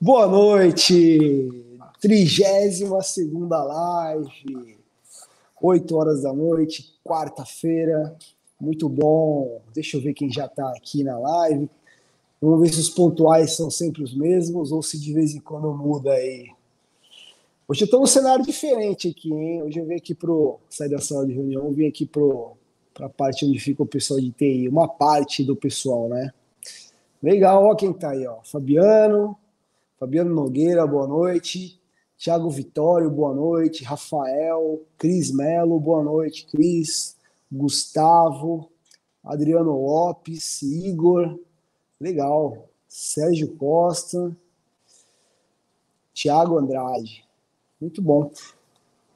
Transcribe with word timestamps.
Boa 0.00 0.28
noite! 0.28 1.48
32 2.00 3.04
segunda 3.04 3.60
live, 3.64 4.78
8 5.60 5.96
horas 5.96 6.22
da 6.22 6.32
noite, 6.32 6.94
quarta-feira. 7.04 8.16
Muito 8.60 8.88
bom. 8.88 9.60
Deixa 9.74 9.96
eu 9.96 10.00
ver 10.00 10.14
quem 10.14 10.32
já 10.32 10.46
está 10.46 10.68
aqui 10.70 11.02
na 11.02 11.18
live. 11.18 11.68
Vamos 12.40 12.60
ver 12.60 12.72
se 12.72 12.78
os 12.78 12.88
pontuais 12.88 13.56
são 13.56 13.72
sempre 13.72 14.04
os 14.04 14.14
mesmos 14.14 14.70
ou 14.70 14.84
se 14.84 15.00
de 15.00 15.12
vez 15.12 15.34
em 15.34 15.40
quando 15.40 15.74
muda 15.74 16.12
aí. 16.12 16.46
Hoje 17.66 17.82
eu 17.82 17.86
estou 17.86 17.98
num 17.98 18.06
cenário 18.06 18.44
diferente 18.44 19.08
aqui, 19.08 19.32
hein? 19.32 19.64
Hoje 19.64 19.80
eu 19.80 19.84
vim 19.84 19.96
aqui 19.96 20.14
pro 20.14 20.60
sair 20.70 20.90
da 20.90 21.00
sala 21.00 21.26
de 21.26 21.32
reunião, 21.32 21.72
vim 21.72 21.88
aqui 21.88 22.06
para 22.06 23.04
a 23.04 23.08
parte 23.08 23.44
onde 23.44 23.58
fica 23.58 23.82
o 23.82 23.86
pessoal 23.86 24.20
de 24.20 24.30
TI, 24.30 24.68
uma 24.68 24.86
parte 24.86 25.42
do 25.42 25.56
pessoal, 25.56 26.08
né? 26.08 26.32
Legal, 27.20 27.64
ó 27.64 27.74
quem 27.74 27.92
tá 27.92 28.10
aí, 28.10 28.24
ó. 28.28 28.36
Fabiano, 28.44 29.36
Fabiano 29.98 30.32
Nogueira, 30.32 30.86
boa 30.86 31.08
noite. 31.08 31.80
Tiago 32.16 32.48
Vitório, 32.50 33.10
boa 33.10 33.34
noite. 33.34 33.82
Rafael, 33.82 34.80
Cris 34.96 35.32
Melo, 35.32 35.80
boa 35.80 36.04
noite. 36.04 36.46
Cris, 36.46 37.16
Gustavo, 37.50 38.70
Adriano 39.24 39.72
Lopes, 39.72 40.62
Igor, 40.62 41.36
legal. 42.00 42.68
Sérgio 42.88 43.56
Costa, 43.56 44.34
Tiago 46.14 46.56
Andrade, 46.56 47.24
muito 47.80 48.00
bom. 48.00 48.30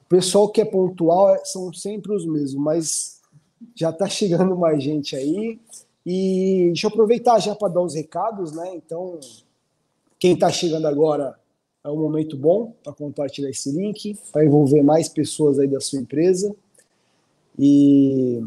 O 0.03 0.09
pessoal 0.09 0.49
que 0.49 0.61
é 0.61 0.65
pontual 0.65 1.33
é, 1.33 1.43
são 1.45 1.73
sempre 1.73 2.13
os 2.13 2.25
mesmos, 2.25 2.55
mas 2.55 3.21
já 3.73 3.89
está 3.89 4.07
chegando 4.09 4.55
mais 4.57 4.83
gente 4.83 5.15
aí. 5.15 5.59
E 6.05 6.65
deixa 6.67 6.87
eu 6.87 6.91
aproveitar 6.91 7.39
já 7.39 7.55
para 7.55 7.73
dar 7.73 7.81
os 7.81 7.95
recados, 7.95 8.51
né? 8.51 8.75
Então, 8.75 9.19
quem 10.23 10.35
está 10.35 10.49
chegando 10.49 10.87
agora 10.87 11.37
é 11.83 11.89
um 11.89 11.97
momento 11.97 12.37
bom 12.37 12.73
para 12.81 12.93
compartilhar 12.93 13.49
esse 13.49 13.69
link, 13.69 14.17
para 14.31 14.45
envolver 14.45 14.81
mais 14.81 15.09
pessoas 15.09 15.59
aí 15.59 15.67
da 15.67 15.81
sua 15.81 15.99
empresa. 15.99 16.55
E 17.59 18.41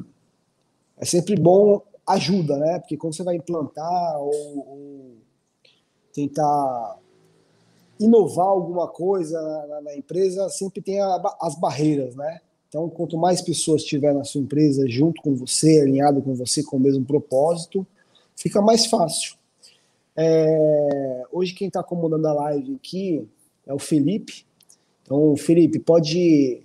é 0.96 1.04
sempre 1.04 1.36
bom 1.36 1.82
ajuda, 2.06 2.56
né? 2.56 2.78
Porque 2.78 2.96
quando 2.96 3.14
você 3.14 3.22
vai 3.22 3.36
implantar 3.36 4.18
ou, 4.18 4.58
ou 4.66 5.16
tentar 6.14 6.98
inovar 8.00 8.46
alguma 8.46 8.88
coisa 8.88 9.38
na, 9.68 9.82
na 9.82 9.94
empresa, 9.94 10.48
sempre 10.48 10.80
tem 10.80 10.98
a, 10.98 11.20
as 11.42 11.56
barreiras, 11.56 12.16
né? 12.16 12.40
Então, 12.70 12.88
quanto 12.88 13.18
mais 13.18 13.42
pessoas 13.42 13.84
tiver 13.84 14.14
na 14.14 14.24
sua 14.24 14.40
empresa 14.40 14.88
junto 14.88 15.20
com 15.20 15.36
você, 15.36 15.82
alinhado 15.82 16.22
com 16.22 16.34
você 16.34 16.62
com 16.62 16.78
o 16.78 16.80
mesmo 16.80 17.04
propósito, 17.04 17.86
fica 18.34 18.62
mais 18.62 18.86
fácil. 18.86 19.36
É, 20.16 21.22
hoje 21.30 21.52
quem 21.54 21.68
está 21.68 21.80
acomodando 21.80 22.26
a 22.26 22.32
live 22.32 22.74
aqui 22.74 23.28
é 23.66 23.74
o 23.74 23.78
Felipe. 23.78 24.46
Então, 25.02 25.36
Felipe, 25.36 25.78
pode 25.78 26.62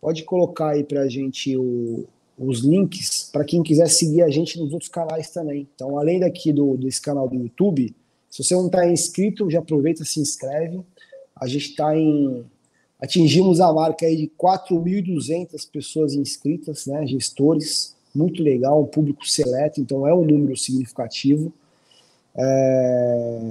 pode 0.00 0.22
colocar 0.22 0.70
aí 0.70 0.84
para 0.84 1.00
a 1.00 1.08
gente 1.08 1.56
o, 1.56 2.06
os 2.38 2.60
links 2.60 3.28
para 3.32 3.44
quem 3.44 3.62
quiser 3.62 3.88
seguir 3.88 4.22
a 4.22 4.30
gente 4.30 4.58
nos 4.58 4.72
outros 4.72 4.90
canais 4.90 5.30
também. 5.30 5.68
Então, 5.74 5.98
além 5.98 6.20
daqui 6.20 6.52
do, 6.52 6.76
desse 6.76 7.00
canal 7.00 7.28
do 7.28 7.34
YouTube, 7.34 7.94
se 8.30 8.44
você 8.44 8.54
não 8.54 8.66
está 8.66 8.88
inscrito, 8.88 9.50
já 9.50 9.58
aproveita, 9.58 10.04
se 10.04 10.20
inscreve. 10.20 10.80
A 11.34 11.46
gente 11.46 11.70
está 11.70 11.96
em 11.96 12.44
Atingimos 13.00 13.60
a 13.60 13.72
marca 13.72 14.06
aí 14.06 14.16
de 14.16 14.26
4.200 14.36 15.70
pessoas 15.70 16.14
inscritas, 16.14 16.86
né, 16.86 17.06
gestores, 17.06 17.96
muito 18.12 18.42
legal, 18.42 18.82
um 18.82 18.86
público 18.86 19.26
seleto, 19.26 19.80
então 19.80 20.06
é 20.06 20.12
um 20.12 20.24
número 20.24 20.56
significativo. 20.56 21.52
É, 22.38 23.50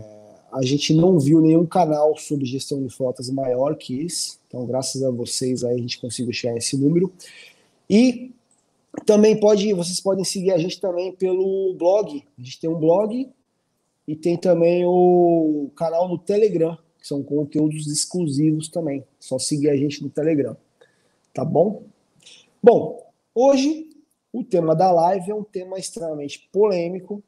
a 0.52 0.62
gente 0.64 0.94
não 0.94 1.20
viu 1.20 1.42
nenhum 1.42 1.66
canal 1.66 2.18
sobre 2.18 2.46
gestão 2.46 2.82
de 2.82 2.90
frotas 2.90 3.30
maior 3.30 3.76
que 3.76 4.02
esse, 4.02 4.38
então 4.48 4.66
graças 4.66 5.04
a 5.04 5.12
vocês 5.12 5.64
aí 5.64 5.76
a 5.76 5.82
gente 5.82 6.00
conseguiu 6.00 6.32
chegar 6.32 6.54
a 6.54 6.58
esse 6.58 6.78
número. 6.78 7.12
E 7.90 8.32
também 9.06 9.40
pode, 9.40 9.72
vocês 9.74 10.00
podem 10.00 10.24
seguir 10.24 10.52
a 10.52 10.58
gente 10.58 10.80
também 10.80 11.12
pelo 11.12 11.74
blog. 11.74 12.24
A 12.38 12.42
gente 12.42 12.60
tem 12.60 12.70
um 12.70 12.80
blog 12.80 13.30
e 14.08 14.16
tem 14.16 14.38
também 14.38 14.86
o 14.86 15.70
canal 15.76 16.08
no 16.08 16.18
Telegram, 16.18 16.78
que 17.00 17.08
são 17.08 17.22
conteúdos 17.22 17.88
exclusivos 17.88 18.70
também. 18.70 19.04
Só 19.20 19.38
seguir 19.38 19.70
a 19.70 19.76
gente 19.76 20.02
no 20.02 20.10
Telegram. 20.10 20.56
Tá 21.34 21.44
bom? 21.44 21.84
Bom, 22.64 23.06
hoje 23.36 23.90
o 24.32 24.44
tema 24.44 24.76
da 24.76 24.92
live 24.92 25.32
é 25.32 25.36
um 25.36 25.44
tema 25.44 25.78
extremamente 25.78 26.48
polêmico. 26.52 27.22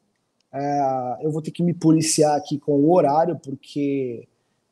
É, 0.52 1.18
eu 1.22 1.30
vou 1.30 1.40
ter 1.40 1.50
que 1.50 1.62
me 1.62 1.72
policiar 1.72 2.36
aqui 2.36 2.58
com 2.58 2.72
o 2.72 2.92
horário, 2.92 3.38
porque 3.42 4.26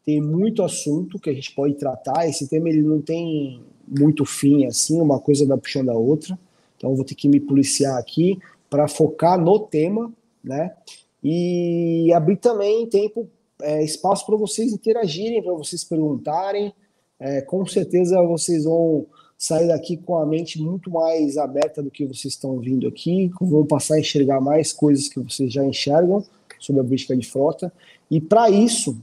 tem 0.05 0.21
muito 0.21 0.63
assunto 0.63 1.19
que 1.19 1.31
a 1.31 1.35
gente 1.35 1.55
pode 1.55 1.75
tratar. 1.75 2.27
Esse 2.27 2.49
tema 2.49 2.69
ele 2.69 2.83
não 2.83 3.01
tem 3.01 3.63
muito 3.87 4.25
fim 4.25 4.67
assim, 4.67 5.01
uma 5.01 5.21
coisa 5.21 5.47
vai 5.47 5.59
puxando 5.59 5.91
a 5.91 5.95
outra. 5.95 6.39
Então 6.77 6.91
eu 6.91 6.97
vou 6.97 7.05
ter 7.05 7.15
que 7.15 7.29
me 7.29 7.41
policiar 7.41 7.99
aqui 7.99 8.39
para 8.71 8.89
focar 8.89 9.39
no 9.39 9.59
tema, 9.59 10.13
né? 10.43 10.75
E 11.23 12.13
abrir 12.15 12.37
também 12.37 12.87
tempo 12.87 13.29
é, 13.61 13.83
espaço 13.83 14.25
para 14.25 14.37
vocês 14.37 14.73
interagirem, 14.73 15.43
para 15.43 15.53
vocês 15.53 15.85
perguntarem. 15.85 16.73
É, 17.21 17.41
com 17.41 17.67
certeza 17.67 18.23
vocês 18.23 18.65
vão 18.65 19.07
sair 19.39 19.69
daqui 19.69 19.97
com 19.97 20.19
a 20.19 20.27
mente 20.27 20.61
muito 20.61 20.91
mais 20.91 21.37
aberta 21.39 21.81
do 21.81 21.91
que 21.91 22.05
vocês 22.05 22.35
estão 22.35 22.59
vindo 22.59 22.89
aqui, 22.89 23.31
vão 23.41 23.65
passar 23.65 23.95
a 23.95 24.01
enxergar 24.01 24.41
mais 24.41 24.73
coisas 24.73 25.09
que 25.09 25.21
vocês 25.21 25.53
já 25.53 25.65
enxergam 25.65 26.25
sobre 26.59 26.81
a 26.81 26.85
política 26.85 27.17
de 27.17 27.25
frota. 27.25 27.73
E 28.11 28.21
para 28.21 28.51
isso, 28.51 28.99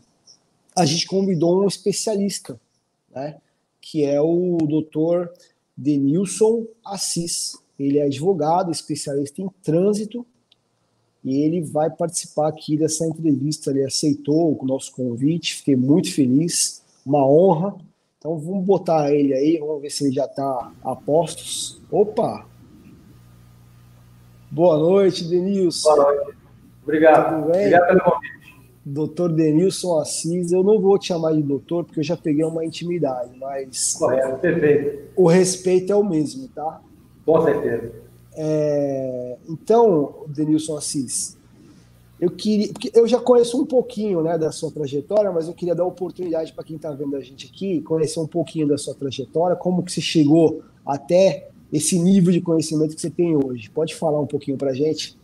a 0.76 0.86
gente 0.86 1.08
convidou 1.08 1.64
um 1.64 1.68
especialista, 1.68 2.60
né, 3.10 3.38
que 3.80 4.04
é 4.04 4.20
o 4.20 4.58
doutor 4.58 5.32
Denilson 5.76 6.66
Assis. 6.84 7.58
Ele 7.80 8.00
é 8.00 8.04
advogado, 8.04 8.72
especialista 8.72 9.42
em 9.42 9.50
trânsito 9.64 10.26
e 11.24 11.38
ele 11.38 11.62
vai 11.62 11.90
participar 11.90 12.50
aqui 12.50 12.78
dessa 12.78 13.06
entrevista. 13.06 13.72
Ele 13.72 13.84
aceitou 13.84 14.58
o 14.62 14.66
nosso 14.66 14.92
convite, 14.94 15.56
fiquei 15.56 15.76
muito 15.76 16.14
feliz, 16.14 16.82
uma 17.06 17.28
honra. 17.28 17.76
Então 18.26 18.40
vamos 18.40 18.66
botar 18.66 19.14
ele 19.14 19.36
aí, 19.36 19.60
vamos 19.60 19.84
ver 19.84 19.92
se 19.92 20.04
ele 20.04 20.16
já 20.16 20.26
está 20.26 20.72
a 20.84 20.96
postos. 20.96 21.80
Opa! 21.92 22.44
Boa 24.50 24.80
noite, 24.80 25.30
Denilson. 25.30 25.96
Boa 25.96 26.12
noite. 26.12 26.38
Obrigado. 26.82 27.46
Obrigado 27.46 27.88
pelo 27.88 28.00
convite. 28.02 28.66
Doutor 28.84 29.32
Denilson 29.32 30.00
Assis, 30.00 30.52
eu 30.52 30.64
não 30.64 30.82
vou 30.82 30.98
te 30.98 31.10
chamar 31.10 31.34
de 31.34 31.44
doutor, 31.44 31.86
porque 31.86 32.00
eu 32.00 32.04
já 32.04 32.18
peguei 32.18 32.44
uma 32.44 32.66
intimidade, 32.66 33.30
mas. 33.40 33.94
Correto, 33.94 34.40
perfeito. 34.40 35.12
O 35.16 35.28
respeito 35.28 35.94
é 35.94 35.96
o 35.96 36.04
mesmo, 36.04 36.48
tá? 36.48 36.82
Com 37.24 37.44
certeza. 37.44 37.92
É, 38.36 39.38
então, 39.48 40.26
Denilson 40.30 40.78
Assis, 40.78 41.35
eu 42.20 42.30
queria, 42.32 42.72
eu 42.94 43.08
já 43.08 43.20
conheço 43.20 43.62
um 43.62 43.66
pouquinho, 43.66 44.22
né, 44.22 44.38
da 44.38 44.52
sua 44.52 44.72
trajetória, 44.72 45.32
mas 45.32 45.48
eu 45.48 45.54
queria 45.54 45.76
dar 45.76 45.84
oportunidade 45.84 46.54
para 46.54 46.64
quem 46.64 46.78
está 46.78 46.92
vendo 46.92 47.16
a 47.16 47.20
gente 47.20 47.52
aqui, 47.54 47.82
conhecer 47.82 48.20
um 48.20 48.28
pouquinho 48.28 48.68
da 48.68 48.78
sua 48.78 48.96
trajetória, 48.96 49.56
como 49.56 49.84
que 49.84 49.92
você 49.92 50.02
chegou 50.02 50.62
até 50.86 51.50
esse 51.74 52.00
nível 52.00 52.32
de 52.32 52.40
conhecimento 52.40 52.96
que 52.96 53.02
você 53.02 53.10
tem 53.10 53.36
hoje. 53.36 53.70
Pode 53.70 53.96
falar 53.96 54.20
um 54.20 54.28
pouquinho 54.28 54.58
para 54.58 54.72
a 54.72 54.74
gente? 54.74 55.18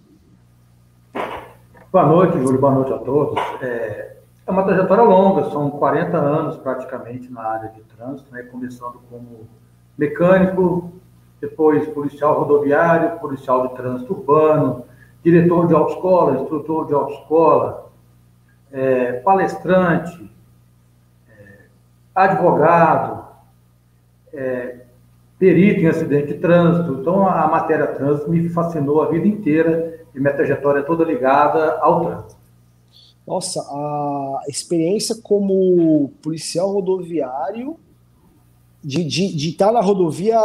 Boa 1.91 2.05
noite, 2.05 2.37
Júlio. 2.39 2.59
Boa 2.59 2.73
noite 2.73 2.91
a 2.93 2.97
todos. 2.97 3.39
É, 3.61 4.17
é 4.45 4.51
uma 4.51 4.63
trajetória 4.63 5.03
longa, 5.03 5.49
são 5.49 5.69
40 5.71 6.17
anos 6.17 6.57
praticamente 6.57 7.31
na 7.31 7.41
área 7.41 7.69
de 7.69 7.81
trânsito, 7.83 8.29
né, 8.33 8.43
começando 8.43 8.99
como 9.09 9.47
mecânico, 9.97 10.91
depois 11.39 11.87
policial 11.89 12.37
rodoviário, 12.39 13.19
policial 13.19 13.67
de 13.67 13.75
trânsito 13.75 14.13
urbano, 14.13 14.85
diretor 15.23 15.67
de 15.67 15.73
autoescola, 15.73 16.41
instrutor 16.41 16.87
de 16.87 16.93
autoescola, 16.93 17.91
é, 18.71 19.13
palestrante, 19.13 20.29
é, 21.29 21.65
advogado, 22.15 23.25
é, 24.33 24.81
perito 25.37 25.81
em 25.81 25.87
acidente 25.87 26.33
de 26.33 26.39
trânsito. 26.39 26.99
Então, 27.01 27.25
a, 27.27 27.43
a 27.43 27.47
matéria 27.47 27.87
trânsito 27.87 28.29
me 28.29 28.49
fascinou 28.49 29.01
a 29.01 29.09
vida 29.09 29.27
inteira 29.27 30.05
e 30.13 30.19
minha 30.19 30.33
trajetória 30.33 30.79
é 30.79 30.83
toda 30.83 31.03
ligada 31.03 31.77
ao 31.79 32.05
trânsito. 32.05 32.41
Nossa, 33.25 33.61
a 33.61 34.41
experiência 34.47 35.15
como 35.21 36.11
policial 36.21 36.71
rodoviário, 36.71 37.77
de, 38.83 39.03
de, 39.03 39.35
de 39.35 39.49
estar 39.49 39.71
na 39.71 39.79
rodovia 39.79 40.39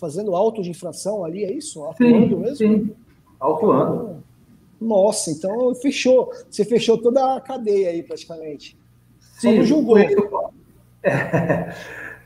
fazendo 0.00 0.34
auto 0.34 0.62
de 0.62 0.70
infração 0.70 1.24
ali, 1.24 1.44
é 1.44 1.52
isso? 1.52 1.84
Atuando 1.84 2.36
sim, 2.36 2.42
mesmo? 2.42 2.56
Sim, 2.56 2.90
autuando. 3.38 4.22
Nossa, 4.80 5.30
então 5.30 5.74
fechou. 5.74 6.30
Você 6.48 6.64
fechou 6.64 6.98
toda 6.98 7.36
a 7.36 7.40
cadeia 7.40 7.90
aí, 7.90 8.02
praticamente. 8.02 8.78
Sim, 9.38 9.50
Só 9.50 9.56
não 9.56 9.64
julgou. 9.64 9.94
Conheço, 9.94 10.28
é, 11.02 11.74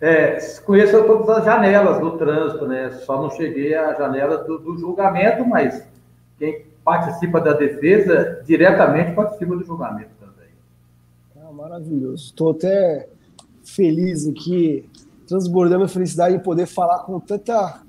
é, 0.01 0.39
conheço 0.65 1.03
todas 1.05 1.29
as 1.29 1.45
janelas 1.45 2.01
do 2.01 2.19
trânsito, 2.19 2.67
né? 2.67 2.91
Só 3.05 3.21
não 3.21 3.31
cheguei 3.31 3.75
à 3.75 3.95
janela 3.95 4.39
do, 4.39 4.59
do 4.59 4.77
julgamento, 4.79 5.45
mas 5.47 5.87
quem 6.39 6.67
participa 6.85 7.41
da 7.41 7.53
defesa 7.53 8.43
diretamente 8.45 9.13
participa 9.13 9.57
do 9.57 9.65
julgamento 9.65 10.11
também. 10.19 10.49
Ah, 11.37 11.53
maravilhoso. 11.53 12.27
Estou 12.27 12.51
até 12.51 13.09
feliz 13.65 14.27
aqui, 14.27 14.89
transbordando 15.27 15.85
a 15.85 15.89
felicidade 15.89 16.37
de 16.37 16.43
poder 16.43 16.67
falar 16.67 17.01
com 17.01 17.21
tanta. 17.21 17.83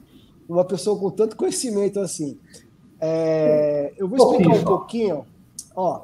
uma 0.47 0.63
pessoa 0.63 0.97
com 0.99 1.09
tanto 1.09 1.35
conhecimento 1.35 1.99
assim. 1.99 2.37
É, 3.05 3.91
eu 3.97 4.07
vou 4.07 4.17
explicar 4.17 4.55
um 4.55 4.63
pouquinho. 4.63 5.25
Ó, 5.75 6.01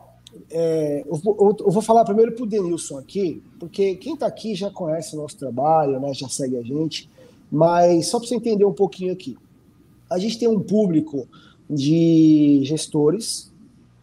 é, 0.51 1.05
eu, 1.07 1.15
vou, 1.15 1.55
eu, 1.57 1.71
vou, 1.71 1.81
falar 1.81 2.03
primeiro 2.03 2.33
para 2.33 2.43
o 2.43 2.45
Denilson 2.45 2.97
aqui, 2.97 3.41
porque 3.57 3.95
quem 3.95 4.15
está 4.15 4.27
aqui 4.27 4.53
já 4.53 4.69
conhece 4.69 5.15
o 5.15 5.21
nosso 5.21 5.37
trabalho, 5.37 5.97
né, 5.97 6.13
já 6.13 6.27
segue 6.27 6.57
a 6.57 6.61
gente, 6.61 7.09
mas 7.49 8.07
só 8.07 8.19
para 8.19 8.27
você 8.27 8.35
entender 8.35 8.65
um 8.65 8.73
pouquinho 8.73 9.13
aqui. 9.13 9.37
A 10.09 10.19
gente 10.19 10.37
tem 10.37 10.49
um 10.49 10.59
público 10.59 11.25
de 11.69 12.59
gestores, 12.65 13.49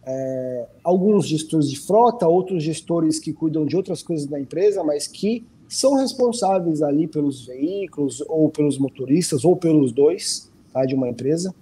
é, 0.03 0.65
alguns 0.83 1.27
gestores 1.27 1.69
de 1.69 1.79
frota, 1.79 2.27
outros 2.27 2.63
gestores 2.63 3.19
que 3.19 3.31
cuidam 3.31 3.63
de 3.63 3.75
outras 3.75 4.01
coisas 4.01 4.25
da 4.25 4.39
empresa, 4.39 4.83
mas 4.83 5.05
que 5.05 5.45
são 5.69 5.95
responsáveis 5.95 6.81
ali 6.81 7.05
pelos 7.07 7.45
veículos, 7.45 8.23
ou 8.27 8.49
pelos 8.49 8.79
motoristas, 8.79 9.45
ou 9.45 9.55
pelos 9.55 9.91
dois 9.91 10.49
tá, 10.73 10.83
de 10.83 10.95
uma 10.95 11.07
empresa. 11.07 11.53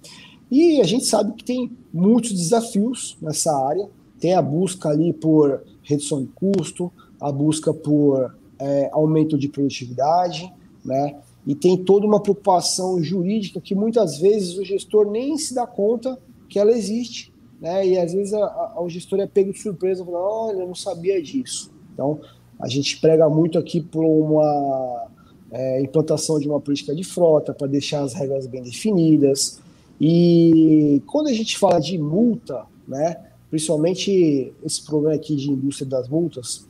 E 0.50 0.80
a 0.80 0.84
gente 0.84 1.04
sabe 1.04 1.32
que 1.32 1.44
tem 1.44 1.70
muitos 1.92 2.32
desafios 2.32 3.16
nessa 3.20 3.52
área. 3.66 3.88
Tem 4.20 4.34
a 4.34 4.42
busca 4.42 4.88
ali 4.88 5.12
por 5.12 5.62
redução 5.82 6.22
de 6.22 6.28
custo, 6.28 6.92
a 7.20 7.30
busca 7.30 7.72
por 7.72 8.34
é, 8.58 8.88
aumento 8.92 9.36
de 9.38 9.48
produtividade, 9.48 10.52
né? 10.84 11.16
E 11.46 11.54
tem 11.54 11.76
toda 11.76 12.06
uma 12.06 12.20
preocupação 12.20 13.00
jurídica 13.02 13.60
que 13.60 13.74
muitas 13.74 14.18
vezes 14.18 14.56
o 14.58 14.64
gestor 14.64 15.10
nem 15.10 15.36
se 15.38 15.54
dá 15.54 15.66
conta 15.66 16.18
que 16.48 16.58
ela 16.58 16.72
existe, 16.72 17.32
né? 17.60 17.86
E 17.86 17.98
às 17.98 18.12
vezes 18.12 18.34
a, 18.34 18.44
a, 18.44 18.82
o 18.82 18.88
gestor 18.88 19.20
é 19.20 19.26
pego 19.26 19.52
de 19.52 19.60
surpresa, 19.60 20.04
falando, 20.04 20.22
olha, 20.22 20.60
eu 20.60 20.66
não 20.66 20.74
sabia 20.74 21.22
disso. 21.22 21.70
Então, 21.92 22.20
a 22.58 22.68
gente 22.68 23.00
prega 23.00 23.28
muito 23.28 23.58
aqui 23.58 23.80
por 23.80 24.04
uma 24.04 25.08
é, 25.50 25.80
implantação 25.80 26.38
de 26.38 26.48
uma 26.48 26.60
política 26.60 26.94
de 26.94 27.04
frota, 27.04 27.54
para 27.54 27.66
deixar 27.66 28.02
as 28.02 28.14
regras 28.14 28.46
bem 28.46 28.62
definidas. 28.62 29.60
E 30.00 31.02
quando 31.06 31.28
a 31.28 31.32
gente 31.32 31.56
fala 31.58 31.80
de 31.80 31.96
multa, 31.98 32.66
né, 32.86 33.16
principalmente 33.50 34.52
esse 34.64 34.84
problema 34.84 35.16
aqui 35.16 35.34
de 35.34 35.50
indústria 35.50 35.88
das 35.88 36.08
multas, 36.08 36.66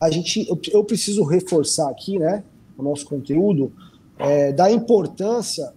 a 0.00 0.10
gente, 0.10 0.46
eu, 0.48 0.58
eu 0.70 0.84
preciso 0.84 1.24
reforçar 1.24 1.90
aqui, 1.90 2.18
né, 2.18 2.44
o 2.76 2.82
nosso 2.82 3.06
conteúdo, 3.06 3.72
é, 4.18 4.52
da 4.52 4.70
importância 4.70 5.72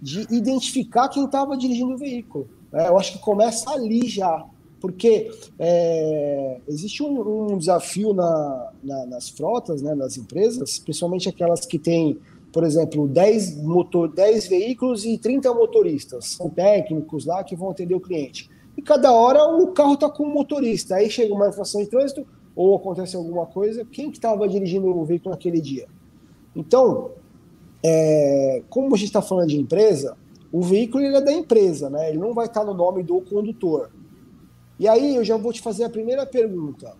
de 0.00 0.26
identificar 0.30 1.08
quem 1.08 1.24
estava 1.24 1.56
dirigindo 1.56 1.94
o 1.94 1.98
veículo. 1.98 2.48
Né? 2.72 2.88
Eu 2.88 2.98
acho 2.98 3.12
que 3.12 3.18
começa 3.18 3.70
ali 3.70 4.08
já, 4.08 4.44
porque 4.80 5.30
é, 5.58 6.60
existe 6.68 7.02
um, 7.02 7.52
um 7.52 7.58
desafio 7.58 8.12
na, 8.12 8.72
na, 8.82 9.06
nas 9.06 9.28
frotas, 9.28 9.82
né, 9.82 9.94
nas 9.94 10.16
empresas, 10.16 10.78
principalmente 10.78 11.28
aquelas 11.28 11.66
que 11.66 11.78
têm, 11.78 12.18
por 12.58 12.64
exemplo, 12.64 13.06
10, 13.06 13.62
motor, 13.62 14.12
10 14.12 14.48
veículos 14.48 15.04
e 15.04 15.16
30 15.16 15.54
motoristas. 15.54 16.30
São 16.30 16.50
técnicos 16.50 17.24
lá 17.24 17.44
que 17.44 17.54
vão 17.54 17.70
atender 17.70 17.94
o 17.94 18.00
cliente. 18.00 18.50
E 18.76 18.82
cada 18.82 19.12
hora 19.12 19.44
o 19.44 19.68
carro 19.68 19.94
está 19.94 20.10
com 20.10 20.24
um 20.24 20.32
motorista. 20.34 20.96
Aí 20.96 21.08
chega 21.08 21.32
uma 21.32 21.50
infração 21.50 21.80
de 21.80 21.88
trânsito 21.88 22.26
ou 22.56 22.74
acontece 22.74 23.14
alguma 23.14 23.46
coisa, 23.46 23.84
quem 23.84 24.10
que 24.10 24.16
estava 24.16 24.48
dirigindo 24.48 24.88
o 24.88 25.04
veículo 25.04 25.30
naquele 25.30 25.60
dia? 25.60 25.86
Então, 26.56 27.12
é, 27.80 28.64
como 28.68 28.92
a 28.92 28.98
gente 28.98 29.06
está 29.06 29.22
falando 29.22 29.50
de 29.50 29.56
empresa, 29.56 30.16
o 30.50 30.60
veículo 30.60 31.04
ele 31.04 31.14
é 31.14 31.20
da 31.20 31.32
empresa, 31.32 31.88
né? 31.88 32.08
Ele 32.08 32.18
não 32.18 32.34
vai 32.34 32.46
estar 32.46 32.62
tá 32.62 32.66
no 32.66 32.74
nome 32.74 33.04
do 33.04 33.20
condutor. 33.20 33.88
E 34.80 34.88
aí 34.88 35.14
eu 35.14 35.22
já 35.22 35.36
vou 35.36 35.52
te 35.52 35.60
fazer 35.60 35.84
a 35.84 35.88
primeira 35.88 36.26
pergunta. 36.26 36.92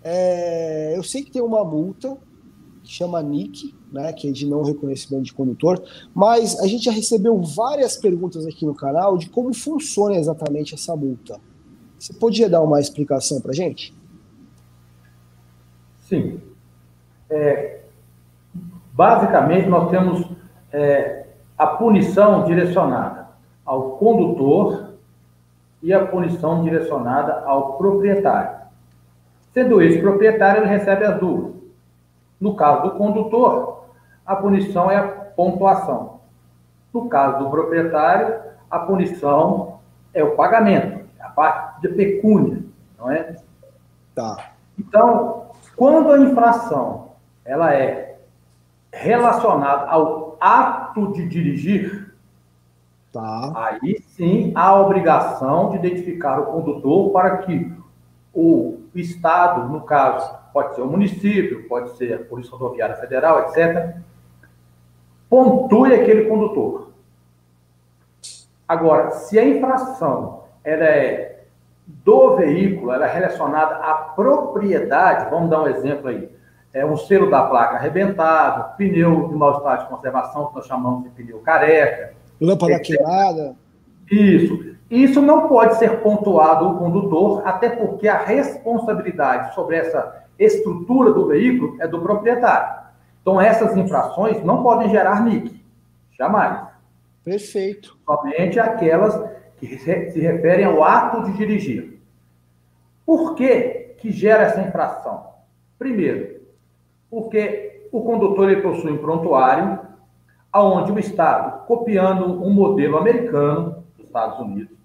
É, 0.00 0.96
eu 0.96 1.02
sei 1.02 1.24
que 1.24 1.32
tem 1.32 1.42
uma 1.42 1.64
multa 1.64 2.16
chama 2.84 3.22
NIC, 3.22 3.74
né, 3.92 4.12
que 4.12 4.28
é 4.28 4.32
de 4.32 4.46
não 4.46 4.62
reconhecimento 4.62 5.24
de 5.24 5.32
condutor, 5.32 5.82
mas 6.14 6.58
a 6.60 6.66
gente 6.66 6.84
já 6.84 6.92
recebeu 6.92 7.40
várias 7.40 7.96
perguntas 7.96 8.46
aqui 8.46 8.64
no 8.64 8.74
canal 8.74 9.16
de 9.16 9.28
como 9.28 9.52
funciona 9.54 10.16
exatamente 10.16 10.74
essa 10.74 10.96
multa. 10.96 11.38
Você 11.98 12.12
podia 12.12 12.48
dar 12.48 12.62
uma 12.62 12.80
explicação 12.80 13.40
para 13.40 13.52
gente? 13.52 13.94
Sim. 16.00 16.40
É, 17.30 17.82
basicamente, 18.92 19.68
nós 19.68 19.90
temos 19.90 20.26
é, 20.72 21.26
a 21.56 21.66
punição 21.66 22.44
direcionada 22.44 23.28
ao 23.64 23.92
condutor 23.92 24.94
e 25.82 25.92
a 25.92 26.04
punição 26.04 26.62
direcionada 26.62 27.44
ao 27.46 27.76
proprietário. 27.78 28.62
Sendo 29.52 29.80
esse 29.82 30.00
proprietário, 30.00 30.62
ele 30.62 30.70
recebe 30.70 31.04
as 31.04 31.20
duas. 31.20 31.52
No 32.42 32.56
caso 32.56 32.82
do 32.82 32.90
condutor, 32.96 33.84
a 34.26 34.34
punição 34.34 34.90
é 34.90 34.96
a 34.96 35.06
pontuação. 35.06 36.18
No 36.92 37.08
caso 37.08 37.38
do 37.38 37.48
proprietário, 37.48 38.34
a 38.68 38.80
punição 38.80 39.78
é 40.12 40.24
o 40.24 40.34
pagamento, 40.34 41.08
a 41.20 41.28
parte 41.28 41.82
de 41.82 41.88
pecúnia, 41.90 42.64
não 42.98 43.12
é? 43.12 43.36
Tá. 44.12 44.54
Então, 44.76 45.52
quando 45.76 46.10
a 46.10 46.18
infração 46.18 47.12
ela 47.44 47.72
é 47.72 48.18
relacionada 48.92 49.88
ao 49.88 50.36
ato 50.40 51.12
de 51.12 51.28
dirigir, 51.28 52.12
Tá. 53.12 53.52
Aí 53.54 54.02
sim 54.08 54.52
há 54.54 54.68
a 54.68 54.80
obrigação 54.80 55.70
de 55.70 55.76
identificar 55.76 56.40
o 56.40 56.46
condutor 56.46 57.12
para 57.12 57.36
que 57.38 57.70
o 58.32 58.80
Estado, 58.94 59.68
no 59.68 59.82
caso, 59.82 60.41
pode 60.52 60.74
ser 60.74 60.82
o 60.82 60.86
município, 60.86 61.66
pode 61.68 61.96
ser 61.96 62.14
a 62.14 62.18
Polícia 62.18 62.52
Rodoviária 62.56 62.96
Federal, 62.96 63.48
etc., 63.48 63.96
pontue 65.28 65.94
aquele 65.94 66.26
condutor. 66.26 66.90
Agora, 68.68 69.10
se 69.10 69.38
a 69.38 69.44
infração 69.44 70.44
ela 70.64 70.84
é 70.84 71.44
do 71.86 72.36
veículo, 72.36 72.92
ela 72.92 73.06
é 73.06 73.12
relacionada 73.12 73.76
à 73.76 73.94
propriedade, 73.94 75.30
vamos 75.30 75.50
dar 75.50 75.62
um 75.62 75.66
exemplo 75.66 76.08
aí, 76.08 76.30
é 76.72 76.84
um 76.86 76.96
selo 76.96 77.30
da 77.30 77.42
placa 77.44 77.76
arrebentado, 77.76 78.76
pneu 78.76 79.28
de 79.28 79.34
mau 79.34 79.58
estado 79.58 79.82
de 79.82 79.88
conservação, 79.88 80.46
que 80.46 80.56
nós 80.56 80.66
chamamos 80.66 81.04
de 81.04 81.10
pneu 81.10 81.40
careca, 81.40 82.14
Lâmpada 82.40 82.80
queimada. 82.80 83.54
Isso. 84.10 84.72
Isso 84.90 85.22
não 85.22 85.48
pode 85.48 85.76
ser 85.76 86.00
pontuado 86.00 86.68
o 86.68 86.78
condutor, 86.78 87.46
até 87.46 87.70
porque 87.70 88.08
a 88.08 88.18
responsabilidade 88.18 89.54
sobre 89.54 89.76
essa 89.76 90.21
estrutura 90.38 91.12
do 91.12 91.26
veículo 91.26 91.76
é 91.80 91.86
do 91.86 92.00
proprietário. 92.00 92.82
Então, 93.20 93.40
essas 93.40 93.76
infrações 93.76 94.42
não 94.42 94.62
podem 94.62 94.90
gerar 94.90 95.24
NIC. 95.24 95.64
Jamais. 96.18 96.60
Perfeito. 97.24 97.96
Somente 98.04 98.58
aquelas 98.58 99.18
que 99.58 99.78
se 99.78 100.20
referem 100.20 100.64
ao 100.64 100.82
ato 100.82 101.22
de 101.24 101.36
dirigir. 101.36 102.00
Por 103.06 103.34
que, 103.34 103.94
que 103.98 104.10
gera 104.10 104.44
essa 104.44 104.60
infração? 104.60 105.26
Primeiro, 105.78 106.40
porque 107.08 107.86
o 107.92 108.02
condutor 108.02 108.50
ele 108.50 108.62
possui 108.62 108.92
um 108.92 108.98
prontuário 108.98 109.78
aonde 110.52 110.92
o 110.92 110.98
Estado, 110.98 111.66
copiando 111.66 112.42
um 112.42 112.50
modelo 112.50 112.98
americano 112.98 113.84
dos 113.96 114.06
Estados 114.06 114.38
Unidos, 114.38 114.76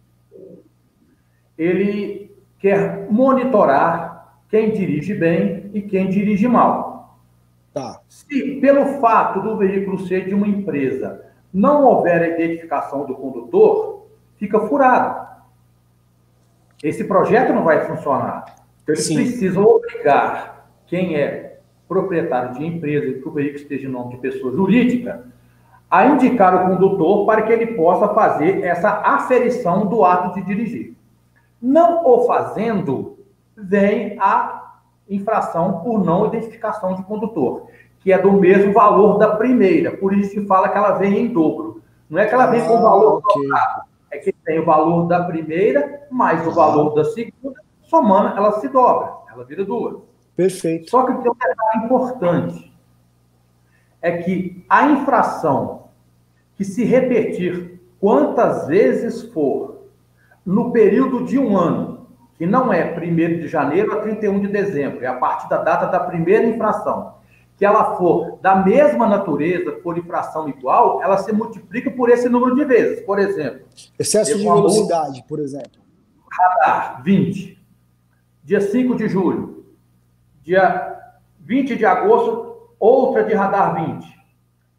ele 1.57 2.31
quer 2.59 3.07
monitorar 3.09 4.06
quem 4.49 4.71
dirige 4.71 5.13
bem 5.13 5.69
e 5.73 5.81
quem 5.81 6.09
dirige 6.09 6.47
mal. 6.47 7.19
Tá. 7.73 8.01
Se, 8.07 8.59
pelo 8.59 8.99
fato 8.99 9.41
do 9.41 9.57
veículo 9.57 9.99
ser 10.07 10.25
de 10.25 10.33
uma 10.33 10.47
empresa, 10.47 11.25
não 11.53 11.85
houver 11.85 12.21
a 12.21 12.27
identificação 12.29 13.05
do 13.05 13.15
condutor, 13.15 14.07
fica 14.37 14.59
furado. 14.61 15.27
Esse 16.83 17.03
projeto 17.03 17.53
não 17.53 17.63
vai 17.63 17.85
funcionar. 17.85 18.45
Então, 18.83 18.95
eles 18.95 19.05
Sim. 19.05 19.15
precisam 19.15 19.63
obrigar 19.63 20.69
quem 20.85 21.15
é 21.15 21.59
proprietário 21.87 22.53
de 22.53 22.65
empresa 22.65 23.07
e 23.07 23.21
que 23.21 23.27
o 23.27 23.31
veículo 23.31 23.61
esteja 23.61 23.87
em 23.87 23.91
nome 23.91 24.15
de 24.15 24.21
pessoa 24.21 24.51
jurídica 24.53 25.25
a 25.89 26.05
indicar 26.05 26.53
o 26.53 26.69
condutor 26.69 27.25
para 27.25 27.43
que 27.43 27.51
ele 27.51 27.67
possa 27.67 28.13
fazer 28.13 28.61
essa 28.63 28.89
aferição 28.89 29.87
do 29.87 30.03
ato 30.03 30.35
de 30.35 30.45
dirigir. 30.45 30.95
Não 31.61 32.05
o 32.05 32.25
fazendo, 32.25 33.16
vem 33.57 34.17
a 34.19 34.75
infração 35.09 35.79
por 35.79 36.03
não 36.03 36.27
identificação 36.27 36.95
de 36.95 37.03
condutor, 37.03 37.67
que 37.99 38.13
é 38.13 38.21
do 38.21 38.31
mesmo 38.31 38.71
valor 38.71 39.17
da 39.17 39.35
primeira, 39.35 39.97
por 39.97 40.13
isso 40.13 40.31
se 40.31 40.45
fala 40.45 40.69
que 40.69 40.77
ela 40.77 40.93
vem 40.93 41.25
em 41.25 41.27
dobro. 41.27 41.81
Não 42.09 42.19
é 42.19 42.25
que 42.25 42.33
ela 42.33 42.45
vem 42.45 42.65
com 42.65 42.77
o 42.77 42.81
valor 42.81 43.21
ah, 43.53 43.83
okay. 44.09 44.17
é 44.17 44.17
que 44.19 44.31
tem 44.31 44.59
o 44.59 44.65
valor 44.65 45.07
da 45.07 45.23
primeira 45.23 46.07
mais 46.09 46.45
o 46.47 46.51
valor 46.51 46.93
da 46.93 47.03
segunda, 47.03 47.59
somando, 47.83 48.37
ela 48.37 48.59
se 48.59 48.67
dobra, 48.69 49.11
ela 49.31 49.43
vira 49.43 49.65
duas. 49.65 49.97
Perfeito. 50.35 50.89
Só 50.89 51.03
que 51.03 51.13
tem 51.21 51.31
um 51.31 51.33
detalhe 51.33 51.85
importante 51.85 52.73
é 54.01 54.17
que 54.17 54.63
a 54.69 54.89
infração 54.89 55.89
que 56.55 56.63
se 56.63 56.83
repetir 56.83 57.81
quantas 57.99 58.67
vezes 58.67 59.23
for 59.33 59.87
no 60.45 60.71
período 60.71 61.25
de 61.25 61.37
um 61.37 61.57
ano, 61.57 61.86
que 62.37 62.45
não 62.45 62.71
é 62.71 62.95
1 62.95 63.15
de 63.39 63.47
janeiro 63.47 63.93
a 63.93 64.01
31 64.01 64.39
de 64.39 64.47
dezembro, 64.47 65.03
é 65.03 65.07
a 65.07 65.15
partir 65.15 65.49
da 65.49 65.57
data 65.57 65.87
da 65.87 65.99
primeira 65.99 66.45
infração, 66.45 67.15
que 67.57 67.65
ela 67.65 67.95
for 67.95 68.37
da 68.41 68.55
mesma 68.55 69.07
natureza, 69.07 69.79
for 69.81 69.97
infração 69.97 70.47
igual, 70.47 71.01
ela 71.01 71.17
se 71.17 71.31
multiplica 71.31 71.89
por 71.89 72.09
esse 72.09 72.29
número 72.29 72.55
de 72.55 72.63
vezes. 72.63 73.03
Por 73.03 73.17
exemplo, 73.17 73.61
excesso 73.97 74.37
de 74.37 74.43
velocidade, 74.43 75.13
multa, 75.13 75.27
por 75.27 75.39
exemplo. 75.39 75.81
Radar 76.29 77.01
20. 77.03 77.57
Dia 78.43 78.61
5 78.61 78.95
de 78.95 79.09
julho. 79.09 79.65
Dia 80.43 80.95
20 81.39 81.75
de 81.75 81.85
agosto, 81.85 82.75
outra 82.79 83.23
de 83.23 83.33
radar 83.33 83.73
20. 83.73 84.07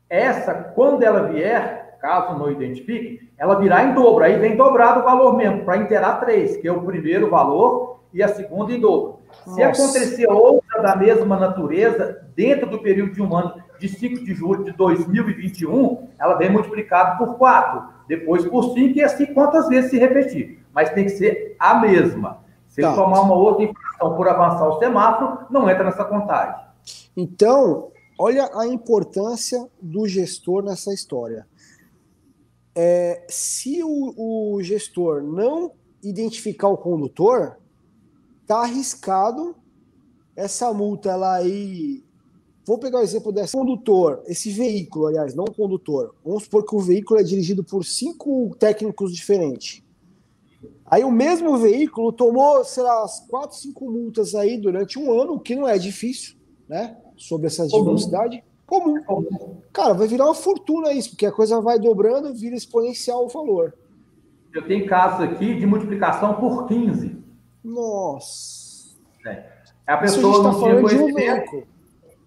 Essa, 0.08 0.54
quando 0.54 1.02
ela 1.02 1.24
vier, 1.28 1.98
caso 2.00 2.38
não 2.38 2.50
identifique, 2.50 3.27
ela 3.38 3.54
virá 3.54 3.85
em 3.85 3.95
dobro. 3.95 4.25
Aí 4.25 4.37
vem 4.37 4.57
dobrado 4.57 5.00
o 5.00 5.04
valor 5.04 5.37
mesmo, 5.37 5.64
para 5.64 5.76
inteirar 5.76 6.21
três, 6.21 6.57
que 6.57 6.66
é 6.66 6.73
o 6.73 6.83
primeiro 6.83 7.30
valor 7.30 8.00
e 8.12 8.23
a 8.23 8.28
segunda 8.28 8.73
em 8.73 8.80
dobro. 8.80 9.18
Se 9.54 9.62
acontecer 9.62 10.26
outra 10.28 10.83
da 10.83 10.97
mesma 10.97 11.38
natureza, 11.38 12.26
dentro 12.35 12.68
do 12.68 12.80
período 12.80 13.12
de 13.12 13.23
um 13.23 13.37
ano, 13.37 13.54
de 13.78 13.88
5 13.88 14.25
de 14.25 14.35
julho 14.35 14.64
de 14.64 14.73
2021, 14.73 16.09
ela 16.18 16.35
vem 16.35 16.50
multiplicada 16.50 17.16
por 17.16 17.37
4, 17.37 17.83
depois 18.09 18.45
por 18.45 18.75
5 18.75 18.99
e 18.99 19.02
assim 19.02 19.26
quantas 19.26 19.68
vezes 19.68 19.90
se 19.90 19.99
repetir. 19.99 20.64
Mas 20.75 20.90
tem 20.90 21.04
que 21.04 21.11
ser 21.11 21.54
a 21.59 21.78
mesma. 21.78 22.38
Se 22.66 22.80
tá. 22.80 22.88
ele 22.88 22.97
tomar 22.97 23.21
uma 23.21 23.35
outra 23.35 23.64
infração 23.64 24.16
por 24.16 24.28
avançar 24.28 24.68
o 24.68 24.78
semáforo, 24.78 25.47
não 25.50 25.71
entra 25.71 25.85
nessa 25.85 26.04
contagem. 26.04 26.54
Então, 27.16 27.88
olha 28.18 28.50
a 28.54 28.66
importância 28.66 29.68
do 29.80 30.07
gestor 30.07 30.62
nessa 30.62 30.92
história. 30.92 31.47
É, 32.80 33.26
se 33.28 33.82
o, 33.82 34.54
o 34.54 34.62
gestor 34.62 35.20
não 35.20 35.73
identificar 36.00 36.68
o 36.68 36.78
condutor, 36.78 37.58
tá 38.47 38.58
arriscado 38.58 39.56
essa 40.37 40.73
multa 40.73 41.11
ela 41.11 41.35
aí. 41.35 42.04
Vou 42.64 42.78
pegar 42.78 43.00
o 43.00 43.02
exemplo 43.02 43.32
desse 43.32 43.56
condutor, 43.56 44.23
esse 44.26 44.52
veículo, 44.52 45.08
aliás, 45.08 45.35
não 45.35 45.47
condutor. 45.47 46.14
Vamos 46.25 46.44
supor 46.44 46.64
que 46.64 46.76
o 46.76 46.78
veículo 46.78 47.18
é 47.18 47.25
dirigido 47.25 47.64
por 47.64 47.85
cinco 47.85 48.54
técnicos 48.61 49.12
diferentes. 49.12 49.82
Aí 50.87 51.02
o 51.02 51.11
mesmo 51.11 51.58
veículo 51.58 52.12
tomou, 52.12 52.64
sei 52.64 52.85
lá, 52.85 53.04
quatro, 53.28 53.56
cinco 53.56 53.90
multas 53.90 54.37
aí 54.37 54.56
durante 54.56 55.00
um 55.00 55.20
ano, 55.20 55.32
o 55.32 55.40
que 55.40 55.56
não 55.56 55.66
é 55.66 55.76
difícil, 55.78 56.37
né? 56.68 56.97
Sobre 57.16 57.49
essa 57.49 57.66
velocidade. 57.66 58.44
Comum. 58.68 59.02
Comum. 59.02 59.62
Cara, 59.72 59.94
vai 59.94 60.06
virar 60.06 60.26
uma 60.26 60.34
fortuna 60.34 60.92
isso, 60.92 61.10
porque 61.10 61.25
a 61.25 61.32
coisa 61.32 61.58
vai 61.58 61.78
dobrando, 61.78 62.34
vira 62.34 62.54
exponencial 62.54 63.25
o 63.25 63.28
valor. 63.28 63.72
Eu 64.54 64.66
tenho 64.66 64.87
casos 64.87 65.22
aqui 65.22 65.54
de 65.54 65.64
multiplicação 65.64 66.34
por 66.34 66.66
15. 66.68 67.16
Nossa. 67.64 68.94
É. 69.26 69.44
A 69.87 69.96
pessoa 69.96 70.42
não 70.42 70.52
tá 70.52 70.58
tinha 70.58 70.80
conhecimento. 70.82 71.50
De 71.50 71.56
um, 71.56 71.62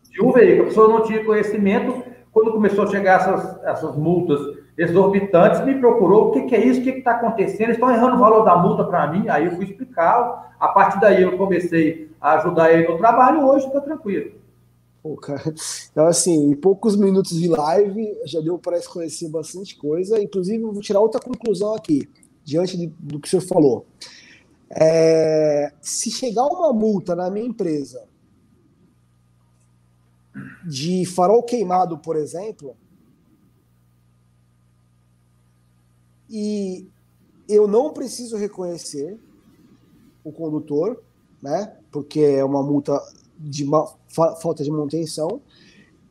de 0.10 0.21
um 0.24 0.31
veículo. 0.31 0.63
A 0.63 0.67
pessoa 0.69 0.88
não 0.88 1.03
tinha 1.03 1.24
conhecimento. 1.24 2.03
Quando 2.31 2.53
começou 2.53 2.86
a 2.86 2.88
chegar 2.88 3.21
essas, 3.21 3.63
essas 3.63 3.95
multas 3.95 4.39
exorbitantes, 4.75 5.63
me 5.63 5.75
procurou. 5.75 6.29
O 6.29 6.31
que, 6.31 6.41
que 6.48 6.55
é 6.55 6.65
isso? 6.65 6.79
O 6.79 6.83
que 6.83 6.89
está 6.89 7.12
acontecendo? 7.12 7.65
Eles 7.65 7.75
estão 7.75 7.91
errando 7.91 8.15
o 8.15 8.19
valor 8.19 8.43
da 8.43 8.55
multa 8.55 8.83
para 8.86 9.05
mim. 9.12 9.29
Aí 9.29 9.45
eu 9.45 9.51
fui 9.51 9.65
explicar. 9.65 10.55
A 10.60 10.69
partir 10.69 11.00
daí 11.00 11.21
eu 11.21 11.38
comecei 11.38 12.10
a 12.19 12.33
ajudar 12.33 12.74
ele 12.74 12.88
no 12.88 12.98
trabalho. 12.98 13.45
Hoje 13.45 13.67
está 13.67 13.79
tranquilo. 13.79 14.40
Pô, 15.01 15.15
cara. 15.15 15.53
Então, 15.91 16.05
assim, 16.05 16.51
em 16.51 16.55
poucos 16.55 16.96
minutos 16.96 17.39
de 17.39 17.48
live 17.48 18.20
já 18.25 18.39
deu 18.39 18.58
para 18.60 18.77
esclarecer 18.77 19.29
bastante 19.29 19.75
coisa. 19.75 20.22
Inclusive, 20.22 20.63
vou 20.63 20.79
tirar 20.79 21.00
outra 21.00 21.20
conclusão 21.20 21.74
aqui, 21.74 22.08
diante 22.43 22.77
de, 22.77 22.88
do 22.88 23.20
que 23.20 23.27
o 23.27 23.29
senhor 23.29 23.41
falou. 23.41 23.86
É, 24.70 25.74
se 25.81 26.12
chegar 26.12 26.46
uma 26.46 26.72
multa 26.72 27.15
na 27.15 27.29
minha 27.29 27.46
empresa 27.46 28.08
de 30.65 31.05
farol 31.05 31.43
queimado, 31.43 31.98
por 31.98 32.15
exemplo, 32.15 32.75
e 36.29 36.88
eu 37.50 37.67
não 37.67 37.91
preciso 37.91 38.38
reconhecer 38.38 39.20
o 40.24 40.31
condutor, 40.31 41.03
né? 41.41 41.75
Porque 41.91 42.22
é 42.22 42.46
uma 42.46 42.63
multa 42.63 43.01
de 43.41 43.63
uma, 43.63 43.86
falta 44.41 44.63
de 44.63 44.71
manutenção. 44.71 45.41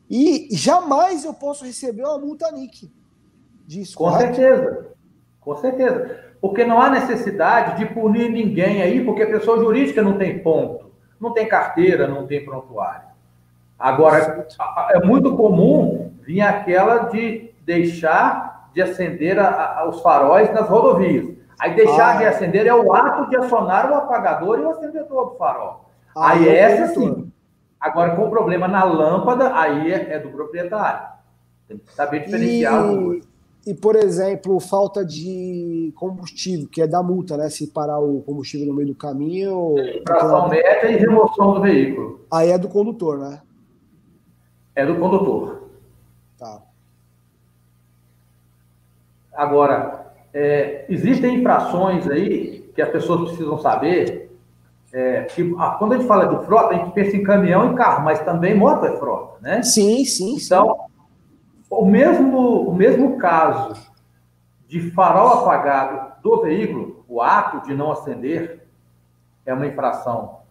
E 0.09 0.49
jamais 0.51 1.23
eu 1.23 1.33
posso 1.33 1.63
receber 1.63 2.03
uma 2.03 2.17
multa 2.17 2.51
NIC 2.51 2.91
disso. 3.65 3.97
Com 3.97 4.05
correto? 4.05 4.35
certeza. 4.35 4.87
Com 5.39 5.55
certeza. 5.55 6.19
Porque 6.41 6.65
não 6.65 6.81
há 6.81 6.89
necessidade 6.89 7.77
de 7.77 7.93
punir 7.93 8.29
ninguém 8.29 8.81
aí, 8.81 9.05
porque 9.05 9.23
a 9.23 9.29
pessoa 9.29 9.59
jurídica 9.59 10.01
não 10.01 10.17
tem 10.17 10.39
ponto, 10.39 10.91
não 11.19 11.33
tem 11.33 11.47
carteira, 11.47 12.07
não 12.07 12.27
tem 12.27 12.43
prontuário. 12.43 13.09
Agora, 13.77 14.47
é 14.91 14.99
muito 14.99 15.35
comum 15.35 16.11
vir 16.21 16.41
aquela 16.41 17.09
de 17.09 17.51
deixar 17.63 18.69
de 18.73 18.81
acender 18.81 19.39
a, 19.39 19.79
a, 19.79 19.89
os 19.89 20.01
faróis 20.01 20.51
nas 20.53 20.67
rodovias. 20.67 21.35
Aí 21.59 21.75
deixar 21.75 22.15
ah, 22.15 22.17
de 22.17 22.25
acender 22.25 22.65
é 22.65 22.73
o 22.73 22.93
ato 22.93 23.29
de 23.29 23.37
acionar 23.37 23.91
o 23.91 23.95
apagador 23.95 24.59
e 24.59 24.63
o 24.63 24.69
acendedor 24.71 25.31
do 25.31 25.35
farol. 25.37 25.80
Ah, 26.15 26.31
aí 26.31 26.47
essa 26.47 26.93
sim. 26.93 27.31
Agora, 27.79 28.15
com 28.15 28.27
o 28.27 28.29
problema 28.29 28.67
na 28.67 28.83
lâmpada, 28.83 29.55
aí 29.55 29.91
é, 29.91 30.13
é 30.13 30.19
do 30.19 30.29
proprietário. 30.29 31.09
Tem 31.67 31.77
que 31.77 31.93
saber 31.93 32.25
diferenciar 32.25 32.85
e... 32.91 33.31
E, 33.65 33.75
por 33.75 33.95
exemplo, 33.95 34.59
falta 34.59 35.05
de 35.05 35.93
combustível, 35.95 36.67
que 36.67 36.81
é 36.81 36.87
da 36.87 37.03
multa, 37.03 37.37
né? 37.37 37.47
Se 37.47 37.67
parar 37.67 37.99
o 37.99 38.21
combustível 38.23 38.65
no 38.65 38.73
meio 38.73 38.87
do 38.87 38.95
caminho. 38.95 39.75
Infração 39.77 40.49
meta 40.49 40.87
e 40.87 40.97
remoção 40.97 41.53
do 41.53 41.61
veículo. 41.61 42.25
Aí 42.31 42.49
é 42.49 42.57
do 42.57 42.67
condutor, 42.67 43.19
né? 43.19 43.39
É 44.75 44.83
do 44.83 44.95
condutor. 44.95 45.69
Tá. 46.39 46.63
Agora, 49.31 50.11
é, 50.33 50.85
existem 50.89 51.35
infrações 51.35 52.09
aí 52.09 52.61
que 52.73 52.81
as 52.81 52.89
pessoas 52.89 53.29
precisam 53.29 53.59
saber. 53.59 54.30
É, 54.93 55.23
que, 55.23 55.55
ah, 55.57 55.75
quando 55.79 55.93
a 55.93 55.97
gente 55.97 56.07
fala 56.07 56.27
de 56.27 56.45
frota, 56.45 56.75
a 56.75 56.77
gente 56.77 56.91
pensa 56.91 57.15
em 57.15 57.23
caminhão 57.23 57.71
e 57.71 57.75
carro, 57.75 58.03
mas 58.03 58.19
também 58.21 58.53
moto 58.53 58.85
é 58.85 58.97
frota, 58.97 59.37
né? 59.41 59.63
Sim, 59.63 60.03
sim. 60.03 60.35
Então, 60.35 60.75
sim 60.75 60.91
o 61.71 61.85
mesmo, 61.85 62.69
o 62.69 62.75
mesmo 62.75 63.17
caso 63.17 63.89
de 64.67 64.91
farol 64.91 65.39
apagado 65.39 66.21
do 66.21 66.41
veículo, 66.41 67.03
o 67.07 67.21
ato 67.21 67.65
de 67.65 67.73
não 67.73 67.91
acender, 67.91 68.67
é 69.45 69.53
uma 69.53 69.65
infração 69.65 70.41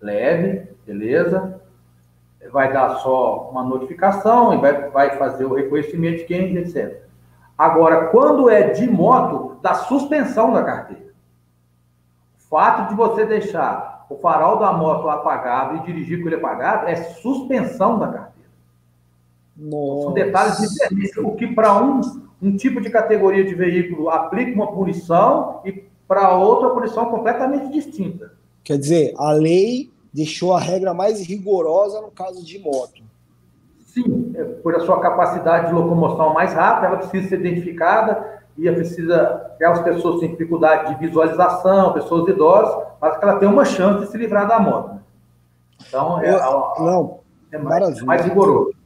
leve, 0.00 0.68
beleza? 0.86 1.60
Vai 2.52 2.72
dar 2.72 2.96
só 2.96 3.48
uma 3.50 3.64
notificação 3.64 4.54
e 4.54 4.58
vai, 4.58 4.90
vai 4.90 5.16
fazer 5.16 5.44
o 5.46 5.54
reconhecimento 5.54 6.18
de 6.18 6.24
quem, 6.24 6.56
etc. 6.56 7.02
Agora, 7.56 8.06
quando 8.08 8.48
é 8.48 8.68
de 8.68 8.88
moto, 8.88 9.58
da 9.60 9.74
suspensão 9.74 10.52
da 10.52 10.62
carteira. 10.62 11.07
Fato 12.48 12.88
de 12.88 12.94
você 12.94 13.26
deixar 13.26 14.06
o 14.08 14.16
farol 14.16 14.58
da 14.58 14.72
moto 14.72 15.08
apagado 15.08 15.76
e 15.76 15.86
dirigir 15.86 16.22
com 16.22 16.28
ele 16.28 16.36
apagado 16.36 16.86
é 16.86 16.96
suspensão 16.96 17.98
da 17.98 18.06
carteira. 18.06 18.50
Nossa. 19.56 20.02
São 20.04 20.12
detalhes 20.14 20.58
diferentes. 20.58 21.16
O 21.18 21.32
que 21.32 21.46
para 21.48 21.82
um, 21.82 22.00
um 22.40 22.56
tipo 22.56 22.80
de 22.80 22.88
categoria 22.88 23.44
de 23.44 23.54
veículo 23.54 24.08
aplica 24.08 24.54
uma 24.54 24.72
punição 24.72 25.60
e 25.64 25.84
para 26.06 26.34
outra 26.34 26.70
punição 26.70 27.06
completamente 27.06 27.70
distinta. 27.70 28.32
Quer 28.64 28.78
dizer, 28.78 29.14
a 29.18 29.32
lei 29.32 29.90
deixou 30.12 30.54
a 30.54 30.60
regra 30.60 30.94
mais 30.94 31.20
rigorosa 31.20 32.00
no 32.00 32.10
caso 32.10 32.42
de 32.42 32.58
moto. 32.58 33.02
Sim, 33.86 34.32
é, 34.34 34.44
por 34.44 34.74
a 34.74 34.80
sua 34.80 35.00
capacidade 35.00 35.66
de 35.66 35.74
locomoção 35.74 36.32
mais 36.32 36.54
rápida, 36.54 36.86
ela 36.86 36.96
precisa 36.96 37.28
ser 37.28 37.40
identificada 37.40 38.37
e 38.58 38.70
precisa 38.72 39.48
aquelas 39.54 39.80
pessoas 39.82 40.20
têm 40.20 40.30
dificuldade 40.30 40.94
de 40.94 41.06
visualização, 41.06 41.92
pessoas 41.92 42.28
idosas, 42.28 42.86
mas 43.00 43.16
que 43.16 43.24
ela 43.24 43.38
tem 43.38 43.48
uma 43.48 43.64
chance 43.64 44.04
de 44.04 44.10
se 44.10 44.18
livrar 44.18 44.48
da 44.48 44.58
moto. 44.58 45.00
Então, 45.86 46.20
é, 46.20 46.32
não, 46.32 47.20
é 47.52 47.58
mais, 47.58 47.98
é 47.98 48.02
mais 48.02 48.24
rigoroso. 48.24 48.76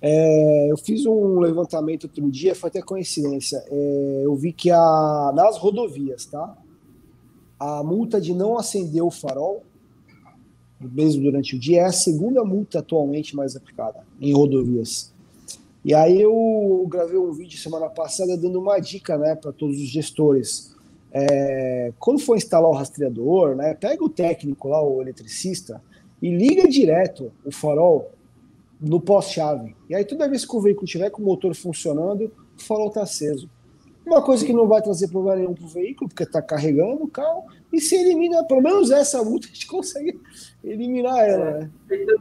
É, 0.00 0.70
eu 0.70 0.78
fiz 0.78 1.04
um 1.04 1.40
levantamento 1.40 2.04
outro 2.04 2.30
dia, 2.30 2.54
foi 2.54 2.70
até 2.70 2.80
coincidência. 2.80 3.62
É, 3.68 4.22
eu 4.24 4.34
vi 4.34 4.52
que 4.52 4.70
a, 4.70 5.32
nas 5.34 5.58
rodovias, 5.58 6.24
tá? 6.24 6.56
A 7.58 7.82
multa 7.82 8.20
de 8.20 8.32
não 8.32 8.56
acender 8.56 9.02
o 9.02 9.10
farol, 9.10 9.64
mesmo 10.80 11.22
durante 11.22 11.56
o 11.56 11.58
dia, 11.58 11.80
é 11.80 11.84
a 11.84 11.92
segunda 11.92 12.44
multa 12.44 12.78
atualmente 12.78 13.34
mais 13.34 13.56
aplicada 13.56 14.00
em 14.20 14.32
rodovias. 14.32 15.12
E 15.84 15.94
aí 15.94 16.20
eu 16.20 16.86
gravei 16.88 17.16
um 17.18 17.32
vídeo 17.32 17.58
semana 17.58 17.88
passada 17.88 18.36
dando 18.36 18.60
uma 18.60 18.78
dica, 18.78 19.16
né, 19.16 19.34
para 19.34 19.52
todos 19.52 19.76
os 19.76 19.88
gestores. 19.88 20.76
É, 21.12 21.92
quando 21.98 22.18
for 22.20 22.36
instalar 22.36 22.70
o 22.70 22.74
rastreador, 22.74 23.54
né, 23.54 23.74
pega 23.74 24.04
o 24.04 24.08
técnico 24.08 24.68
lá, 24.68 24.82
o 24.82 25.00
eletricista, 25.00 25.82
e 26.20 26.30
liga 26.30 26.68
direto 26.68 27.32
o 27.44 27.52
farol 27.52 28.10
no 28.80 29.00
pós-chave. 29.00 29.74
E 29.88 29.94
aí, 29.94 30.04
toda 30.04 30.28
vez 30.28 30.44
que 30.44 30.56
o 30.56 30.60
veículo 30.60 30.86
tiver 30.86 31.10
com 31.10 31.22
o 31.22 31.24
motor 31.24 31.54
funcionando, 31.54 32.30
o 32.56 32.62
farol 32.62 32.88
está 32.88 33.02
aceso. 33.02 33.48
uma 34.04 34.22
coisa 34.22 34.44
que 34.44 34.52
não 34.52 34.66
vai 34.66 34.82
trazer 34.82 35.08
problema 35.08 35.36
nenhum 35.36 35.54
para 35.54 35.64
o 35.64 35.68
veículo, 35.68 36.08
porque 36.08 36.24
está 36.24 36.42
carregando 36.42 37.04
o 37.04 37.08
carro, 37.08 37.44
e 37.72 37.80
se 37.80 37.96
elimina, 37.96 38.44
pelo 38.44 38.62
menos 38.62 38.90
essa 38.90 39.22
multa, 39.22 39.46
a 39.46 39.50
gente 39.50 39.66
consegue 39.66 40.20
eliminar 40.64 41.18
ela. 41.18 41.58
Né? 41.58 41.70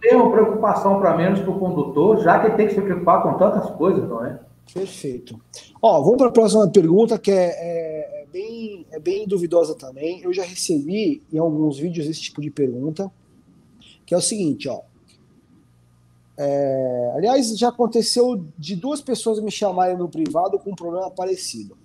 Tem 0.01 0.15
uma 0.15 0.31
preocupação 0.31 0.99
para 0.99 1.15
menos 1.15 1.39
para 1.39 1.51
o 1.51 1.59
condutor, 1.59 2.21
já 2.21 2.39
que 2.39 2.47
ele 2.47 2.55
tem 2.55 2.67
que 2.67 2.75
se 2.75 2.81
preocupar 2.81 3.23
com 3.23 3.37
tantas 3.37 3.69
coisas, 3.71 4.07
não 4.07 4.25
é? 4.25 4.39
Perfeito. 4.73 5.39
Ó, 5.81 6.01
vamos 6.01 6.17
para 6.17 6.27
a 6.27 6.31
próxima 6.31 6.69
pergunta, 6.69 7.17
que 7.17 7.31
é, 7.31 7.45
é, 7.45 8.21
é, 8.21 8.25
bem, 8.31 8.85
é 8.91 8.99
bem 8.99 9.25
duvidosa 9.25 9.73
também. 9.75 10.21
Eu 10.21 10.33
já 10.33 10.43
recebi 10.43 11.23
em 11.31 11.37
alguns 11.37 11.79
vídeos 11.79 12.07
esse 12.07 12.21
tipo 12.21 12.41
de 12.41 12.51
pergunta, 12.51 13.09
que 14.05 14.13
é 14.13 14.17
o 14.17 14.21
seguinte, 14.21 14.67
ó. 14.67 14.81
É, 16.39 17.13
aliás, 17.15 17.57
já 17.57 17.69
aconteceu 17.69 18.45
de 18.57 18.75
duas 18.75 19.01
pessoas 19.01 19.41
me 19.41 19.49
chamarem 19.49 19.97
no 19.97 20.07
privado 20.07 20.59
com 20.59 20.71
um 20.71 20.75
problema 20.75 21.09
parecido. 21.09 21.75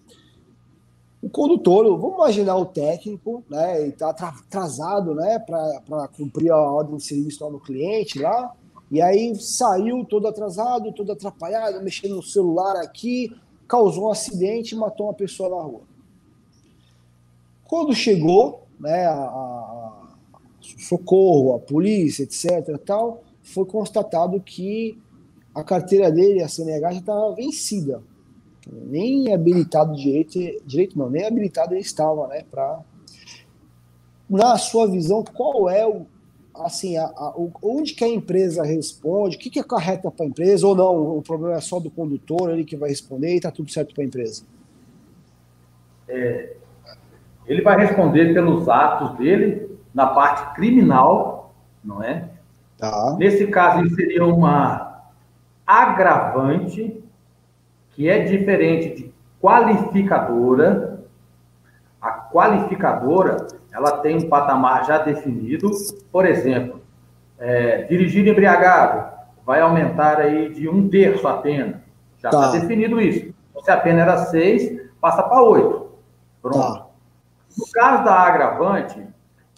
Condutor, 1.32 1.98
vamos 1.98 2.16
imaginar 2.16 2.56
o 2.56 2.66
técnico, 2.66 3.42
né? 3.48 3.80
Ele 3.80 3.88
está 3.88 4.10
atrasado, 4.10 5.14
né? 5.14 5.38
Para 5.38 6.08
cumprir 6.08 6.50
a 6.52 6.56
ordem 6.56 6.96
de 6.96 7.04
serviço 7.04 7.42
lá 7.42 7.50
no 7.50 7.58
cliente 7.58 8.18
lá. 8.18 8.54
E 8.90 9.00
aí 9.00 9.34
saiu 9.36 10.04
todo 10.04 10.28
atrasado, 10.28 10.92
todo 10.92 11.12
atrapalhado, 11.12 11.82
mexendo 11.82 12.16
no 12.16 12.22
celular 12.22 12.76
aqui, 12.76 13.34
causou 13.66 14.08
um 14.08 14.10
acidente 14.10 14.74
e 14.74 14.78
matou 14.78 15.06
uma 15.06 15.14
pessoa 15.14 15.48
na 15.48 15.62
rua. 15.62 15.80
Quando 17.64 17.94
chegou, 17.94 18.66
né? 18.78 19.06
A, 19.06 19.14
a 19.14 19.92
socorro, 20.60 21.54
a 21.54 21.58
polícia, 21.58 22.22
etc. 22.22 22.78
Tal, 22.84 23.22
foi 23.42 23.64
constatado 23.64 24.40
que 24.40 24.98
a 25.54 25.62
carteira 25.62 26.10
dele, 26.10 26.42
a 26.42 26.48
CNH, 26.48 26.92
já 26.92 26.98
estava 27.00 27.34
vencida. 27.34 28.02
Nem 28.71 29.33
habilitado 29.33 29.97
direito, 29.97 30.38
direito 30.64 30.99
não, 30.99 31.11
nem 31.11 31.26
habilitado 31.26 31.75
ele 31.75 31.81
estava, 31.81 32.26
né? 32.28 32.45
Pra... 32.50 32.81
Na 34.28 34.57
sua 34.57 34.88
visão, 34.88 35.25
qual 35.25 35.69
é 35.69 35.87
o 35.87 36.07
assim, 36.54 36.97
a, 36.97 37.04
a, 37.04 37.35
onde 37.62 37.95
que 37.95 38.04
a 38.04 38.09
empresa 38.09 38.62
responde, 38.62 39.37
o 39.37 39.38
que, 39.38 39.50
que 39.50 39.61
acarreta 39.61 40.11
para 40.11 40.25
a 40.25 40.28
empresa, 40.28 40.66
ou 40.66 40.75
não, 40.75 41.16
o 41.19 41.23
problema 41.23 41.57
é 41.57 41.61
só 41.61 41.81
do 41.81 41.90
condutor, 41.90 42.50
ele 42.50 42.64
que 42.64 42.76
vai 42.76 42.90
responder 42.90 43.33
e 43.33 43.37
está 43.37 43.50
tudo 43.50 43.71
certo 43.71 43.95
para 43.95 44.04
a 44.04 44.07
empresa? 44.07 44.45
É, 46.09 46.57
ele 47.47 47.62
vai 47.62 47.78
responder 47.78 48.35
pelos 48.35 48.69
atos 48.69 49.16
dele 49.16 49.78
na 49.95 50.07
parte 50.07 50.54
criminal, 50.54 51.54
não 51.83 52.02
é? 52.02 52.28
Tá. 52.76 53.16
Nesse 53.19 53.47
caso, 53.47 53.88
seria 53.95 54.25
uma 54.25 55.02
agravante, 55.66 57.01
que 57.92 58.08
é 58.08 58.20
diferente 58.20 58.94
de 58.94 59.12
qualificadora. 59.40 61.00
A 62.00 62.11
qualificadora, 62.11 63.46
ela 63.72 63.99
tem 63.99 64.16
um 64.16 64.28
patamar 64.28 64.84
já 64.84 64.99
definido. 64.99 65.70
Por 66.11 66.26
exemplo, 66.26 66.80
é, 67.38 67.82
dirigir 67.82 68.26
embriagado 68.26 69.12
vai 69.44 69.61
aumentar 69.61 70.18
aí 70.18 70.52
de 70.52 70.68
um 70.68 70.88
terço 70.88 71.26
a 71.26 71.38
pena. 71.38 71.82
Já 72.18 72.30
está 72.30 72.50
tá 72.50 72.50
definido 72.52 73.00
isso. 73.00 73.32
Se 73.62 73.70
a 73.70 73.76
pena 73.76 74.02
era 74.02 74.16
seis, 74.26 74.80
passa 75.00 75.22
para 75.22 75.42
oito. 75.42 75.90
Pronto. 76.40 76.58
Tá. 76.58 76.87
No 77.56 77.66
caso 77.72 78.04
da 78.04 78.14
agravante, 78.14 79.06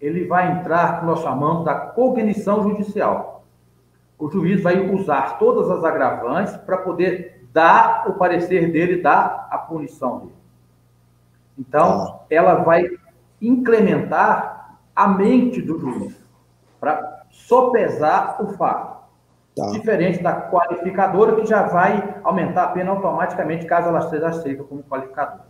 ele 0.01 0.27
vai 0.27 0.53
entrar, 0.53 1.01
que 1.01 1.07
nós 1.07 1.21
chamamos 1.21 1.65
da 1.65 1.75
cognição 1.75 2.63
judicial. 2.63 3.45
O 4.19 4.31
juiz 4.31 4.63
vai 4.63 4.79
usar 4.91 5.39
todas 5.39 5.71
as 5.71 5.85
agravantes 5.85 6.57
para 6.59 6.79
poder 6.79 7.34
dar 7.55 8.11
o 8.11 8.15
parecer 8.15 8.73
dele, 8.73 9.01
dar 9.01 9.47
a 9.49 9.57
punição 9.57 10.19
dele. 10.19 10.35
Então, 11.57 12.03
ah. 12.03 12.21
ela 12.29 12.57
vai 12.57 12.91
incrementar 13.41 14.81
a 14.95 15.07
mente 15.07 15.63
do 15.63 15.79
juiz 15.79 16.21
para 16.81 17.23
sopesar 17.31 18.43
o 18.43 18.49
fato. 18.55 19.05
Tá. 19.55 19.71
Diferente 19.71 20.21
da 20.21 20.51
qualificadora, 20.51 21.37
que 21.37 21.47
já 21.47 21.63
vai 21.63 22.21
aumentar 22.25 22.65
a 22.65 22.69
pena 22.69 22.91
automaticamente 22.91 23.67
caso 23.67 23.89
ela 23.89 24.11
seja 24.11 24.29
aceita 24.29 24.65
como 24.65 24.83
qualificadora. 24.83 25.47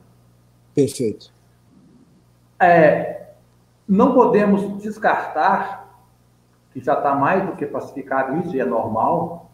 Perfeito. 0.74 1.32
É, 2.60 3.28
não 3.88 4.12
podemos 4.12 4.82
descartar, 4.82 5.88
que 6.70 6.84
já 6.84 6.92
está 6.94 7.14
mais 7.14 7.46
do 7.46 7.52
que 7.52 7.64
pacificado 7.64 8.36
isso 8.40 8.54
e 8.54 8.60
é 8.60 8.64
normal, 8.64 9.50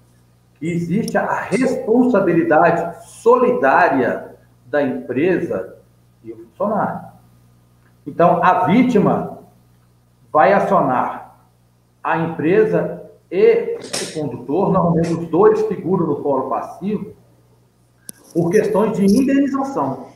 existe 0.60 1.16
a 1.16 1.40
responsabilidade 1.40 3.04
solidária 3.06 4.36
da 4.66 4.82
empresa 4.82 5.76
e 6.22 6.32
o 6.32 6.36
funcionário. 6.36 7.08
Então, 8.06 8.42
a 8.42 8.66
vítima 8.66 9.38
vai 10.32 10.52
acionar 10.52 11.38
a 12.02 12.18
empresa 12.18 13.10
e 13.30 13.78
o 13.78 14.12
condutor, 14.14 14.72
normalmente 14.72 15.12
os 15.12 15.26
dois 15.28 15.62
figuram 15.66 16.06
no 16.06 16.22
fórum 16.22 16.48
passivo, 16.48 17.14
por 18.34 18.50
questões 18.50 18.96
de 18.96 19.04
indenização. 19.04 20.08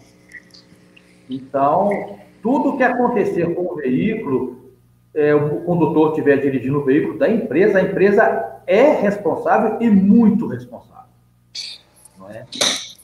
Então, 1.29 2.17
tudo 2.43 2.77
que 2.77 2.83
acontecer 2.83 3.55
com 3.55 3.73
o 3.73 3.77
veículo, 3.77 4.73
é, 5.15 5.35
o 5.35 5.61
condutor 5.61 6.11
estiver 6.11 6.39
dirigindo 6.39 6.81
o 6.81 6.85
veículo 6.85 7.19
da 7.19 7.29
empresa, 7.29 7.79
a 7.79 7.83
empresa 7.83 8.54
é 8.67 9.01
responsável 9.01 9.81
e 9.81 9.91
muito 9.91 10.47
responsável. 10.47 11.05
Não 12.19 12.29
é? 12.31 12.47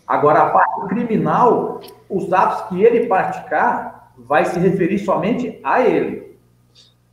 Agora, 0.06 0.42
a 0.42 0.50
parte 0.50 0.88
criminal, 0.88 1.80
os 2.08 2.32
atos 2.32 2.68
que 2.68 2.82
ele 2.82 3.06
praticar, 3.06 4.12
vai 4.18 4.44
se 4.44 4.58
referir 4.58 4.98
somente 4.98 5.60
a 5.62 5.80
ele. 5.80 6.36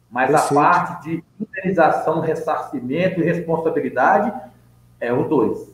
Mas 0.09 0.31
Perfeito. 0.31 0.59
a 0.59 0.63
parte 0.63 1.03
de 1.03 1.23
indenização, 1.39 2.21
ressarcimento 2.21 3.19
e 3.19 3.23
responsabilidade 3.23 4.33
é 4.99 5.13
o 5.13 5.27
dois. 5.27 5.69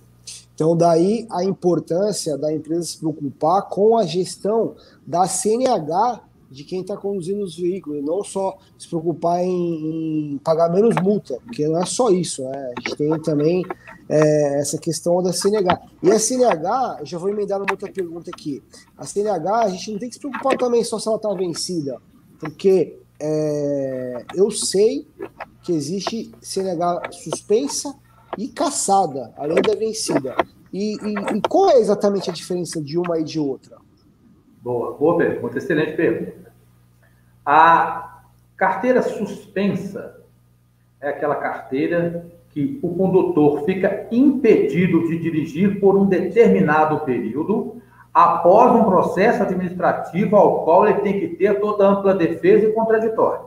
Então, 0.53 0.75
daí 0.75 1.27
a 1.31 1.43
importância 1.43 2.37
da 2.37 2.53
empresa 2.53 2.83
se 2.83 2.99
preocupar 2.99 3.63
com 3.63 3.97
a 3.97 4.03
gestão 4.03 4.75
da 5.05 5.25
CNH 5.25 6.19
de 6.53 6.63
quem 6.63 6.81
está 6.81 6.95
conduzindo 6.95 7.43
os 7.43 7.57
veículos, 7.57 8.05
não 8.05 8.23
só 8.23 8.57
se 8.77 8.87
preocupar 8.87 9.41
em, 9.43 10.33
em, 10.33 10.37
pagar 10.37 10.69
menos 10.69 10.95
multa, 11.01 11.37
porque 11.43 11.67
não 11.67 11.81
é 11.81 11.85
só 11.85 12.09
isso, 12.09 12.43
né? 12.43 12.73
a 12.77 12.79
gente 12.79 12.95
tem 12.95 13.19
também 13.21 13.65
é, 14.07 14.59
essa 14.59 14.77
questão 14.77 15.21
da 15.23 15.33
CNH. 15.33 15.81
E 16.03 16.11
a 16.11 16.19
CNH, 16.19 16.99
já 17.03 17.17
vou 17.17 17.29
emendar 17.29 17.59
uma 17.59 17.71
outra 17.71 17.91
pergunta 17.91 18.29
aqui, 18.29 18.61
a 18.95 19.03
CNH, 19.03 19.61
a 19.61 19.69
gente 19.69 19.91
não 19.91 19.99
tem 19.99 20.09
que 20.09 20.15
se 20.15 20.21
preocupar 20.21 20.55
também 20.55 20.83
só 20.83 20.99
se 20.99 21.07
ela 21.07 21.17
está 21.17 21.33
vencida, 21.33 21.99
porque 22.39 22.99
é, 23.19 24.23
eu 24.35 24.51
sei 24.51 25.07
que 25.63 25.71
existe 25.71 26.31
CNH 26.39 27.11
suspensa 27.11 27.95
e 28.37 28.47
caçada, 28.47 29.33
além 29.37 29.61
da 29.61 29.73
vencida. 29.73 30.35
E, 30.71 30.95
e, 30.95 31.37
e 31.37 31.41
qual 31.49 31.71
é 31.71 31.79
exatamente 31.79 32.29
a 32.29 32.33
diferença 32.33 32.79
de 32.79 32.97
uma 32.97 33.19
e 33.19 33.23
de 33.23 33.39
outra? 33.39 33.77
Boa, 34.63 34.93
boa 34.97 35.17
pergunta, 35.17 35.57
excelente 35.57 35.93
pergunta. 35.93 36.42
A 37.45 38.21
carteira 38.55 39.01
suspensa 39.01 40.21
é 41.01 41.09
aquela 41.09 41.35
carteira 41.35 42.25
que 42.49 42.79
o 42.81 42.95
condutor 42.95 43.65
fica 43.65 44.07
impedido 44.11 45.07
de 45.07 45.17
dirigir 45.17 45.79
por 45.79 45.97
um 45.97 46.05
determinado 46.05 46.99
período 46.99 47.81
após 48.13 48.75
um 48.75 48.83
processo 48.85 49.41
administrativo 49.41 50.35
ao 50.35 50.63
qual 50.63 50.87
ele 50.87 51.01
tem 51.01 51.19
que 51.19 51.29
ter 51.29 51.59
toda 51.59 51.87
ampla 51.87 52.13
defesa 52.13 52.67
e 52.67 52.71
contraditória. 52.71 53.45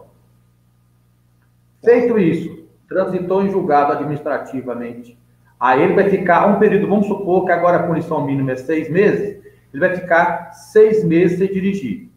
Feito 1.84 2.18
isso, 2.18 2.66
transitou 2.88 3.44
em 3.44 3.50
julgado 3.50 3.92
administrativamente. 3.92 5.16
Aí 5.58 5.82
ele 5.82 5.94
vai 5.94 6.10
ficar 6.10 6.48
um 6.48 6.58
período, 6.58 6.88
vamos 6.88 7.06
supor 7.06 7.46
que 7.46 7.52
agora 7.52 7.78
a 7.78 7.86
punição 7.86 8.26
mínima 8.26 8.52
é 8.52 8.56
seis 8.56 8.90
meses, 8.90 9.40
ele 9.72 9.80
vai 9.80 9.94
ficar 9.94 10.52
seis 10.52 11.04
meses 11.04 11.38
sem 11.38 11.46
dirigir. 11.46 12.10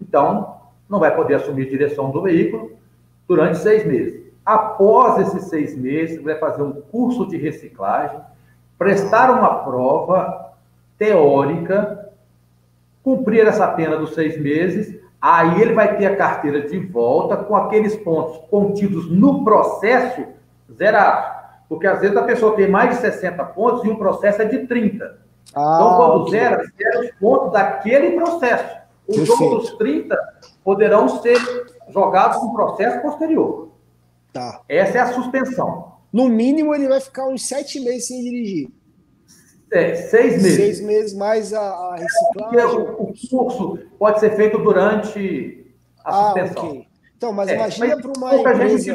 Então, 0.00 0.55
não 0.88 0.98
vai 0.98 1.14
poder 1.14 1.34
assumir 1.34 1.66
a 1.66 1.70
direção 1.70 2.10
do 2.10 2.22
veículo 2.22 2.72
durante 3.26 3.58
seis 3.58 3.84
meses. 3.84 4.24
Após 4.44 5.26
esses 5.26 5.48
seis 5.48 5.76
meses, 5.76 6.16
ele 6.16 6.24
vai 6.24 6.38
fazer 6.38 6.62
um 6.62 6.72
curso 6.72 7.26
de 7.26 7.36
reciclagem, 7.36 8.20
prestar 8.78 9.30
uma 9.30 9.64
prova 9.64 10.52
teórica, 10.96 12.10
cumprir 13.02 13.46
essa 13.46 13.66
pena 13.68 13.96
dos 13.96 14.14
seis 14.14 14.40
meses, 14.40 15.00
aí 15.20 15.60
ele 15.60 15.74
vai 15.74 15.96
ter 15.96 16.06
a 16.06 16.16
carteira 16.16 16.62
de 16.62 16.78
volta 16.78 17.36
com 17.36 17.56
aqueles 17.56 17.96
pontos 17.96 18.38
contidos 18.48 19.10
no 19.10 19.44
processo 19.44 20.24
zerados. 20.72 21.36
Porque 21.68 21.86
às 21.86 22.00
vezes 22.00 22.16
a 22.16 22.22
pessoa 22.22 22.54
tem 22.54 22.68
mais 22.68 22.90
de 22.90 22.96
60 22.96 23.44
pontos 23.46 23.84
e 23.84 23.90
um 23.90 23.96
processo 23.96 24.42
é 24.42 24.44
de 24.44 24.66
30. 24.66 25.18
Ah, 25.54 25.78
então, 25.80 25.96
quando 25.96 26.22
okay. 26.22 26.38
zera, 26.38 26.64
zera 26.76 27.00
os 27.00 27.10
pontos 27.18 27.52
daquele 27.52 28.12
processo. 28.12 28.76
Os 29.08 29.16
Perfeito. 29.16 29.42
outros 29.42 29.78
30 29.78 30.16
poderão 30.64 31.08
ser 31.20 31.38
jogados 31.88 32.42
no 32.42 32.52
processo 32.52 33.00
posterior. 33.02 33.70
Tá. 34.32 34.62
Essa 34.68 34.98
é 34.98 35.00
a 35.00 35.12
suspensão. 35.12 35.92
No 36.12 36.28
mínimo, 36.28 36.74
ele 36.74 36.88
vai 36.88 37.00
ficar 37.00 37.26
uns 37.26 37.46
sete 37.46 37.80
meses 37.80 38.08
sem 38.08 38.22
dirigir. 38.22 38.68
É, 39.72 39.94
seis 39.94 40.42
meses. 40.42 40.56
Seis 40.56 40.80
meses 40.80 41.14
mais 41.14 41.52
a, 41.52 41.60
a 41.60 41.96
reciclagem. 41.96 42.78
O, 42.78 43.02
o 43.02 43.14
curso 43.28 43.78
pode 43.98 44.20
ser 44.20 44.36
feito 44.36 44.58
durante 44.58 45.66
a 46.04 46.10
ah, 46.10 46.24
suspensão. 46.24 46.68
ok. 46.68 46.86
Então, 47.16 47.32
mas 47.32 47.48
é, 47.48 47.54
imagina 47.54 47.96
para 47.96 48.12
uma 48.16 48.34
empresa. 48.36 48.94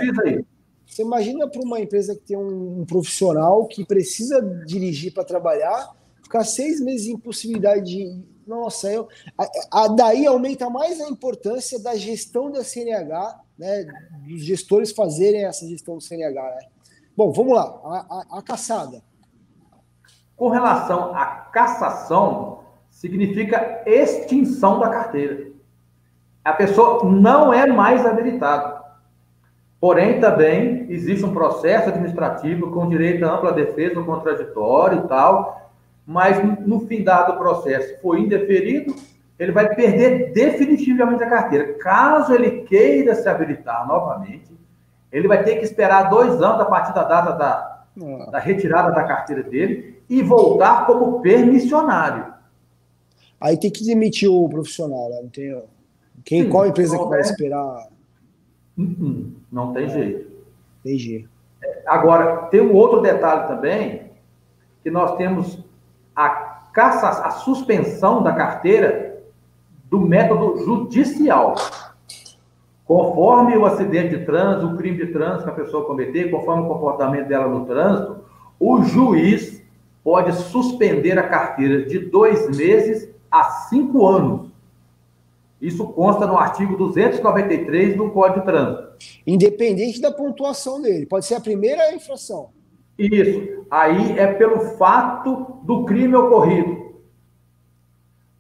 Você 0.86 1.04
imagina 1.04 1.47
para 1.47 1.62
uma 1.62 1.80
empresa 1.80 2.15
que 2.15 2.21
tem 2.21 2.38
um, 2.38 2.82
um, 2.82 2.86
profissional 2.86 3.65
que 3.65 3.86
precisa 3.86 4.41
dirigir 4.65 5.13
para 5.13 5.24
trabalhar, 5.24 5.95
ficar 6.21 6.43
seis 6.43 6.82
meses 6.82 7.08
em 7.08 7.17
possibilidade 7.17 7.86
de. 7.86 8.21
Nossa, 8.45 8.91
eu, 8.91 9.08
a, 9.38 9.84
a, 9.84 9.88
daí 9.88 10.25
aumenta 10.25 10.69
mais 10.69 10.99
a 10.99 11.08
importância 11.10 11.82
da 11.82 11.95
gestão 11.95 12.51
da 12.51 12.63
CNH, 12.63 13.39
né, 13.58 13.86
dos 14.27 14.43
gestores 14.43 14.91
fazerem 14.91 15.45
essa 15.45 15.67
gestão 15.67 15.95
do 15.95 16.01
CNH. 16.01 16.41
Né? 16.41 16.67
Bom, 17.15 17.32
vamos 17.32 17.54
lá, 17.54 17.63
a, 18.10 18.39
a 18.39 18.41
caçada. 18.41 19.01
Com 20.36 20.49
relação 20.49 21.15
à 21.15 21.25
cassação, 21.51 22.63
significa 22.89 23.84
extinção 23.86 24.80
da 24.80 24.89
carteira. 24.89 25.51
A 26.43 26.54
pessoa 26.54 27.04
não 27.04 27.54
é 27.54 27.67
mais 27.67 28.06
habilitada. 28.06 28.82
Porém, 29.80 30.19
também 30.19 30.86
existe 30.89 31.25
um 31.25 31.34
processo 31.34 31.89
administrativo 31.89 32.71
com 32.71 32.88
direito 32.88 33.25
à 33.25 33.36
ampla 33.36 33.51
defesa 33.51 34.01
contraditório 34.04 34.99
e 34.99 35.08
tal, 35.08 35.61
mas 36.05 36.37
no 36.65 36.81
fim 36.87 37.03
dado 37.03 37.33
o 37.33 37.37
processo 37.37 37.99
foi 38.01 38.21
indeferido, 38.21 38.95
ele 39.37 39.51
vai 39.51 39.73
perder 39.73 40.31
definitivamente 40.33 41.23
a 41.23 41.29
carteira. 41.29 41.73
Caso 41.75 42.33
ele 42.33 42.61
queira 42.61 43.15
se 43.15 43.27
habilitar 43.27 43.87
novamente, 43.87 44.51
ele 45.11 45.27
vai 45.27 45.43
ter 45.43 45.57
que 45.57 45.63
esperar 45.63 46.09
dois 46.09 46.41
anos 46.41 46.61
a 46.61 46.65
partir 46.65 46.93
da 46.93 47.03
data 47.03 47.31
da, 47.33 47.85
da 48.31 48.39
retirada 48.39 48.91
da 48.91 49.03
carteira 49.03 49.43
dele 49.43 50.01
e 50.09 50.21
voltar 50.21 50.85
como 50.85 51.21
permissionário. 51.21 52.31
Aí 53.39 53.59
tem 53.59 53.71
que 53.71 53.83
demitir 53.83 54.29
o 54.29 54.47
profissional, 54.47 55.09
né? 55.09 55.19
Não 55.21 55.29
tem... 55.29 55.63
Quem, 56.23 56.43
Sim, 56.43 56.49
qual 56.49 56.67
empresa 56.67 56.97
que 56.97 57.05
vai 57.05 57.19
é... 57.19 57.21
esperar? 57.21 57.87
Não, 58.77 59.31
não 59.51 59.73
tem 59.73 59.85
é. 59.85 59.89
jeito. 59.89 60.31
Tem 60.83 60.97
jeito. 60.97 61.29
Agora, 61.87 62.47
tem 62.47 62.61
um 62.61 62.73
outro 62.73 63.01
detalhe 63.01 63.47
também, 63.47 64.11
que 64.83 64.91
nós 64.91 65.15
temos 65.17 65.63
caça, 66.73 67.07
a 67.07 67.31
suspensão 67.31 68.23
da 68.23 68.34
carteira 68.34 69.23
do 69.89 69.99
método 69.99 70.63
judicial. 70.63 71.55
Conforme 72.86 73.57
o 73.57 73.65
acidente 73.65 74.17
de 74.17 74.25
trânsito, 74.25 74.67
o 74.67 74.77
crime 74.77 74.97
de 74.97 75.13
trânsito 75.13 75.43
que 75.45 75.49
a 75.49 75.63
pessoa 75.63 75.86
cometer, 75.86 76.29
conforme 76.29 76.63
o 76.63 76.67
comportamento 76.67 77.27
dela 77.27 77.47
no 77.47 77.65
trânsito, 77.65 78.21
o 78.60 78.84
juiz 78.84 79.62
pode 80.03 80.34
suspender 80.34 81.17
a 81.17 81.27
carteira 81.27 81.86
de 81.86 81.99
dois 81.99 82.49
meses 82.55 83.10
a 83.29 83.43
cinco 83.69 84.05
anos. 84.07 84.51
Isso 85.62 85.86
consta 85.88 86.25
no 86.25 86.38
artigo 86.38 86.75
293 86.75 87.95
do 87.95 88.10
Código 88.10 88.39
de 88.39 88.45
Trânsito. 88.45 88.91
Independente 89.27 90.01
da 90.01 90.12
pontuação 90.12 90.81
dele, 90.81 91.05
pode 91.05 91.25
ser 91.25 91.36
a 91.36 91.39
primeira 91.39 91.93
infração. 91.93 92.49
Isso. 93.05 93.65
Aí 93.69 94.19
é 94.19 94.27
pelo 94.27 94.59
fato 94.77 95.59
do 95.63 95.85
crime 95.85 96.15
ocorrido. 96.15 96.81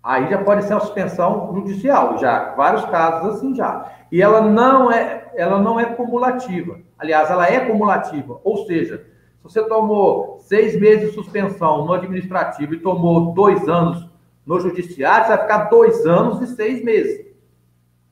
Aí 0.03 0.29
já 0.29 0.43
pode 0.43 0.63
ser 0.63 0.73
uma 0.73 0.79
suspensão 0.79 1.53
judicial, 1.53 2.17
já 2.17 2.55
vários 2.55 2.83
casos 2.85 3.35
assim 3.35 3.53
já. 3.55 3.91
E 4.11 4.21
ela 4.21 4.41
não 4.41 4.91
é, 4.91 5.31
ela 5.35 5.59
não 5.59 5.79
é 5.79 5.85
cumulativa. 5.85 6.79
Aliás, 6.97 7.29
ela 7.29 7.47
é 7.47 7.59
cumulativa. 7.65 8.39
Ou 8.43 8.65
seja, 8.65 8.97
se 8.97 9.43
você 9.43 9.63
tomou 9.63 10.39
seis 10.39 10.79
meses 10.79 11.09
de 11.09 11.15
suspensão 11.15 11.85
no 11.85 11.93
administrativo 11.93 12.73
e 12.73 12.79
tomou 12.79 13.33
dois 13.33 13.67
anos 13.69 14.09
no 14.45 14.59
judiciário, 14.59 15.27
você 15.27 15.35
vai 15.35 15.41
ficar 15.43 15.69
dois 15.69 16.05
anos 16.05 16.41
e 16.41 16.55
seis 16.55 16.83
meses. 16.83 17.25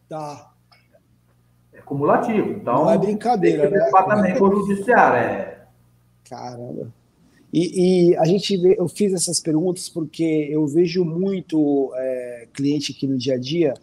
Tá. 0.07 0.51
É 1.73 1.81
cumulativo. 1.81 2.51
Então, 2.51 2.85
não 2.85 2.91
é 2.91 2.97
brincadeira, 2.97 3.69
né? 3.69 3.89
Também 4.07 4.38
com 4.38 4.45
o 4.45 4.55
judiciário. 4.65 5.17
É... 5.17 5.48
Caramba. 6.29 6.93
E, 7.51 8.11
e, 8.11 8.17
a 8.17 8.25
gente 8.25 8.55
vê, 8.57 8.75
eu 8.77 8.87
fiz 8.87 9.11
essas 9.11 9.39
perguntas 9.39 9.89
porque 9.89 10.47
eu 10.51 10.67
vejo 10.67 11.03
muito 11.03 11.91
é, 11.95 12.47
cliente 12.53 12.91
aqui 12.91 13.07
no 13.07 13.17
dia 13.17 13.33
a 13.33 13.37
dia 13.39 13.73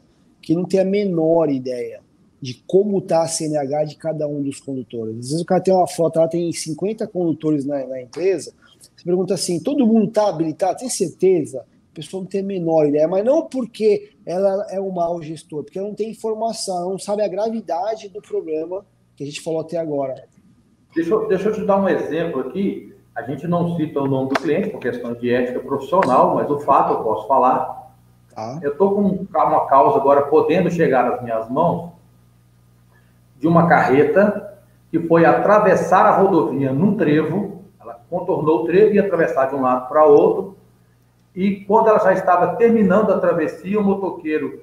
que 0.41 0.55
não 0.55 0.65
tem 0.65 0.79
a 0.79 0.85
menor 0.85 1.51
ideia 1.51 2.01
de 2.41 2.55
como 2.67 2.99
está 2.99 3.23
a 3.23 3.29
CNH 3.29 3.85
de 3.85 3.97
cada 3.97 4.29
um 4.29 4.41
dos 4.41 4.61
condutores. 4.61 5.17
Às 5.19 5.27
vezes 5.31 5.41
o 5.41 5.45
cara 5.45 5.61
tem 5.61 5.75
uma 5.75 5.89
foto, 5.89 6.21
ela 6.21 6.29
tem 6.29 6.53
50 6.53 7.07
condutores 7.09 7.65
na, 7.65 7.85
na 7.87 8.01
empresa, 8.01 8.53
você 8.79 9.05
pergunta 9.05 9.35
assim, 9.35 9.59
todo 9.59 9.87
mundo 9.87 10.09
está 10.09 10.29
habilitado? 10.29 10.79
Tem 10.79 10.89
certeza? 10.89 11.67
A 11.91 11.95
pessoa 11.95 12.23
não 12.23 12.29
tem 12.29 12.43
a 12.43 12.45
menor 12.45 12.87
ideia, 12.87 13.09
mas 13.09 13.25
não 13.25 13.47
porque 13.47 14.11
ela 14.25 14.67
é 14.71 14.81
um 14.81 14.91
mau 14.91 15.21
gestor, 15.21 15.65
porque 15.65 15.79
ela 15.79 15.89
não 15.89 15.95
tem 15.95 16.11
informação, 16.11 16.91
não 16.91 16.99
sabe 16.99 17.23
a 17.23 17.29
gravidade 17.29 18.09
do 18.09 18.23
problema 18.23 18.87
que 19.17 19.25
a 19.25 19.27
gente 19.27 19.41
falou 19.41 19.61
até 19.61 19.79
agora. 19.79 20.29
Deixa 20.97 21.15
eu, 21.15 21.29
deixa 21.29 21.49
eu 21.51 21.53
te 21.53 21.65
dar 21.65 21.77
um 21.77 21.89
exemplo 21.89 22.41
aqui 22.41 22.97
a 23.17 23.23
gente 23.23 23.49
não 23.49 23.75
cita 23.77 23.99
o 23.99 24.07
nome 24.07 24.29
do 24.29 24.35
cliente 24.35 24.69
por 24.69 24.79
questão 24.79 25.15
de 25.15 25.33
ética 25.33 25.59
profissional, 25.59 26.35
mas 26.35 26.51
o 26.51 26.59
fato 26.59 26.93
eu 26.93 27.03
posso 27.03 27.27
falar. 27.27 27.95
Ah. 28.37 28.59
Eu 28.63 28.73
estou 28.73 28.95
com 28.95 29.27
uma 29.35 29.67
causa 29.67 29.97
agora 29.99 30.27
podendo 30.27 30.71
chegar 30.71 31.11
nas 31.11 31.23
minhas 31.23 31.49
mãos 31.49 31.93
de 33.39 33.49
uma 33.49 33.67
carreta 33.67 34.61
que 34.91 35.01
foi 35.01 35.25
atravessar 35.25 36.05
a 36.05 36.19
rodovia 36.19 36.75
num 36.75 36.95
trevo, 36.95 37.65
ela 37.81 37.99
contornou 38.11 38.63
o 38.63 38.67
trevo 38.67 38.95
e 38.95 38.99
atravessar 38.99 39.47
de 39.47 39.55
um 39.55 39.63
lado 39.63 39.89
para 39.89 40.05
outro, 40.05 40.55
e 41.35 41.65
quando 41.65 41.89
ela 41.89 41.99
já 41.99 42.13
estava 42.13 42.57
terminando 42.57 43.13
a 43.13 43.19
travessia, 43.19 43.81
o 43.81 43.85
motoqueiro 43.85 44.63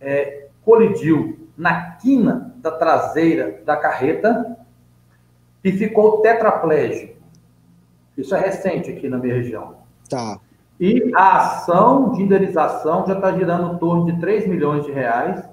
é, 0.00 0.48
colidiu 0.64 1.48
na 1.54 1.92
quina 1.92 2.54
da 2.56 2.70
traseira 2.70 3.60
da 3.66 3.76
carreta 3.76 4.56
e 5.62 5.72
ficou 5.72 6.20
tetraplégico. 6.20 7.20
Isso 8.16 8.34
é 8.34 8.40
recente 8.40 8.90
aqui 8.90 9.08
na 9.08 9.18
minha 9.18 9.34
região. 9.34 9.74
Tá. 10.08 10.38
E 10.78 11.10
a 11.14 11.36
ação 11.36 12.12
de 12.12 12.22
indenização 12.22 13.06
já 13.06 13.14
está 13.14 13.32
girando 13.32 13.74
em 13.74 13.78
torno 13.78 14.06
de 14.06 14.18
3 14.18 14.46
milhões 14.46 14.84
de 14.84 14.92
reais, 14.92 15.44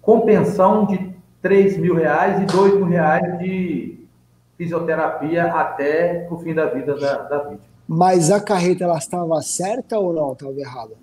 com 0.00 0.20
pensão 0.20 0.84
de 0.84 1.14
3 1.40 1.78
mil 1.78 1.94
reais 1.94 2.42
e 2.42 2.46
2 2.46 2.74
mil 2.74 2.84
reais 2.86 3.38
de 3.38 4.06
fisioterapia 4.56 5.46
até 5.52 6.28
o 6.30 6.38
fim 6.38 6.54
da 6.54 6.66
vida 6.66 6.94
da, 6.96 7.16
da 7.22 7.38
vítima. 7.38 7.74
Mas 7.86 8.30
a 8.30 8.40
carreta 8.40 8.84
ela 8.84 8.98
estava 8.98 9.40
certa 9.42 9.98
ou 9.98 10.12
não? 10.12 10.32
Estava 10.32 10.58
errada? 10.58 10.94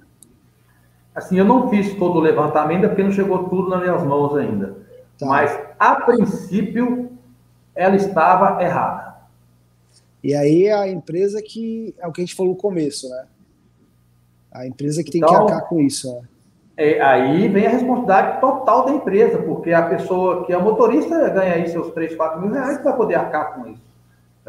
Assim, 1.14 1.38
eu 1.38 1.46
não 1.46 1.70
fiz 1.70 1.94
todo 1.96 2.18
o 2.18 2.22
levantamento 2.22 2.88
porque 2.88 3.04
não 3.04 3.12
chegou 3.12 3.50
tudo 3.50 3.70
nas 3.70 3.82
minhas 3.82 4.04
mãos 4.04 4.36
ainda. 4.36 4.78
Tá. 5.20 5.26
Mas, 5.26 5.60
a 5.82 5.96
princípio, 5.96 7.10
ela 7.74 7.96
estava 7.96 8.62
errada. 8.62 9.16
E 10.24 10.36
aí 10.36 10.68
é 10.68 10.74
a 10.74 10.88
empresa 10.88 11.42
que 11.42 11.96
é 11.98 12.08
o 12.08 12.12
que 12.12 12.22
a 12.22 12.24
gente 12.24 12.36
falou 12.36 12.52
no 12.52 12.58
começo, 12.58 13.10
né? 13.10 13.26
A 14.52 14.68
empresa 14.68 15.04
que 15.04 15.10
tem 15.10 15.22
então, 15.22 15.48
que 15.48 15.54
arcar 15.54 15.68
com 15.68 15.82
isso. 15.82 16.14
Né? 16.14 16.22
É, 16.78 17.02
aí 17.02 17.48
vem 17.48 17.66
a 17.66 17.72
responsabilidade 17.72 18.40
total 18.40 18.86
da 18.86 18.92
empresa, 18.92 19.40
porque 19.40 19.74
a 19.74 19.82
pessoa 19.82 20.46
que 20.46 20.54
é 20.54 20.58
motorista 20.58 21.28
ganha 21.30 21.56
aí 21.56 21.68
seus 21.68 21.92
3, 21.94 22.16
4 22.16 22.40
mil 22.40 22.52
reais 22.52 22.78
para 22.78 22.94
poder 22.94 23.16
arcar 23.16 23.56
com 23.56 23.72
isso. 23.72 23.82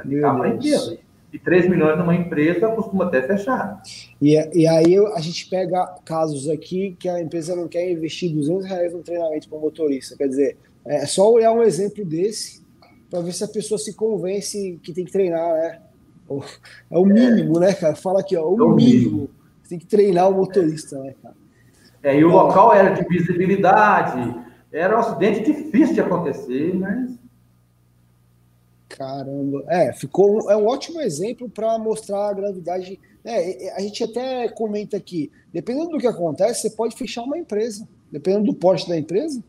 Ficar 0.07 0.35
para 0.35 0.45
a 0.45 0.49
empresa. 0.51 0.99
E 1.33 1.39
3 1.39 1.67
milhões 1.67 1.97
numa 1.97 2.15
empresa 2.15 2.69
costuma 2.69 3.07
até 3.07 3.23
fechar. 3.23 3.81
E, 4.21 4.35
e 4.55 4.69
aí 4.69 4.99
a 4.99 5.21
gente 5.21 5.49
pega 5.49 5.95
casos 6.05 6.47
aqui 6.47 6.95
que 7.01 7.09
a 7.09 7.23
empresa 7.23 7.57
não 7.57 7.69
quer 7.69 7.91
investir 7.91 8.35
200 8.35 8.67
reais 8.67 8.93
no 8.93 9.03
treinamento 9.03 9.49
para 9.49 9.57
o 9.57 9.61
motorista. 9.63 10.15
Quer 10.15 10.29
dizer, 10.29 10.59
é 10.85 11.07
só 11.07 11.31
olhar 11.31 11.53
um 11.53 11.63
exemplo 11.63 12.05
desse 12.05 12.63
para 13.11 13.21
ver 13.21 13.33
se 13.33 13.45
a 13.45 13.49
pessoa 13.49 13.79
se 13.79 13.95
convence 13.95 14.81
que 14.83 14.93
tem 14.93 15.05
que 15.05 15.13
treinar, 15.13 15.53
né? 15.55 15.81
É 16.91 16.99
o 16.99 17.05
mínimo, 17.05 17.61
né, 17.61 17.75
cara? 17.75 17.95
Fala 17.95 18.21
aqui, 18.21 18.37
ó, 18.37 18.49
o, 18.49 18.59
é 18.59 18.65
o 18.65 18.75
mínimo. 18.75 19.11
mínimo. 19.11 19.31
Tem 19.69 19.79
que 19.79 19.87
treinar 19.87 20.31
o 20.31 20.35
motorista, 20.35 20.99
né, 20.99 21.15
cara? 21.23 21.35
É, 22.03 22.19
e 22.19 22.25
o 22.25 22.29
então, 22.29 22.47
local 22.47 22.75
era 22.75 22.91
de 22.91 23.07
visibilidade, 23.07 24.35
era 24.73 24.97
um 24.97 25.01
acidente 25.01 25.45
difícil 25.45 25.95
de 25.95 26.01
acontecer, 26.01 26.75
mas. 26.75 27.13
Caramba, 28.89 29.65
é, 29.69 29.93
ficou 29.93 30.51
é 30.51 30.57
um 30.57 30.67
ótimo 30.67 31.01
exemplo 31.01 31.49
para 31.49 31.79
mostrar 31.79 32.29
a 32.29 32.33
gravidade. 32.33 32.99
É, 33.25 33.75
a 33.77 33.81
gente 33.81 34.03
até 34.03 34.49
comenta 34.49 34.97
aqui, 34.97 35.31
dependendo 35.53 35.91
do 35.91 35.99
que 35.99 36.07
acontece, 36.07 36.63
você 36.63 36.71
pode 36.71 36.97
fechar 36.97 37.23
uma 37.23 37.39
empresa, 37.39 37.87
dependendo 38.11 38.47
do 38.47 38.55
porte 38.55 38.89
da 38.89 38.99
empresa. 38.99 39.43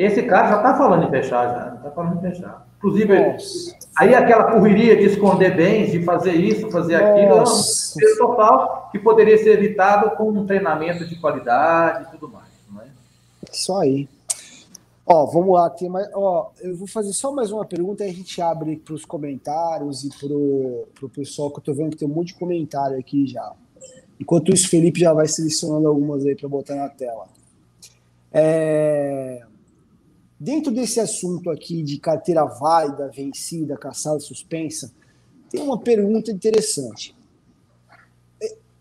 Esse 0.00 0.22
cara 0.22 0.48
já 0.48 0.56
está 0.56 0.74
falando 0.78 1.04
em 1.06 1.10
fechar, 1.10 1.54
já 1.54 1.74
está 1.74 1.90
falando 1.90 2.16
em 2.16 2.30
fechar. 2.30 2.66
Inclusive, 2.78 3.32
Nossa. 3.32 3.76
aí 3.98 4.14
aquela 4.14 4.52
correria 4.52 4.96
de 4.96 5.04
esconder 5.04 5.54
bens, 5.54 5.92
de 5.92 6.02
fazer 6.02 6.32
isso, 6.32 6.70
fazer 6.70 6.94
aquilo, 6.94 7.36
é 7.36 7.42
um 7.42 8.16
total 8.16 8.88
que 8.90 8.98
poderia 8.98 9.36
ser 9.36 9.58
evitado 9.58 10.16
com 10.16 10.30
um 10.30 10.46
treinamento 10.46 11.06
de 11.06 11.16
qualidade 11.16 12.04
e 12.08 12.10
tudo 12.12 12.32
mais. 12.32 12.48
Não 12.72 12.80
é? 12.80 12.86
Isso 13.52 13.76
aí. 13.76 14.08
Ó, 15.04 15.26
vamos 15.26 15.52
lá, 15.54 15.68
tem 15.68 15.90
mais. 15.90 16.08
Ó, 16.14 16.50
eu 16.62 16.74
vou 16.74 16.86
fazer 16.86 17.12
só 17.12 17.30
mais 17.30 17.52
uma 17.52 17.66
pergunta 17.66 18.02
e 18.02 18.08
a 18.08 18.12
gente 18.14 18.40
abre 18.40 18.76
para 18.76 18.94
os 18.94 19.04
comentários 19.04 20.02
e 20.02 20.08
para 20.08 20.34
o 20.34 21.10
pessoal 21.14 21.50
que 21.50 21.56
eu 21.56 21.60
estou 21.60 21.74
vendo 21.74 21.90
que 21.90 21.98
tem 21.98 22.08
um 22.08 22.14
monte 22.14 22.28
de 22.28 22.36
comentário 22.36 22.98
aqui 22.98 23.26
já. 23.26 23.52
Enquanto 24.18 24.50
isso, 24.50 24.66
Felipe 24.66 24.98
já 24.98 25.12
vai 25.12 25.28
selecionando 25.28 25.88
algumas 25.88 26.24
aí 26.24 26.34
para 26.34 26.48
botar 26.48 26.76
na 26.76 26.88
tela. 26.88 27.26
É... 28.32 29.42
Dentro 30.40 30.72
desse 30.72 30.98
assunto 30.98 31.50
aqui 31.50 31.82
de 31.82 31.98
carteira 31.98 32.46
válida, 32.46 33.10
vencida, 33.14 33.76
caçada, 33.76 34.18
suspensa, 34.20 34.90
tem 35.50 35.60
uma 35.60 35.78
pergunta 35.78 36.32
interessante. 36.32 37.14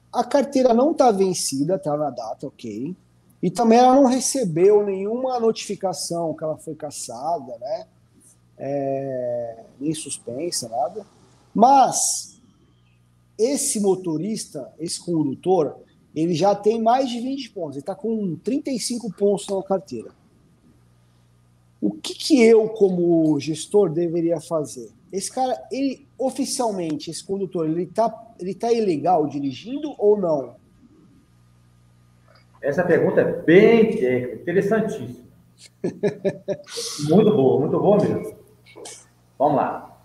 A 0.09 0.23
carteira 0.23 0.73
não 0.73 0.91
está 0.93 1.11
vencida, 1.11 1.75
está 1.75 1.97
na 1.97 2.11
data, 2.11 2.47
ok. 2.47 2.95
E 3.43 3.51
também 3.51 3.77
ela 3.77 3.93
não 3.93 4.05
recebeu 4.05 4.85
nenhuma 4.85 5.37
notificação 5.37 6.33
que 6.33 6.45
ela 6.45 6.57
foi 6.57 6.75
caçada, 6.75 7.57
né? 7.59 7.87
É, 8.57 9.63
nem 9.81 9.93
suspensa, 9.93 10.69
nada. 10.69 11.05
Mas 11.53 12.39
esse 13.37 13.81
motorista, 13.81 14.71
esse 14.79 14.99
condutor, 15.03 15.77
ele 16.15 16.33
já 16.33 16.55
tem 16.55 16.81
mais 16.81 17.09
de 17.09 17.19
20 17.19 17.49
pontos. 17.49 17.75
Ele 17.75 17.81
está 17.81 17.95
com 17.95 18.37
35 18.37 19.11
pontos 19.11 19.45
na 19.47 19.61
carteira. 19.61 20.18
O 21.81 21.91
que, 21.91 22.13
que 22.13 22.43
eu, 22.43 22.67
como 22.69 23.39
gestor, 23.39 23.89
deveria 23.89 24.39
fazer? 24.41 24.89
Esse 25.11 25.31
cara, 25.31 25.57
ele 25.71 26.07
oficialmente, 26.17 27.09
esse 27.09 27.23
condutor, 27.23 27.67
ele 27.67 27.83
está 27.83 28.13
ele 28.39 28.53
tá 28.53 28.71
ilegal 28.71 29.27
dirigindo 29.27 29.95
ou 29.97 30.17
não? 30.17 30.55
Essa 32.61 32.83
pergunta 32.83 33.21
é 33.21 33.41
bem 33.41 33.91
técnica, 33.97 34.41
interessantíssima. 34.41 35.29
muito 37.09 37.35
boa, 37.35 37.59
muito 37.59 37.79
boa 37.79 37.97
mesmo. 37.97 38.37
Vamos 39.37 39.55
lá. 39.57 40.01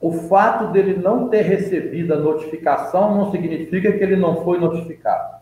O 0.00 0.12
fato 0.12 0.72
dele 0.72 0.96
não 0.96 1.28
ter 1.28 1.42
recebido 1.42 2.14
a 2.14 2.18
notificação 2.18 3.16
não 3.16 3.32
significa 3.32 3.92
que 3.92 4.02
ele 4.02 4.14
não 4.14 4.44
foi 4.44 4.60
notificado. 4.60 5.38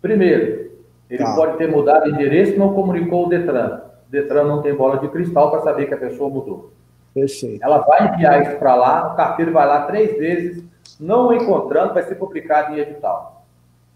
Primeiro, 0.00 0.77
ele 1.10 1.24
tá. 1.24 1.34
pode 1.34 1.56
ter 1.56 1.70
mudado 1.70 2.04
de 2.04 2.10
endereço 2.10 2.52
e 2.52 2.58
não 2.58 2.74
comunicou 2.74 3.26
o 3.26 3.28
Detran. 3.28 3.82
O 4.06 4.10
Detran 4.10 4.44
não 4.44 4.62
tem 4.62 4.74
bola 4.74 4.98
de 4.98 5.08
cristal 5.08 5.50
para 5.50 5.62
saber 5.62 5.86
que 5.86 5.94
a 5.94 5.98
pessoa 5.98 6.28
mudou. 6.28 6.72
Perfeito. 7.14 7.62
Ela 7.64 7.78
vai 7.78 8.08
enviar 8.08 8.42
isso 8.42 8.58
para 8.58 8.74
lá, 8.74 9.12
o 9.12 9.16
carteiro 9.16 9.52
vai 9.52 9.66
lá 9.66 9.86
três 9.86 10.16
vezes, 10.18 10.64
não 11.00 11.32
encontrando, 11.32 11.94
vai 11.94 12.02
ser 12.02 12.16
publicado 12.16 12.74
em 12.74 12.78
edital. 12.78 13.44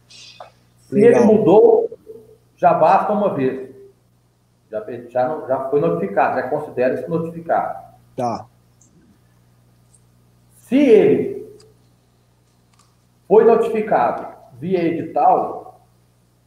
Se 0.09 0.95
Legal. 0.95 1.23
ele 1.23 1.33
mudou, 1.33 1.91
já 2.57 2.75
basta 2.75 3.13
uma 3.13 3.35
vez. 3.35 3.71
Já, 4.71 4.83
já, 5.09 5.47
já 5.47 5.69
foi 5.69 5.81
notificado, 5.81 6.37
já 6.37 6.49
considera-se 6.49 7.09
notificado. 7.09 7.79
Tá. 8.17 8.47
Se 10.57 10.77
ele 10.77 11.57
foi 13.29 13.45
notificado 13.45 14.27
via 14.59 14.83
edital, 14.83 15.62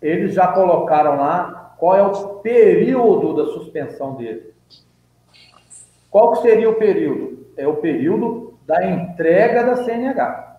eles 0.02 0.34
já 0.34 0.48
colocaram 0.48 1.18
lá 1.18 1.76
qual 1.78 1.96
é 1.96 2.02
o 2.02 2.36
período 2.40 3.36
da 3.36 3.46
suspensão 3.52 4.16
dele. 4.16 4.54
Qual 6.10 6.32
que 6.34 6.42
seria 6.42 6.70
o 6.70 6.76
período? 6.76 7.46
É 7.58 7.68
o 7.68 7.76
período 7.76 8.54
da 8.66 8.86
entrega 8.86 9.64
da 9.64 9.84
CNH. 9.84 10.58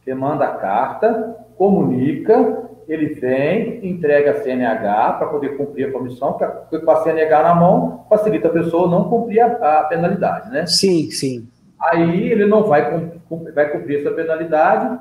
Você 0.00 0.14
manda 0.14 0.44
a 0.44 0.56
carta, 0.56 1.36
comunica, 1.56 2.68
ele 2.88 3.14
vem, 3.14 3.86
entrega 3.88 4.32
a 4.32 4.42
CNH 4.42 5.12
para 5.12 5.28
poder 5.28 5.56
cumprir 5.56 5.88
a 5.88 5.92
comissão, 5.92 6.32
porque 6.32 6.80
com 6.80 6.90
a 6.90 7.02
CNH 7.02 7.42
na 7.42 7.54
mão 7.54 8.04
facilita 8.08 8.48
a 8.48 8.52
pessoa 8.52 8.90
não 8.90 9.08
cumprir 9.08 9.40
a, 9.40 9.80
a 9.80 9.84
penalidade, 9.84 10.50
né? 10.50 10.66
Sim, 10.66 11.10
sim. 11.10 11.48
Aí 11.78 12.30
ele 12.30 12.46
não 12.46 12.64
vai, 12.64 13.12
vai 13.54 13.68
cumprir 13.70 14.00
essa 14.00 14.10
penalidade, 14.10 14.98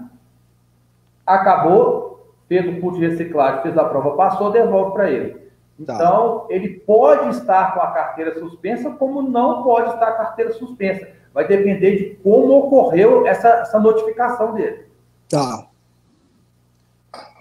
acabou, 1.26 2.09
fez 2.50 2.68
o 2.68 2.82
curso 2.82 3.00
de 3.00 3.08
reciclagem, 3.08 3.62
fez 3.62 3.78
a 3.78 3.86
prova, 3.86 4.18
passou, 4.18 4.52
devolve 4.52 4.94
para 4.94 5.10
ele. 5.10 5.38
Tá. 5.86 5.96
Então, 5.96 6.48
ele 6.50 6.80
pode 6.80 7.30
estar 7.38 7.74
com 7.74 7.80
a 7.80 7.92
carteira 7.92 8.38
suspensa, 8.38 8.90
como 8.90 9.22
não 9.22 9.64
pode 9.64 9.94
estar 9.94 10.08
com 10.08 10.22
a 10.24 10.26
carteira 10.26 10.52
suspensa. 10.54 11.08
Vai 11.34 11.48
depender 11.48 11.96
de 11.96 12.16
como 12.24 12.58
ocorreu 12.58 13.26
essa, 13.26 13.48
essa 13.48 13.80
notificação 13.80 14.56
dele. 14.56 14.86
Tá. 15.30 15.68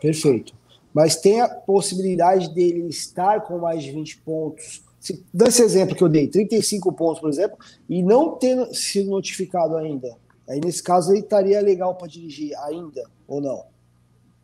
Perfeito. 0.01 0.53
Mas 0.93 1.17
tem 1.17 1.41
a 1.41 1.49
possibilidade 1.49 2.55
dele 2.55 2.87
estar 2.89 3.41
com 3.41 3.59
mais 3.59 3.83
de 3.83 3.91
20 3.91 4.19
pontos. 4.19 4.83
Se, 5.01 5.25
esse 5.47 5.63
exemplo 5.63 5.97
que 5.97 6.03
eu 6.03 6.09
dei, 6.09 6.29
35 6.29 6.93
pontos, 6.93 7.21
por 7.21 7.31
exemplo, 7.31 7.57
e 7.89 8.03
não 8.03 8.37
ter 8.37 8.73
sido 8.75 9.11
notificado 9.11 9.77
ainda. 9.77 10.15
Aí, 10.49 10.61
nesse 10.61 10.83
caso, 10.83 11.13
ele 11.13 11.21
estaria 11.21 11.61
legal 11.61 11.95
para 11.95 12.09
dirigir 12.09 12.57
ainda, 12.59 13.03
ou 13.27 13.41
não? 13.41 13.65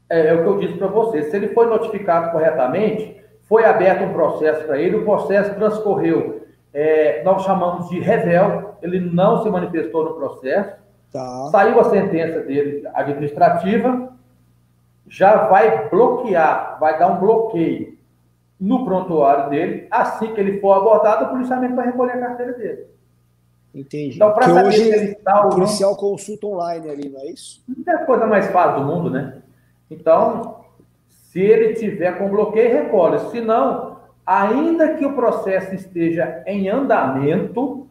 É, 0.08 0.28
é 0.28 0.34
o 0.34 0.42
que 0.42 0.48
eu 0.48 0.58
disse 0.58 0.74
para 0.74 0.86
você. 0.86 1.22
Se 1.24 1.36
ele 1.36 1.48
foi 1.48 1.66
notificado 1.66 2.30
corretamente, 2.30 3.22
foi 3.48 3.64
aberto 3.64 4.04
um 4.04 4.12
processo 4.12 4.64
para 4.64 4.78
ele, 4.78 4.96
o 4.96 5.04
processo 5.04 5.54
transcorreu, 5.54 6.42
é, 6.72 7.22
nós 7.22 7.42
chamamos 7.44 7.88
de 7.88 8.00
revel, 8.00 8.76
ele 8.82 9.00
não 9.00 9.42
se 9.42 9.50
manifestou 9.50 10.04
no 10.04 10.14
processo, 10.14 10.76
tá. 11.12 11.48
saiu 11.50 11.78
a 11.78 11.84
sentença 11.84 12.40
dele 12.40 12.82
administrativa, 12.94 14.12
já 15.08 15.46
vai 15.46 15.88
bloquear, 15.88 16.78
vai 16.80 16.98
dar 16.98 17.08
um 17.08 17.20
bloqueio 17.20 17.96
no 18.58 18.84
prontuário 18.84 19.50
dele. 19.50 19.86
Assim 19.90 20.34
que 20.34 20.40
ele 20.40 20.60
for 20.60 20.72
abordado, 20.72 21.26
o 21.26 21.28
policiamento 21.28 21.76
vai 21.76 21.86
recolher 21.86 22.12
a 22.12 22.20
carteira 22.20 22.52
dele. 22.54 22.86
Entendi. 23.74 24.16
Então, 24.16 24.32
para 24.32 24.48
saber 24.48 24.68
hoje 24.68 24.84
se 24.84 24.88
ele 24.88 25.12
está. 25.12 25.46
O 25.46 25.50
policial 25.50 25.96
consulta 25.96 26.46
online 26.46 26.90
ali, 26.90 27.08
não 27.08 27.20
é 27.20 27.26
isso? 27.26 27.62
Não 27.68 27.92
é 27.92 27.96
a 27.96 28.06
coisa 28.06 28.26
mais 28.26 28.46
fácil 28.48 28.80
do 28.80 28.86
mundo, 28.86 29.10
né? 29.10 29.42
Então, 29.94 30.64
se 31.08 31.40
ele 31.40 31.74
tiver 31.74 32.18
com 32.18 32.28
bloqueio, 32.28 32.82
recolhe. 32.82 33.18
Se 33.30 33.40
não, 33.40 33.98
ainda 34.24 34.94
que 34.94 35.04
o 35.04 35.14
processo 35.14 35.74
esteja 35.74 36.42
em 36.46 36.68
andamento 36.68 37.88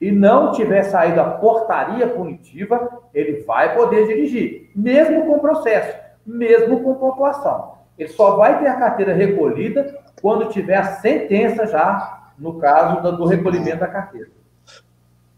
e 0.00 0.10
não 0.10 0.52
tiver 0.52 0.82
saído 0.82 1.20
a 1.20 1.30
portaria 1.30 2.08
punitiva, 2.08 3.02
ele 3.14 3.42
vai 3.42 3.74
poder 3.74 4.06
dirigir, 4.06 4.70
mesmo 4.74 5.26
com 5.26 5.38
processo 5.38 6.04
mesmo 6.24 6.82
com 6.82 6.94
pontuação. 6.94 7.74
Ele 7.98 8.08
só 8.08 8.36
vai 8.36 8.58
ter 8.58 8.66
a 8.66 8.76
carteira 8.76 9.14
recolhida 9.14 10.02
quando 10.20 10.48
tiver 10.48 10.76
a 10.76 10.96
sentença 10.96 11.66
já, 11.66 12.32
no 12.38 12.58
caso 12.58 13.16
do 13.16 13.26
recolhimento 13.26 13.80
da 13.80 13.88
carteira. 13.88 14.30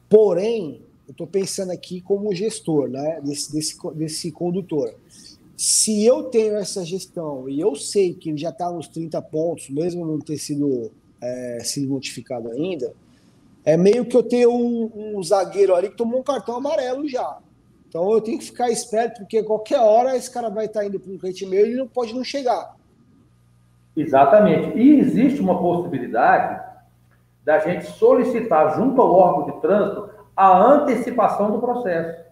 Porém, 0.09 0.83
eu 1.07 1.13
estou 1.13 1.27
pensando 1.27 1.73
aqui 1.73 2.01
como 2.01 2.35
gestor, 2.35 2.89
né, 2.89 3.21
desse, 3.23 3.53
desse, 3.53 3.77
desse 3.95 4.33
condutor. 4.33 4.95
Se 5.57 6.05
eu 6.05 6.25
tenho 6.25 6.57
essa 6.57 6.85
gestão 6.85 7.49
e 7.49 7.59
eu 7.59 7.75
sei 7.75 8.13
que 8.13 8.29
ele 8.29 8.39
já 8.39 8.51
está 8.51 8.71
nos 8.71 8.89
30 8.89 9.21
pontos, 9.23 9.71
mesmo 9.71 10.05
não 10.05 10.19
ter 10.19 10.37
sido, 10.37 10.93
é, 11.21 11.61
sido 11.63 11.89
notificado 11.89 12.51
ainda, 12.51 12.93
é 13.65 13.77
meio 13.77 14.05
que 14.05 14.17
eu 14.17 14.23
tenho 14.23 14.51
um, 14.53 15.17
um 15.17 15.23
zagueiro 15.23 15.75
ali 15.75 15.89
que 15.89 15.97
tomou 15.97 16.21
um 16.21 16.23
cartão 16.23 16.57
amarelo 16.57 17.09
já. 17.09 17.39
Então 17.89 18.13
eu 18.13 18.21
tenho 18.21 18.39
que 18.39 18.45
ficar 18.45 18.71
esperto, 18.71 19.21
porque 19.21 19.43
qualquer 19.43 19.81
hora 19.81 20.15
esse 20.15 20.31
cara 20.31 20.51
vai 20.51 20.67
estar 20.67 20.85
indo 20.85 21.01
para 21.01 21.11
um 21.11 21.17
cliente 21.17 21.47
meu 21.47 21.61
e 21.61 21.71
ele 21.71 21.77
não 21.77 21.89
pode 21.89 22.15
não 22.15 22.23
chegar. 22.23 22.77
Exatamente. 23.97 24.77
E 24.79 25.01
existe 25.01 25.41
uma 25.41 25.59
possibilidade 25.59 26.63
da 27.43 27.59
gente 27.61 27.87
solicitar 27.87 28.77
junto 28.77 29.01
ao 29.01 29.13
órgão 29.13 29.55
de 29.55 29.61
trânsito 29.63 30.11
a 30.37 30.63
antecipação 30.63 31.51
do 31.51 31.59
processo. 31.59 32.26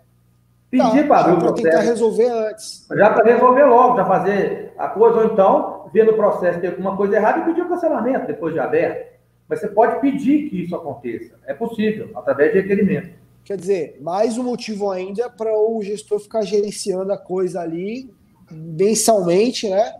Pedir 0.82 1.08
tá, 1.08 1.22
para 1.22 1.34
o 1.34 1.38
processo. 1.38 1.62
tentar 1.62 1.80
resolver 1.80 2.28
antes. 2.28 2.86
Já 2.90 3.10
para 3.10 3.32
resolver 3.32 3.64
logo, 3.64 3.96
já 3.96 4.04
fazer 4.04 4.72
a 4.76 4.88
coisa, 4.88 5.18
ou 5.18 5.24
então, 5.26 5.90
ver 5.92 6.04
no 6.04 6.14
processo 6.14 6.60
ter 6.60 6.68
alguma 6.68 6.96
coisa 6.96 7.16
errada 7.16 7.40
e 7.40 7.44
pedir 7.44 7.62
o 7.62 7.68
cancelamento 7.68 8.26
depois 8.26 8.52
de 8.52 8.60
aberto. 8.60 9.14
Mas 9.48 9.60
você 9.60 9.68
pode 9.68 10.00
pedir 10.00 10.48
que 10.48 10.62
isso 10.62 10.74
aconteça. 10.74 11.34
É 11.46 11.54
possível, 11.54 12.10
através 12.14 12.52
de 12.52 12.60
requerimento. 12.60 13.10
Quer 13.44 13.58
dizer, 13.58 13.98
mais 14.00 14.38
um 14.38 14.42
motivo 14.42 14.90
ainda 14.90 15.28
para 15.28 15.52
o 15.56 15.82
gestor 15.82 16.18
ficar 16.18 16.42
gerenciando 16.42 17.12
a 17.12 17.18
coisa 17.18 17.60
ali 17.60 18.10
mensalmente, 18.50 19.68
né? 19.68 19.94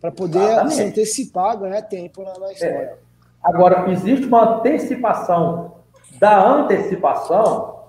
Para 0.00 0.12
poder 0.12 0.38
Exatamente. 0.38 0.74
se 0.74 0.82
antecipar, 0.82 1.58
ganhar 1.58 1.82
tempo 1.82 2.22
na, 2.22 2.38
na 2.38 2.52
história. 2.52 2.74
É. 2.74 2.94
Agora, 3.42 3.90
existe 3.90 4.26
uma 4.26 4.58
antecipação 4.58 5.76
da 6.18 6.46
antecipação, 6.46 7.84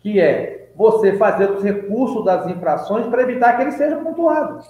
que 0.00 0.20
é 0.20 0.61
você 0.74 1.16
fazer 1.16 1.50
os 1.50 1.62
recursos 1.62 2.24
das 2.24 2.46
infrações 2.48 3.06
para 3.06 3.22
evitar 3.22 3.56
que 3.56 3.62
ele 3.62 3.72
seja 3.72 3.96
pontuado. 3.96 4.64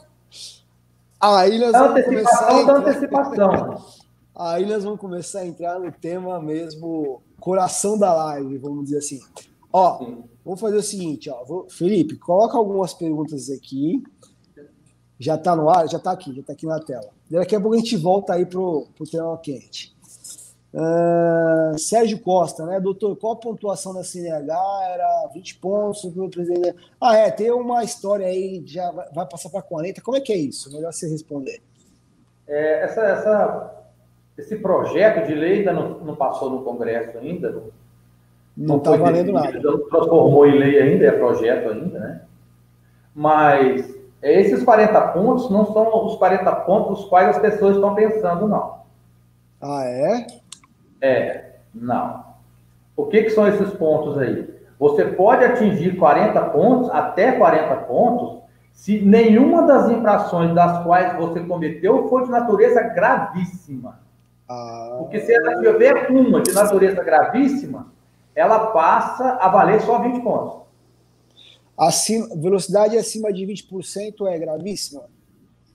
Aí 1.20 1.58
nós 1.58 1.72
vamos 1.72 1.90
antecipação 1.90 2.66
da 2.66 2.74
antecipação. 2.74 3.84
Aí 4.34 4.66
nós 4.66 4.82
vamos 4.82 4.98
começar 4.98 5.40
a 5.40 5.46
entrar 5.46 5.78
no 5.78 5.92
tema 5.92 6.40
mesmo 6.40 7.22
coração 7.38 7.98
da 7.98 8.12
live, 8.14 8.58
vamos 8.58 8.84
dizer 8.84 8.98
assim. 8.98 9.20
Ó, 9.72 9.98
Sim. 9.98 10.24
vamos 10.44 10.60
fazer 10.60 10.76
o 10.76 10.82
seguinte, 10.82 11.30
ó. 11.30 11.44
Vou, 11.44 11.68
Felipe, 11.68 12.16
coloca 12.16 12.56
algumas 12.56 12.92
perguntas 12.92 13.50
aqui. 13.50 14.02
Já 15.18 15.36
está 15.36 15.54
no 15.54 15.70
ar? 15.70 15.88
Já 15.88 15.98
está 15.98 16.10
aqui, 16.12 16.34
já 16.34 16.40
está 16.40 16.52
aqui 16.52 16.66
na 16.66 16.80
tela. 16.80 17.10
Daqui 17.30 17.54
a 17.54 17.60
pouco 17.60 17.74
a 17.74 17.78
gente 17.78 17.96
volta 17.96 18.34
aí 18.34 18.44
para 18.44 18.58
o 18.58 18.86
tema 19.10 19.38
quente. 19.38 19.91
Uh, 20.74 21.78
Sérgio 21.78 22.18
Costa, 22.20 22.64
né, 22.64 22.80
doutor? 22.80 23.14
Qual 23.16 23.34
a 23.34 23.36
pontuação 23.36 23.92
da 23.92 24.02
CNH? 24.02 24.80
Era 24.94 25.28
20 25.34 25.58
pontos 25.58 26.10
presidente. 26.30 26.76
Ah, 26.98 27.16
é, 27.16 27.30
tem 27.30 27.50
uma 27.50 27.84
história 27.84 28.26
aí, 28.26 28.62
já 28.64 28.90
vai 29.14 29.26
passar 29.26 29.50
para 29.50 29.60
40. 29.60 30.00
Como 30.00 30.16
é 30.16 30.20
que 30.20 30.32
é 30.32 30.36
isso? 30.36 30.72
Melhor 30.72 30.92
você 30.92 31.06
responder. 31.08 31.60
É, 32.48 32.84
essa, 32.84 33.02
essa, 33.02 33.74
esse 34.38 34.56
projeto 34.56 35.26
de 35.26 35.34
lei 35.34 35.58
ainda 35.58 35.74
não, 35.74 35.98
não 35.98 36.16
passou 36.16 36.48
no 36.48 36.62
Congresso 36.62 37.18
ainda. 37.18 37.64
Não 38.56 38.78
está 38.78 38.96
valendo 38.96 39.32
nada. 39.32 39.60
Não 39.60 39.78
transformou 39.88 40.46
em 40.46 40.58
lei 40.58 40.80
ainda, 40.80 41.04
é 41.04 41.12
projeto 41.12 41.70
ainda, 41.70 41.98
né? 41.98 42.22
Mas 43.14 43.94
esses 44.22 44.62
40 44.62 45.08
pontos 45.08 45.50
não 45.50 45.66
são 45.70 46.06
os 46.06 46.16
40 46.16 46.50
pontos 46.56 47.00
os 47.00 47.08
quais 47.08 47.28
as 47.28 47.38
pessoas 47.38 47.74
estão 47.74 47.94
pensando, 47.94 48.48
não. 48.48 48.80
Ah, 49.60 49.84
é? 49.84 50.41
É, 51.02 51.56
não. 51.74 52.24
O 52.96 53.06
que, 53.06 53.24
que 53.24 53.30
são 53.30 53.46
esses 53.48 53.70
pontos 53.74 54.16
aí? 54.16 54.48
Você 54.78 55.04
pode 55.04 55.44
atingir 55.44 55.96
40 55.96 56.40
pontos, 56.50 56.90
até 56.90 57.32
40 57.32 57.76
pontos, 57.82 58.40
se 58.72 59.00
nenhuma 59.00 59.66
das 59.66 59.90
infrações 59.90 60.54
das 60.54 60.82
quais 60.84 61.16
você 61.16 61.40
cometeu 61.40 62.08
for 62.08 62.24
de 62.24 62.30
natureza 62.30 62.82
gravíssima. 62.82 64.00
Ah. 64.48 64.96
Porque 64.98 65.20
se 65.20 65.34
ela 65.34 65.60
tiver 65.60 66.08
uma 66.10 66.40
de 66.40 66.52
natureza 66.52 67.02
gravíssima, 67.02 67.92
ela 68.34 68.68
passa 68.68 69.38
a 69.40 69.48
valer 69.48 69.80
só 69.82 70.00
20 70.00 70.22
pontos. 70.22 70.62
Acima, 71.78 72.28
velocidade 72.36 72.96
acima 72.96 73.32
de 73.32 73.44
20% 73.46 74.26
é 74.28 74.38
gravíssima? 74.38 75.04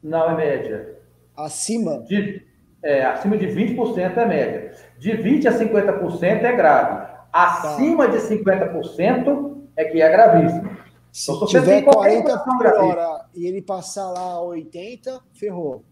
Não, 0.02 0.30
é 0.30 0.36
média. 0.36 0.96
Acima? 1.36 2.00
De, 2.00 2.46
é, 2.84 3.06
acima 3.06 3.38
de 3.38 3.48
20% 3.48 4.18
é 4.18 4.26
média. 4.26 4.72
De 4.98 5.12
20% 5.12 5.48
a 5.48 5.52
50% 5.52 6.44
é 6.44 6.56
grave. 6.56 7.08
Acima 7.32 8.08
tá. 8.08 8.12
de 8.12 8.18
50% 8.18 9.58
é 9.76 9.86
que 9.86 10.02
é 10.02 10.10
gravíssimo. 10.10 10.78
Se 11.12 11.32
então, 11.32 11.48
tiver 11.48 11.82
40 11.82 12.38
por 12.40 12.66
hora 12.68 13.26
e 13.34 13.48
ele 13.48 13.62
passar 13.62 14.10
lá 14.10 14.34
a 14.34 14.42
80, 14.42 15.20
ferrou. 15.34 15.84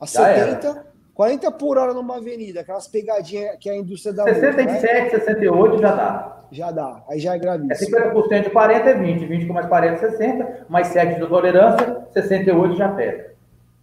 A 0.00 0.06
Já 0.06 0.34
70, 0.34 0.66
era. 0.66 0.86
40 1.14 1.52
por 1.52 1.78
hora 1.78 1.94
numa 1.94 2.16
avenida, 2.16 2.60
aquelas 2.60 2.88
pegadinhas 2.88 3.56
que 3.60 3.70
a 3.70 3.76
indústria 3.76 4.12
dá. 4.12 4.24
67, 4.24 4.82
né? 4.82 5.10
68 5.10 5.78
já 5.78 5.94
dá. 5.94 6.40
Já 6.50 6.70
dá, 6.70 7.02
aí 7.08 7.20
já 7.20 7.34
é 7.34 7.38
gravíssimo. 7.38 7.98
É 7.98 8.10
50% 8.12 8.44
de 8.44 8.50
40 8.50 8.90
é 8.90 8.94
20, 8.94 9.26
20 9.26 9.46
com 9.46 9.52
mais 9.54 9.66
40 9.66 9.94
é 9.94 10.10
60, 10.10 10.66
mais 10.68 10.86
7 10.88 11.20
de 11.20 11.26
tolerância, 11.26 12.06
68 12.12 12.76
já 12.76 12.88
pega. 12.88 13.34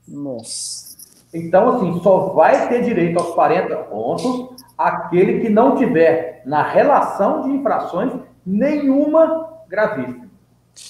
Nossa. 0.08 0.92
Então, 1.34 1.70
assim, 1.70 2.00
só 2.02 2.30
vai 2.30 2.68
ter 2.68 2.84
direito 2.84 3.18
aos 3.18 3.34
40 3.34 3.76
pontos 3.84 4.51
aquele 4.88 5.40
que 5.40 5.50
não 5.50 5.76
tiver 5.76 6.42
na 6.46 6.64
relação 6.64 7.42
de 7.42 7.50
infrações 7.50 8.14
nenhuma 8.46 9.64
gravíssima. 9.68 10.30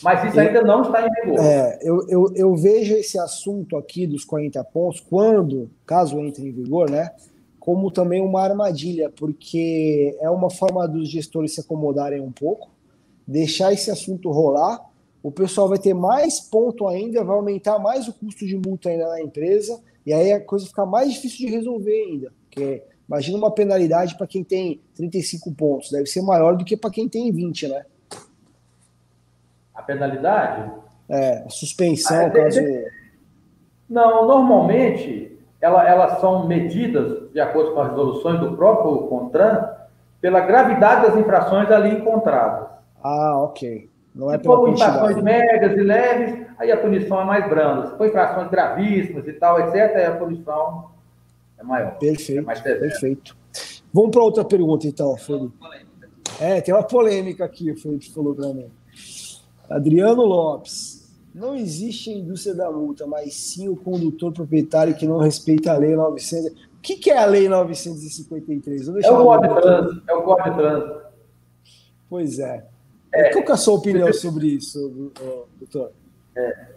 Mas 0.02 0.24
isso 0.30 0.40
ainda 0.40 0.62
não 0.62 0.84
está 0.84 1.06
em 1.06 1.10
vigor. 1.10 1.40
É, 1.44 1.80
eu, 1.82 2.08
eu, 2.08 2.34
eu, 2.36 2.56
vejo 2.56 2.94
esse 2.94 3.20
assunto 3.20 3.76
aqui 3.76 4.06
dos 4.06 4.24
40 4.24 4.64
pontos, 4.66 5.00
quando, 5.00 5.70
caso 5.86 6.20
entre 6.20 6.48
em 6.48 6.52
vigor, 6.52 6.90
né, 6.90 7.12
como 7.60 7.92
também 7.92 8.22
uma 8.22 8.42
armadilha, 8.42 9.10
porque 9.10 10.18
é 10.20 10.30
uma 10.30 10.50
forma 10.50 10.88
dos 10.88 11.10
gestores 11.10 11.54
se 11.54 11.62
acomodarem 11.62 12.22
um 12.22 12.32
pouco, 12.32 12.70
deixar 13.28 13.74
esse 13.74 13.92
assunto 13.92 14.32
rolar, 14.32 14.80
o 15.22 15.32
pessoal 15.32 15.70
vai 15.70 15.78
ter 15.78 15.94
mais 15.94 16.40
ponto 16.40 16.88
ainda, 16.88 17.24
vai 17.24 17.36
aumentar 17.36 17.78
mais 17.78 18.08
o 18.08 18.14
custo 18.14 18.46
de 18.46 18.58
multa 18.58 18.90
ainda 18.90 19.08
na 19.08 19.22
empresa, 19.22 19.80
e 20.06 20.12
aí 20.12 20.32
a 20.32 20.40
coisa 20.40 20.66
fica 20.66 20.86
mais 20.86 21.14
difícil 21.14 21.48
de 21.48 21.54
resolver 21.54 21.92
ainda, 21.92 22.34
porque 22.50 22.84
imagina 23.12 23.38
uma 23.38 23.52
penalidade 23.52 24.16
para 24.16 24.26
quem 24.26 24.42
tem 24.42 24.80
35 24.96 25.54
pontos, 25.54 25.92
deve 25.92 26.06
ser 26.06 26.22
maior 26.22 26.56
do 26.56 26.64
que 26.64 26.78
para 26.78 26.90
quem 26.90 27.10
tem 27.10 27.30
20, 27.30 27.68
né? 27.68 27.86
A 29.76 29.82
penalidade? 29.82 30.72
É, 31.10 31.44
a 31.46 31.50
suspensão, 31.50 32.28
ah, 32.28 32.30
caso. 32.30 32.62
Não, 33.90 34.26
normalmente 34.26 35.38
ela, 35.60 35.86
elas 35.86 36.22
são 36.22 36.48
medidas, 36.48 37.30
de 37.34 37.40
acordo 37.42 37.74
com 37.74 37.82
as 37.82 37.90
resoluções 37.90 38.40
do 38.40 38.56
próprio 38.56 39.08
CONTRAN, 39.08 39.70
pela 40.22 40.40
gravidade 40.40 41.08
das 41.08 41.18
infrações 41.18 41.70
ali 41.70 41.90
encontradas. 41.90 42.70
Ah, 43.04 43.38
ok. 43.40 43.90
Não 44.16 44.32
é 44.34 44.38
Se 44.38 44.44
for 44.46 44.70
infrações 44.70 45.22
médias 45.22 45.74
e 45.74 45.82
leves, 45.82 46.48
aí 46.58 46.72
a 46.72 46.78
punição 46.78 47.20
é 47.20 47.26
mais 47.26 47.50
branda. 47.50 47.88
Se 47.88 47.98
for 47.98 48.08
infrações 48.08 48.50
gravíssimas 48.50 49.28
e 49.28 49.34
tal, 49.34 49.60
etc., 49.60 49.96
aí 49.98 50.06
a 50.06 50.16
punição 50.16 50.91
é 51.62 51.64
maior. 51.64 51.98
Perfeito. 51.98 52.50
É 52.50 52.76
perfeito. 52.76 53.38
Vamos 53.94 54.12
para 54.12 54.24
outra 54.24 54.44
pergunta, 54.44 54.88
então, 54.88 55.16
Felipe. 55.18 55.54
É, 56.40 56.60
tem 56.62 56.74
uma 56.74 56.84
polêmica 56.84 57.46
aqui, 57.46 57.72
o 57.72 57.78
Felipe 57.78 58.12
falou 58.12 58.34
para 58.34 58.54
mim. 58.54 58.70
Adriano 59.70 60.24
Lopes. 60.24 61.02
Não 61.34 61.56
existe 61.56 62.10
a 62.10 62.14
indústria 62.14 62.54
da 62.54 62.70
multa, 62.70 63.08
mas 63.08 63.34
sim 63.34 63.70
o 63.70 63.76
condutor 63.76 64.34
proprietário 64.34 64.96
que 64.96 65.08
não 65.08 65.18
respeita 65.18 65.72
a 65.72 65.78
lei 65.78 65.96
900. 65.96 66.52
O 66.52 66.82
que, 66.82 66.98
que 66.98 67.10
é 67.10 67.18
a 67.18 67.26
lei 67.26 67.48
953? 67.48 68.88
É 68.88 69.12
o 69.12 69.24
Código 69.24 69.56
de 69.56 69.62
Trânsito. 69.62 70.04
É 70.10 70.14
o 70.14 70.24
Código 70.24 70.50
de 70.50 70.56
Trânsito. 70.56 71.02
Pois 72.10 72.40
é. 72.40 72.66
é. 73.14 73.30
Qual 73.30 73.46
é 73.46 73.52
a 73.52 73.58
sua 73.58 73.76
opinião 73.76 74.12
sobre 74.12 74.48
isso, 74.48 75.14
doutor? 75.58 75.92
É. 76.36 76.68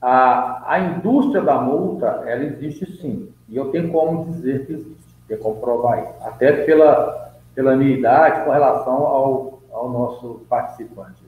A, 0.00 0.72
a 0.72 0.80
indústria 0.80 1.42
da 1.42 1.60
multa, 1.60 2.06
ela 2.26 2.42
existe 2.42 3.00
sim. 3.00 3.28
E 3.48 3.56
eu 3.56 3.70
tenho 3.70 3.90
como 3.90 4.26
dizer 4.26 4.66
que 4.66 4.72
existe, 4.72 5.14
tenho 5.28 5.40
como 5.40 5.60
provar 5.60 6.02
isso. 6.02 6.14
Até 6.22 6.64
pela, 6.64 7.34
pela 7.54 7.76
minha 7.76 7.96
idade 7.96 8.44
com 8.44 8.50
relação 8.50 9.06
ao, 9.06 9.62
ao 9.72 9.88
nosso 9.90 10.44
participante. 10.48 11.22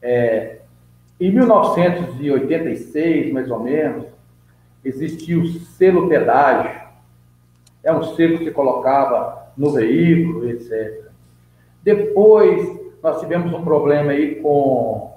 É, 0.00 0.60
em 1.18 1.30
1986, 1.30 3.32
mais 3.32 3.50
ou 3.50 3.60
menos, 3.60 4.04
existia 4.84 5.38
o 5.38 5.46
selo 5.46 6.08
pedágio. 6.08 6.84
É 7.82 7.90
um 7.92 8.02
selo 8.14 8.38
que 8.38 8.44
se 8.44 8.50
colocava 8.50 9.48
no 9.56 9.72
veículo, 9.72 10.48
etc. 10.50 11.04
Depois, 11.82 12.80
nós 13.02 13.20
tivemos 13.20 13.52
um 13.52 13.62
problema 13.62 14.12
aí 14.12 14.36
com 14.36 15.14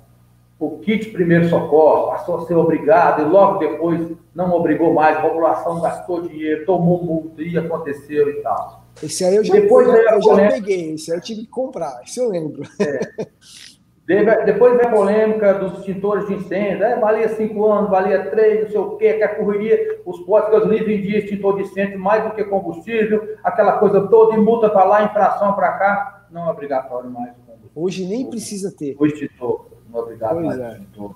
o 0.59 0.79
kit 0.79 1.11
primeiro 1.11 1.49
socorro, 1.49 2.11
passou 2.11 2.37
a 2.37 2.45
ser 2.45 2.55
obrigado, 2.55 3.21
e 3.21 3.25
logo 3.25 3.59
depois 3.59 4.11
não 4.37 4.53
obrigou 4.53 4.93
mais, 4.93 5.17
a 5.17 5.21
população 5.21 5.81
gastou 5.81 6.21
dinheiro, 6.21 6.63
tomou 6.63 7.03
multa, 7.03 7.41
e 7.41 7.57
aconteceu 7.57 8.29
e 8.29 8.33
tal. 8.43 8.83
Esse 9.01 9.25
aí 9.25 9.35
eu 9.35 9.43
já, 9.43 9.51
depois 9.55 9.87
eu, 9.87 10.21
já 10.21 10.47
peguei, 10.49 10.93
esse 10.93 11.11
aí 11.11 11.17
eu 11.17 11.21
tive 11.21 11.41
que 11.41 11.47
comprar, 11.47 12.03
isso 12.05 12.19
eu 12.19 12.29
lembro. 12.29 12.61
É. 12.79 14.45
Depois 14.45 14.77
vem 14.77 14.85
a 14.85 14.91
polêmica 14.91 15.55
dos 15.55 15.79
extintores 15.79 16.27
de 16.27 16.35
incêndio. 16.35 16.83
É, 16.83 16.97
valia 16.97 17.27
cinco 17.29 17.65
anos, 17.65 17.89
valia 17.89 18.29
três, 18.29 18.63
não 18.63 18.69
sei 18.69 18.79
o 18.79 18.95
quê, 18.95 19.13
que 19.15 19.23
a 19.23 19.35
correria, 19.35 19.99
os 20.05 20.19
postos 20.19 20.51
de 20.51 20.59
gasolina 20.59 20.85
vendiam 20.85 21.17
extintor 21.17 21.57
de 21.57 21.63
incêndio 21.63 21.99
mais 21.99 22.23
do 22.23 22.31
que 22.33 22.43
combustível, 22.45 23.35
aquela 23.43 23.79
coisa 23.79 24.07
toda, 24.07 24.37
e 24.37 24.39
multa 24.39 24.69
para 24.69 24.85
lá, 24.85 25.03
infração 25.03 25.53
para 25.53 25.73
cá. 25.73 26.27
Não 26.31 26.47
é 26.47 26.51
obrigatório 26.51 27.09
mais 27.09 27.31
o 27.31 27.41
combustível. 27.41 27.71
Hoje 27.75 28.05
nem 28.05 28.29
precisa 28.29 28.71
ter. 28.71 28.95
O 28.97 29.05
extintor, 29.05 29.65
não 29.89 29.99
é 29.99 30.03
obrigatório 30.03 30.45
mais 30.45 30.59
é. 30.59 30.63
o 30.63 30.71
extintor. 30.71 31.15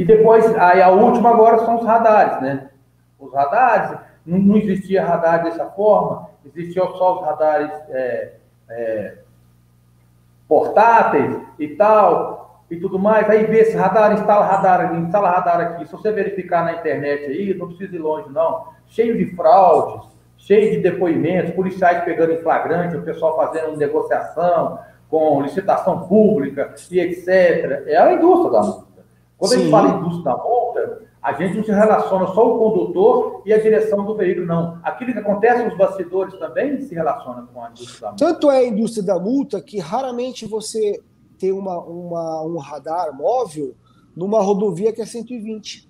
E 0.00 0.04
depois, 0.06 0.46
aí 0.56 0.80
a 0.80 0.88
última 0.88 1.28
agora 1.28 1.58
são 1.58 1.76
os 1.76 1.84
radares, 1.84 2.40
né? 2.40 2.70
Os 3.18 3.34
radares, 3.34 3.98
não, 4.24 4.56
existia 4.56 5.04
radar 5.04 5.44
dessa 5.44 5.66
forma, 5.66 6.30
existiam 6.42 6.90
só 6.96 7.18
os 7.18 7.26
radares 7.26 7.70
é, 7.90 8.32
é, 8.70 9.18
portáteis 10.48 11.36
e 11.58 11.68
tal, 11.76 12.62
e 12.70 12.76
tudo 12.76 12.98
mais. 12.98 13.28
Aí 13.28 13.44
vê 13.44 13.58
esse 13.58 13.76
radar, 13.76 14.14
instala 14.14 14.46
radar, 14.46 14.94
instala 14.94 15.32
radar 15.32 15.60
aqui. 15.60 15.84
Se 15.84 15.92
você 15.92 16.10
verificar 16.10 16.64
na 16.64 16.76
internet 16.76 17.26
aí, 17.26 17.52
não 17.52 17.66
precisa 17.66 17.94
ir 17.94 17.98
longe, 17.98 18.30
não. 18.30 18.68
Cheio 18.86 19.18
de 19.18 19.36
fraudes, 19.36 20.08
cheio 20.38 20.70
de 20.70 20.78
depoimentos, 20.78 21.52
policiais 21.52 22.04
pegando 22.04 22.32
em 22.32 22.38
flagrante, 22.38 22.96
o 22.96 23.02
pessoal 23.02 23.36
fazendo 23.36 23.76
negociação 23.76 24.78
com 25.10 25.42
licitação 25.42 26.08
pública 26.08 26.72
e 26.90 27.00
etc. 27.00 27.84
É 27.86 27.98
a 27.98 28.14
indústria 28.14 28.62
multa. 28.62 28.89
Quando 29.40 29.52
Sim. 29.52 29.56
a 29.56 29.60
gente 29.60 29.70
fala 29.70 29.98
indústria 29.98 30.24
da 30.24 30.36
multa, 30.36 31.02
a 31.22 31.32
gente 31.32 31.56
não 31.56 31.64
se 31.64 31.70
relaciona 31.70 32.26
só 32.26 32.54
o 32.54 32.58
condutor 32.58 33.42
e 33.46 33.54
a 33.54 33.58
direção 33.60 34.04
do 34.04 34.14
veículo, 34.14 34.46
não. 34.46 34.78
Aquilo 34.82 35.14
que 35.14 35.18
acontece 35.18 35.64
nos 35.64 35.76
bastidores 35.78 36.38
também 36.38 36.78
se 36.82 36.94
relaciona 36.94 37.48
com 37.50 37.64
a 37.64 37.70
indústria 37.70 38.00
da 38.00 38.08
multa. 38.08 38.24
Tanto 38.24 38.50
é 38.50 38.58
a 38.58 38.68
indústria 38.68 39.02
da 39.02 39.18
multa 39.18 39.58
que 39.62 39.78
raramente 39.78 40.44
você 40.44 41.00
tem 41.38 41.52
uma, 41.52 41.78
uma, 41.80 42.42
um 42.42 42.58
radar 42.58 43.16
móvel 43.16 43.74
numa 44.14 44.42
rodovia 44.42 44.92
que 44.92 45.00
é 45.00 45.06
120. 45.06 45.88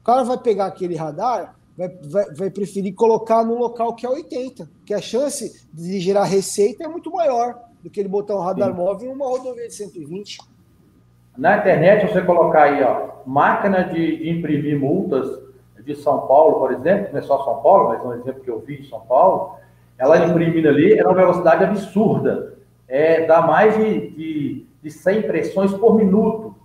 O 0.00 0.04
cara 0.04 0.22
vai 0.22 0.38
pegar 0.38 0.64
aquele 0.64 0.96
radar, 0.96 1.58
vai, 1.76 1.88
vai, 1.88 2.34
vai 2.34 2.50
preferir 2.50 2.94
colocar 2.94 3.44
no 3.44 3.58
local 3.58 3.94
que 3.94 4.06
é 4.06 4.08
80, 4.08 4.66
que 4.86 4.94
a 4.94 5.00
chance 5.00 5.66
de 5.74 6.00
gerar 6.00 6.24
receita 6.24 6.84
é 6.84 6.88
muito 6.88 7.10
maior 7.10 7.54
do 7.82 7.90
que 7.90 8.00
ele 8.00 8.08
botar 8.08 8.34
um 8.34 8.40
radar 8.40 8.70
Sim. 8.70 8.76
móvel 8.76 9.10
em 9.10 9.14
uma 9.14 9.26
rodovia 9.26 9.68
de 9.68 9.74
120. 9.74 10.38
Na 11.38 11.58
internet, 11.58 12.12
você 12.12 12.20
colocar 12.20 12.64
aí, 12.64 12.82
ó, 12.82 13.10
máquina 13.24 13.84
de, 13.84 14.16
de 14.16 14.28
imprimir 14.28 14.76
multas 14.76 15.40
de 15.84 15.94
São 15.94 16.26
Paulo, 16.26 16.58
por 16.58 16.72
exemplo, 16.72 17.10
não 17.12 17.20
é 17.20 17.22
só 17.22 17.44
São 17.44 17.62
Paulo, 17.62 17.90
mas 17.90 18.00
é 18.00 18.06
um 18.08 18.14
exemplo 18.14 18.42
que 18.42 18.50
eu 18.50 18.58
vi 18.58 18.82
de 18.82 18.88
São 18.88 19.00
Paulo, 19.02 19.54
ela 19.96 20.26
imprimindo 20.26 20.68
ali, 20.68 20.94
era 20.94 21.08
uma 21.08 21.14
velocidade 21.14 21.62
absurda. 21.62 22.58
É, 22.88 23.24
dá 23.24 23.40
mais 23.40 23.76
de, 23.76 24.10
de, 24.10 24.66
de 24.82 24.90
100 24.90 25.18
impressões 25.18 25.72
por 25.74 25.94
minuto. 25.94 26.56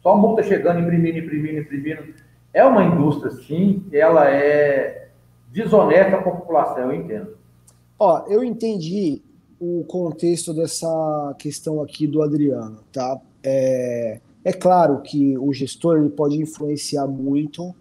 Só 0.00 0.16
multa 0.16 0.44
chegando, 0.44 0.78
imprimindo, 0.78 1.18
imprimindo, 1.18 1.60
imprimindo. 1.60 2.14
É 2.54 2.64
uma 2.64 2.84
indústria, 2.84 3.32
sim, 3.32 3.84
ela 3.92 4.30
é 4.30 5.08
desonesta 5.50 6.18
com 6.22 6.30
a 6.30 6.36
população, 6.36 6.92
eu 6.92 6.94
entendo. 6.94 7.36
Ó, 7.98 8.24
eu 8.28 8.44
entendi 8.44 9.22
o 9.60 9.84
contexto 9.88 10.54
dessa 10.54 11.34
questão 11.36 11.82
aqui 11.82 12.06
do 12.06 12.22
Adriano, 12.22 12.78
tá? 12.92 13.20
É, 13.42 14.20
é 14.44 14.52
claro 14.52 15.00
que 15.02 15.36
o 15.38 15.52
gestor 15.52 15.98
ele 15.98 16.10
pode 16.10 16.40
influenciar 16.40 17.06
muito 17.06 17.74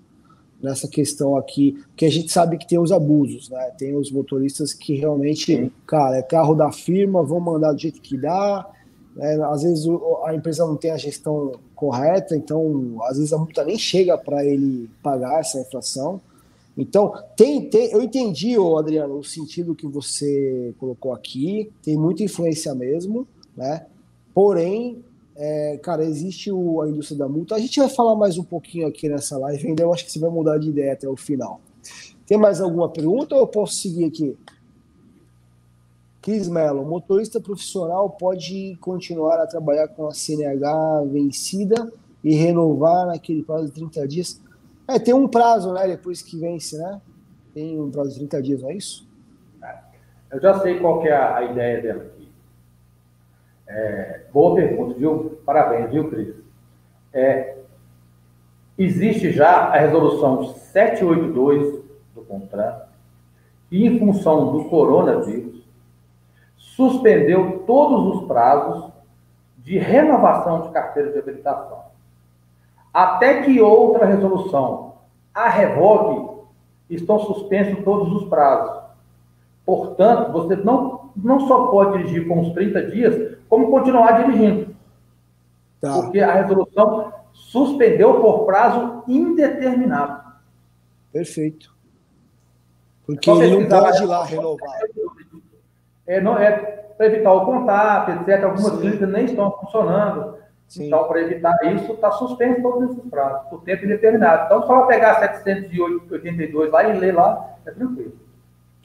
nessa 0.61 0.87
questão 0.87 1.37
aqui, 1.37 1.73
porque 1.89 2.05
a 2.05 2.11
gente 2.11 2.31
sabe 2.31 2.57
que 2.57 2.67
tem 2.67 2.79
os 2.79 2.91
abusos, 2.91 3.49
né? 3.49 3.71
Tem 3.77 3.95
os 3.95 4.11
motoristas 4.11 4.73
que 4.73 4.95
realmente, 4.95 5.55
Sim. 5.55 5.71
cara, 5.85 6.17
é 6.17 6.21
carro 6.21 6.55
da 6.55 6.71
firma, 6.71 7.23
vão 7.23 7.39
mandar 7.39 7.73
do 7.73 7.79
jeito 7.79 8.01
que 8.01 8.17
dá. 8.17 8.67
Né? 9.15 9.37
Às 9.45 9.63
vezes 9.63 9.85
a 10.25 10.33
empresa 10.33 10.65
não 10.65 10.75
tem 10.75 10.91
a 10.91 10.97
gestão 10.97 11.53
correta, 11.75 12.35
então 12.35 12.97
às 13.03 13.17
vezes 13.17 13.33
a 13.33 13.37
multa 13.37 13.63
nem 13.63 13.77
chega 13.77 14.17
para 14.17 14.43
ele 14.43 14.89
pagar 15.01 15.39
essa 15.39 15.59
inflação. 15.59 16.19
Então, 16.77 17.11
tem, 17.35 17.67
tem, 17.69 17.91
eu 17.91 18.01
entendi, 18.03 18.55
Adriano, 18.77 19.17
o 19.17 19.23
sentido 19.23 19.73
que 19.73 19.87
você 19.87 20.75
colocou 20.79 21.11
aqui, 21.11 21.71
tem 21.81 21.97
muita 21.97 22.23
influência 22.23 22.73
mesmo, 22.75 23.27
né? 23.55 23.87
Porém, 24.31 25.03
é, 25.37 25.77
cara, 25.77 26.03
existe 26.03 26.51
o, 26.51 26.81
a 26.81 26.89
indústria 26.89 27.19
da 27.19 27.29
multa. 27.29 27.55
A 27.55 27.59
gente 27.59 27.79
vai 27.79 27.89
falar 27.89 28.15
mais 28.15 28.37
um 28.37 28.43
pouquinho 28.43 28.87
aqui 28.87 29.07
nessa 29.07 29.37
live, 29.37 29.67
ainda 29.67 29.83
eu 29.83 29.93
acho 29.93 30.03
que 30.05 30.11
você 30.11 30.19
vai 30.19 30.29
mudar 30.29 30.57
de 30.57 30.69
ideia 30.69 30.93
até 30.93 31.07
o 31.07 31.15
final. 31.15 31.61
Tem 32.25 32.37
mais 32.37 32.59
alguma 32.59 32.89
pergunta 32.89 33.35
ou 33.35 33.41
eu 33.41 33.47
posso 33.47 33.75
seguir 33.75 34.05
aqui? 34.05 34.35
Cris 36.21 36.49
Mello, 36.49 36.83
motorista 36.83 37.39
profissional 37.39 38.09
pode 38.09 38.77
continuar 38.81 39.39
a 39.39 39.47
trabalhar 39.47 39.87
com 39.87 40.07
a 40.07 40.11
CNH 40.11 41.03
vencida 41.05 41.89
e 42.23 42.35
renovar 42.35 43.05
naquele 43.05 43.43
prazo 43.43 43.67
de 43.67 43.71
30 43.73 44.07
dias? 44.07 44.41
É, 44.87 44.99
tem 44.99 45.13
um 45.13 45.27
prazo, 45.27 45.71
né? 45.71 45.87
Depois 45.87 46.21
que 46.21 46.37
vence, 46.37 46.77
né? 46.77 46.99
Tem 47.53 47.79
um 47.79 47.89
prazo 47.89 48.09
de 48.09 48.19
30 48.19 48.41
dias, 48.41 48.61
não 48.61 48.69
é 48.69 48.73
isso? 48.75 49.07
Eu 50.29 50.41
já 50.41 50.59
sei 50.59 50.79
qual 50.79 51.05
é 51.05 51.15
a 51.15 51.43
ideia 51.43 51.81
dela. 51.81 52.16
É, 53.67 54.21
boa 54.31 54.55
pergunta, 54.55 54.93
viu? 54.97 55.39
Parabéns, 55.45 55.89
viu, 55.89 56.09
Cris? 56.09 56.35
É, 57.13 57.57
existe 58.77 59.31
já 59.31 59.67
a 59.67 59.77
resolução 59.77 60.43
782 60.43 61.83
do 62.15 62.21
contrato 62.21 62.87
e, 63.71 63.85
em 63.85 63.99
função 63.99 64.53
do 64.53 64.65
coronavírus, 64.65 65.63
suspendeu 66.55 67.63
todos 67.65 68.15
os 68.15 68.27
prazos 68.27 68.91
de 69.57 69.77
renovação 69.77 70.61
de 70.61 70.69
carteira 70.69 71.11
de 71.11 71.19
habilitação. 71.19 71.87
Até 72.93 73.43
que 73.43 73.59
outra 73.59 74.05
resolução 74.05 74.87
a 75.37 75.49
revogue, 75.49 76.41
estão 76.89 77.19
suspensos 77.19 77.83
todos 77.83 78.11
os 78.11 78.27
prazos. 78.27 78.81
Portanto, 79.63 80.31
você 80.31 80.55
não, 80.55 81.11
não 81.15 81.41
só 81.41 81.67
pode 81.67 81.99
dirigir 81.99 82.27
com 82.27 82.41
os 82.41 82.53
30 82.53 82.81
dias, 82.89 83.36
como 83.49 83.71
continuar 83.71 84.23
dirigindo. 84.23 84.75
Tá. 85.79 86.01
Porque 86.01 86.19
a 86.19 86.33
resolução 86.33 87.13
suspendeu 87.33 88.19
por 88.19 88.45
prazo 88.45 89.03
indeterminado. 89.07 90.23
Perfeito. 91.11 91.75
Porque 93.05 93.29
ele 93.29 93.63
não 93.63 93.69
pode 93.69 94.03
ir 94.03 94.05
lá 94.05 94.23
renovar. 94.25 94.79
É, 96.05 96.19
não, 96.19 96.37
é 96.37 96.51
para 96.97 97.05
evitar 97.05 97.31
o 97.33 97.45
contato, 97.45 98.11
etc. 98.11 98.43
Algumas 98.43 98.71
Sim. 98.71 98.79
clínicas 98.79 99.09
nem 99.09 99.25
estão 99.25 99.51
funcionando. 99.51 100.35
Sim. 100.67 100.87
Então, 100.87 101.07
para 101.07 101.21
evitar 101.21 101.55
isso, 101.73 101.93
está 101.93 102.11
suspenso 102.11 102.61
todos 102.61 102.91
esses 102.91 103.09
prazos, 103.09 103.47
por 103.49 103.63
tempo 103.63 103.85
indeterminado. 103.85 104.45
Então, 104.45 104.67
só 104.67 104.85
pegar 104.85 105.19
782 105.19 106.71
lá 106.71 106.83
e 106.83 106.99
ler 106.99 107.15
lá, 107.15 107.55
é 107.65 107.71
tranquilo. 107.71 108.13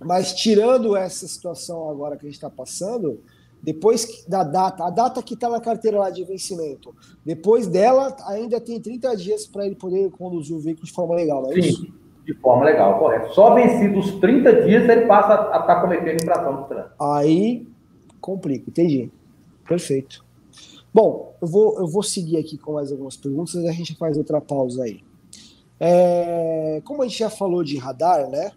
Mas 0.00 0.32
tirando 0.32 0.96
essa 0.96 1.26
situação 1.26 1.90
agora 1.90 2.16
que 2.16 2.26
a 2.26 2.28
gente 2.28 2.36
está 2.36 2.50
passando, 2.50 3.20
depois 3.62 4.24
da 4.26 4.42
data, 4.42 4.84
a 4.84 4.90
data 4.90 5.22
que 5.22 5.34
está 5.34 5.48
na 5.48 5.60
carteira 5.60 5.98
lá 5.98 6.10
de 6.10 6.24
vencimento, 6.24 6.94
depois 7.24 7.66
dela 7.66 8.16
ainda 8.26 8.60
tem 8.60 8.80
30 8.80 9.16
dias 9.16 9.46
para 9.46 9.64
ele 9.64 9.76
poder 9.76 10.10
conduzir 10.10 10.56
o 10.56 10.60
veículo 10.60 10.86
de 10.86 10.92
forma 10.92 11.14
legal, 11.14 11.42
não 11.42 11.52
é 11.52 11.54
Sim, 11.54 11.60
isso? 11.60 12.02
de 12.24 12.34
forma 12.34 12.64
legal, 12.64 12.98
correto. 12.98 13.34
Só 13.34 13.54
vencidos 13.54 14.06
os 14.06 14.20
30 14.20 14.62
dias 14.62 14.88
ele 14.88 15.06
passa 15.06 15.34
a 15.34 15.60
estar 15.60 15.62
tá 15.62 15.80
cometendo 15.80 16.22
infração 16.22 16.62
de 16.62 16.68
trânsito. 16.68 16.94
Aí 17.00 17.66
complica, 18.20 18.68
entendi. 18.68 19.10
Perfeito. 19.66 20.24
Bom, 20.92 21.34
eu 21.40 21.48
vou, 21.48 21.78
eu 21.78 21.86
vou 21.86 22.02
seguir 22.02 22.36
aqui 22.36 22.58
com 22.58 22.74
mais 22.74 22.92
algumas 22.92 23.16
perguntas 23.16 23.54
e 23.54 23.68
a 23.68 23.72
gente 23.72 23.94
faz 23.96 24.16
outra 24.16 24.40
pausa 24.40 24.84
aí. 24.84 25.00
É, 25.80 26.80
como 26.84 27.02
a 27.02 27.08
gente 27.08 27.18
já 27.18 27.30
falou 27.30 27.64
de 27.64 27.76
radar, 27.78 28.28
né? 28.28 28.52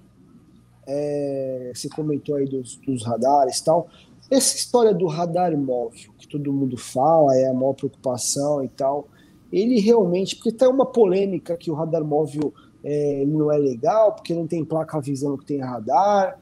É, 0.88 1.72
você 1.74 1.90
comentou 1.90 2.36
aí 2.36 2.46
dos, 2.46 2.76
dos 2.76 3.04
radares 3.04 3.60
e 3.60 3.66
tal. 3.66 3.88
Essa 4.30 4.56
história 4.56 4.94
do 4.94 5.06
radar 5.08 5.56
móvel, 5.58 6.12
que 6.18 6.28
todo 6.28 6.52
mundo 6.52 6.78
fala, 6.78 7.36
é 7.36 7.48
a 7.48 7.54
maior 7.54 7.74
preocupação 7.74 8.64
e 8.64 8.68
tal, 8.70 9.08
ele 9.52 9.80
realmente, 9.80 10.36
porque 10.36 10.52
tem 10.52 10.68
uma 10.68 10.86
polêmica 10.86 11.56
que 11.56 11.70
o 11.70 11.76
radar 11.76 12.04
móvel 12.04 12.54
é, 12.84 13.24
não 13.26 13.52
é 13.52 13.58
legal, 13.58 14.14
porque 14.14 14.34
não 14.34 14.48
tem 14.48 14.66
placa 14.66 14.98
avisando 14.98 15.38
que 15.38 15.46
tem 15.46 15.60
radar. 15.60 16.40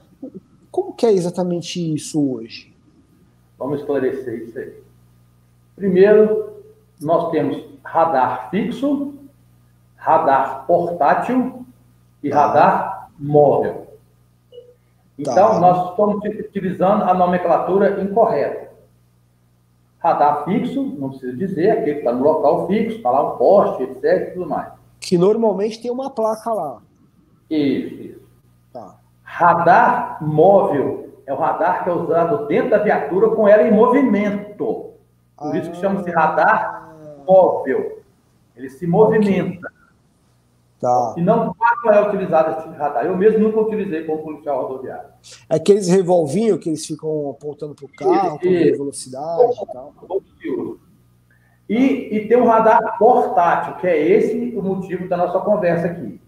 Como 0.72 0.94
que 0.94 1.06
é 1.06 1.12
exatamente 1.12 1.94
isso 1.94 2.34
hoje? 2.34 2.74
Vamos 3.60 3.82
esclarecer 3.82 4.44
isso 4.44 4.58
aí. 4.58 4.74
Primeiro, 5.76 6.54
nós 7.02 7.32
temos 7.32 7.64
radar 7.84 8.50
fixo, 8.50 9.14
radar 9.96 10.66
portátil 10.66 11.66
e 12.22 12.30
tá. 12.30 12.48
radar 12.48 13.10
móvel. 13.20 13.83
Então, 15.18 15.34
tá. 15.36 15.60
nós 15.60 15.92
estamos 15.92 16.16
utilizando 16.26 17.04
a 17.04 17.14
nomenclatura 17.14 18.02
incorreta. 18.02 18.72
Radar 20.00 20.44
fixo, 20.44 20.84
não 20.84 21.10
precisa 21.10 21.38
dizer, 21.38 21.72
aquele 21.72 21.94
que 21.94 22.00
está 22.00 22.12
no 22.12 22.24
local 22.24 22.68
fixo, 22.68 22.98
está 22.98 23.10
lá 23.10 23.34
um 23.34 23.38
poste, 23.38 23.84
etc. 23.84 24.04
e 24.04 24.32
tudo 24.32 24.50
mais. 24.50 24.74
Que 25.00 25.18
normalmente 25.18 25.82
tem 25.82 25.92
uma 25.92 26.10
placa 26.10 26.52
lá. 26.52 26.82
Isso, 27.50 27.94
isso. 27.96 28.30
Tá. 28.74 28.98
Radar 29.24 30.18
móvel 30.22 31.10
é 31.26 31.34
o 31.34 31.38
radar 31.38 31.84
que 31.84 31.90
é 31.90 31.94
usado 31.94 32.48
dentro 32.48 32.72
da 32.72 32.80
viatura 32.80 33.30
com 33.30 33.48
ela 33.48 33.64
em 33.64 33.72
movimento. 33.72 34.92
Por 35.38 35.56
ah, 35.56 35.58
isso 35.58 35.72
que 35.72 35.78
chama-se 35.78 36.10
radar 36.12 36.94
móvel. 37.26 38.02
Ele 38.56 38.70
se 38.70 38.86
movimenta. 38.86 39.68
Okay. 39.68 39.83
Tá. 40.84 41.14
E 41.16 41.22
não 41.22 41.56
é 41.86 42.02
utilizado 42.02 42.52
esse 42.52 42.60
tipo 42.64 42.74
de 42.74 42.78
radar. 42.78 43.06
Eu 43.06 43.16
mesmo 43.16 43.40
nunca 43.40 43.62
utilizei 43.62 44.04
como 44.04 44.22
policial 44.22 44.64
rodoviário. 44.68 45.08
É 45.50 45.56
aqueles 45.56 45.88
revolvinhos 45.88 46.60
que 46.60 46.68
eles 46.68 46.86
ficam 46.86 47.30
apontando 47.30 47.74
para 47.74 47.86
o 47.86 47.90
carro, 47.90 48.38
com 48.38 48.50
velocidade 48.50 49.54
e 49.62 49.66
tal. 49.72 49.94
E, 51.70 52.18
e 52.18 52.28
tem 52.28 52.38
um 52.38 52.46
radar 52.46 52.98
portátil, 52.98 53.76
que 53.76 53.88
é 53.88 53.98
esse 53.98 54.54
o 54.58 54.62
motivo 54.62 55.08
da 55.08 55.16
nossa 55.16 55.40
conversa 55.40 55.88
aqui. 55.88 56.20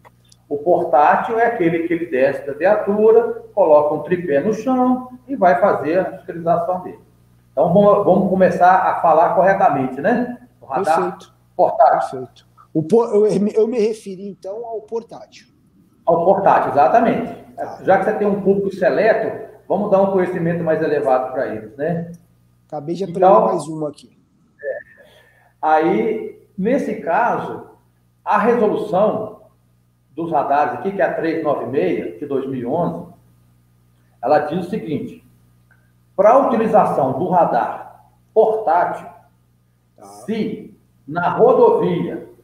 O 0.48 0.58
portátil 0.60 1.38
é 1.38 1.48
aquele 1.48 1.86
que 1.86 1.94
ele 1.94 2.06
desce 2.06 2.48
da 2.48 2.54
viatura, 2.54 3.44
coloca 3.54 3.94
um 3.94 4.04
tripé 4.04 4.40
no 4.40 4.54
chão 4.54 5.10
e 5.28 5.36
vai 5.36 5.60
fazer 5.60 6.00
a 6.00 6.12
fiscalização 6.14 6.82
dele. 6.82 7.00
Então 7.52 7.74
vamos, 7.74 8.06
vamos 8.06 8.30
começar 8.30 8.74
a 8.74 9.02
falar 9.02 9.36
corretamente, 9.36 10.00
né? 10.00 10.38
O 10.62 10.66
radar 10.66 10.96
Perfeito. 10.96 11.34
portátil. 11.58 12.20
Perfeito. 12.20 12.55
O, 12.76 12.86
eu, 13.06 13.26
eu 13.26 13.68
me 13.70 13.80
referi, 13.80 14.28
então, 14.28 14.66
ao 14.66 14.82
portátil. 14.82 15.48
Ao 16.06 16.26
portátil, 16.26 16.72
exatamente. 16.72 17.46
Ah. 17.58 17.80
Já 17.82 18.00
que 18.00 18.04
você 18.04 18.18
tem 18.18 18.28
um 18.28 18.42
público 18.42 18.76
seleto, 18.76 19.56
vamos 19.66 19.90
dar 19.90 20.02
um 20.02 20.12
conhecimento 20.12 20.62
mais 20.62 20.82
elevado 20.82 21.32
para 21.32 21.56
eles, 21.56 21.74
né? 21.78 22.12
Acabei 22.68 22.96
de 22.96 23.06
aprender 23.06 23.26
então, 23.26 23.46
mais 23.46 23.66
uma 23.68 23.88
aqui. 23.88 24.20
É, 24.62 24.78
aí, 25.62 26.46
nesse 26.58 26.96
caso, 26.96 27.66
a 28.26 28.38
resolução 28.40 29.44
dos 30.14 30.30
radares 30.30 30.74
aqui, 30.74 30.92
que 30.92 31.02
é 31.02 31.06
a 31.06 31.14
396 31.14 32.20
de 32.20 32.26
2011, 32.26 33.14
ela 34.22 34.40
diz 34.40 34.66
o 34.66 34.70
seguinte: 34.70 35.26
para 36.14 36.32
a 36.32 36.48
utilização 36.48 37.18
do 37.18 37.30
radar 37.30 38.10
portátil, 38.34 39.08
tá. 39.96 40.04
se 40.04 40.76
na 41.08 41.30
rodovia 41.30 42.35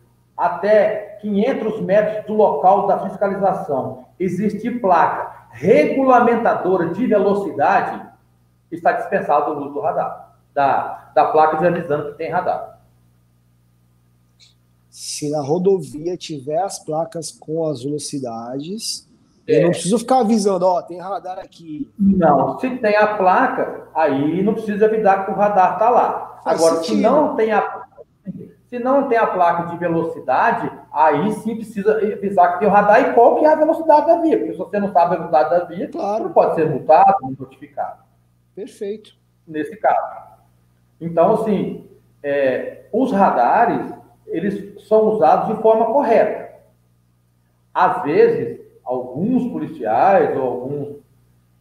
até 0.42 1.18
500 1.22 1.82
metros 1.82 2.26
do 2.26 2.34
local 2.34 2.88
da 2.88 3.08
fiscalização 3.08 4.06
existir 4.20 4.82
placa 4.82 5.46
regulamentadora 5.52 6.90
de 6.90 7.06
velocidade, 7.06 8.02
está 8.72 8.94
dispensado 8.94 9.52
o 9.52 9.60
uso 9.60 9.74
do 9.74 9.82
radar, 9.82 10.34
da, 10.54 11.12
da 11.14 11.26
placa 11.26 11.58
de 11.58 11.68
avisando 11.68 12.12
que 12.12 12.18
tem 12.18 12.32
radar. 12.32 12.80
se 14.90 15.30
na 15.30 15.42
rodovia 15.42 16.18
tiver 16.18 16.58
as 16.58 16.80
placas 16.80 17.32
com 17.32 17.68
as 17.68 17.84
velocidades, 17.84 19.08
é. 19.48 19.60
eu 19.60 19.64
não 19.64 19.72
preciso 19.72 20.00
ficar 20.00 20.20
avisando, 20.20 20.66
ó, 20.66 20.82
tem 20.82 21.00
radar 21.00 21.38
aqui. 21.38 21.90
Não, 21.98 22.60
se 22.60 22.70
tem 22.78 22.96
a 22.96 23.16
placa, 23.16 23.88
aí 23.94 24.42
não 24.42 24.54
precisa 24.54 24.86
avisar 24.86 25.26
que 25.26 25.32
o 25.32 25.36
radar 25.36 25.74
está 25.74 25.90
lá. 25.90 26.40
Faz 26.44 26.60
Agora, 26.60 26.76
sentido. 26.78 26.96
se 26.96 27.02
não 27.02 27.36
tem 27.36 27.52
a 27.52 27.62
se 28.72 28.80
não 28.80 29.10
tem 29.10 29.18
a 29.18 29.28
placa 29.28 29.70
de 29.70 29.78
velocidade, 29.78 30.72
aí 30.94 31.30
sim 31.34 31.58
precisa 31.58 31.98
avisar 31.98 32.54
que 32.54 32.60
tem 32.60 32.68
o 32.70 32.72
radar 32.72 33.02
e 33.02 33.14
qual 33.14 33.36
que 33.36 33.44
é 33.44 33.50
a 33.50 33.56
velocidade 33.56 34.08
da 34.08 34.22
via, 34.22 34.38
porque 34.38 34.54
se 34.54 34.58
você 34.58 34.80
não 34.80 34.94
sabe 34.94 35.16
a 35.16 35.18
velocidade 35.18 35.50
da 35.50 35.66
via, 35.66 35.90
claro. 35.90 36.24
não 36.24 36.32
pode 36.32 36.56
ser 36.56 36.70
multado, 36.70 37.18
notificado. 37.38 38.00
Perfeito. 38.56 39.14
Nesse 39.46 39.76
caso. 39.76 40.22
Então, 41.02 41.34
assim, 41.34 41.86
é, 42.24 42.86
os 42.94 43.12
radares, 43.12 43.94
eles 44.26 44.82
são 44.88 45.02
usados 45.10 45.54
de 45.54 45.62
forma 45.62 45.88
correta. 45.88 46.62
Às 47.74 48.04
vezes, 48.04 48.62
alguns 48.86 49.52
policiais 49.52 50.34
ou 50.38 50.44
alguns 50.44 50.96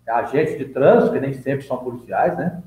agentes 0.08 0.56
de 0.56 0.66
trânsito, 0.66 1.14
que 1.14 1.20
nem 1.20 1.32
sempre 1.32 1.66
são 1.66 1.78
policiais, 1.78 2.38
né? 2.38 2.59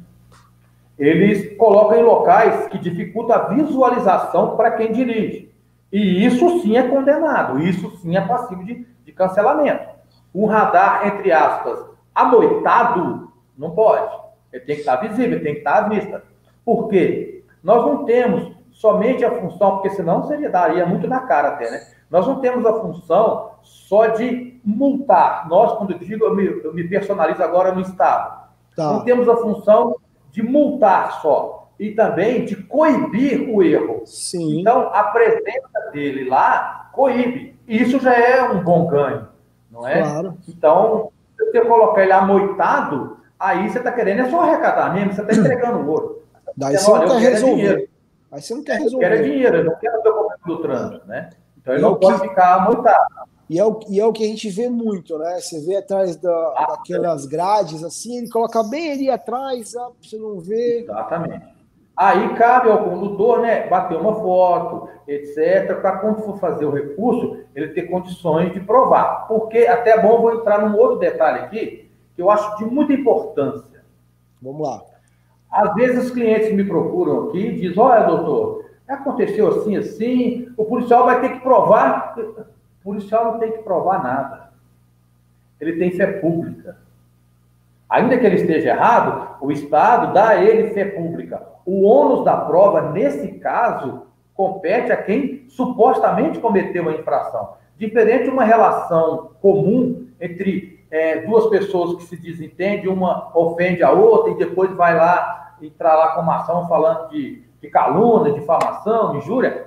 Eles 0.98 1.58
colocam 1.58 2.00
em 2.00 2.04
locais 2.04 2.68
que 2.68 2.78
dificultam 2.78 3.36
a 3.36 3.48
visualização 3.50 4.56
para 4.56 4.72
quem 4.72 4.92
dirige. 4.92 5.52
E 5.92 6.26
isso 6.26 6.62
sim 6.62 6.78
é 6.78 6.88
condenado, 6.88 7.60
isso 7.60 7.98
sim 7.98 8.16
é 8.16 8.22
passivo 8.22 8.64
de, 8.64 8.86
de 9.06 9.12
cancelamento. 9.12 9.88
Um 10.34 10.46
radar, 10.46 11.08
entre 11.08 11.32
aspas, 11.32 11.86
anoitado, 12.14 13.32
não 13.58 13.72
pode. 13.72 14.12
Ele 14.52 14.66
tem 14.66 14.76
que 14.76 14.82
estar 14.82 14.96
visível, 14.98 15.44
tem 15.44 15.54
que 15.54 15.60
estar 15.60 15.86
à 15.86 15.90
vista. 15.90 16.24
Por 16.66 16.88
quê? 16.90 17.44
Nós 17.64 17.86
não 17.86 18.06
temos 18.06 18.52
somente 18.72 19.24
a 19.24 19.32
função, 19.32 19.74
porque 19.74 19.92
senão 19.92 20.28
seria 20.28 20.50
daria 20.50 20.86
muito 20.86 21.08
na 21.08 21.22
cara 21.22 21.50
até, 21.50 21.70
né? 21.70 21.80
Nós 22.10 22.28
não 22.28 22.40
temos 22.40 22.66
a 22.66 22.74
função 22.74 23.52
só 23.62 24.08
de 24.08 24.60
multar. 24.64 25.48
Nós, 25.48 25.74
quando 25.78 25.94
eu 25.94 26.00
digo, 26.00 26.26
eu 26.26 26.36
me, 26.36 26.46
eu 26.46 26.74
me 26.74 26.88
personalizo 26.88 27.42
agora 27.42 27.72
no 27.72 27.82
Estado. 27.82 28.44
Tá. 28.76 28.92
Não 28.92 29.04
temos 29.04 29.28
a 29.30 29.38
função 29.38 29.96
de 30.34 30.42
multar 30.42 31.22
só, 31.22 31.70
e 31.80 31.92
também 31.92 32.44
de 32.44 32.56
coibir 32.56 33.48
o 33.50 33.62
erro. 33.62 34.02
Sim. 34.04 34.62
Então, 34.62 34.90
a 34.92 35.04
presença 35.06 35.92
dele 35.92 36.28
lá 36.28 36.90
coíbe. 36.92 37.56
Isso 37.68 38.00
já 38.00 38.14
é 38.14 38.42
um 38.50 38.64
bom 38.64 38.88
ganho, 38.88 39.28
não 39.72 39.88
é? 39.88 40.02
Claro. 40.02 40.38
Então, 40.50 41.12
se 41.38 41.52
você 41.52 41.62
colocar 41.62 42.02
ele 42.02 42.12
amoitado, 42.12 43.20
aí 43.40 43.70
você 43.70 43.78
está 43.78 43.92
querendo 43.92 44.24
é 44.24 44.30
só 44.30 44.42
arrecadar 44.42 44.92
mesmo, 44.92 45.14
você 45.14 45.22
está 45.22 45.34
entregando 45.40 45.88
ouro. 45.88 46.24
Daí 46.58 46.78
você, 46.78 46.92
não 46.92 47.20
quer 47.20 47.32
resolver. 47.32 47.90
Aí 48.32 48.42
você 48.42 48.56
não 48.56 48.64
quer 48.64 48.80
resolver. 48.80 49.06
Eu 49.06 49.10
quero 49.10 49.24
dinheiro, 49.24 49.58
eu 49.58 49.64
não 49.66 49.76
quero 49.76 50.00
o 50.00 50.04
documento 50.04 50.46
do 50.46 50.62
trânsito, 50.64 51.08
né? 51.08 51.30
Então 51.62 51.74
ele 51.76 51.84
não 51.84 51.96
pode 51.96 52.22
que... 52.22 52.28
ficar 52.28 52.56
amoitado. 52.56 53.06
E 53.54 53.60
é, 53.60 53.64
o, 53.64 53.80
e 53.88 54.00
é 54.00 54.06
o 54.08 54.12
que 54.12 54.24
a 54.24 54.28
gente 54.28 54.50
vê 54.50 54.68
muito, 54.68 55.16
né? 55.20 55.40
Você 55.40 55.64
vê 55.64 55.76
atrás 55.76 56.16
da, 56.16 56.54
daquelas 56.70 57.28
grades, 57.28 57.84
assim, 57.84 58.18
ele 58.18 58.28
coloca 58.28 58.64
bem 58.64 58.92
ali 58.92 59.12
atrás, 59.12 59.76
ah, 59.76 59.92
você 60.02 60.18
não 60.18 60.40
vê. 60.40 60.80
Exatamente. 60.80 61.46
Aí 61.96 62.34
cabe 62.34 62.72
ao 62.72 62.84
condutor, 62.84 63.42
né, 63.42 63.68
bater 63.68 63.96
uma 63.96 64.16
foto, 64.16 64.90
etc., 65.08 65.80
para 65.80 66.00
quando 66.00 66.24
for 66.24 66.40
fazer 66.40 66.66
o 66.66 66.72
recurso, 66.72 67.38
ele 67.54 67.68
ter 67.76 67.84
condições 67.84 68.52
de 68.54 68.60
provar. 68.60 69.28
Porque, 69.28 69.68
até 69.68 69.92
é 69.92 70.02
bom, 70.02 70.20
vou 70.20 70.34
entrar 70.34 70.68
num 70.68 70.76
outro 70.76 70.98
detalhe 70.98 71.42
aqui, 71.42 71.92
que 72.16 72.22
eu 72.24 72.32
acho 72.32 72.58
de 72.58 72.66
muita 72.66 72.94
importância. 72.94 73.84
Vamos 74.42 74.68
lá. 74.68 74.82
Às 75.52 75.76
vezes 75.76 76.06
os 76.06 76.12
clientes 76.12 76.52
me 76.52 76.64
procuram 76.64 77.28
aqui 77.28 77.38
e 77.38 77.62
dizem, 77.62 77.80
olha, 77.80 78.08
doutor, 78.08 78.66
aconteceu 78.88 79.48
assim, 79.50 79.78
assim, 79.78 80.48
o 80.58 80.66
policial 80.66 81.06
vai 81.06 81.22
ter 81.22 81.34
que 81.34 81.42
provar. 81.42 82.16
O 82.84 82.92
policial 82.92 83.26
não 83.26 83.40
tem 83.40 83.54
que 83.54 83.64
provar 83.64 84.04
nada. 84.04 84.50
Ele 85.60 85.78
tem 85.78 85.92
fé 85.92 86.06
pública. 86.06 86.78
Ainda 87.90 88.18
que 88.18 88.26
ele 88.26 88.36
esteja 88.36 88.72
errado, 88.72 89.38
o 89.40 89.52
Estado 89.52 90.14
dá 90.14 90.30
a 90.30 90.44
ele 90.44 90.74
fé 90.74 90.84
pública. 90.84 91.42
O 91.66 91.84
ônus 91.84 92.26
da 92.26 92.36
prova, 92.36 92.92
nesse 92.92 93.40
caso, 93.40 94.08
compete 94.34 94.92
a 94.92 94.98
quem 94.98 95.46
supostamente 95.48 96.40
cometeu 96.40 96.90
a 96.90 96.94
infração. 96.94 97.54
Diferente 97.78 98.26
de 98.26 98.30
uma 98.32 98.44
relação 98.44 99.32
comum 99.42 100.08
entre 100.20 100.86
é, 100.92 101.22
duas 101.22 101.48
pessoas 101.48 101.96
que 101.96 102.04
se 102.04 102.18
desentendem, 102.18 102.88
uma 102.88 103.32
ofende 103.38 103.82
a 103.82 103.92
outra 103.92 104.32
e 104.32 104.38
depois 104.38 104.72
vai 104.74 104.96
lá 104.96 105.56
entrar 105.62 105.96
lá 105.96 106.16
com 106.16 106.22
uma 106.22 106.38
ação 106.38 106.68
falando 106.68 107.10
de, 107.10 107.44
de 107.62 107.70
calúnia, 107.70 108.34
difamação, 108.34 109.16
injúria. 109.16 109.66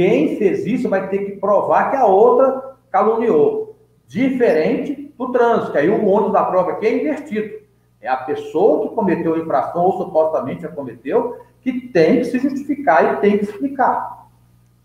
Quem 0.00 0.38
fez 0.38 0.64
isso 0.64 0.88
vai 0.88 1.10
ter 1.10 1.26
que 1.26 1.32
provar 1.32 1.90
que 1.90 1.96
a 1.98 2.06
outra 2.06 2.74
caluniou. 2.90 3.76
Diferente 4.08 5.12
do 5.18 5.30
trânsito, 5.30 5.72
que 5.72 5.76
aí 5.76 5.90
o 5.90 6.06
ônus 6.06 6.32
da 6.32 6.42
prova 6.42 6.70
aqui 6.70 6.86
é 6.86 6.98
invertido. 6.98 7.60
É 8.00 8.08
a 8.08 8.16
pessoa 8.16 8.88
que 8.88 8.94
cometeu 8.94 9.34
a 9.34 9.38
infração, 9.38 9.84
ou 9.84 9.98
supostamente 9.98 10.64
a 10.64 10.70
cometeu, 10.70 11.36
que 11.60 11.88
tem 11.88 12.20
que 12.20 12.24
se 12.24 12.38
justificar 12.38 13.12
e 13.12 13.20
tem 13.20 13.36
que 13.36 13.44
explicar. 13.44 14.26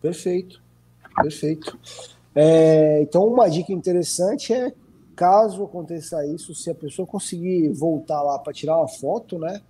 Perfeito, 0.01 0.61
perfeito. 1.16 1.80
É, 2.36 3.01
então, 3.01 3.26
uma 3.26 3.49
dica 3.49 3.72
interessante 3.72 4.53
é, 4.53 4.74
caso 5.16 5.63
aconteça 5.63 6.26
isso, 6.26 6.53
se 6.53 6.70
a 6.70 6.76
pessoa 6.76 7.07
conseguir 7.07 7.70
voltar 7.70 8.22
lá 8.22 8.38
para 8.38 8.51
tirar 8.51 8.80
uma 8.80 8.89
foto, 8.89 9.39
né, 9.39 9.61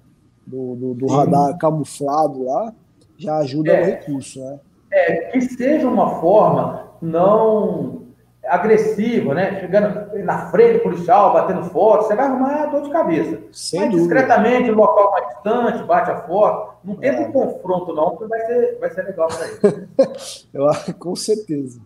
do, 0.43 0.76
do, 0.76 0.93
do 0.96 1.06
radar 1.06 1.56
camuflado 1.60 2.46
lá, 2.46 2.74
já 3.16 3.38
ajuda 3.38 3.74
é. 3.74 3.80
no 3.80 3.86
recurso, 3.86 4.39
né? 4.39 4.60
É, 4.96 5.16
que 5.32 5.41
seja 5.41 5.88
uma 5.88 6.22
forma 6.22 6.91
não 7.02 8.06
agressiva, 8.48 9.34
né? 9.34 9.60
Chegando 9.60 10.24
na 10.24 10.50
frente 10.50 10.78
do 10.78 10.84
policial, 10.84 11.34
batendo 11.34 11.66
foto, 11.66 12.06
você 12.06 12.16
vai 12.16 12.26
arrumar 12.26 12.68
dor 12.68 12.84
de 12.84 12.91
cabeça. 12.91 13.41
Sem 13.52 13.80
Mas 13.80 13.91
dúvida. 13.91 14.16
discretamente, 14.16 14.72
no 14.72 14.78
local 14.78 15.12
mais 15.12 15.28
distante, 15.28 15.84
bate 15.84 16.12
a 16.12 16.22
foto. 16.22 16.76
Não 16.84 16.96
tenta 16.96 17.24
é. 17.24 17.28
um 17.28 17.32
confronto, 17.32 17.93
não, 17.93 18.12
porque 18.12 18.28
vai 18.28 18.39
ser, 18.46 18.78
vai 18.80 18.89
ser 18.91 19.04
legal 19.04 19.28
para 19.28 19.48
ele. 19.48 19.88
Eu 20.54 20.70
acho, 20.70 20.93
com 20.93 21.16
certeza. 21.16 21.80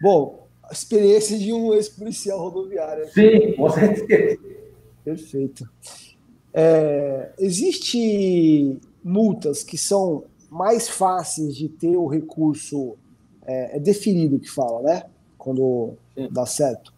Bom, 0.00 0.46
a 0.62 0.72
experiência 0.72 1.38
de 1.38 1.52
um 1.52 1.74
ex-policial 1.74 2.38
rodoviário. 2.38 3.08
Sim, 3.08 3.52
com 3.56 3.68
certeza. 3.70 4.38
Perfeito. 5.04 5.68
É, 6.54 7.30
existe 7.38 8.78
multas 9.02 9.62
que 9.62 9.76
são 9.76 10.24
mais 10.50 10.88
fáceis 10.88 11.56
de 11.56 11.68
ter 11.68 11.96
o 11.96 12.06
recurso 12.06 12.96
é, 13.46 13.76
é 13.76 13.80
deferido 13.80 14.38
que 14.38 14.50
fala, 14.50 14.82
né? 14.82 15.02
Quando 15.36 15.94
Sim. 16.14 16.28
dá 16.30 16.46
certo. 16.46 16.92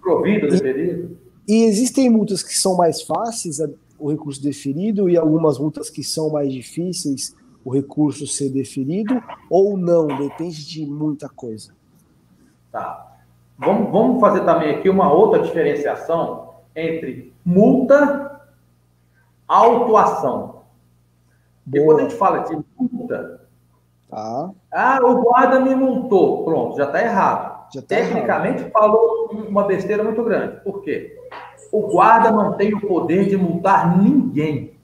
Provido, 0.00 0.48
deferido. 0.48 1.18
E, 1.46 1.52
e 1.52 1.64
existem 1.64 2.08
multas 2.08 2.42
que 2.42 2.56
são 2.56 2.76
mais 2.76 3.02
fáceis, 3.02 3.58
o 3.98 4.10
recurso 4.10 4.42
deferido, 4.42 5.10
e 5.10 5.16
algumas 5.16 5.58
multas 5.58 5.90
que 5.90 6.02
são 6.02 6.30
mais 6.30 6.52
difíceis, 6.52 7.34
o 7.64 7.70
recurso 7.70 8.26
ser 8.26 8.48
deferido, 8.50 9.20
ou 9.50 9.76
não, 9.76 10.06
depende 10.06 10.66
de 10.66 10.86
muita 10.86 11.28
coisa. 11.28 11.72
Tá. 12.72 13.18
Vamos, 13.58 13.92
vamos 13.92 14.20
fazer 14.20 14.44
também 14.44 14.76
aqui 14.76 14.88
uma 14.88 15.12
outra 15.12 15.42
diferenciação 15.42 16.54
entre 16.74 17.30
multa, 17.44 18.48
autuação. 19.46 20.62
E 21.72 21.84
quando 21.84 21.98
a 21.98 22.02
gente 22.04 22.14
fala 22.14 22.38
de 22.38 22.56
multa, 23.10 23.40
tá. 24.08 24.50
ah, 24.72 24.98
o 25.02 25.22
guarda 25.22 25.60
me 25.60 25.74
multou, 25.74 26.44
pronto, 26.44 26.76
já 26.76 26.84
está 26.84 27.02
errado. 27.02 27.60
Já 27.72 27.80
tá 27.82 27.88
Tecnicamente 27.88 28.60
errado. 28.60 28.72
falou 28.72 29.30
uma 29.48 29.64
besteira 29.64 30.02
muito 30.02 30.22
grande. 30.24 30.60
Por 30.62 30.82
quê? 30.82 31.16
O 31.72 31.88
guarda 31.88 32.30
não 32.30 32.54
tem 32.54 32.74
o 32.74 32.80
poder 32.80 33.28
de 33.28 33.36
multar 33.36 33.96
ninguém, 33.96 34.74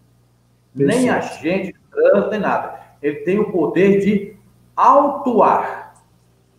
nem 0.74 1.10
agente 1.10 1.72
de 1.72 1.78
trânsito, 1.90 2.30
nem 2.30 2.40
nada. 2.40 2.80
Ele 3.02 3.16
tem 3.20 3.38
o 3.38 3.50
poder 3.50 4.00
de 4.00 4.36
autuar. 4.76 5.94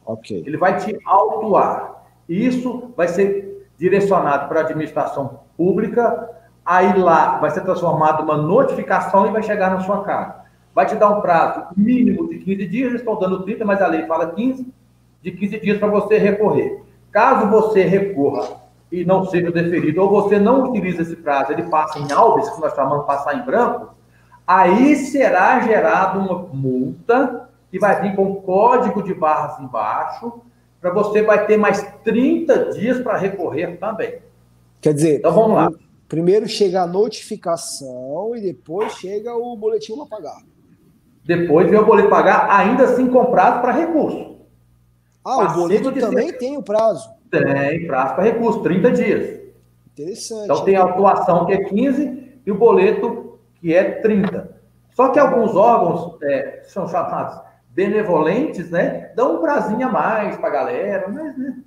Ok. 0.05 0.43
Ele 0.45 0.57
vai 0.57 0.78
te 0.78 0.97
autuar. 1.05 2.03
E 2.28 2.45
isso 2.45 2.93
vai 2.95 3.07
ser 3.07 3.68
direcionado 3.78 4.47
para 4.47 4.61
a 4.61 4.63
administração 4.63 5.41
pública 5.55 6.38
aí 6.68 6.99
lá 6.99 7.38
vai 7.38 7.49
ser 7.49 7.61
transformado 7.61 8.24
uma 8.24 8.36
notificação 8.36 9.26
e 9.26 9.32
vai 9.32 9.41
chegar 9.41 9.72
na 9.72 9.80
sua 9.80 10.03
casa. 10.03 10.46
Vai 10.78 10.86
te 10.86 10.93
dar 10.93 11.09
um 11.09 11.21
prazo 11.21 11.65
mínimo 11.75 12.30
de 12.30 12.38
15 12.38 12.67
dias, 12.67 12.89
eles 12.89 13.01
estão 13.01 13.17
dando 13.17 13.41
30, 13.41 13.65
mas 13.65 13.82
a 13.82 13.88
lei 13.88 14.05
fala 14.05 14.30
15, 14.30 14.71
de 15.23 15.32
15 15.32 15.59
dias 15.59 15.80
para 15.80 15.88
você 15.88 16.19
recorrer. 16.19 16.84
Caso 17.11 17.49
você 17.49 17.84
recorra 17.84 18.61
e 18.91 19.03
não 19.03 19.25
seja 19.25 19.49
deferido, 19.49 20.03
ou 20.03 20.07
você 20.07 20.38
não 20.38 20.69
utiliza 20.69 21.01
esse 21.01 21.15
prazo, 21.15 21.51
ele 21.51 21.63
passa 21.63 21.97
em 21.97 22.11
albes, 22.11 22.47
que 22.51 22.61
nós 22.61 22.75
chamamos 22.75 22.99
de 22.99 23.07
passar 23.07 23.36
em 23.39 23.43
branco, 23.43 23.95
aí 24.45 24.95
será 24.97 25.61
gerada 25.61 26.19
uma 26.19 26.47
multa 26.53 27.49
que 27.71 27.80
vai 27.80 27.99
vir 27.99 28.15
com 28.15 28.36
código 28.36 29.01
de 29.01 29.15
barras 29.15 29.59
embaixo, 29.59 30.32
para 30.80 30.93
você 30.93 31.23
vai 31.23 31.47
ter 31.47 31.57
mais 31.57 31.82
30 32.03 32.73
dias 32.73 33.01
para 33.01 33.17
recorrer 33.17 33.80
também. 33.80 34.19
Quer 34.80 34.93
dizer, 34.93 35.17
então 35.17 35.34
vamos 35.34 35.57
lá. 35.57 35.71
Primeiro 36.07 36.47
chega 36.47 36.84
a 36.84 36.88
notificação 36.88 38.36
e 38.36 38.41
depois 38.41 38.93
chega 38.93 39.36
o 39.36 39.57
boletim 39.57 39.95
pagar. 40.07 40.38
Depois 41.28 41.69
vem 41.69 41.78
o 41.78 41.86
boletim 41.86 42.09
pagar, 42.09 42.49
ainda 42.49 42.86
assim 42.86 43.07
comprado 43.07 43.61
para 43.61 43.73
recurso. 43.73 44.38
Ah, 45.25 45.39
o 45.39 45.53
boleto 45.53 45.91
também 45.91 46.30
ser... 46.30 46.38
tem 46.38 46.57
o 46.57 46.63
prazo. 46.63 47.09
Tem 47.30 47.86
prazo 47.86 48.15
para 48.15 48.23
recurso, 48.23 48.63
30 48.63 48.91
dias. 48.91 49.41
Interessante. 49.91 50.45
Então 50.45 50.63
tem 50.63 50.78
a 50.78 50.86
atuação 50.86 51.45
que 51.45 51.51
é 51.51 51.65
15 51.65 52.39
e 52.45 52.49
o 52.49 52.55
boleto 52.55 53.38
que 53.55 53.73
é 53.73 53.84
30. 53.84 54.55
Só 54.95 55.09
que 55.09 55.19
alguns 55.19 55.53
órgãos 55.53 56.17
é, 56.23 56.63
são 56.65 56.88
chamados 56.88 57.41
benevolentes, 57.71 58.71
né? 58.71 59.11
Dão 59.13 59.36
um 59.36 59.41
prazinho 59.41 59.86
a 59.86 59.91
mais 59.91 60.38
para 60.38 60.47
a 60.47 60.51
galera, 60.51 61.09
mas, 61.09 61.38
né? 61.38 61.57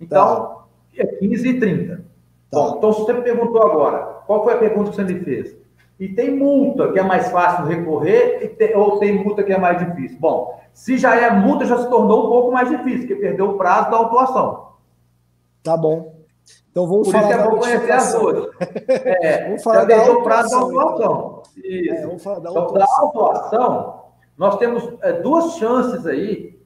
Então, 0.00 0.46
tá. 0.46 0.64
é 0.96 1.06
15 1.06 1.48
e 1.48 1.60
30. 1.60 1.96
Tá. 1.96 2.02
Bom, 2.50 2.74
então 2.76 2.92
você 2.92 3.14
perguntou 3.14 3.62
agora, 3.62 3.98
qual 4.26 4.42
foi 4.42 4.54
a 4.54 4.58
pergunta 4.58 4.90
que 4.90 4.96
você 4.96 5.04
me 5.04 5.20
fez? 5.20 5.56
E 5.98 6.08
tem 6.08 6.36
multa 6.36 6.92
que 6.92 6.98
é 6.98 7.02
mais 7.02 7.30
fácil 7.30 7.64
recorrer 7.64 8.54
tem, 8.58 8.76
ou 8.76 8.98
tem 8.98 9.14
multa 9.14 9.42
que 9.42 9.52
é 9.52 9.58
mais 9.58 9.78
difícil? 9.78 10.18
Bom, 10.20 10.60
se 10.72 10.98
já 10.98 11.16
é 11.16 11.30
multa, 11.30 11.64
já 11.64 11.78
se 11.78 11.88
tornou 11.88 12.26
um 12.26 12.28
pouco 12.28 12.52
mais 12.52 12.68
difícil, 12.68 13.06
porque 13.06 13.14
perdeu 13.16 13.50
o 13.50 13.56
prazo 13.56 13.90
da 13.90 13.96
autuação. 13.96 14.66
Tá 15.62 15.76
bom. 15.76 16.14
Então 16.70 16.86
vamos 16.86 17.08
Por 17.08 17.12
falar 17.12 17.30
isso 17.30 17.40
é 17.40 17.50
bom 17.50 17.56
conhecer 17.56 17.92
as 17.92 18.12
duas. 18.12 18.50
É, 18.88 19.44
vamos 19.46 19.62
falar 19.62 19.84
da 19.84 20.12
o 20.12 20.22
prazo 20.22 20.50
da 20.50 20.56
autuação. 20.56 21.42
Isso. 21.56 21.94
É, 21.94 22.06
vamos 22.06 22.22
falar 22.22 22.38
da 22.40 22.50
então, 22.50 22.72
da 22.74 22.86
autuação, 22.98 24.02
nós 24.36 24.58
temos 24.58 24.94
é, 25.00 25.14
duas 25.14 25.56
chances 25.56 26.06
aí 26.06 26.60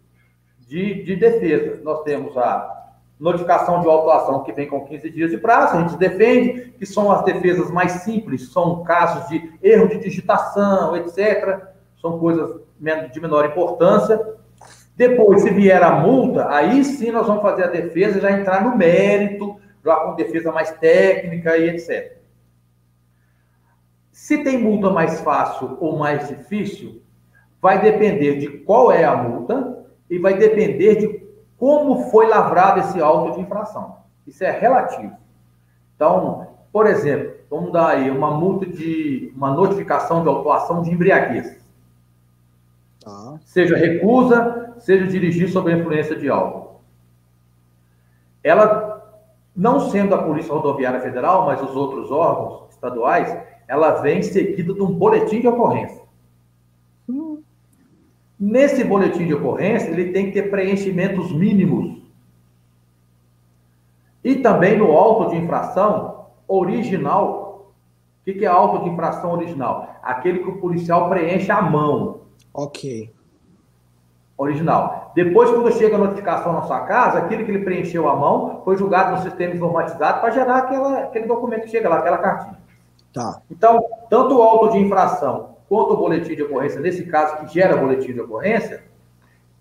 de, 0.58 1.04
de 1.04 1.14
defesa. 1.14 1.80
Nós 1.84 2.02
temos 2.02 2.36
a 2.36 2.79
notificação 3.20 3.82
de 3.82 3.86
autuação 3.86 4.42
que 4.42 4.52
vem 4.52 4.66
com 4.66 4.84
15 4.86 5.10
dias 5.10 5.30
de 5.30 5.36
prazo, 5.36 5.76
a 5.76 5.80
gente 5.82 5.98
defende, 5.98 6.72
que 6.78 6.86
são 6.86 7.12
as 7.12 7.22
defesas 7.22 7.70
mais 7.70 7.92
simples, 7.92 8.50
são 8.50 8.82
casos 8.82 9.28
de 9.28 9.52
erro 9.62 9.88
de 9.88 9.98
digitação, 9.98 10.96
etc. 10.96 11.60
São 12.00 12.18
coisas 12.18 12.58
de 13.12 13.20
menor 13.20 13.44
importância. 13.44 14.18
Depois, 14.96 15.42
se 15.42 15.50
vier 15.50 15.82
a 15.82 15.90
multa, 15.90 16.48
aí 16.48 16.82
sim 16.82 17.10
nós 17.10 17.26
vamos 17.26 17.42
fazer 17.42 17.64
a 17.64 17.68
defesa 17.68 18.18
e 18.18 18.22
já 18.22 18.32
entrar 18.32 18.64
no 18.64 18.76
mérito, 18.76 19.60
já 19.84 19.96
com 19.96 20.14
defesa 20.14 20.50
mais 20.50 20.70
técnica 20.72 21.58
e 21.58 21.68
etc. 21.68 22.18
Se 24.10 24.42
tem 24.42 24.58
multa 24.58 24.90
mais 24.90 25.20
fácil 25.20 25.76
ou 25.78 25.98
mais 25.98 26.28
difícil, 26.28 27.02
vai 27.60 27.80
depender 27.82 28.38
de 28.38 28.48
qual 28.48 28.90
é 28.90 29.04
a 29.04 29.14
multa 29.14 29.84
e 30.08 30.18
vai 30.18 30.38
depender 30.38 30.96
de 30.96 31.19
como 31.60 32.10
foi 32.10 32.26
lavrado 32.26 32.80
esse 32.80 32.98
auto 33.02 33.34
de 33.34 33.42
infração. 33.42 33.98
Isso 34.26 34.42
é 34.42 34.50
relativo. 34.50 35.14
Então, 35.94 36.48
por 36.72 36.86
exemplo, 36.86 37.34
vamos 37.50 37.70
dar 37.70 37.88
aí 37.88 38.10
uma 38.10 38.30
multa 38.30 38.64
de 38.64 39.30
uma 39.36 39.52
notificação 39.52 40.22
de 40.22 40.28
autuação 40.30 40.80
de 40.80 40.90
embriaguez. 40.90 41.60
Ah. 43.06 43.36
Seja 43.44 43.76
recusa, 43.76 44.74
seja 44.78 45.06
dirigir 45.06 45.50
sob 45.50 45.70
a 45.70 45.76
influência 45.76 46.16
de 46.16 46.30
álcool. 46.30 46.80
Ela, 48.42 49.20
não 49.54 49.80
sendo 49.90 50.14
a 50.14 50.22
Polícia 50.22 50.54
Rodoviária 50.54 51.00
Federal, 51.02 51.44
mas 51.44 51.60
os 51.60 51.76
outros 51.76 52.10
órgãos 52.10 52.70
estaduais, 52.70 53.36
ela 53.68 54.00
vem 54.00 54.22
seguida 54.22 54.72
de 54.72 54.80
um 54.80 54.94
boletim 54.94 55.40
de 55.40 55.48
ocorrência. 55.48 56.00
Nesse 58.40 58.82
boletim 58.84 59.26
de 59.26 59.34
ocorrência, 59.34 59.90
ele 59.90 60.12
tem 60.12 60.26
que 60.26 60.32
ter 60.32 60.50
preenchimentos 60.50 61.30
mínimos. 61.30 62.00
E 64.24 64.36
também 64.36 64.78
no 64.78 64.92
auto 64.92 65.30
de 65.30 65.36
infração 65.36 66.24
original. 66.48 67.74
O 68.20 68.32
que 68.32 68.44
é 68.44 68.48
auto 68.48 68.84
de 68.84 68.88
infração 68.88 69.32
original? 69.32 69.96
Aquele 70.02 70.38
que 70.38 70.48
o 70.48 70.58
policial 70.58 71.10
preenche 71.10 71.52
à 71.52 71.60
mão. 71.60 72.20
Ok. 72.54 73.12
Original. 74.38 75.12
Depois, 75.14 75.50
quando 75.50 75.72
chega 75.72 75.96
a 75.96 75.98
notificação 75.98 76.54
na 76.54 76.62
sua 76.62 76.80
casa, 76.80 77.18
aquele 77.18 77.44
que 77.44 77.50
ele 77.50 77.64
preencheu 77.64 78.08
à 78.08 78.16
mão 78.16 78.62
foi 78.64 78.74
julgado 78.76 79.16
no 79.16 79.22
sistema 79.22 79.54
informatizado 79.54 80.20
para 80.20 80.30
gerar 80.30 80.58
aquela, 80.58 81.00
aquele 81.00 81.26
documento 81.26 81.64
que 81.64 81.70
chega 81.70 81.90
lá, 81.90 81.98
aquela 81.98 82.16
cartinha. 82.16 82.58
Tá. 83.12 83.42
Então, 83.50 83.84
tanto 84.08 84.38
o 84.38 84.42
auto 84.42 84.72
de 84.72 84.78
infração 84.78 85.56
quanto 85.70 85.94
o 85.94 85.96
boletim 85.96 86.34
de 86.34 86.42
ocorrência, 86.42 86.80
nesse 86.80 87.04
caso 87.04 87.36
que 87.36 87.54
gera 87.54 87.76
boletim 87.76 88.12
de 88.12 88.20
ocorrência, 88.20 88.82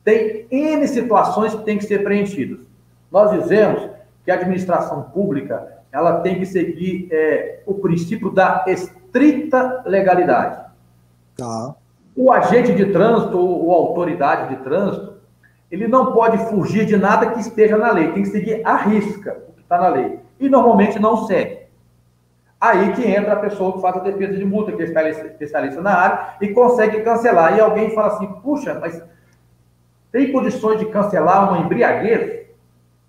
tem 0.03 0.47
N 0.49 0.87
situações 0.87 1.53
que 1.53 1.63
têm 1.63 1.77
que 1.77 1.85
ser 1.85 2.03
preenchidas. 2.03 2.61
Nós 3.11 3.29
dizemos 3.31 3.87
que 4.25 4.31
a 4.31 4.33
administração 4.33 5.03
pública 5.03 5.83
ela 5.91 6.21
tem 6.21 6.39
que 6.39 6.47
seguir 6.47 7.07
é, 7.11 7.61
o 7.63 7.75
princípio 7.75 8.31
da 8.31 8.65
estrita 8.67 9.83
legalidade. 9.85 10.65
Tá. 11.37 11.75
O 12.15 12.31
agente 12.31 12.73
de 12.73 12.87
trânsito 12.87 13.37
ou 13.37 13.71
autoridade 13.71 14.55
de 14.55 14.63
trânsito, 14.63 15.13
ele 15.69 15.87
não 15.87 16.11
pode 16.11 16.39
fugir 16.49 16.87
de 16.87 16.97
nada 16.97 17.29
que 17.29 17.39
esteja 17.39 17.77
na 17.77 17.91
lei, 17.91 18.11
tem 18.13 18.23
que 18.23 18.29
seguir 18.29 18.65
a 18.65 18.75
risca 18.77 19.43
o 19.47 19.53
que 19.53 19.61
está 19.61 19.77
na 19.77 19.89
lei. 19.89 20.19
E 20.39 20.49
normalmente 20.49 20.97
não 20.97 21.27
segue. 21.27 21.58
Aí 22.59 22.91
que 22.93 23.07
entra 23.07 23.33
a 23.33 23.39
pessoa 23.39 23.73
que 23.73 23.81
faz 23.81 23.95
a 23.95 23.99
defesa 23.99 24.33
de 24.33 24.43
multa, 24.43 24.73
que 24.73 24.81
é 24.81 24.85
especialista 24.85 25.81
na 25.81 25.93
área, 25.93 26.33
e 26.41 26.49
consegue 26.49 27.01
cancelar. 27.01 27.55
E 27.55 27.61
alguém 27.61 27.91
fala 27.91 28.07
assim, 28.07 28.27
puxa, 28.41 28.77
mas 28.79 29.01
tem 30.11 30.31
condições 30.31 30.79
de 30.79 30.85
cancelar 30.87 31.49
uma 31.49 31.63
embriaguez? 31.63 32.39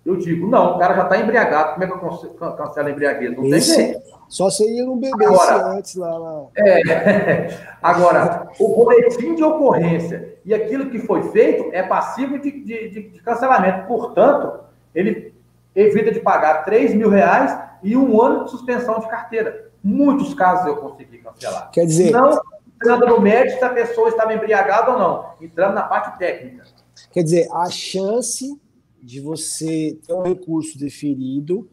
Eu 0.05 0.15
digo, 0.15 0.47
não, 0.47 0.75
o 0.75 0.79
cara 0.79 0.95
já 0.95 1.03
está 1.03 1.17
embriagado, 1.17 1.73
como 1.73 1.83
é 1.83 1.87
que 1.87 1.93
eu 1.93 2.53
cancelo 2.53 2.87
a 2.87 2.91
embriaguez? 2.91 3.37
Não 3.37 3.45
Esse, 3.45 3.75
tem 3.75 3.85
jeito. 3.87 4.21
Só 4.27 4.49
se 4.49 4.63
ele 4.63 4.83
não 4.83 4.97
bebesse 4.97 5.51
antes 5.51 5.95
lá. 5.95 6.17
lá. 6.17 6.45
É, 6.57 7.49
agora, 7.83 8.47
o 8.57 8.67
boletim 8.69 9.35
de 9.35 9.43
ocorrência 9.43 10.37
e 10.45 10.53
aquilo 10.53 10.89
que 10.89 10.99
foi 10.99 11.23
feito 11.31 11.69
é 11.73 11.83
passivo 11.83 12.39
de, 12.39 12.49
de, 12.63 12.89
de 13.09 13.21
cancelamento. 13.21 13.87
Portanto, 13.87 14.61
ele 14.95 15.30
evita 15.75 16.11
de 16.11 16.19
pagar 16.19 16.63
3 16.65 16.93
mil 16.93 17.09
reais 17.09 17.57
e 17.83 17.95
um 17.95 18.21
ano 18.21 18.45
de 18.45 18.51
suspensão 18.51 18.99
de 18.99 19.09
carteira. 19.09 19.71
Muitos 19.83 20.33
casos 20.33 20.67
eu 20.67 20.77
consegui 20.77 21.17
cancelar. 21.19 21.71
Quer 21.71 21.85
dizer. 21.85 22.11
Não 22.11 22.39
entrando 22.81 23.05
no 23.05 23.21
médico 23.21 23.59
se 23.59 23.65
a 23.65 23.69
pessoa 23.69 24.09
estava 24.09 24.33
embriagada 24.33 24.91
ou 24.91 24.97
não, 24.97 25.33
entrando 25.39 25.75
na 25.75 25.83
parte 25.83 26.17
técnica. 26.17 26.65
Quer 27.11 27.23
dizer, 27.23 27.47
a 27.51 27.69
chance 27.69 28.59
de 29.01 29.19
você 29.19 29.99
ter 30.05 30.13
um 30.13 30.23
recurso 30.23 30.77
deferido 30.77 31.69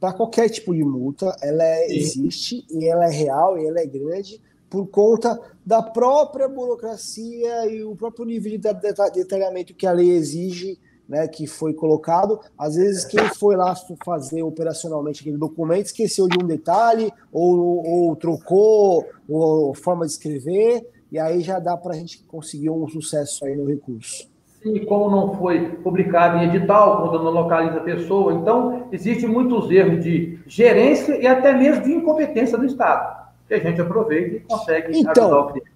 para 0.00 0.12
qualquer 0.12 0.48
tipo 0.48 0.74
de 0.74 0.84
multa, 0.84 1.34
ela 1.42 1.62
é, 1.62 1.86
existe 1.90 2.66
e 2.70 2.86
ela 2.88 3.06
é 3.06 3.10
real 3.10 3.58
e 3.58 3.66
ela 3.66 3.80
é 3.80 3.86
grande 3.86 4.40
por 4.68 4.86
conta 4.88 5.38
da 5.64 5.82
própria 5.82 6.48
burocracia 6.48 7.66
e 7.66 7.82
o 7.84 7.94
próprio 7.94 8.24
nível 8.24 8.50
de 8.50 8.72
detalhamento 9.14 9.74
que 9.74 9.86
a 9.86 9.92
lei 9.92 10.10
exige 10.10 10.78
né, 11.08 11.26
que 11.28 11.46
foi 11.46 11.72
colocado. 11.72 12.40
Às 12.58 12.76
vezes, 12.76 13.04
quem 13.04 13.20
foi 13.34 13.56
lá 13.56 13.74
fazer 14.04 14.42
operacionalmente 14.42 15.20
aquele 15.20 15.36
documento 15.36 15.86
esqueceu 15.86 16.28
de 16.28 16.42
um 16.42 16.46
detalhe, 16.46 17.12
ou, 17.32 17.86
ou 17.86 18.16
trocou 18.16 19.06
ou 19.28 19.74
forma 19.74 20.04
de 20.04 20.12
escrever, 20.12 20.88
e 21.10 21.18
aí 21.18 21.40
já 21.40 21.58
dá 21.58 21.76
para 21.76 21.94
a 21.94 21.96
gente 21.96 22.22
conseguir 22.24 22.70
um 22.70 22.88
sucesso 22.88 23.44
aí 23.44 23.56
no 23.56 23.66
recurso. 23.66 24.28
Sim, 24.62 24.84
como 24.84 25.10
não 25.10 25.34
foi 25.36 25.76
publicado 25.76 26.38
em 26.38 26.48
edital, 26.48 27.08
quando 27.08 27.22
não 27.22 27.30
localiza 27.30 27.76
a 27.76 27.82
pessoa, 27.84 28.32
então 28.32 28.88
existem 28.90 29.28
muitos 29.28 29.70
erros 29.70 30.02
de 30.02 30.38
gerência 30.46 31.16
e 31.16 31.26
até 31.26 31.52
mesmo 31.52 31.84
de 31.84 31.92
incompetência 31.92 32.58
do 32.58 32.64
Estado, 32.64 33.28
que 33.46 33.54
a 33.54 33.60
gente 33.60 33.80
aproveita 33.80 34.36
e 34.36 34.40
consegue 34.40 34.98
então, 34.98 35.24
ajudar 35.24 35.38
o 35.38 35.52
cliente. 35.52 35.70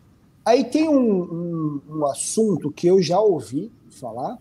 Aí 0.45 0.65
tem 0.65 0.89
um, 0.89 1.23
um, 1.23 1.81
um 1.89 2.07
assunto 2.07 2.71
que 2.71 2.89
eu 2.89 3.01
já 3.01 3.21
ouvi 3.21 3.71
falar, 3.91 4.39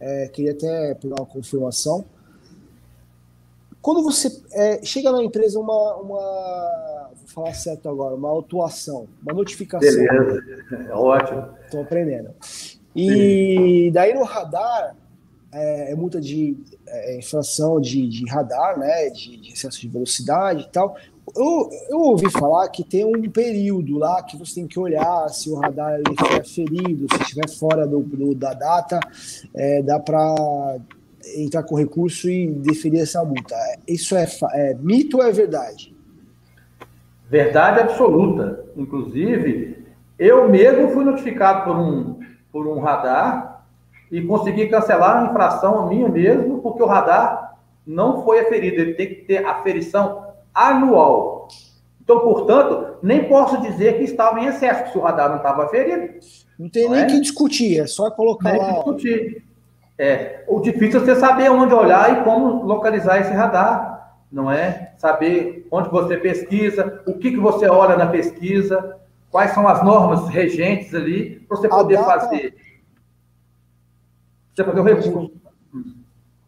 é, 0.00 0.28
queria 0.28 0.52
até 0.52 0.94
pegar 0.94 1.16
uma 1.16 1.26
confirmação. 1.26 2.04
Quando 3.80 4.02
você 4.02 4.42
é, 4.52 4.84
chega 4.84 5.12
na 5.12 5.22
empresa 5.22 5.60
uma, 5.60 5.94
uma, 5.96 7.10
vou 7.14 7.28
falar 7.28 7.54
certo 7.54 7.88
agora, 7.88 8.16
uma 8.16 8.28
autuação, 8.28 9.06
uma 9.22 9.32
notificação. 9.32 9.88
Beleza, 9.88 10.44
é 10.88 10.92
ótimo. 10.92 11.48
Estou 11.64 11.82
aprendendo. 11.82 12.30
E 12.94 13.90
daí 13.92 14.12
no 14.12 14.24
radar, 14.24 14.96
é, 15.52 15.92
é 15.92 15.94
multa 15.94 16.20
de 16.20 16.56
é, 16.86 17.18
infração 17.18 17.80
de, 17.80 18.08
de 18.08 18.28
radar, 18.28 18.78
né, 18.78 19.08
de, 19.10 19.36
de, 19.36 19.52
excesso 19.52 19.80
de 19.80 19.88
velocidade 19.88 20.62
e 20.62 20.68
tal. 20.68 20.96
Eu, 21.34 21.70
eu 21.88 21.98
ouvi 21.98 22.30
falar 22.30 22.68
que 22.68 22.84
tem 22.84 23.04
um 23.04 23.28
período 23.30 23.98
lá 23.98 24.22
que 24.22 24.36
você 24.36 24.56
tem 24.56 24.66
que 24.66 24.78
olhar 24.78 25.28
se 25.28 25.50
o 25.50 25.56
radar 25.56 25.94
ele 25.94 26.14
foi 26.16 26.44
ferido, 26.44 27.06
se 27.12 27.22
estiver 27.22 27.48
fora 27.50 27.86
do, 27.86 28.00
do 28.00 28.34
da 28.34 28.54
data, 28.54 29.00
é, 29.54 29.82
dá 29.82 29.98
para 29.98 30.78
entrar 31.36 31.64
com 31.64 31.74
recurso 31.74 32.30
e 32.30 32.46
deferir 32.46 33.00
essa 33.00 33.24
multa. 33.24 33.56
Isso 33.88 34.14
é, 34.14 34.26
é 34.52 34.74
mito 34.74 35.16
ou 35.16 35.24
é 35.24 35.32
verdade? 35.32 35.94
Verdade 37.28 37.80
absoluta. 37.80 38.64
Inclusive, 38.76 39.84
eu 40.18 40.48
mesmo 40.48 40.90
fui 40.90 41.04
notificado 41.04 41.64
por 41.64 41.76
um, 41.76 42.20
por 42.52 42.66
um 42.68 42.78
radar 42.78 43.64
e 44.10 44.22
consegui 44.22 44.68
cancelar 44.68 45.24
a 45.24 45.30
infração 45.30 45.88
minha 45.88 46.08
mesmo, 46.08 46.60
porque 46.60 46.82
o 46.82 46.86
radar 46.86 47.56
não 47.84 48.24
foi 48.24 48.40
aferido. 48.40 48.80
Ele 48.80 48.94
tem 48.94 49.08
que 49.08 49.14
ter 49.16 49.44
aferição 49.44 50.25
anual. 50.56 51.48
Então, 52.02 52.20
portanto, 52.20 52.96
nem 53.02 53.28
posso 53.28 53.60
dizer 53.60 53.98
que 53.98 54.04
estava 54.04 54.40
em 54.40 54.46
excesso, 54.46 54.92
se 54.92 54.98
o 54.98 55.02
radar 55.02 55.28
não 55.28 55.36
estava 55.36 55.68
ferido. 55.68 56.14
Não 56.58 56.68
tem 56.68 56.84
não 56.84 56.92
nem 56.92 57.02
é? 57.02 57.06
que 57.06 57.20
discutir, 57.20 57.80
é 57.80 57.86
só 57.86 58.10
colocar 58.10 58.52
nem 58.52 58.62
lá. 58.62 58.72
Discutir. 58.72 59.44
É, 59.98 60.44
o 60.48 60.60
difícil 60.60 61.00
é 61.00 61.04
você 61.04 61.16
saber 61.16 61.50
onde 61.50 61.74
olhar 61.74 62.18
e 62.20 62.24
como 62.24 62.64
localizar 62.64 63.20
esse 63.20 63.32
radar, 63.32 64.18
não 64.30 64.50
é? 64.50 64.94
Saber 64.98 65.66
onde 65.70 65.88
você 65.90 66.16
pesquisa, 66.16 67.02
o 67.06 67.14
que, 67.14 67.32
que 67.32 67.38
você 67.38 67.68
olha 67.68 67.96
na 67.96 68.06
pesquisa, 68.06 68.98
quais 69.30 69.52
são 69.52 69.66
as 69.66 69.82
normas 69.82 70.28
regentes 70.28 70.94
ali, 70.94 71.40
para 71.40 71.56
você 71.56 71.68
poder 71.68 71.96
data, 71.96 72.20
fazer. 72.20 72.54
Você 74.54 74.64
fazer 74.64 74.80
o 74.80 74.84
recurso. 74.84 75.32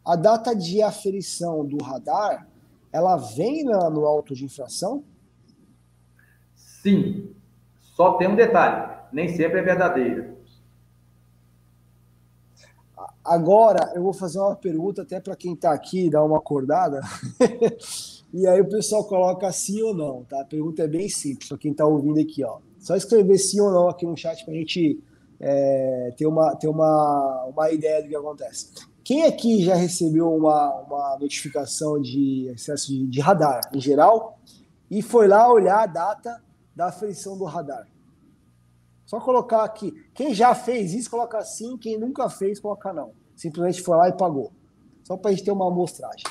A 0.05 0.17
data 0.17 0.55
de 0.55 0.83
aferição 0.83 1.65
do 1.65 1.83
radar, 1.83 2.47
ela 2.93 3.17
vem 3.17 3.65
na, 3.65 3.91
no 3.91 4.05
auto 4.05 4.35
de 4.35 4.45
infração? 4.45 5.05
Sim. 6.55 7.35
Só 7.81 8.15
tem 8.15 8.29
um 8.29 8.37
detalhe: 8.37 8.97
nem 9.13 9.29
sempre 9.29 9.61
é 9.61 9.63
verdadeira. 9.63 10.39
Agora, 13.25 13.93
eu 13.95 14.03
vou 14.03 14.15
fazer 14.15 14.39
uma 14.39 14.57
pergunta 14.57 15.03
até 15.03 15.21
para 15.21 15.37
quem 15.37 15.53
está 15.53 15.73
aqui, 15.73 16.09
dar 16.09 16.25
uma 16.25 16.39
acordada. 16.39 17.01
e 18.33 18.47
aí 18.47 18.61
o 18.61 18.69
pessoal 18.69 19.05
coloca 19.05 19.53
sim 19.53 19.83
ou 19.83 19.95
não, 19.95 20.25
tá? 20.25 20.41
A 20.41 20.45
pergunta 20.47 20.83
é 20.83 20.89
bem 20.89 21.11
simples 21.11 21.47
para 21.47 21.59
quem 21.59 21.73
está 21.73 21.85
ouvindo 21.85 22.19
aqui, 22.19 22.43
ó. 22.43 22.59
Só 22.79 22.97
escrever 22.97 23.37
sim 23.37 23.61
ou 23.61 23.71
não 23.71 23.89
aqui 23.89 24.07
no 24.07 24.17
chat 24.17 24.43
para 24.45 24.55
a 24.55 24.57
gente 24.57 24.99
é, 25.39 26.15
ter, 26.17 26.27
uma, 26.27 26.57
ter 26.57 26.69
uma, 26.69 27.51
uma 27.55 27.71
ideia 27.71 28.03
do 28.03 28.09
que 28.09 28.17
acontece. 28.17 28.71
Quem 29.09 29.25
aqui 29.25 29.65
já 29.65 29.75
recebeu 29.75 30.31
uma, 30.31 30.83
uma 30.83 31.19
notificação 31.19 31.99
de 31.99 32.47
excesso 32.49 32.89
de, 32.89 33.07
de 33.07 33.21
radar 33.23 33.63
em 33.73 33.81
geral 33.81 34.39
e 34.91 35.01
foi 35.01 35.27
lá 35.27 35.51
olhar 35.51 35.81
a 35.81 35.87
data 35.87 36.45
da 36.77 36.89
aferição 36.89 37.39
do 37.39 37.45
radar? 37.45 37.89
Só 39.07 39.19
colocar 39.19 39.65
aqui. 39.65 39.95
Quem 40.13 40.35
já 40.35 40.55
fez 40.55 40.93
isso, 40.93 41.09
coloca 41.09 41.43
sim. 41.43 41.79
Quem 41.79 41.99
nunca 41.99 42.29
fez, 42.29 42.61
coloca 42.61 42.93
não. 42.93 43.13
Simplesmente 43.35 43.81
foi 43.81 43.97
lá 43.97 44.11
e 44.11 44.13
pagou. 44.13 44.53
Só 45.05 45.17
para 45.17 45.31
a 45.31 45.33
gente 45.33 45.43
ter 45.43 45.53
uma 45.53 45.69
amostragem. 45.69 46.27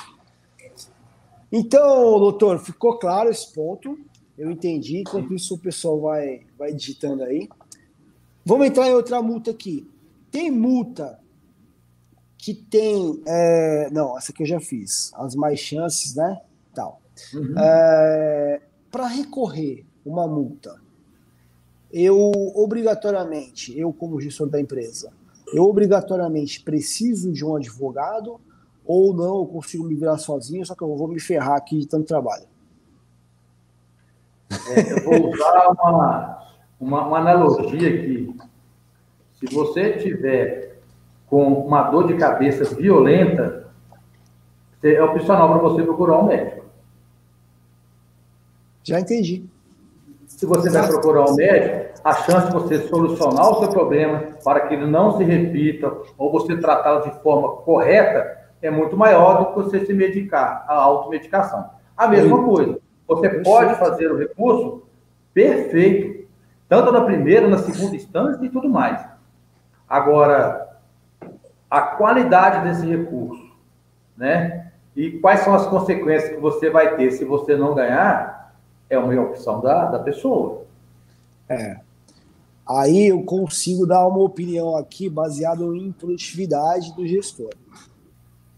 Então, 1.50 2.20
doutor, 2.20 2.60
ficou 2.60 2.96
claro 2.96 3.28
esse 3.28 3.52
ponto. 3.52 3.98
Eu 4.38 4.52
entendi. 4.52 4.98
Enquanto 4.98 5.34
isso, 5.34 5.56
o 5.56 5.58
pessoal 5.58 6.00
vai, 6.00 6.46
vai 6.56 6.72
digitando 6.72 7.24
aí. 7.24 7.48
Vamos 8.44 8.68
entrar 8.68 8.86
em 8.86 8.94
outra 8.94 9.20
multa 9.20 9.50
aqui. 9.50 9.84
Tem 10.30 10.48
multa 10.48 11.18
que 12.38 12.54
tem. 12.54 13.22
É... 13.26 13.90
Não, 13.90 14.16
essa 14.16 14.32
aqui 14.32 14.44
eu 14.44 14.46
já 14.46 14.60
fiz. 14.60 15.12
As 15.14 15.34
mais 15.34 15.58
chances, 15.58 16.14
né? 16.14 16.40
Tal. 16.72 17.02
Uhum. 17.34 17.54
É... 17.58 18.62
Para 18.90 19.06
recorrer 19.08 19.84
uma 20.06 20.26
multa, 20.26 20.80
eu 21.92 22.32
obrigatoriamente, 22.54 23.78
eu 23.78 23.92
como 23.92 24.20
gestor 24.20 24.48
da 24.48 24.60
empresa, 24.60 25.12
eu 25.52 25.64
obrigatoriamente 25.64 26.62
preciso 26.62 27.32
de 27.32 27.44
um 27.44 27.56
advogado 27.56 28.40
ou 28.84 29.12
não, 29.12 29.40
eu 29.40 29.46
consigo 29.46 29.84
me 29.84 29.94
virar 29.94 30.16
sozinho, 30.16 30.64
só 30.64 30.74
que 30.74 30.82
eu 30.82 30.96
vou 30.96 31.08
me 31.08 31.20
ferrar 31.20 31.56
aqui 31.56 31.80
de 31.80 31.86
tanto 31.86 32.06
trabalho. 32.06 32.46
É, 34.50 34.92
eu 34.92 35.04
vou 35.04 35.30
usar 35.30 35.68
uma, 35.68 36.54
uma, 36.80 37.06
uma, 37.06 37.18
analogia 37.18 37.88
aqui. 37.88 38.34
Se 39.34 39.54
você 39.54 39.98
tiver 39.98 40.67
com 41.28 41.44
uma 41.52 41.82
dor 41.84 42.06
de 42.06 42.14
cabeça 42.14 42.74
violenta, 42.74 43.68
é 44.82 45.02
opcional 45.02 45.48
para 45.48 45.58
você 45.58 45.82
procurar 45.82 46.18
um 46.18 46.26
médico. 46.26 46.64
Já 48.84 49.00
entendi 49.00 49.48
se 50.38 50.46
você 50.46 50.70
vai 50.70 50.86
procurar 50.86 51.24
um 51.24 51.34
médico, 51.34 52.00
a 52.04 52.12
chance 52.12 52.46
de 52.46 52.52
você 52.52 52.78
solucionar 52.86 53.50
o 53.50 53.58
seu 53.60 53.70
problema 53.70 54.22
para 54.44 54.60
que 54.60 54.74
ele 54.74 54.86
não 54.86 55.16
se 55.16 55.24
repita 55.24 55.92
ou 56.16 56.30
você 56.30 56.56
tratá-lo 56.56 57.02
de 57.02 57.22
forma 57.22 57.56
correta 57.62 58.38
é 58.60 58.70
muito 58.70 58.96
maior 58.96 59.38
do 59.38 59.46
que 59.46 59.54
você 59.54 59.84
se 59.84 59.92
medicar, 59.92 60.64
a 60.68 60.74
automedicação. 60.74 61.70
A 61.96 62.06
mesma 62.06 62.44
coisa, 62.44 62.78
você 63.06 63.30
pode 63.40 63.74
fazer 63.76 64.12
o 64.12 64.18
recurso 64.18 64.82
perfeito, 65.32 66.28
tanto 66.68 66.92
na 66.92 67.00
primeira, 67.00 67.48
na 67.48 67.58
segunda 67.58 67.96
instância 67.96 68.44
e 68.44 68.48
tudo 68.48 68.68
mais. 68.68 69.04
Agora, 69.88 70.67
a 71.70 71.82
qualidade 71.82 72.66
desse 72.68 72.86
recurso, 72.86 73.50
né? 74.16 74.72
E 74.96 75.12
quais 75.20 75.40
são 75.40 75.54
as 75.54 75.66
consequências 75.66 76.34
que 76.34 76.40
você 76.40 76.70
vai 76.70 76.96
ter 76.96 77.12
se 77.12 77.24
você 77.24 77.56
não 77.56 77.74
ganhar, 77.74 78.54
é 78.90 78.98
uma 78.98 79.22
opção 79.22 79.60
da, 79.60 79.84
da 79.86 79.98
pessoa. 79.98 80.64
É. 81.48 81.78
Aí 82.66 83.06
eu 83.06 83.22
consigo 83.22 83.86
dar 83.86 84.06
uma 84.06 84.20
opinião 84.20 84.76
aqui 84.76 85.08
baseada 85.08 85.64
em 85.64 85.92
produtividade 85.92 86.94
do 86.94 87.06
gestor. 87.06 87.50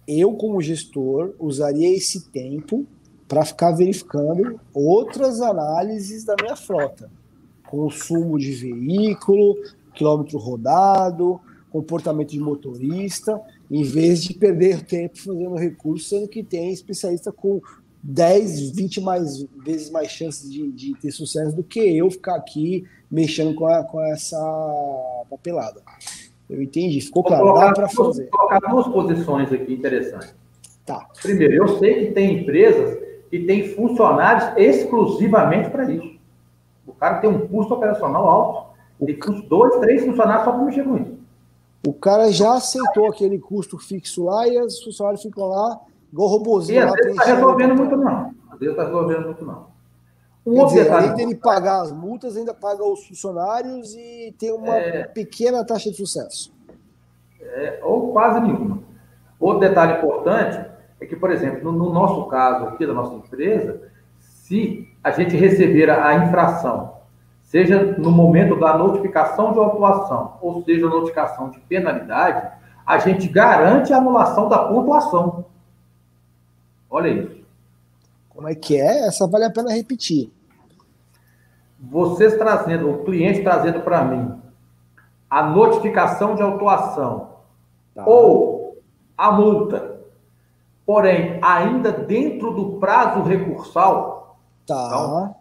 Eu, 0.07 0.33
como 0.33 0.61
gestor, 0.61 1.33
usaria 1.39 1.95
esse 1.95 2.29
tempo 2.31 2.87
para 3.29 3.45
ficar 3.45 3.71
verificando 3.71 4.59
outras 4.75 5.41
análises 5.41 6.25
da 6.25 6.35
minha 6.41 6.57
frota. 6.57 7.09
Consumo 7.69 8.37
de 8.37 8.51
veículo, 8.51 9.57
quilômetro 9.95 10.39
rodado, 10.39 11.41
comportamento 11.71 12.31
de 12.31 12.41
motorista, 12.41 13.41
em 13.71 13.83
vez 13.83 14.23
de 14.23 14.35
perder 14.35 14.83
tempo 14.83 15.19
fazendo 15.19 15.55
recurso, 15.55 16.09
sendo 16.09 16.29
que 16.29 16.43
tem 16.43 16.73
especialista 16.73 17.31
com 17.33 17.61
10, 18.03 18.71
20 18.71 19.01
mais, 19.01 19.43
vezes 19.65 19.91
mais 19.91 20.11
chances 20.11 20.51
de, 20.51 20.71
de, 20.73 20.95
ter 20.95 21.11
sucesso 21.11 21.55
do 21.55 21.63
que 21.63 21.81
eu 21.81 22.11
ficar 22.11 22.37
aqui 22.37 22.85
mexendo 23.11 23.55
com, 23.55 23.67
a, 23.67 23.85
com 23.85 24.03
essa 24.03 24.39
papelada. 25.29 25.81
Eu 26.49 26.63
entendi, 26.63 27.01
ficou 27.01 27.23
claro, 27.23 27.53
dá 27.55 27.73
para 27.73 27.89
fazer. 27.89 28.29
Vou 28.31 28.49
colocar 28.49 28.59
duas 28.59 28.89
posições 28.89 29.53
aqui 29.53 29.73
interessantes. 29.73 30.35
Tá. 30.85 31.07
Primeiro, 31.23 31.55
eu 31.55 31.79
sei 31.79 32.07
que 32.07 32.13
tem 32.13 32.41
empresas 32.41 32.99
que 33.31 33.39
têm 33.45 33.69
funcionários 33.69 34.57
exclusivamente 34.57 35.71
para 35.71 35.91
isso. 35.91 36.19
O 36.87 36.93
cara 36.93 37.19
tem 37.19 37.31
um 37.31 37.47
custo 37.47 37.75
operacional 37.75 38.29
alto, 38.29 38.71
tem 39.05 39.17
custo 39.17 39.43
dois, 39.43 39.77
três 39.77 40.05
funcionários 40.05 40.45
só 40.45 40.53
para 40.53 40.65
mexer 40.65 40.85
com 40.85 40.97
isso. 40.97 41.10
O 41.87 41.93
cara 41.93 42.31
já 42.31 42.55
aceitou 42.55 43.07
aquele 43.07 43.39
custo 43.39 43.79
fixo 43.79 44.25
lá 44.25 44.47
e 44.47 44.61
os 44.61 44.83
funcionários 44.83 45.23
ficam 45.23 45.47
lá 45.47 45.81
Igual 46.13 46.29
robôzinho. 46.29 46.81
E 46.81 46.83
às 46.83 46.93
vezes 46.93 47.13
está 47.13 47.25
resolvendo 47.25 47.77
muito, 47.77 47.97
não. 47.97 48.35
Às 48.51 48.59
vezes 48.59 48.75
está 48.75 48.85
resolvendo 48.85 49.25
muito, 49.27 49.45
não. 49.45 49.71
Um 50.45 50.55
Quer 50.55 50.65
dizer, 50.65 50.93
além 50.93 51.15
dele 51.15 51.35
pagar 51.35 51.83
as 51.83 51.93
multas, 51.93 52.37
ainda 52.37 52.55
paga 52.55 52.83
os 52.83 53.07
funcionários 53.07 53.95
e 53.95 54.35
tem 54.39 54.53
uma 54.53 54.75
é... 54.75 55.05
pequena 55.05 55.65
taxa 55.65 55.91
de 55.91 55.97
sucesso. 55.97 56.53
É, 57.41 57.81
ou 57.83 58.13
quase 58.13 58.41
nenhuma. 58.41 58.83
Outro 59.39 59.61
detalhe 59.61 59.99
importante 59.99 60.67
é 60.99 61.07
que, 61.07 61.15
por 61.15 61.31
exemplo, 61.31 61.63
no, 61.63 61.73
no, 61.73 61.93
nosso 61.93 62.27
caso 62.27 62.67
aqui 62.67 62.87
da 62.87 62.93
nossa 62.93 63.15
empresa, 63.15 63.83
se 64.19 64.89
a 65.05 65.11
gente 65.11 65.37
receber 65.37 65.91
a 65.91 66.15
infração, 66.25 66.95
seja 67.51 67.83
no 67.99 68.13
momento 68.13 68.55
da 68.61 68.79
notificação 68.79 69.53
de 69.53 69.59
autuação, 69.59 70.39
ou 70.41 70.63
seja, 70.63 70.87
notificação 70.87 71.51
de 71.51 71.59
penalidade, 71.59 72.49
a 72.87 72.99
gente 72.99 73.27
garante 73.27 73.93
a 73.93 73.97
anulação 73.97 74.49
da 74.49 74.59
pontuação. 74.69 75.45
Olha 76.89 77.09
isso. 77.09 77.45
Como 78.29 78.49
é 78.49 78.55
que 78.55 78.81
é? 78.81 79.09
Essa 79.09 79.27
vale 79.27 79.47
a 79.47 79.51
pena 79.51 79.73
repetir. 79.73 80.33
Vocês 81.81 82.37
trazendo, 82.37 82.89
o 82.89 83.05
cliente 83.05 83.43
trazendo 83.43 83.81
para 83.81 84.05
mim 84.05 84.41
a 85.29 85.43
notificação 85.43 86.37
de 86.37 86.43
autuação 86.43 87.31
tá. 87.93 88.05
ou 88.07 88.81
a 89.19 89.33
multa, 89.33 90.03
porém, 90.87 91.41
ainda 91.43 91.91
dentro 91.91 92.53
do 92.53 92.79
prazo 92.79 93.23
recursal. 93.23 94.39
Tá. 94.65 94.87
Então, 94.87 95.40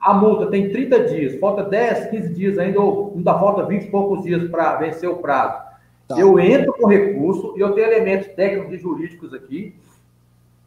a 0.00 0.14
multa 0.14 0.46
tem 0.46 0.70
30 0.70 1.04
dias, 1.08 1.40
falta 1.40 1.62
10, 1.64 2.10
15 2.10 2.34
dias 2.34 2.58
ainda, 2.58 2.80
ou 2.80 3.12
ainda 3.16 3.38
falta 3.38 3.64
20 3.64 3.84
e 3.84 3.90
poucos 3.90 4.22
dias 4.22 4.48
para 4.50 4.76
vencer 4.76 5.08
o 5.08 5.16
prazo. 5.16 5.66
Tá. 6.06 6.18
Eu 6.18 6.38
entro 6.38 6.72
com 6.72 6.86
recurso 6.86 7.54
e 7.56 7.60
eu 7.60 7.72
tenho 7.72 7.88
elementos 7.88 8.28
técnicos 8.28 8.72
e 8.72 8.78
jurídicos 8.78 9.34
aqui 9.34 9.76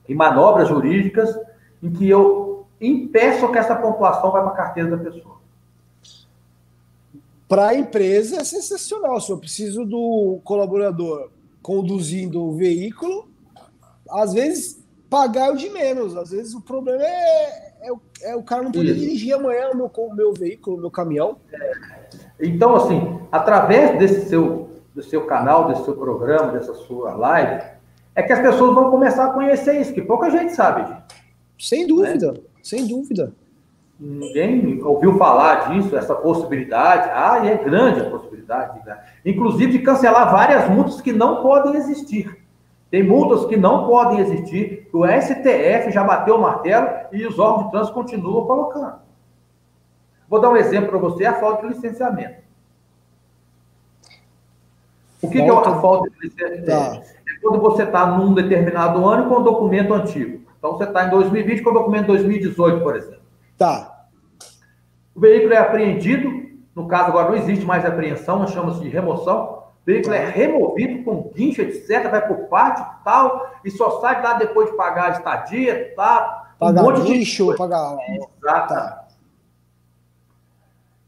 e 0.07 0.13
manobras 0.13 0.67
jurídicas 0.67 1.35
em 1.81 1.91
que 1.91 2.07
eu 2.07 2.67
impeço 2.79 3.51
que 3.51 3.57
essa 3.57 3.75
pontuação 3.75 4.31
vá 4.31 4.41
para 4.41 4.51
a 4.51 4.55
carteira 4.55 4.95
da 4.95 4.97
pessoa. 4.97 5.39
Para 7.47 7.69
a 7.69 7.75
empresa 7.75 8.37
é 8.37 8.43
sensacional. 8.43 9.19
Se 9.19 9.31
eu 9.31 9.37
preciso 9.37 9.85
do 9.85 10.39
colaborador 10.43 11.29
conduzindo 11.61 12.43
o 12.43 12.55
veículo, 12.55 13.27
às 14.09 14.33
vezes 14.33 14.81
pagar 15.09 15.51
o 15.51 15.57
de 15.57 15.69
menos. 15.69 16.15
Às 16.15 16.31
vezes 16.31 16.53
o 16.53 16.61
problema 16.61 17.03
é, 17.03 17.70
é, 17.81 18.31
é 18.31 18.35
o 18.35 18.43
cara 18.43 18.63
não 18.63 18.71
Isso. 18.71 18.83
dirigir 18.83 19.33
amanhã 19.33 19.71
o 19.71 19.77
meu, 19.77 19.91
o 19.95 20.15
meu 20.15 20.33
veículo, 20.33 20.77
o 20.77 20.79
meu 20.79 20.91
caminhão. 20.91 21.37
É. 21.51 21.71
Então, 22.39 22.75
assim, 22.75 23.19
através 23.31 23.97
desse 23.97 24.29
seu, 24.29 24.69
do 24.93 25.01
seu 25.01 25.25
canal, 25.25 25.67
desse 25.67 25.83
seu 25.85 25.95
programa, 25.95 26.51
dessa 26.51 26.73
sua 26.73 27.15
live, 27.15 27.63
é 28.15 28.23
que 28.23 28.33
as 28.33 28.39
pessoas 28.39 28.75
vão 28.75 28.91
começar 28.91 29.25
a 29.25 29.33
conhecer 29.33 29.79
isso, 29.79 29.93
que 29.93 30.01
pouca 30.01 30.29
gente 30.29 30.53
sabe. 30.53 30.95
Sem 31.57 31.87
dúvida, 31.87 32.31
né? 32.31 32.39
sem 32.61 32.87
dúvida. 32.87 33.33
Ninguém 33.99 34.81
ouviu 34.83 35.15
falar 35.17 35.69
disso, 35.69 35.95
essa 35.95 36.15
possibilidade. 36.15 37.09
Ah, 37.13 37.45
é 37.45 37.55
grande 37.63 38.01
a 38.01 38.09
possibilidade. 38.09 38.83
Né? 38.83 38.99
Inclusive 39.23 39.73
de 39.73 39.79
cancelar 39.79 40.31
várias 40.31 40.67
multas 40.69 40.99
que 40.99 41.13
não 41.13 41.43
podem 41.43 41.75
existir. 41.75 42.40
Tem 42.91 43.01
multas 43.01 43.45
que 43.45 43.55
não 43.55 43.87
podem 43.87 44.19
existir. 44.19 44.89
O 44.91 45.07
STF 45.07 45.91
já 45.91 46.03
bateu 46.03 46.35
o 46.35 46.41
martelo 46.41 46.89
e 47.13 47.25
os 47.25 47.39
órgãos 47.39 47.65
de 47.65 47.71
trânsito 47.71 47.93
continuam 47.93 48.45
colocando. 48.45 48.99
Vou 50.27 50.41
dar 50.41 50.49
um 50.49 50.57
exemplo 50.57 50.89
para 50.89 50.99
você: 50.99 51.25
a 51.25 51.39
falta 51.39 51.65
de 51.65 51.73
licenciamento. 51.73 52.41
O 55.21 55.29
que, 55.29 55.37
falta... 55.37 55.61
que 55.61 55.69
é 55.69 55.71
a 55.71 55.81
falta 55.81 56.09
de 56.09 56.15
licenciamento? 56.21 56.65
Tá. 56.65 57.01
É 57.27 57.39
quando 57.41 57.61
você 57.61 57.83
está 57.83 58.05
num 58.05 58.33
determinado 58.33 59.07
ano 59.07 59.29
com 59.29 59.39
um 59.39 59.43
documento 59.43 59.93
antigo. 59.93 60.41
Então, 60.59 60.73
você 60.73 60.83
está 60.83 61.07
em 61.07 61.09
2020 61.09 61.63
com 61.63 61.69
o 61.69 61.73
documento 61.73 62.07
2018, 62.07 62.83
por 62.83 62.95
exemplo. 62.95 63.21
Tá. 63.57 64.05
O 65.15 65.19
veículo 65.19 65.53
é 65.53 65.57
apreendido, 65.57 66.29
no 66.75 66.87
caso 66.87 67.09
agora 67.09 67.29
não 67.29 67.37
existe 67.37 67.65
mais 67.65 67.85
apreensão, 67.85 68.45
chama-se 68.47 68.81
de 68.81 68.89
remoção. 68.89 69.60
Veículo 69.85 70.13
é 70.13 70.25
removido 70.25 71.03
com 71.03 71.31
guincho, 71.33 71.61
etc., 71.61 72.09
vai 72.09 72.27
por 72.27 72.47
parte 72.47 72.83
tal, 73.03 73.51
e 73.65 73.71
só 73.71 73.99
sai 73.99 74.21
lá 74.21 74.33
depois 74.33 74.69
de 74.69 74.77
pagar 74.77 75.05
a 75.07 75.09
estadia, 75.11 75.93
tá? 75.95 76.53
Pagar 76.59 76.83
um 76.83 77.03
guincho, 77.03 77.55
pagar. 77.55 77.97
Exato. 78.09 78.73
Tá. 78.73 79.07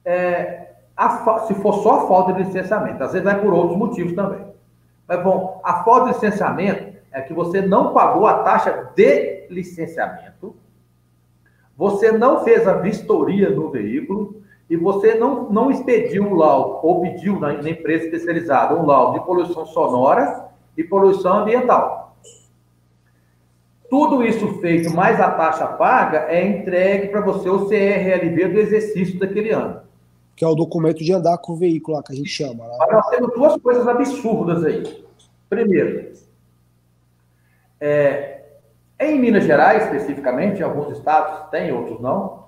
É, 0.03 0.73
a, 0.97 1.39
se 1.47 1.53
for 1.55 1.75
só 1.83 2.03
a 2.03 2.07
falta 2.07 2.33
de 2.33 2.43
licenciamento, 2.43 3.03
às 3.03 3.13
vezes 3.13 3.23
vai 3.23 3.39
por 3.39 3.53
outros 3.53 3.77
motivos 3.77 4.13
também. 4.13 4.45
Mas, 5.07 5.23
bom, 5.23 5.61
a 5.63 5.83
falta 5.83 6.07
de 6.07 6.13
licenciamento 6.13 6.97
é 7.11 7.21
que 7.21 7.33
você 7.33 7.61
não 7.61 7.93
pagou 7.93 8.25
a 8.25 8.39
taxa 8.39 8.91
de 8.95 9.47
licenciamento 9.49 10.33
você 11.75 12.11
não 12.11 12.43
fez 12.43 12.67
a 12.67 12.73
vistoria 12.73 13.49
no 13.49 13.69
veículo 13.69 14.41
e 14.69 14.77
você 14.77 15.15
não, 15.15 15.49
não 15.49 15.69
expediu 15.69 16.23
um 16.23 16.35
laudo, 16.35 16.79
ou 16.85 17.01
pediu 17.01 17.39
na, 17.39 17.53
na 17.53 17.69
empresa 17.69 18.05
especializada 18.05 18.75
um 18.75 18.85
laudo 18.85 19.19
de 19.19 19.25
poluição 19.25 19.65
sonora 19.65 20.49
e 20.77 20.83
poluição 20.83 21.39
ambiental. 21.39 22.15
Tudo 23.89 24.23
isso 24.23 24.59
feito, 24.59 24.91
mais 24.91 25.19
a 25.21 25.29
taxa 25.31 25.67
paga, 25.67 26.25
é 26.29 26.43
entregue 26.45 27.09
para 27.09 27.21
você 27.21 27.49
o 27.49 27.67
CRLV 27.67 28.47
do 28.47 28.59
exercício 28.59 29.19
daquele 29.19 29.51
ano. 29.51 29.81
Que 30.35 30.43
é 30.43 30.47
o 30.47 30.55
documento 30.55 31.03
de 31.03 31.13
andar 31.13 31.37
com 31.37 31.53
o 31.53 31.55
veículo 31.55 31.97
lá, 31.97 32.03
que 32.03 32.11
a 32.11 32.15
gente 32.15 32.29
chama. 32.29 32.65
Né? 32.65 32.75
Mas 32.79 32.91
nós 32.91 33.09
temos 33.09 33.33
duas 33.35 33.61
coisas 33.61 33.87
absurdas 33.87 34.63
aí. 34.63 35.05
Primeiro, 35.47 36.11
é, 37.79 38.45
em 38.99 39.19
Minas 39.19 39.43
Gerais, 39.43 39.83
especificamente, 39.83 40.59
em 40.59 40.63
alguns 40.63 40.97
estados 40.97 41.51
tem, 41.51 41.71
outros 41.71 41.99
não, 42.01 42.42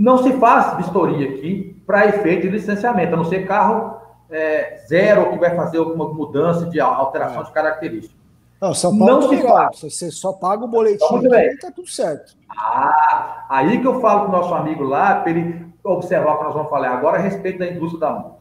não 0.00 0.22
se 0.22 0.32
faz 0.38 0.78
vistoria 0.78 1.28
aqui 1.28 1.78
para 1.86 2.06
efeito 2.06 2.42
de 2.42 2.48
licenciamento, 2.48 3.12
a 3.12 3.16
não 3.18 3.24
ser 3.26 3.46
carro 3.46 4.00
é, 4.30 4.82
zero 4.88 5.30
que 5.30 5.38
vai 5.38 5.54
fazer 5.54 5.76
alguma 5.76 6.08
mudança 6.08 6.64
de 6.64 6.80
alteração 6.80 7.42
é. 7.42 7.44
de 7.44 7.52
características. 7.52 8.18
Não, 8.58 8.72
São 8.72 8.96
Paulo 8.96 9.20
não 9.20 9.28
se 9.28 9.36
faz. 9.42 9.80
Você 9.82 10.10
só 10.10 10.32
paga 10.32 10.64
o 10.64 10.68
boletim 10.68 11.04
e 11.04 11.58
tá 11.58 11.70
tudo 11.70 11.88
certo. 11.88 12.34
Ah, 12.48 13.44
aí 13.50 13.78
que 13.78 13.86
eu 13.86 14.00
falo 14.00 14.22
com 14.22 14.28
o 14.28 14.32
nosso 14.32 14.54
amigo 14.54 14.84
lá, 14.84 15.16
para 15.16 15.32
ele 15.32 15.66
observar 15.84 16.32
o 16.32 16.38
que 16.38 16.44
nós 16.44 16.54
vamos 16.54 16.70
falar 16.70 16.90
agora 16.90 17.18
a 17.18 17.20
respeito 17.20 17.58
da 17.58 17.66
indústria 17.66 18.00
da 18.00 18.10
multa. 18.10 18.38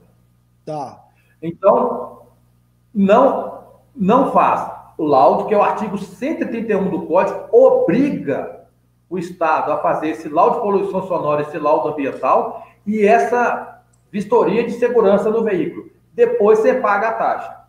Tá. 0.65 1.03
Então, 1.41 2.21
não, 2.93 3.63
não 3.93 4.31
faz 4.31 4.71
o 4.97 5.03
laudo, 5.03 5.45
que 5.45 5.53
é 5.53 5.57
o 5.57 5.63
artigo 5.63 5.97
131 5.97 6.89
do 6.89 7.05
Código, 7.05 7.47
obriga 7.51 8.58
o 9.09 9.17
Estado 9.17 9.71
a 9.71 9.77
fazer 9.77 10.09
esse 10.09 10.29
laudo 10.29 10.57
de 10.57 10.61
poluição 10.61 11.07
sonora, 11.07 11.41
esse 11.41 11.57
laudo 11.57 11.89
ambiental 11.89 12.67
e 12.85 13.05
essa 13.05 13.81
vistoria 14.11 14.63
de 14.63 14.73
segurança 14.73 15.29
no 15.29 15.43
veículo. 15.43 15.89
Depois 16.13 16.59
você 16.59 16.75
paga 16.75 17.09
a 17.09 17.13
taxa. 17.13 17.59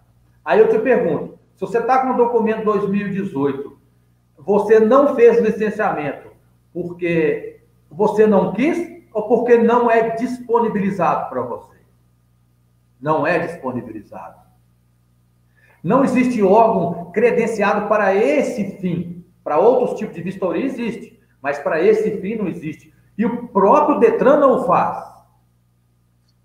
Aí 0.44 0.58
eu 0.58 0.68
te 0.68 0.78
pergunto, 0.78 1.38
se 1.54 1.60
você 1.60 1.78
está 1.78 1.98
com 1.98 2.14
o 2.14 2.16
documento 2.16 2.64
2018, 2.64 3.78
você 4.38 4.80
não 4.80 5.14
fez 5.14 5.40
licenciamento 5.40 6.30
porque 6.72 7.60
você 7.90 8.26
não 8.26 8.52
quis 8.52 9.00
ou 9.12 9.28
porque 9.28 9.58
não 9.58 9.90
é 9.90 10.10
disponibilizado 10.10 11.28
para 11.28 11.42
você? 11.42 11.76
Não 13.00 13.26
é 13.26 13.38
disponibilizado. 13.38 14.40
Não 15.82 16.04
existe 16.04 16.42
órgão 16.42 17.10
credenciado 17.12 17.88
para 17.88 18.14
esse 18.14 18.78
fim. 18.78 19.24
Para 19.42 19.58
outros 19.58 19.98
tipos 19.98 20.14
de 20.14 20.22
vistoria 20.22 20.64
existe, 20.64 21.19
mas 21.42 21.58
para 21.58 21.82
esse 21.82 22.18
fim 22.20 22.36
não 22.36 22.48
existe. 22.48 22.92
E 23.16 23.24
o 23.24 23.48
próprio 23.48 23.98
Detran 23.98 24.38
não 24.38 24.64
faz. 24.66 25.10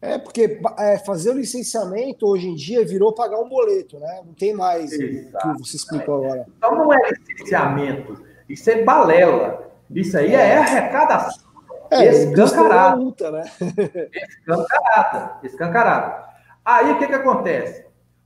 É, 0.02 0.18
porque 0.18 0.60
é, 0.78 1.00
fazer 1.00 1.32
o 1.32 1.38
licenciamento 1.38 2.28
hoje 2.28 2.48
em 2.48 2.56
dia 2.56 2.86
virou 2.86 3.14
pagar 3.14 3.39
um 3.39 3.50
boleto, 3.50 4.00
né? 4.00 4.22
Não 4.26 4.34
tem 4.34 4.54
mais 4.54 4.91
o 4.93 4.98
que 4.98 5.30
você 5.60 5.78
explicou 5.78 6.26
agora. 6.26 6.46
Então 6.58 6.76
não 6.76 6.93
é 6.93 7.00
licenciamento, 7.10 8.24
isso 8.48 8.70
é 8.70 8.84
balela. 8.84 9.64
Isso 9.89 10.18
aí 10.18 10.34
é, 10.34 10.50
é 10.50 10.58
arrecadação. 10.58 11.46
É, 11.91 12.06
escancarada. 12.06 12.96
Multa, 12.98 13.32
né? 13.32 13.43
escancarada, 14.14 15.39
escancarada. 15.43 16.26
Aí 16.64 16.91
o 16.91 17.00
que, 17.00 17.08
que 17.08 17.14
acontece? 17.14 17.86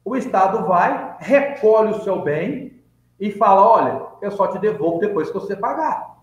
o 0.10 0.16
Estado 0.16 0.66
vai, 0.66 1.18
recolhe 1.20 1.92
o 1.92 2.02
seu 2.02 2.22
bem 2.22 2.82
e 3.20 3.32
fala: 3.32 3.62
olha, 3.62 4.02
eu 4.22 4.32
só 4.32 4.48
te 4.48 4.58
devolvo 4.58 5.00
depois 5.00 5.28
que 5.28 5.34
você 5.36 5.56
pagar. 5.56 6.19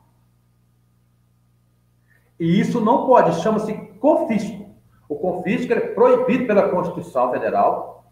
E 2.38 2.60
isso 2.60 2.80
não 2.80 3.06
pode, 3.06 3.40
chama-se 3.40 3.72
confisco. 4.00 4.66
O 5.08 5.16
confisco 5.16 5.72
é 5.72 5.80
proibido 5.80 6.46
pela 6.46 6.68
Constituição 6.68 7.30
Federal. 7.30 8.04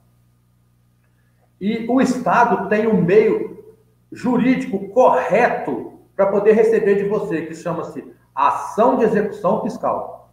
E 1.60 1.86
o 1.88 2.00
Estado 2.00 2.68
tem 2.68 2.86
um 2.86 3.02
meio 3.02 3.64
jurídico 4.12 4.88
correto 4.88 5.92
para 6.14 6.26
poder 6.26 6.52
receber 6.52 6.96
de 6.96 7.08
você, 7.08 7.42
que 7.42 7.54
chama-se 7.54 8.04
ação 8.34 8.96
de 8.96 9.04
execução 9.04 9.62
fiscal. 9.62 10.32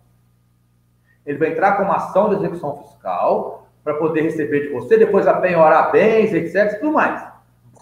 Ele 1.25 1.37
vai 1.37 1.49
entrar 1.49 1.77
com 1.77 1.83
uma 1.83 1.95
ação 1.95 2.29
de 2.29 2.35
execução 2.35 2.77
fiscal 2.77 3.67
para 3.83 3.95
poder 3.95 4.21
receber 4.21 4.67
de 4.67 4.73
você, 4.73 4.97
depois 4.97 5.27
apenhorar 5.27 5.91
bens, 5.91 6.33
etc, 6.33 6.79
tudo 6.79 6.93
mais. 6.93 7.23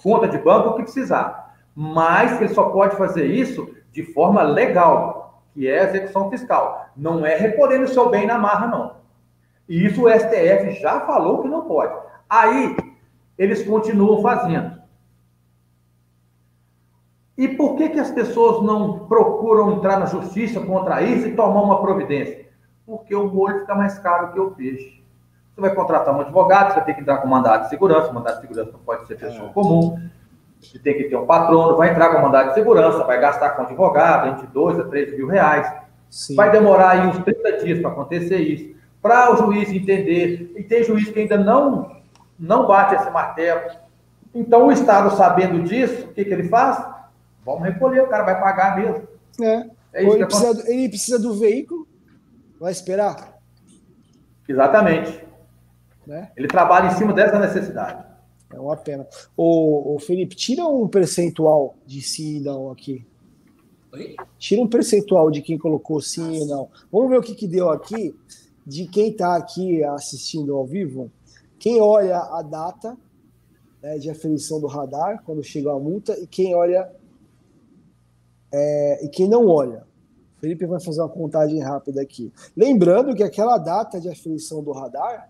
Conta 0.02 0.28
de 0.28 0.38
banco, 0.38 0.70
o 0.70 0.74
que 0.76 0.84
precisar. 0.84 1.58
Mas 1.76 2.40
ele 2.40 2.54
só 2.54 2.70
pode 2.70 2.96
fazer 2.96 3.26
isso 3.26 3.74
de 3.92 4.04
forma 4.04 4.42
legal, 4.42 5.19
que 5.54 5.68
é 5.68 5.80
a 5.80 5.84
execução 5.86 6.30
fiscal. 6.30 6.90
Não 6.96 7.26
é 7.26 7.36
recolhendo 7.36 7.86
o 7.86 7.88
seu 7.88 8.10
bem 8.10 8.26
na 8.26 8.38
marra, 8.38 8.68
não. 8.68 8.96
E 9.68 9.86
isso 9.86 10.06
o 10.06 10.10
STF 10.10 10.82
já 10.82 11.02
falou 11.02 11.42
que 11.42 11.48
não 11.48 11.66
pode. 11.66 11.94
Aí, 12.30 12.76
eles 13.38 13.64
continuam 13.64 14.22
fazendo. 14.22 14.80
E 17.38 17.48
por 17.48 17.78
que, 17.78 17.88
que 17.88 18.00
as 18.00 18.12
pessoas 18.12 18.62
não 18.66 19.08
procuram 19.08 19.72
entrar 19.72 19.98
na 19.98 20.08
justiça 20.08 20.60
contra 20.60 21.02
isso 21.02 21.26
e 21.26 21.36
tomar 21.36 21.62
uma 21.62 21.82
providência? 21.82 22.50
Porque 22.86 23.16
o 23.16 23.34
molho 23.34 23.62
fica 23.62 23.74
mais 23.76 23.98
caro 24.00 24.34
que 24.34 24.40
o 24.42 24.52
peixe. 24.52 25.02
Você 25.56 25.62
vai 25.62 25.74
contratar 25.74 26.14
um 26.14 26.20
advogado, 26.20 26.70
você 26.70 26.76
vai 26.76 26.86
ter 26.86 26.94
que 26.96 27.02
entrar 27.02 27.20
com 27.20 27.28
mandado 27.30 27.64
de 27.64 27.70
segurança, 27.70 28.12
mandado 28.12 28.36
de 28.36 28.42
segurança 28.42 28.72
não 28.74 28.80
pode 28.80 29.08
ser 29.08 29.16
pessoa 29.16 29.50
é. 29.50 29.54
comum, 29.54 29.98
você 30.60 30.78
tem 30.78 30.98
que 30.98 31.06
ter 31.06 31.16
um 31.16 31.26
patrono, 31.26 31.78
vai 31.78 31.92
entrar 31.92 32.10
com 32.10 32.22
mandado 32.22 32.50
de 32.50 32.54
segurança, 32.56 33.04
vai 33.04 33.20
gastar 33.20 33.52
com 33.52 33.62
advogado 33.62 34.30
entre 34.30 34.48
2 34.48 34.80
a 34.80 34.84
3 34.84 35.18
mil 35.18 35.28
reais. 35.28 35.72
Sim. 36.10 36.36
Vai 36.36 36.52
demorar 36.52 36.92
aí 36.92 37.08
uns 37.08 37.18
30 37.20 37.64
dias 37.64 37.80
para 37.80 37.92
acontecer 37.92 38.38
isso, 38.38 38.76
para 39.02 39.32
o 39.32 39.38
juiz 39.38 39.70
entender, 39.70 40.54
e 40.58 40.64
tem 40.64 40.84
juiz 40.84 41.10
que 41.10 41.20
ainda 41.20 41.38
não, 41.38 41.98
não 42.38 42.68
bate 42.68 42.96
esse 42.96 43.10
martelo. 43.10 43.62
Então, 44.34 44.68
o 44.68 44.72
Estado, 44.72 45.16
sabendo 45.16 45.64
disso, 45.64 46.08
o 46.08 46.14
que, 46.14 46.26
que 46.26 46.34
ele 46.34 46.50
faz? 46.50 46.84
Vamos 47.46 47.64
recolher, 47.64 48.02
o 48.02 48.08
cara 48.08 48.24
vai 48.24 48.40
pagar 48.40 48.76
mesmo. 48.76 49.08
É. 49.42 49.66
é 49.94 50.04
isso 50.04 50.16
ele, 50.16 50.26
precisa, 50.26 50.72
ele 50.72 50.90
precisa 50.90 51.20
do 51.20 51.40
veículo, 51.40 51.88
vai 52.60 52.72
esperar. 52.72 53.40
Exatamente. 54.48 55.24
Né? 56.06 56.30
Ele 56.36 56.48
trabalha 56.48 56.88
em 56.88 56.92
cima 56.92 57.14
dessa 57.14 57.40
necessidade. 57.40 58.09
É 58.52 58.60
uma 58.60 58.76
pena. 58.76 59.08
O, 59.38 59.98
Felipe, 60.00 60.36
tira 60.36 60.66
um 60.66 60.88
percentual 60.88 61.76
de 61.86 62.02
sim 62.02 62.38
e 62.38 62.40
não 62.40 62.72
aqui. 62.72 63.06
Oi? 63.94 64.16
Tira 64.38 64.62
um 64.62 64.68
percentual 64.68 65.30
de 65.30 65.42
quem 65.42 65.58
colocou 65.58 66.02
sim 66.02 66.44
e 66.44 66.46
não. 66.46 66.70
Vamos 66.92 67.10
ver 67.10 67.20
o 67.20 67.22
que, 67.22 67.36
que 67.36 67.48
deu 67.48 67.70
aqui 67.70 68.16
de 68.66 68.88
quem 68.88 69.10
está 69.10 69.36
aqui 69.36 69.84
assistindo 69.84 70.56
ao 70.56 70.66
vivo. 70.66 71.12
Quem 71.60 71.82
olha 71.82 72.18
a 72.18 72.42
data 72.42 72.98
né, 73.82 73.98
de 73.98 74.10
aferição 74.10 74.60
do 74.60 74.68
radar, 74.68 75.24
quando 75.24 75.44
chega 75.44 75.72
a 75.72 75.80
multa, 75.80 76.18
e 76.20 76.28
quem 76.28 76.56
olha 76.56 76.90
é, 78.52 79.06
e 79.06 79.10
quem 79.10 79.28
não 79.28 79.48
olha. 79.48 79.88
O 80.38 80.40
Felipe 80.40 80.66
vai 80.66 80.80
fazer 80.80 81.02
uma 81.02 81.10
contagem 81.10 81.60
rápida 81.60 82.02
aqui. 82.02 82.32
Lembrando 82.56 83.14
que 83.14 83.24
aquela 83.24 83.58
data 83.58 84.00
de 84.00 84.10
aferição 84.10 84.64
do 84.64 84.72
radar 84.72 85.30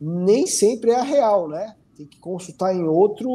nem 0.00 0.46
sempre 0.46 0.90
é 0.90 0.96
a 0.96 1.02
real, 1.02 1.48
né? 1.48 1.74
Tem 1.96 2.06
que 2.06 2.18
consultar 2.18 2.74
em 2.74 2.82
outro, 2.88 3.28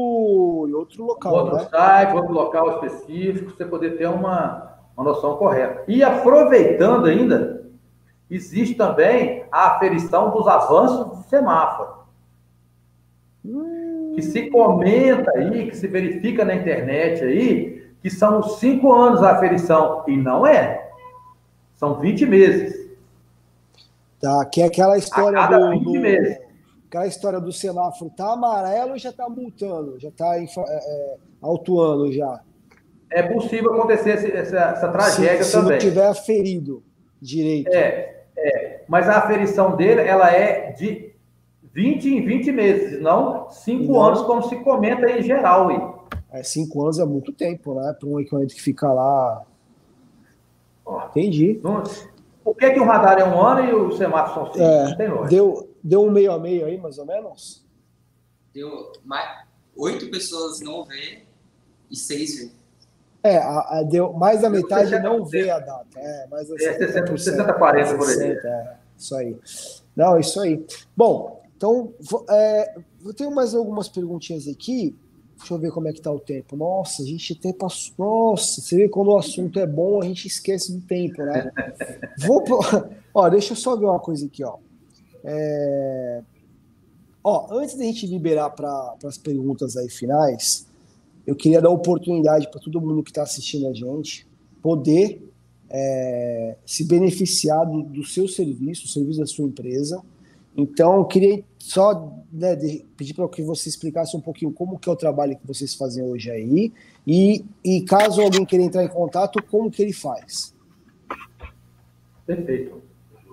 em 0.68 0.74
outro 0.74 1.06
local. 1.06 1.34
Outro 1.34 1.56
né? 1.56 1.68
site, 1.70 2.14
outro 2.14 2.34
local 2.34 2.72
específico, 2.72 3.52
você 3.52 3.64
poder 3.64 3.98
ter 3.98 4.08
uma, 4.08 4.80
uma 4.98 5.06
noção 5.06 5.38
correta. 5.38 5.86
E 5.88 6.04
aproveitando 6.04 7.06
ainda, 7.06 7.66
existe 8.30 8.76
também 8.76 9.46
a 9.50 9.76
aferição 9.76 10.32
dos 10.32 10.46
avanços 10.46 11.06
do 11.06 11.30
semáforo. 11.30 12.00
Que 14.16 14.22
se 14.22 14.50
comenta 14.50 15.32
aí, 15.38 15.70
que 15.70 15.78
se 15.78 15.88
verifica 15.88 16.44
na 16.44 16.54
internet 16.54 17.24
aí, 17.24 17.90
que 18.02 18.10
são 18.10 18.44
cinco 18.44 18.92
anos 18.92 19.24
a 19.24 19.32
aferição. 19.32 20.04
E 20.06 20.18
não 20.18 20.46
é. 20.46 20.92
São 21.76 21.96
20 21.96 22.26
meses. 22.26 22.90
Tá, 24.20 24.46
que 24.52 24.62
é 24.62 24.66
aquela 24.66 24.98
história 24.98 25.48
do, 25.48 25.80
do 25.80 26.49
aquela 26.90 27.06
história 27.06 27.40
do 27.40 27.52
semáforo 27.52 28.12
tá 28.18 28.34
amarelo 28.34 28.98
já 28.98 29.14
tá 29.14 29.30
multando, 29.30 30.00
já 30.00 30.10
tá 30.12 30.38
é, 30.38 30.44
é, 30.44 31.18
autuando 31.40 32.12
já. 32.12 32.42
É 33.12 33.24
possível 33.24 33.74
acontecer 33.74 34.36
essa, 34.36 34.58
essa 34.58 34.88
tragédia 34.90 35.44
se, 35.44 35.52
também. 35.52 35.80
Se 35.80 35.86
não 35.86 35.92
tiver 35.92 36.08
aferido 36.08 36.84
direito. 37.22 37.70
É, 37.70 38.24
é, 38.36 38.84
mas 38.88 39.08
a 39.08 39.18
aferição 39.18 39.76
dele, 39.76 40.02
ela 40.02 40.32
é 40.32 40.72
de 40.72 41.14
20 41.74 42.10
em 42.10 42.26
20 42.26 42.52
meses, 42.52 43.02
não 43.02 43.50
5 43.50 44.00
anos, 44.00 44.22
como 44.24 44.44
se 44.44 44.56
comenta 44.58 45.10
em 45.12 45.22
geral. 45.22 45.70
Aí. 45.70 45.82
É, 46.32 46.44
5 46.44 46.82
anos 46.82 47.00
é 47.00 47.06
muito 47.06 47.32
tempo, 47.32 47.76
né? 47.76 47.96
Para 48.00 48.10
um 48.10 48.20
equipamento 48.20 48.56
que 48.56 48.62
fica 48.62 48.92
lá. 48.92 49.44
Entendi. 51.10 51.60
Não, 51.64 51.84
por 52.44 52.56
que, 52.56 52.72
que 52.72 52.80
o 52.80 52.86
radar 52.86 53.20
é 53.20 53.24
um 53.24 53.40
ano 53.40 53.64
e 53.64 53.74
o 53.74 53.92
semáforo 53.92 54.34
são 54.34 54.54
cinco? 54.54 54.66
É, 54.66 54.84
não 54.86 54.98
tem 54.98 55.08
lógica. 55.08 55.30
Deu, 55.30 55.69
deu 55.90 56.04
um 56.04 56.12
meio 56.12 56.32
a 56.32 56.38
meio 56.38 56.68
aí, 56.68 56.78
mais 56.78 57.00
ou 57.00 57.06
menos? 57.06 57.66
Deu 58.54 58.92
mais, 59.04 59.48
oito 59.76 60.10
pessoas 60.12 60.60
não 60.62 60.86
vê 60.86 61.24
e 61.90 61.96
seis 61.96 62.38
vê. 62.38 62.52
É, 63.24 63.38
a, 63.38 63.80
a, 63.80 63.84
deu 63.84 64.14
mais 64.14 64.42
da 64.42 64.50
metade 64.50 64.98
não 65.00 65.26
vê 65.26 65.50
a 65.50 65.58
data. 65.60 66.00
É, 66.00 66.28
mais 66.28 66.50
é 66.50 66.58
60, 66.58 67.18
60, 67.18 67.54
40 67.54 67.98
por 67.98 68.08
aí. 68.08 68.32
É, 68.32 68.76
isso 68.96 69.16
aí. 69.16 69.38
Não, 69.96 70.20
isso 70.20 70.40
aí. 70.40 70.64
Bom, 70.96 71.42
então, 71.58 71.92
é, 72.30 72.76
eu 73.04 73.14
tenho 73.14 73.34
mais 73.34 73.56
algumas 73.56 73.90
perguntinhas 73.90 74.48
aqui. 74.48 74.96
Deixa 75.38 75.54
eu 75.54 75.58
ver 75.58 75.72
como 75.72 75.88
é 75.88 75.94
que 75.94 76.02
tá 76.02 76.12
o 76.12 76.20
tempo. 76.20 76.56
Nossa, 76.56 77.02
a 77.02 77.06
gente 77.06 77.34
tem 77.34 77.52
passou. 77.52 77.94
Nossa, 77.98 78.62
você 78.62 78.76
vê 78.76 78.90
quando 78.90 79.08
o 79.08 79.18
assunto 79.18 79.60
é 79.60 79.66
bom, 79.66 80.02
a 80.02 80.06
gente 80.06 80.28
esquece 80.28 80.72
do 80.72 80.82
tempo, 80.82 81.24
né? 81.24 81.52
Vou 82.20 82.44
pro... 82.44 82.60
Ó, 83.14 83.30
deixa 83.30 83.54
eu 83.54 83.58
só 83.58 83.76
ver 83.76 83.86
uma 83.86 84.00
coisa 84.00 84.26
aqui, 84.26 84.44
ó. 84.44 84.58
É... 85.24 86.22
Ó, 87.24 87.48
antes 87.52 87.76
da 87.76 87.84
gente 87.84 88.08
liberar 88.08 88.50
para 88.52 88.96
as 89.04 89.18
perguntas 89.18 89.76
aí 89.76 89.90
finais, 89.90 90.68
eu 91.28 91.36
queria 91.36 91.62
dar 91.62 91.70
oportunidade 91.70 92.50
para 92.50 92.60
todo 92.60 92.82
mundo 92.82 93.04
que 93.04 93.12
está 93.12 93.24
assistindo 93.24 93.68
a 93.68 93.74
gente 93.74 94.28
poder 94.62 95.22
é, 95.70 96.58
se 96.66 96.86
beneficiar 96.86 97.66
do, 97.66 97.84
do 97.84 98.04
seu 98.04 98.28
serviço, 98.28 98.84
do 98.84 98.90
serviço 98.90 99.20
da 99.20 99.26
sua 99.26 99.46
empresa. 99.46 100.02
Então, 100.58 100.96
eu 100.96 101.06
queria 101.06 101.44
só 101.58 102.12
né, 102.32 102.56
pedir 102.98 103.14
para 103.14 103.28
que 103.30 103.42
você 103.44 103.70
explicasse 103.70 104.16
um 104.18 104.22
pouquinho 104.22 104.52
como 104.52 104.80
que 104.80 104.90
é 104.90 104.92
o 104.92 104.96
trabalho 104.96 105.38
que 105.38 105.46
vocês 105.46 105.76
fazem 105.76 106.04
hoje 106.04 106.32
aí 106.32 106.74
e, 107.06 107.46
e 107.64 107.82
caso 107.82 108.22
alguém 108.22 108.46
queira 108.46 108.66
entrar 108.66 108.84
em 108.84 108.90
contato, 108.90 109.42
como 109.44 109.70
que 109.70 109.82
ele 109.82 109.94
faz. 109.94 110.54
Perfeito. 112.26 112.82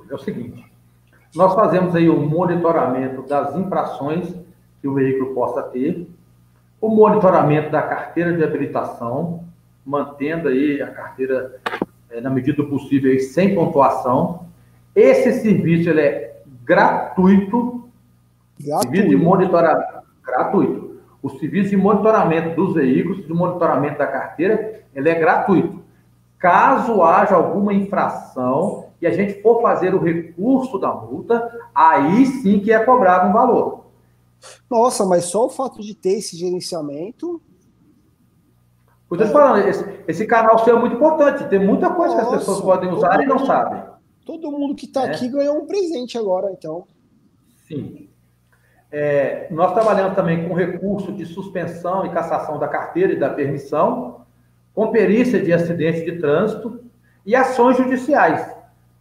É 0.08 0.14
o 0.14 0.18
seguinte, 0.18 0.64
nós 1.36 1.54
fazemos 1.54 1.94
aí 1.94 2.08
o 2.08 2.18
monitoramento 2.18 3.22
das 3.22 3.54
infrações 3.54 4.34
que 4.80 4.88
o 4.88 4.94
veículo 4.94 5.34
possa 5.34 5.62
ter, 5.62 6.08
o 6.80 6.88
monitoramento 6.88 7.70
da 7.70 7.82
carteira 7.82 8.32
de 8.32 8.42
habilitação, 8.42 9.44
mantendo 9.84 10.48
aí 10.48 10.80
a 10.80 10.88
carteira, 10.88 11.60
é, 12.10 12.20
na 12.20 12.30
medida 12.30 12.62
do 12.62 12.68
possível, 12.68 13.10
aí, 13.10 13.20
sem 13.20 13.54
pontuação. 13.54 14.46
Esse 14.94 15.40
serviço 15.40 15.90
ele 15.90 16.00
é 16.00 16.40
gratuito, 16.64 17.88
gratuito. 18.58 18.82
serviço 18.82 19.08
de 19.08 19.16
monitoramento 19.16 19.96
gratuito. 20.24 21.00
O 21.22 21.30
serviço 21.30 21.70
de 21.70 21.76
monitoramento 21.76 22.56
dos 22.56 22.74
veículos, 22.74 23.26
de 23.26 23.32
monitoramento 23.32 23.98
da 23.98 24.06
carteira, 24.06 24.80
ele 24.94 25.08
é 25.08 25.14
gratuito. 25.14 25.82
Caso 26.38 27.02
haja 27.02 27.34
alguma 27.34 27.72
infração 27.72 28.85
e 29.00 29.06
a 29.06 29.10
gente 29.10 29.42
for 29.42 29.60
fazer 29.60 29.94
o 29.94 30.02
recurso 30.02 30.78
da 30.78 30.92
multa, 30.92 31.50
aí 31.74 32.26
sim 32.26 32.60
que 32.60 32.72
é 32.72 32.84
cobrado 32.84 33.28
um 33.28 33.32
valor. 33.32 33.86
Nossa, 34.70 35.04
mas 35.04 35.24
só 35.24 35.46
o 35.46 35.50
fato 35.50 35.80
de 35.80 35.94
ter 35.94 36.18
esse 36.18 36.36
gerenciamento. 36.36 37.40
Por 39.08 39.20
isso 39.20 39.32
falando, 39.32 39.66
esse, 39.68 39.84
esse, 40.08 40.26
canal 40.26 40.58
seu 40.64 40.76
é 40.76 40.80
muito 40.80 40.96
importante. 40.96 41.48
Tem 41.48 41.64
muita 41.64 41.90
coisa 41.90 42.14
Nossa, 42.14 42.28
que 42.28 42.34
as 42.34 42.40
pessoas 42.40 42.60
podem 42.60 42.90
usar 42.90 43.22
e 43.22 43.26
não 43.26 43.36
mundo, 43.36 43.46
sabem. 43.46 43.82
Todo 44.24 44.50
mundo 44.50 44.74
que 44.74 44.86
está 44.86 45.06
é. 45.06 45.10
aqui 45.10 45.28
ganhou 45.28 45.56
um 45.56 45.66
presente 45.66 46.18
agora, 46.18 46.50
então. 46.50 46.84
Sim. 47.66 48.08
É, 48.90 49.48
nós 49.50 49.72
trabalhamos 49.74 50.14
também 50.14 50.48
com 50.48 50.54
recurso 50.54 51.12
de 51.12 51.24
suspensão 51.26 52.06
e 52.06 52.10
cassação 52.10 52.58
da 52.58 52.68
carteira 52.68 53.12
e 53.12 53.18
da 53.18 53.30
permissão, 53.30 54.22
com 54.74 54.90
perícia 54.90 55.40
de 55.40 55.52
acidente 55.52 56.04
de 56.04 56.18
trânsito 56.18 56.80
e 57.24 57.34
ações 57.34 57.76
judiciais. 57.76 58.55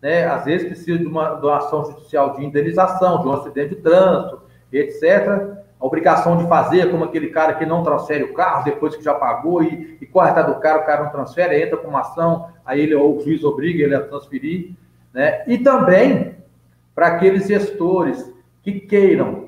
Né? 0.05 0.23
Às 0.23 0.45
vezes 0.45 0.67
precisa 0.67 0.99
de 0.99 1.07
uma, 1.07 1.33
uma 1.33 1.57
ação 1.57 1.83
judicial 1.83 2.35
de 2.35 2.45
indenização, 2.45 3.23
de 3.23 3.27
um 3.27 3.31
acidente 3.31 3.69
de 3.69 3.81
trânsito, 3.81 4.39
etc. 4.71 5.55
A 5.81 5.83
obrigação 5.83 6.37
de 6.37 6.47
fazer, 6.47 6.91
como 6.91 7.05
aquele 7.05 7.29
cara 7.29 7.55
que 7.55 7.65
não 7.65 7.83
transfere 7.83 8.23
o 8.23 8.35
carro 8.35 8.65
depois 8.65 8.95
que 8.95 9.03
já 9.03 9.15
pagou 9.15 9.63
e, 9.63 9.97
e 9.99 10.05
corre 10.05 10.29
atrás 10.29 10.45
do 10.45 10.59
cara, 10.59 10.77
o 10.77 10.85
cara 10.85 11.05
não 11.05 11.11
transfere, 11.11 11.59
entra 11.59 11.77
com 11.77 11.87
uma 11.87 12.01
ação, 12.01 12.49
aí 12.63 12.81
ele, 12.81 12.93
o 12.93 13.19
juiz 13.19 13.43
obriga 13.43 13.83
ele 13.83 13.95
a 13.95 14.01
transferir. 14.01 14.73
Né? 15.11 15.43
E 15.47 15.57
também 15.57 16.35
para 16.93 17.07
aqueles 17.07 17.47
gestores 17.47 18.31
que 18.61 18.81
queiram 18.81 19.44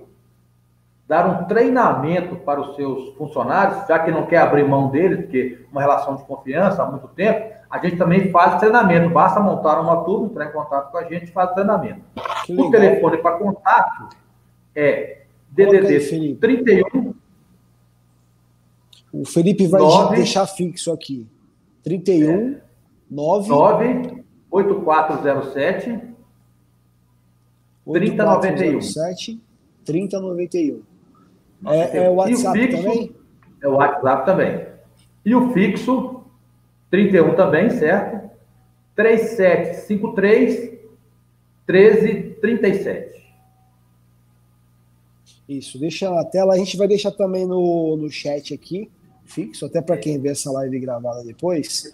dar 1.07 1.25
um 1.25 1.45
treinamento 1.45 2.35
para 2.35 2.59
os 2.59 2.75
seus 2.75 3.15
funcionários, 3.15 3.87
já 3.87 3.97
que 3.99 4.11
não 4.11 4.25
quer 4.25 4.39
abrir 4.39 4.67
mão 4.67 4.89
deles, 4.89 5.21
porque 5.21 5.65
uma 5.71 5.79
relação 5.79 6.17
de 6.17 6.23
confiança 6.23 6.83
há 6.83 6.91
muito 6.91 7.07
tempo, 7.09 7.55
a 7.69 7.79
gente 7.79 7.95
também 7.95 8.29
faz 8.29 8.59
treinamento. 8.59 9.09
Basta 9.09 9.39
montar 9.39 9.79
uma 9.79 10.03
turma, 10.03 10.27
entrar 10.27 10.45
em 10.47 10.51
contato 10.51 10.91
com 10.91 10.97
a 10.97 11.03
gente 11.05 11.25
e 11.25 11.31
faz 11.31 11.53
treinamento. 11.53 12.01
O 12.49 12.69
telefone 12.69 13.17
para 13.17 13.37
contato 13.37 14.09
é 14.75 15.21
DDD 15.49 16.35
31. 16.35 17.13
O 19.11 19.25
Felipe 19.25 19.65
vai 19.67 19.81
9, 19.81 20.15
deixar 20.17 20.45
fixo 20.45 20.91
aqui. 20.91 21.27
31 21.83 22.29
é, 22.29 22.61
9 23.09 23.49
9 23.49 24.23
8407 24.51 26.01
3091. 27.85 28.79
3091. 29.85 30.96
É, 31.65 31.97
é 31.97 32.09
o 32.09 32.15
WhatsApp 32.15 32.59
o 32.59 32.61
fixo, 32.61 32.83
também? 32.83 33.15
É 33.61 33.67
o 33.67 33.73
WhatsApp 33.73 34.25
também. 34.25 34.67
E 35.25 35.35
o 35.35 35.51
fixo, 35.51 36.21
31 36.89 37.35
também, 37.35 37.69
certo? 37.69 38.29
3753 38.95 40.77
1337. 41.67 43.17
Isso, 45.47 45.79
deixa 45.79 46.09
na 46.09 46.25
tela. 46.25 46.53
A 46.53 46.57
gente 46.57 46.75
vai 46.77 46.87
deixar 46.87 47.11
também 47.11 47.45
no, 47.45 47.95
no 47.95 48.09
chat 48.09 48.53
aqui, 48.53 48.89
fixo, 49.25 49.65
até 49.65 49.81
para 49.81 49.97
quem 49.97 50.19
vê 50.19 50.29
essa 50.29 50.51
live 50.51 50.79
gravada 50.79 51.23
depois. 51.23 51.91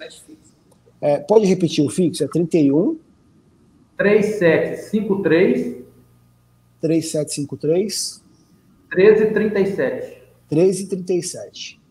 É, 1.02 1.18
pode 1.20 1.46
repetir 1.46 1.86
o 1.86 1.90
fixo? 1.90 2.24
É 2.24 2.28
31 2.28 2.98
3753 3.98 5.84
3753 6.82 8.23
1337. 8.96 10.24
1337. 10.52 11.82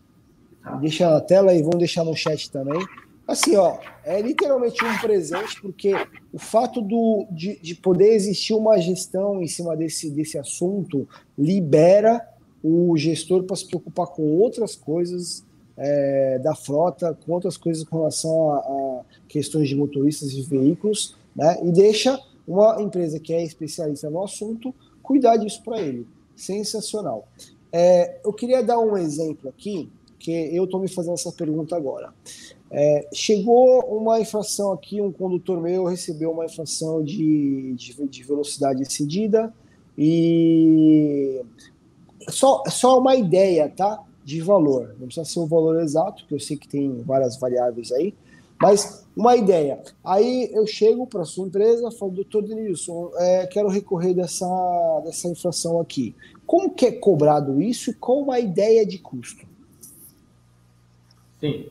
Tá. 0.62 0.76
Deixa 0.76 1.10
na 1.10 1.20
tela 1.20 1.54
e 1.54 1.62
vamos 1.62 1.78
deixar 1.78 2.04
no 2.04 2.14
chat 2.14 2.50
também. 2.50 2.80
Assim, 3.26 3.56
ó, 3.56 3.78
é 4.04 4.20
literalmente 4.20 4.84
um 4.84 4.98
presente, 4.98 5.60
porque 5.60 5.94
o 6.32 6.38
fato 6.38 6.80
do, 6.80 7.26
de, 7.30 7.58
de 7.60 7.74
poder 7.74 8.12
existir 8.14 8.52
uma 8.52 8.78
gestão 8.78 9.40
em 9.40 9.46
cima 9.46 9.76
desse, 9.76 10.10
desse 10.10 10.38
assunto 10.38 11.08
libera 11.38 12.20
o 12.62 12.96
gestor 12.96 13.44
para 13.44 13.56
se 13.56 13.66
preocupar 13.66 14.08
com 14.08 14.22
outras 14.38 14.76
coisas 14.76 15.44
é, 15.76 16.38
da 16.40 16.54
frota, 16.54 17.16
com 17.24 17.32
outras 17.32 17.56
coisas 17.56 17.84
com 17.84 17.98
relação 17.98 18.50
a, 18.50 18.56
a 18.58 19.00
questões 19.28 19.68
de 19.68 19.76
motoristas 19.76 20.32
e 20.32 20.42
veículos, 20.42 21.16
né? 21.34 21.58
E 21.64 21.72
deixa 21.72 22.18
uma 22.46 22.80
empresa 22.82 23.18
que 23.18 23.32
é 23.32 23.42
especialista 23.42 24.10
no 24.10 24.22
assunto 24.22 24.74
cuidar 25.02 25.36
disso 25.36 25.62
para 25.64 25.80
ele. 25.80 26.06
Sensacional. 26.42 27.28
É, 27.72 28.18
eu 28.24 28.32
queria 28.32 28.62
dar 28.62 28.80
um 28.80 28.96
exemplo 28.96 29.48
aqui, 29.48 29.88
que 30.18 30.32
eu 30.54 30.64
estou 30.64 30.80
me 30.80 30.88
fazendo 30.88 31.14
essa 31.14 31.30
pergunta 31.30 31.76
agora. 31.76 32.12
É, 32.68 33.06
chegou 33.12 33.80
uma 33.84 34.18
infração 34.20 34.72
aqui, 34.72 35.00
um 35.00 35.12
condutor 35.12 35.60
meu 35.60 35.84
recebeu 35.84 36.32
uma 36.32 36.46
infração 36.46 37.04
de, 37.04 37.74
de, 37.74 38.08
de 38.08 38.22
velocidade 38.24 38.82
excedida 38.82 39.52
e 39.96 41.42
só, 42.28 42.62
só 42.68 42.98
uma 42.98 43.14
ideia, 43.14 43.68
tá? 43.68 44.02
De 44.24 44.40
valor. 44.40 44.96
Não 44.98 45.06
precisa 45.06 45.24
ser 45.24 45.40
o 45.40 45.46
valor 45.46 45.80
exato, 45.80 46.26
que 46.26 46.34
eu 46.34 46.40
sei 46.40 46.56
que 46.56 46.66
tem 46.66 47.02
várias 47.02 47.36
variáveis 47.38 47.92
aí, 47.92 48.14
Mas 48.60 49.04
uma 49.16 49.36
ideia. 49.36 49.82
Aí 50.04 50.48
eu 50.52 50.66
chego 50.66 51.06
para 51.06 51.24
sua 51.24 51.46
empresa 51.46 51.88
e 51.88 51.98
falo, 51.98 52.12
doutor 52.12 52.42
Denilson, 52.42 53.10
é, 53.16 53.46
quero 53.46 53.68
recorrer 53.68 54.14
dessa, 54.14 54.46
dessa 55.04 55.28
inflação 55.28 55.80
aqui. 55.80 56.14
Como 56.52 56.74
que 56.74 56.84
é 56.84 56.92
cobrado 56.92 57.62
isso 57.62 57.88
e 57.88 57.94
qual 57.94 58.18
uma 58.18 58.38
ideia 58.38 58.84
de 58.84 58.98
custo? 58.98 59.46
Sim. 61.40 61.70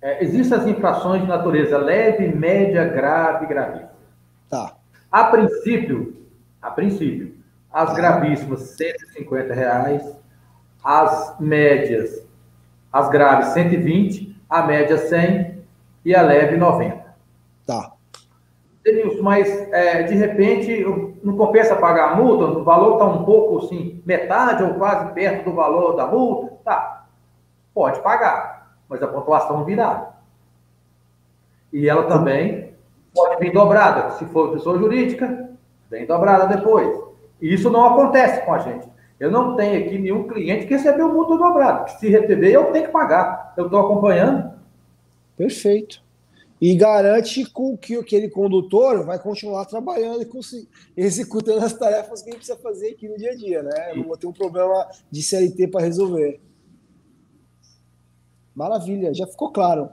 É, 0.00 0.24
existem 0.24 0.56
as 0.56 0.66
infrações 0.66 1.20
de 1.20 1.28
natureza 1.28 1.76
leve, 1.76 2.28
média, 2.28 2.88
grave 2.88 3.44
e 3.44 3.48
gravíssima. 3.48 3.90
Tá. 4.48 4.76
A 5.12 5.24
princípio, 5.24 6.26
a 6.62 6.70
princípio, 6.70 7.34
as 7.70 7.90
tá. 7.90 7.96
gravíssimas 7.96 8.60
150 8.78 9.52
reais, 9.52 10.16
as 10.82 11.38
médias, 11.38 12.26
as 12.90 13.10
graves 13.10 13.48
120, 13.48 14.34
a 14.48 14.62
média 14.62 14.96
100 14.96 15.64
e 16.06 16.14
a 16.14 16.22
leve 16.22 16.56
90. 16.56 16.97
Denilson, 18.92 19.22
mas 19.22 19.48
é, 19.72 20.02
de 20.04 20.14
repente 20.14 20.84
não 21.22 21.36
compensa 21.36 21.76
pagar 21.76 22.12
a 22.12 22.16
multa? 22.16 22.58
O 22.58 22.64
valor 22.64 22.94
está 22.94 23.04
um 23.04 23.24
pouco 23.24 23.58
assim, 23.58 24.02
metade 24.06 24.62
ou 24.62 24.74
quase 24.74 25.12
perto 25.12 25.50
do 25.50 25.54
valor 25.54 25.96
da 25.96 26.06
multa? 26.06 26.56
Tá. 26.64 27.06
Pode 27.74 28.00
pagar, 28.00 28.76
mas 28.88 29.02
a 29.02 29.06
pontuação 29.06 29.64
virá. 29.64 30.14
E 31.72 31.88
ela 31.88 32.04
também 32.04 32.72
pode 33.14 33.38
vir 33.38 33.52
dobrada. 33.52 34.10
Se 34.12 34.24
for 34.26 34.52
pessoa 34.52 34.78
jurídica, 34.78 35.50
vem 35.90 36.06
dobrada 36.06 36.46
depois. 36.46 36.88
E 37.40 37.52
isso 37.52 37.70
não 37.70 37.84
acontece 37.86 38.44
com 38.44 38.54
a 38.54 38.58
gente. 38.58 38.88
Eu 39.20 39.30
não 39.30 39.56
tenho 39.56 39.84
aqui 39.84 39.98
nenhum 39.98 40.28
cliente 40.28 40.66
que 40.66 40.74
recebeu 40.74 41.12
multa 41.12 41.36
dobrada. 41.36 41.88
Se 41.88 42.08
receber, 42.08 42.52
eu 42.52 42.72
tenho 42.72 42.86
que 42.86 42.92
pagar. 42.92 43.52
Eu 43.56 43.66
estou 43.66 43.80
acompanhando. 43.80 44.52
Perfeito. 45.36 46.02
E 46.60 46.74
garante 46.74 47.44
com 47.46 47.76
que 47.76 47.96
aquele 47.96 48.28
condutor 48.28 49.04
vai 49.04 49.18
continuar 49.18 49.64
trabalhando 49.64 50.22
e 50.22 50.28
executando 50.96 51.64
as 51.64 51.72
tarefas 51.72 52.20
que 52.20 52.30
ele 52.30 52.36
precisa 52.36 52.58
fazer 52.58 52.90
aqui 52.90 53.08
no 53.08 53.16
dia 53.16 53.30
a 53.30 53.36
dia, 53.36 53.62
né? 53.62 53.94
não 53.94 54.04
vou 54.04 54.16
ter 54.16 54.26
um 54.26 54.32
problema 54.32 54.88
de 55.10 55.22
CLT 55.22 55.68
para 55.68 55.84
resolver. 55.84 56.40
Maravilha, 58.54 59.14
já 59.14 59.24
ficou 59.26 59.52
claro. 59.52 59.88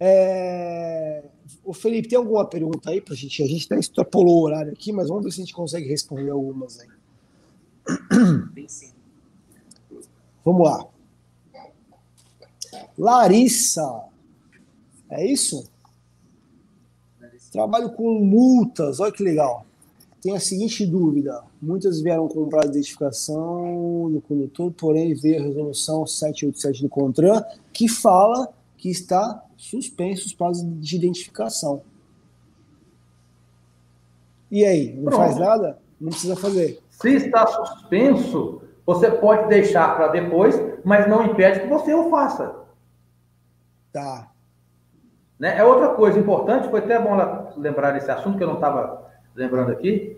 É... 0.00 1.24
O 1.62 1.74
Felipe, 1.74 2.08
tem 2.08 2.16
alguma 2.16 2.48
pergunta 2.48 2.90
aí 2.90 3.00
para 3.00 3.12
a 3.12 3.16
gente? 3.16 3.42
A 3.42 3.46
gente 3.46 3.66
até 3.66 3.78
extrapolou 3.78 4.40
o 4.40 4.44
horário 4.44 4.72
aqui, 4.72 4.92
mas 4.92 5.08
vamos 5.08 5.24
ver 5.24 5.30
se 5.30 5.42
a 5.42 5.44
gente 5.44 5.54
consegue 5.54 5.86
responder 5.88 6.30
algumas 6.30 6.80
aí. 6.80 6.88
Vamos 10.44 10.64
lá. 10.64 10.86
Larissa. 12.96 14.04
É 15.10 15.24
isso? 15.24 15.70
Trabalho 17.52 17.90
com 17.90 18.18
multas, 18.18 18.98
olha 18.98 19.12
que 19.12 19.22
legal. 19.22 19.66
Tem 20.22 20.34
a 20.34 20.40
seguinte 20.40 20.86
dúvida: 20.86 21.44
muitas 21.60 22.00
vieram 22.00 22.26
comprar 22.26 22.64
identificação 22.64 24.10
do 24.10 24.22
condutor, 24.26 24.72
porém 24.72 25.14
vê 25.14 25.36
a 25.36 25.42
resolução 25.42 26.06
787 26.06 26.82
do 26.82 26.88
CONTRAN 26.88 27.44
que 27.72 27.88
fala 27.88 28.48
que 28.78 28.88
está 28.88 29.44
suspenso 29.56 30.26
os 30.26 30.32
prazos 30.32 30.64
de 30.80 30.96
identificação. 30.96 31.82
E 34.50 34.64
aí, 34.64 34.94
não 34.94 35.04
Pronto. 35.04 35.16
faz 35.16 35.36
nada? 35.36 35.78
Não 36.00 36.10
precisa 36.10 36.36
fazer. 36.36 36.80
Se 36.90 37.10
está 37.10 37.46
suspenso, 37.46 38.62
você 38.84 39.10
pode 39.10 39.48
deixar 39.48 39.94
para 39.94 40.08
depois, 40.08 40.54
mas 40.84 41.08
não 41.08 41.24
impede 41.26 41.60
que 41.60 41.66
você 41.66 41.94
o 41.94 42.10
faça. 42.10 42.54
Tá. 43.92 44.31
Né? 45.42 45.58
É 45.58 45.64
outra 45.64 45.88
coisa 45.88 46.16
importante, 46.20 46.68
foi 46.68 46.78
até 46.78 46.96
bom 47.00 47.18
lembrar 47.56 47.90
desse 47.90 48.08
assunto 48.08 48.38
que 48.38 48.44
eu 48.44 48.46
não 48.46 48.54
estava 48.54 49.08
lembrando 49.34 49.72
aqui. 49.72 50.16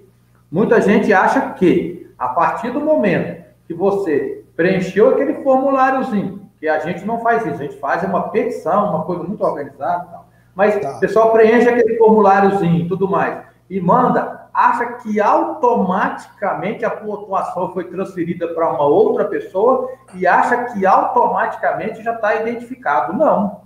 Muita 0.52 0.82
gente 0.82 1.14
acha 1.14 1.54
que, 1.54 2.12
a 2.18 2.28
partir 2.28 2.70
do 2.70 2.78
momento 2.78 3.42
que 3.66 3.72
você 3.72 4.44
preencheu 4.54 5.08
aquele 5.08 5.42
formuláriozinho, 5.42 6.46
que 6.60 6.68
a 6.68 6.78
gente 6.80 7.06
não 7.06 7.20
faz 7.22 7.40
isso, 7.46 7.54
a 7.54 7.64
gente 7.64 7.78
faz 7.78 8.02
uma 8.02 8.28
petição, 8.28 8.90
uma 8.90 9.04
coisa 9.04 9.22
muito 9.22 9.42
organizada, 9.42 10.04
tal. 10.10 10.28
mas 10.54 10.78
tá. 10.78 10.98
o 10.98 11.00
pessoal 11.00 11.32
preenche 11.32 11.70
aquele 11.70 11.96
formuláriozinho 11.96 12.84
e 12.84 12.86
tudo 12.86 13.08
mais, 13.08 13.46
e 13.70 13.80
manda, 13.80 14.50
acha 14.52 14.84
que 14.98 15.22
automaticamente 15.22 16.84
a 16.84 16.90
pontuação 16.90 17.72
foi 17.72 17.84
transferida 17.84 18.48
para 18.48 18.74
uma 18.74 18.84
outra 18.84 19.24
pessoa 19.24 19.88
e 20.12 20.26
acha 20.26 20.64
que 20.64 20.84
automaticamente 20.84 22.02
já 22.02 22.12
está 22.12 22.34
identificado. 22.34 23.14
Não. 23.14 23.63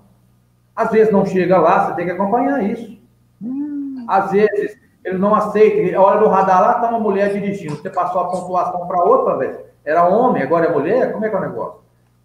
Às 0.79 0.93
vezes 0.93 1.13
não 1.13 1.27
chega 1.27 1.59
lá, 1.59 1.87
você 1.87 1.97
tem 1.97 2.07
que 2.07 2.13
acompanhar 2.13 2.63
isso. 2.63 2.97
Hum. 3.43 4.07
Às 4.07 4.31
vezes 4.31 4.79
ele 5.03 5.19
não 5.19 5.35
aceita, 5.35 6.01
olha 6.01 6.21
no 6.21 6.29
radar 6.29 6.63
lá, 6.63 6.73
está 6.77 6.89
uma 6.89 7.01
mulher 7.01 7.33
dirigindo, 7.33 7.75
você 7.75 7.91
passou 7.91 8.21
a 8.21 8.29
pontuação 8.29 8.87
para 8.87 9.03
outra 9.03 9.37
vez. 9.37 9.59
Era 9.85 10.07
homem, 10.07 10.41
agora 10.41 10.67
é 10.67 10.73
mulher, 10.73 11.13
como 11.13 11.25
é 11.25 11.29
que 11.29 11.35
é 11.35 11.39
o 11.39 11.43
negócio? 11.43 11.81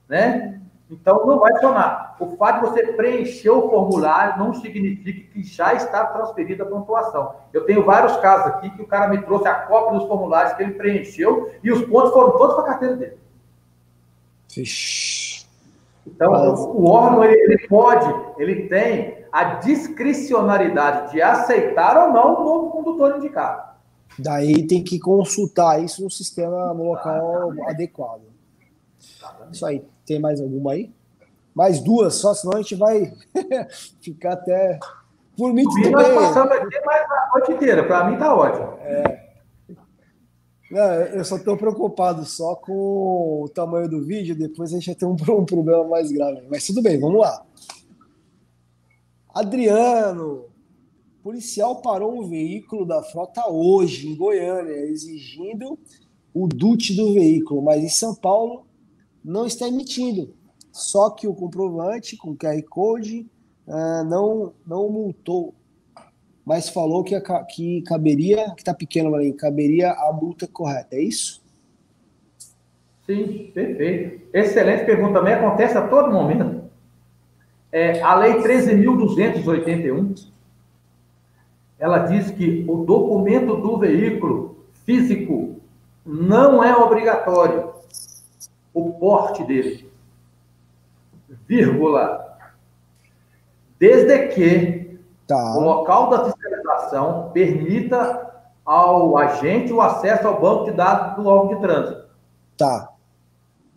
Né? 0.07 0.61
Então 0.87 1.25
não 1.25 1.39
vai 1.39 1.51
funcionar. 1.53 2.15
O 2.19 2.37
fato 2.37 2.59
de 2.59 2.69
você 2.69 2.93
preencher 2.93 3.49
o 3.49 3.71
formulário 3.71 4.37
não 4.37 4.53
significa 4.53 5.33
que 5.33 5.43
já 5.43 5.73
está 5.73 6.05
transferida 6.05 6.63
a 6.63 6.67
pontuação. 6.67 7.33
Eu 7.51 7.65
tenho 7.65 7.83
vários 7.83 8.15
casos 8.17 8.45
aqui 8.45 8.69
que 8.69 8.83
o 8.83 8.87
cara 8.87 9.07
me 9.07 9.17
trouxe 9.23 9.47
a 9.47 9.55
cópia 9.55 9.97
dos 9.97 10.07
formulários 10.07 10.53
que 10.53 10.61
ele 10.61 10.73
preencheu 10.73 11.51
e 11.63 11.71
os 11.71 11.81
pontos 11.87 12.13
foram 12.13 12.37
todos 12.37 12.53
para 12.53 12.65
a 12.65 12.67
carteira 12.67 12.95
dele. 12.97 13.17
Vixe. 14.55 15.32
Então, 16.05 16.31
o 16.31 16.85
órgão 16.89 17.23
ele, 17.23 17.33
ele, 17.33 17.67
pode, 17.67 18.05
ele 18.37 18.67
tem 18.67 19.25
a 19.31 19.55
discricionariedade 19.55 21.13
de 21.13 21.21
aceitar 21.21 22.07
ou 22.07 22.13
não 22.13 22.35
o 22.35 22.43
novo 22.43 22.71
condutor 22.71 23.17
indicado. 23.17 23.73
Daí 24.19 24.67
tem 24.67 24.83
que 24.83 24.99
consultar 24.99 25.81
isso 25.81 26.03
no 26.03 26.09
sistema, 26.09 26.73
no 26.73 26.83
local 26.83 27.53
adequado. 27.67 28.21
Isso 29.51 29.65
aí. 29.65 29.83
Tem 30.05 30.19
mais 30.19 30.41
alguma 30.41 30.73
aí? 30.73 30.93
Mais 31.55 31.79
duas 31.79 32.15
só, 32.15 32.33
senão 32.33 32.57
a 32.57 32.61
gente 32.61 32.75
vai 32.75 33.13
ficar 34.01 34.33
até. 34.33 34.79
Por 35.37 35.53
mim, 35.53 35.63
tudo 35.63 35.89
nós 35.91 36.07
passamos 36.09 36.51
aqui 36.51 36.85
mais 36.85 37.01
a 37.03 37.29
noite 37.33 37.51
inteira. 37.53 37.83
Para 37.83 38.03
mim, 38.05 38.17
tá 38.17 38.35
ótimo. 38.35 38.77
É. 38.81 39.22
Eu 41.13 41.23
só 41.23 41.37
estou 41.37 41.55
preocupado 41.55 42.25
só 42.25 42.55
com 42.55 43.43
o 43.43 43.49
tamanho 43.49 43.87
do 43.87 44.03
vídeo, 44.03 44.35
depois 44.35 44.71
a 44.71 44.75
gente 44.75 44.87
vai 44.87 44.95
ter 44.95 45.05
um, 45.05 45.11
um 45.39 45.45
problema 45.45 45.83
mais 45.87 46.11
grave. 46.11 46.41
Mas 46.49 46.65
tudo 46.65 46.81
bem, 46.81 46.99
vamos 46.99 47.19
lá. 47.19 47.45
Adriano, 49.33 50.45
policial 51.21 51.81
parou 51.81 52.19
um 52.19 52.27
veículo 52.27 52.85
da 52.85 53.01
frota 53.01 53.49
hoje, 53.49 54.07
em 54.07 54.15
Goiânia, 54.15 54.73
exigindo 54.85 55.77
o 56.33 56.47
DUT 56.47 56.95
do 56.95 57.13
veículo, 57.13 57.61
mas 57.61 57.83
em 57.83 57.89
São 57.89 58.15
Paulo 58.15 58.65
não 59.23 59.45
está 59.45 59.67
emitindo. 59.67 60.33
Só 60.71 61.11
que 61.11 61.27
o 61.27 61.35
comprovante 61.35 62.17
com 62.17 62.35
QR 62.35 62.61
Code 62.63 63.29
uh, 63.67 64.03
não, 64.05 64.53
não 64.65 64.89
multou 64.89 65.53
mas 66.45 66.69
falou 66.69 67.03
que, 67.03 67.19
que 67.49 67.81
caberia, 67.83 68.51
que 68.55 68.61
está 68.61 68.73
pequeno 68.73 69.15
ali, 69.15 69.33
caberia 69.33 69.91
a 69.91 70.11
multa 70.11 70.47
correta, 70.47 70.95
é 70.95 71.01
isso? 71.01 71.41
Sim, 73.05 73.51
perfeito. 73.53 74.21
Excelente 74.33 74.85
pergunta 74.85 75.19
também, 75.19 75.33
acontece 75.33 75.77
a 75.77 75.87
todo 75.87 76.11
momento. 76.11 76.63
É, 77.71 78.01
a 78.01 78.15
Lei 78.15 78.33
13.281, 78.35 80.27
ela 81.79 81.99
diz 81.99 82.31
que 82.31 82.65
o 82.67 82.83
documento 82.85 83.57
do 83.57 83.77
veículo 83.77 84.65
físico 84.85 85.59
não 86.05 86.63
é 86.63 86.75
obrigatório, 86.75 87.73
o 88.73 88.91
porte 88.93 89.43
dele, 89.43 89.89
vírgula, 91.47 92.37
desde 93.79 94.27
que 94.29 94.82
Tá. 95.27 95.55
O 95.55 95.61
local 95.61 96.09
da 96.09 96.25
fiscalização 96.25 97.31
permita 97.33 98.31
ao 98.65 99.17
agente 99.17 99.71
o 99.71 99.81
acesso 99.81 100.27
ao 100.27 100.39
banco 100.39 100.65
de 100.65 100.71
dados 100.71 101.15
do 101.15 101.29
órgão 101.29 101.55
de 101.55 101.61
trânsito. 101.61 102.07
Tá. 102.57 102.89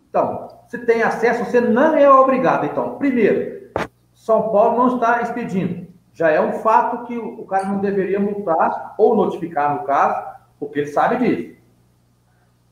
Então, 0.08 0.48
se 0.68 0.78
tem 0.78 1.02
acesso, 1.02 1.44
você 1.44 1.60
não 1.60 1.94
é 1.96 2.10
obrigado. 2.10 2.66
Então, 2.66 2.96
primeiro, 2.98 3.70
São 4.14 4.50
Paulo 4.50 4.78
não 4.78 4.94
está 4.96 5.22
expedindo. 5.22 5.86
Já 6.12 6.30
é 6.30 6.40
um 6.40 6.54
fato 6.54 7.04
que 7.04 7.16
o 7.16 7.44
cara 7.44 7.66
não 7.66 7.78
deveria 7.78 8.18
multar 8.18 8.94
ou 8.96 9.14
notificar 9.14 9.74
no 9.74 9.84
caso, 9.84 10.26
porque 10.58 10.80
ele 10.80 10.86
sabe 10.86 11.16
disso. 11.18 11.56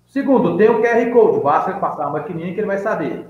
Segundo, 0.07 0.57
tem 0.57 0.71
o 0.71 0.81
QR 0.81 1.13
Code, 1.13 1.41
basta 1.41 1.71
ele 1.71 1.81
passar 1.81 2.07
uma 2.07 2.21
maquininha 2.21 2.55
que 2.55 2.61
ele 2.61 2.67
vai 2.67 2.79
saber. 2.79 3.27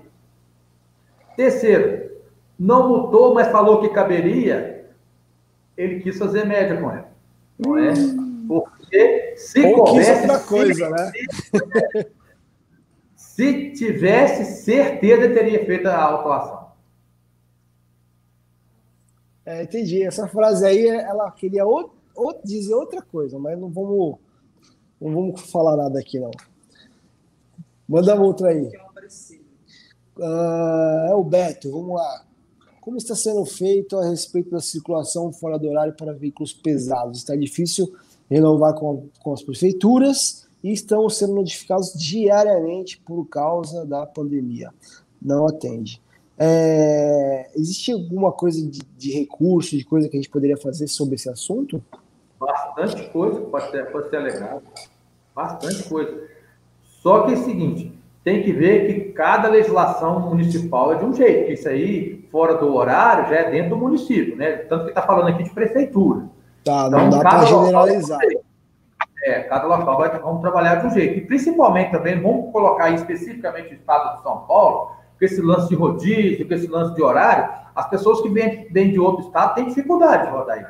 Terceiro, 1.37 2.11
não 2.59 2.89
multou, 2.89 3.35
mas 3.35 3.49
falou 3.49 3.81
que 3.81 3.89
caberia, 3.89 4.74
ele 5.77 6.01
quis 6.01 6.19
fazer 6.19 6.45
média 6.45 6.81
com 6.81 6.91
ela. 6.91 7.11
Não 7.59 7.79
é? 7.79 7.93
Hum. 7.93 8.47
Porque 8.47 9.35
se 9.37 9.65
Ou. 9.65 9.79
Outra 9.79 10.39
coisa, 10.41 10.91
né? 10.91 11.13
Se 13.17 13.73
tivesse 13.73 14.63
certeza, 14.63 15.35
teria 15.35 15.65
feito 15.67 15.89
a 15.89 16.01
autuação. 16.01 16.69
É, 19.45 19.63
entendi. 19.63 20.03
Essa 20.03 20.29
frase 20.29 20.65
aí, 20.65 20.87
ela 20.87 21.31
queria 21.33 21.67
ou, 21.67 21.95
ou 22.15 22.41
dizer 22.45 22.75
outra 22.75 23.03
coisa, 23.03 23.39
mas 23.39 23.59
não 23.59 23.69
vamos, 23.69 24.19
não 25.01 25.13
vamos 25.13 25.41
falar 25.51 25.77
nada 25.77 25.99
aqui, 25.99 26.19
não. 26.19 26.31
Manda 27.89 28.15
outra 28.15 28.51
aí. 28.51 28.71
Uh, 30.17 31.11
é 31.11 31.15
o 31.15 31.25
Beto, 31.25 31.73
vamos 31.73 31.97
lá. 31.97 32.25
Como 32.85 32.99
está 32.99 33.15
sendo 33.15 33.47
feito 33.47 33.97
a 33.97 34.11
respeito 34.11 34.51
da 34.51 34.61
circulação 34.61 35.33
fora 35.33 35.59
do 35.59 35.67
horário 35.71 35.95
para 35.95 36.13
veículos 36.13 36.53
pesados? 36.53 37.21
Está 37.21 37.35
difícil 37.35 37.91
renovar 38.29 38.75
com, 38.75 39.09
com 39.21 39.33
as 39.33 39.43
prefeituras 39.43 40.47
e 40.63 40.71
estão 40.71 41.09
sendo 41.09 41.35
notificados 41.35 41.95
diariamente 41.95 43.01
por 43.01 43.25
causa 43.25 43.87
da 43.87 44.05
pandemia. 44.05 44.71
Não 45.21 45.47
atende. 45.47 45.99
É, 46.39 47.49
existe 47.57 47.91
alguma 47.91 48.31
coisa 48.31 48.61
de, 48.61 48.81
de, 48.99 49.13
recurso, 49.13 49.79
de 49.79 49.85
coisa 49.87 50.07
que 50.07 50.19
a 50.19 50.21
gente 50.21 50.31
poderia 50.31 50.59
fazer 50.59 50.87
sobre 50.87 51.15
esse 51.15 51.31
assunto? 51.31 51.83
Bastante 52.39 53.09
coisa 53.09 53.41
pode 53.41 53.71
ser, 53.71 53.91
pode 53.91 54.11
ser 54.11 54.17
alegado. 54.17 54.63
Bastante 55.35 55.89
coisa. 55.89 56.23
Só 57.03 57.23
que 57.23 57.33
é 57.33 57.37
o 57.39 57.45
seguinte, 57.45 57.99
tem 58.23 58.43
que 58.43 58.53
ver 58.53 58.87
que 58.87 59.13
cada 59.13 59.49
legislação 59.49 60.29
municipal 60.29 60.93
é 60.93 60.99
de 60.99 61.05
um 61.07 61.15
jeito. 61.15 61.51
Isso 61.51 61.67
aí, 61.67 62.24
fora 62.35 62.57
do 62.57 62.75
horário, 62.75 63.29
já 63.29 63.37
é 63.37 63.51
dentro 63.53 63.71
do 63.71 63.77
município, 63.77 64.35
né? 64.35 64.57
Tanto 64.69 64.87
que 64.87 64.91
está 64.91 65.03
falando 65.03 65.29
aqui 65.29 65.45
de 65.45 65.51
prefeitura. 65.51 66.25
Tá, 66.65 66.91
não 66.91 67.07
então, 67.07 67.21
dá 67.21 67.31
para 67.31 67.45
generalizar. 67.45 68.19
É, 69.23 69.45
cada 69.45 69.69
local 69.69 69.99
vai 69.99 70.19
vamos 70.19 70.41
trabalhar 70.41 70.75
de 70.75 70.89
um 70.89 70.91
jeito. 70.91 71.17
E 71.17 71.21
principalmente 71.21 71.93
também, 71.93 72.21
vamos 72.21 72.51
colocar 72.51 72.87
aí 72.87 72.97
especificamente 72.97 73.71
o 73.71 73.75
estado 73.75 74.17
de 74.17 74.23
São 74.25 74.39
Paulo, 74.49 74.91
com 75.17 75.25
esse 75.25 75.41
lance 75.41 75.69
de 75.69 75.77
rodízio, 75.77 76.49
com 76.49 76.55
esse 76.55 76.67
lance 76.67 76.93
de 76.97 77.03
horário, 77.05 77.49
as 77.73 77.89
pessoas 77.89 78.21
que 78.21 78.29
vêm, 78.29 78.67
vêm 78.69 78.91
de 78.91 78.99
outro 78.99 79.25
estado 79.27 79.55
têm 79.55 79.69
dificuldade 79.69 80.27
de 80.27 80.33
rodar 80.33 80.59
aí. 80.59 80.67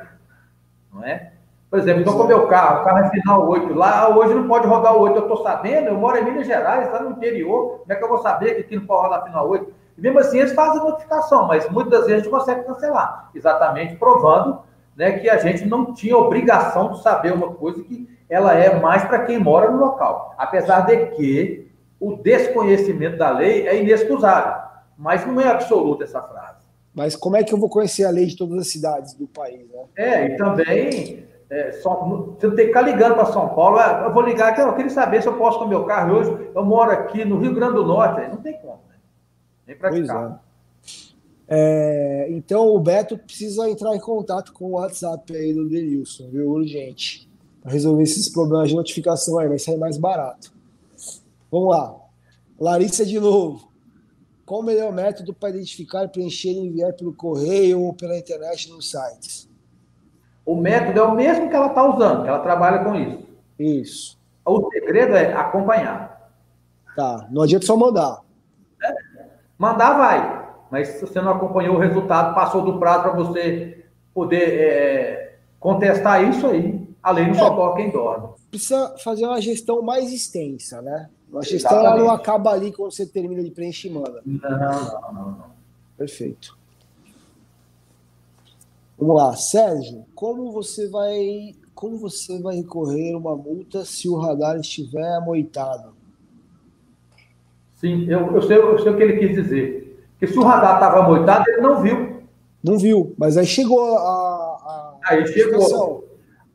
Não 0.93 1.03
é? 1.03 1.31
Por 1.67 1.79
exemplo, 1.79 2.01
estou 2.01 2.15
com 2.15 2.25
o 2.25 2.27
meu 2.27 2.45
carro, 2.45 2.81
o 2.81 2.85
carro 2.85 2.99
é 2.99 3.09
final 3.09 3.49
8 3.49 3.73
lá, 3.73 4.15
hoje 4.15 4.35
não 4.35 4.47
pode 4.47 4.67
rodar 4.67 4.95
o 4.95 4.99
8, 4.99 5.15
eu 5.15 5.21
estou 5.23 5.41
sabendo, 5.41 5.87
eu 5.87 5.97
moro 5.97 6.15
em 6.15 6.25
Minas 6.25 6.45
Gerais, 6.45 6.93
lá 6.93 7.01
no 7.01 7.09
interior, 7.13 7.79
como 7.79 7.91
é 7.91 7.95
que 7.95 8.03
eu 8.03 8.07
vou 8.07 8.19
saber 8.19 8.53
que 8.53 8.61
aqui 8.61 8.75
não 8.75 8.85
pode 8.85 9.07
rodar 9.07 9.23
final 9.23 9.49
8? 9.49 9.84
E 9.97 10.01
mesmo 10.01 10.19
assim 10.19 10.39
eles 10.39 10.53
fazem 10.53 10.83
notificação, 10.83 11.47
mas 11.47 11.69
muitas 11.69 12.01
vezes 12.01 12.13
a 12.13 12.17
gente 12.17 12.29
consegue 12.29 12.63
cancelar, 12.63 13.29
exatamente 13.33 13.95
provando 13.95 14.59
né, 14.95 15.13
que 15.19 15.29
a 15.29 15.37
gente 15.37 15.65
não 15.65 15.93
tinha 15.93 16.17
obrigação 16.17 16.91
de 16.91 17.01
saber 17.01 17.33
uma 17.33 17.53
coisa 17.53 17.83
que 17.83 18.07
ela 18.29 18.53
é 18.53 18.79
mais 18.79 19.03
para 19.03 19.25
quem 19.25 19.37
mora 19.37 19.69
no 19.69 19.77
local. 19.77 20.33
Apesar 20.37 20.81
de 20.81 21.07
que 21.07 21.71
o 21.99 22.15
desconhecimento 22.15 23.17
da 23.17 23.31
lei 23.31 23.67
é 23.67 23.81
inexcusável, 23.81 24.63
mas 24.97 25.25
não 25.25 25.39
é 25.39 25.47
absoluta 25.47 26.03
essa 26.03 26.21
frase. 26.21 26.65
Mas 26.93 27.15
como 27.15 27.35
é 27.35 27.43
que 27.43 27.53
eu 27.53 27.57
vou 27.57 27.69
conhecer 27.69 28.05
a 28.05 28.09
lei 28.09 28.25
de 28.25 28.37
todas 28.37 28.57
as 28.57 28.67
cidades 28.67 29.13
do 29.13 29.27
país? 29.27 29.69
Né? 29.69 29.83
É, 29.97 30.25
e 30.27 30.37
também 30.37 31.25
é, 31.49 31.73
só, 31.73 31.93
você 31.93 32.47
não 32.47 32.55
tem 32.55 32.65
que 32.65 32.67
ficar 32.67 32.81
ligando 32.81 33.15
para 33.15 33.25
São 33.25 33.49
Paulo. 33.49 33.77
Ah, 33.77 34.03
eu 34.05 34.13
vou 34.13 34.23
ligar 34.23 34.49
aqui, 34.49 34.61
eu 34.61 34.73
queria 34.73 34.89
saber 34.89 35.21
se 35.21 35.27
eu 35.27 35.33
posso 35.33 35.59
com 35.59 35.65
o 35.65 35.67
meu 35.67 35.83
carro 35.83 36.15
hoje. 36.15 36.49
Eu 36.55 36.63
moro 36.63 36.91
aqui 36.91 37.25
no 37.25 37.37
Rio 37.37 37.53
Grande 37.53 37.75
do 37.75 37.85
Norte, 37.85 38.29
não 38.29 38.37
tem 38.37 38.53
como? 38.59 38.79
Nem 39.67 39.77
praticar. 39.77 40.43
É. 41.47 42.27
é. 42.27 42.31
então 42.31 42.67
o 42.67 42.79
Beto 42.79 43.17
precisa 43.17 43.69
entrar 43.69 43.95
em 43.95 43.99
contato 43.99 44.53
com 44.53 44.65
o 44.65 44.71
WhatsApp 44.71 45.35
aí 45.35 45.53
do 45.53 45.67
Denilson, 45.67 46.29
viu? 46.29 46.49
Urgente. 46.49 47.29
Para 47.61 47.71
resolver 47.71 48.03
esses 48.03 48.29
problemas 48.29 48.69
de 48.69 48.75
notificação 48.75 49.39
aí, 49.39 49.47
vai 49.47 49.57
sair 49.57 49.77
mais 49.77 49.97
barato. 49.97 50.53
Vamos 51.51 51.69
lá. 51.69 51.95
Larissa 52.59 53.05
de 53.05 53.19
novo. 53.19 53.71
Qual 54.45 54.61
o 54.61 54.63
melhor 54.63 54.93
método 54.93 55.33
para 55.33 55.49
identificar, 55.49 56.07
preencher 56.07 56.51
e 56.51 56.67
enviar 56.67 56.93
pelo 56.93 57.13
correio 57.13 57.81
ou 57.81 57.93
pela 57.93 58.17
internet 58.17 58.69
nos 58.69 58.91
sites? 58.91 59.49
O 60.45 60.55
método 60.55 60.99
é 60.99 61.03
o 61.03 61.15
mesmo 61.15 61.49
que 61.49 61.55
ela 61.55 61.67
está 61.67 61.83
usando, 61.83 62.21
que 62.21 62.29
ela 62.29 62.39
trabalha 62.39 62.83
com 62.83 62.93
isso. 62.95 63.25
Isso. 63.57 64.19
O 64.45 64.69
segredo 64.69 65.15
é 65.15 65.33
acompanhar. 65.33 66.31
Tá. 66.95 67.27
Não 67.31 67.41
adianta 67.41 67.65
só 67.65 67.75
mandar. 67.75 68.21
Mandar 69.57 69.97
vai. 69.97 70.45
Mas 70.71 70.87
se 70.89 71.01
você 71.01 71.21
não 71.21 71.33
acompanhou 71.33 71.75
o 71.75 71.79
resultado, 71.79 72.35
passou 72.35 72.61
do 72.63 72.79
prazo 72.79 73.03
para 73.03 73.13
você 73.13 73.85
poder 74.13 74.59
é, 74.59 75.37
contestar 75.59 76.27
isso 76.27 76.47
aí. 76.47 76.85
A 77.01 77.11
lei 77.11 77.27
não 77.27 77.35
só 77.35 77.49
toca 77.51 77.77
quem 77.77 77.91
dorme. 77.91 78.29
Precisa 78.49 78.95
fazer 79.03 79.25
uma 79.25 79.39
gestão 79.39 79.81
mais 79.81 80.11
extensa, 80.11 80.81
né? 80.81 81.09
A 81.33 81.41
gestão 81.41 81.79
ela 81.79 81.97
não 81.97 82.09
acaba 82.09 82.51
ali 82.51 82.71
quando 82.71 82.91
você 82.91 83.05
termina 83.05 83.43
de 83.43 83.51
preencher 83.51 83.89
e 83.89 83.91
manda. 83.91 84.21
Não, 84.25 84.49
não, 84.49 85.13
não, 85.13 85.31
não. 85.31 85.45
Perfeito. 85.97 86.57
Vamos 88.97 89.15
lá, 89.15 89.35
Sérgio, 89.35 90.05
como 90.15 90.51
você 90.51 90.89
vai 90.89 91.53
como 91.73 91.97
você 91.97 92.41
vai 92.41 92.55
recorrer 92.55 93.13
uma 93.15 93.35
multa 93.35 93.83
se 93.83 94.07
o 94.07 94.15
radar 94.15 94.57
estiver 94.57 95.13
amoitado? 95.15 95.93
Sim, 97.75 98.09
eu, 98.09 98.33
eu, 98.33 98.41
sei, 98.41 98.57
eu 98.57 98.79
sei 98.79 98.91
o 98.91 98.97
que 98.97 99.03
ele 99.03 99.17
quis 99.17 99.35
dizer. 99.35 100.05
Que 100.17 100.27
se 100.27 100.37
o 100.37 100.43
radar 100.43 100.75
estava 100.75 100.99
amoitado, 100.99 101.43
ele 101.49 101.61
não 101.61 101.81
viu. 101.81 102.23
Não 102.63 102.77
viu, 102.77 103.13
mas 103.17 103.37
aí 103.37 103.45
chegou 103.45 103.97
a. 103.97 104.01
a 104.01 104.93
aí 105.05 105.27
chegou. 105.27 106.07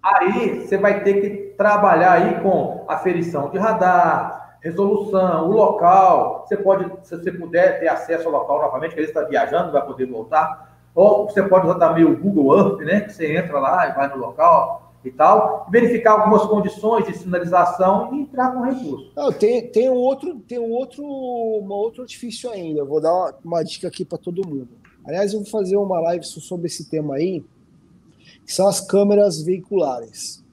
Aí 0.02 0.60
você 0.60 0.78
vai 0.78 1.04
ter 1.04 1.20
que 1.20 1.54
trabalhar 1.58 2.12
aí 2.12 2.40
com 2.40 2.86
aferição 2.88 3.50
de 3.50 3.58
radar, 3.58 4.58
resolução, 4.62 5.48
o 5.48 5.52
local. 5.52 6.46
Você 6.46 6.56
pode, 6.56 6.90
se 7.02 7.16
você 7.16 7.30
puder 7.30 7.80
ter 7.80 7.88
acesso 7.88 8.26
ao 8.26 8.32
local 8.32 8.62
novamente, 8.62 8.94
que 8.94 9.00
ele 9.00 9.08
está 9.08 9.22
viajando, 9.22 9.72
vai 9.72 9.84
poder 9.84 10.06
voltar. 10.06 10.74
Ou 10.94 11.28
você 11.28 11.42
pode 11.42 11.66
usar 11.66 11.78
também 11.78 12.04
o 12.04 12.16
Google 12.16 12.58
Earth, 12.58 12.80
né? 12.80 13.02
Que 13.02 13.12
você 13.12 13.36
entra 13.36 13.60
lá 13.60 13.88
e 13.88 13.92
vai 13.92 14.08
no 14.08 14.16
local 14.16 14.89
e 15.04 15.10
tal, 15.10 15.66
verificar 15.70 16.12
algumas 16.12 16.44
condições 16.46 17.06
de 17.06 17.16
sinalização 17.16 18.14
e 18.14 18.20
entrar 18.20 18.52
com 18.52 18.62
recurso. 18.62 19.12
Não, 19.16 19.32
tem, 19.32 19.66
tem 19.68 19.88
um 19.88 19.94
outro, 19.94 20.38
tem 20.40 20.58
um 20.58 20.70
outro, 20.70 21.02
uma 21.02 21.74
outro 21.74 22.02
artifício 22.02 22.50
ainda. 22.50 22.80
Eu 22.80 22.86
vou 22.86 23.00
dar 23.00 23.12
uma, 23.12 23.34
uma 23.44 23.62
dica 23.62 23.88
aqui 23.88 24.04
para 24.04 24.18
todo 24.18 24.46
mundo. 24.46 24.68
Aliás, 25.04 25.32
eu 25.32 25.40
vou 25.40 25.48
fazer 25.48 25.76
uma 25.76 25.98
live 26.00 26.24
sobre 26.24 26.66
esse 26.66 26.88
tema 26.88 27.14
aí, 27.14 27.42
que 28.44 28.52
são 28.52 28.68
as 28.68 28.80
câmeras 28.80 29.40
veiculares. 29.42 30.44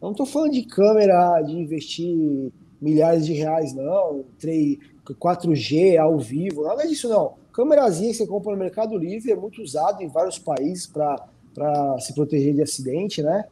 Não 0.00 0.12
estou 0.12 0.26
falando 0.26 0.52
de 0.52 0.62
câmera 0.62 1.42
de 1.42 1.58
investir 1.58 2.52
milhares 2.80 3.26
de 3.26 3.32
reais, 3.32 3.74
não, 3.74 4.24
3, 4.38 4.78
4G 5.04 5.98
ao 5.98 6.18
vivo, 6.18 6.62
nada 6.62 6.86
disso 6.86 7.08
não 7.08 7.34
Câmerazinha 7.58 8.12
que 8.12 8.18
você 8.18 8.26
compra 8.26 8.52
no 8.52 8.58
Mercado 8.58 8.96
Livre 8.96 9.32
é 9.32 9.34
muito 9.34 9.60
usado 9.60 10.00
em 10.00 10.06
vários 10.06 10.38
países 10.38 10.86
para 10.86 11.98
se 11.98 12.14
proteger 12.14 12.54
de 12.54 12.62
acidente, 12.62 13.20
né? 13.20 13.46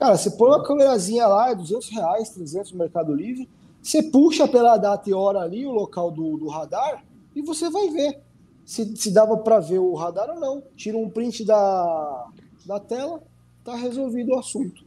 Cara, 0.00 0.16
você 0.16 0.30
põe 0.30 0.48
uma 0.48 0.62
câmerazinha 0.62 1.26
lá, 1.26 1.50
é 1.50 1.54
200 1.54 1.90
reais, 1.90 2.30
300 2.30 2.72
no 2.72 2.78
Mercado 2.78 3.14
Livre, 3.14 3.46
você 3.82 4.02
puxa 4.02 4.48
pela 4.48 4.78
data 4.78 5.10
e 5.10 5.12
hora 5.12 5.40
ali 5.40 5.66
o 5.66 5.72
local 5.72 6.10
do, 6.10 6.38
do 6.38 6.48
radar 6.48 7.04
e 7.36 7.42
você 7.42 7.68
vai 7.68 7.86
ver 7.90 8.18
se, 8.64 8.96
se 8.96 9.12
dava 9.12 9.36
para 9.36 9.60
ver 9.60 9.78
o 9.78 9.92
radar 9.92 10.30
ou 10.30 10.40
não. 10.40 10.62
Tira 10.74 10.96
um 10.96 11.10
print 11.10 11.44
da, 11.44 12.28
da 12.64 12.80
tela, 12.80 13.20
tá 13.62 13.76
resolvido 13.76 14.30
o 14.30 14.38
assunto. 14.38 14.82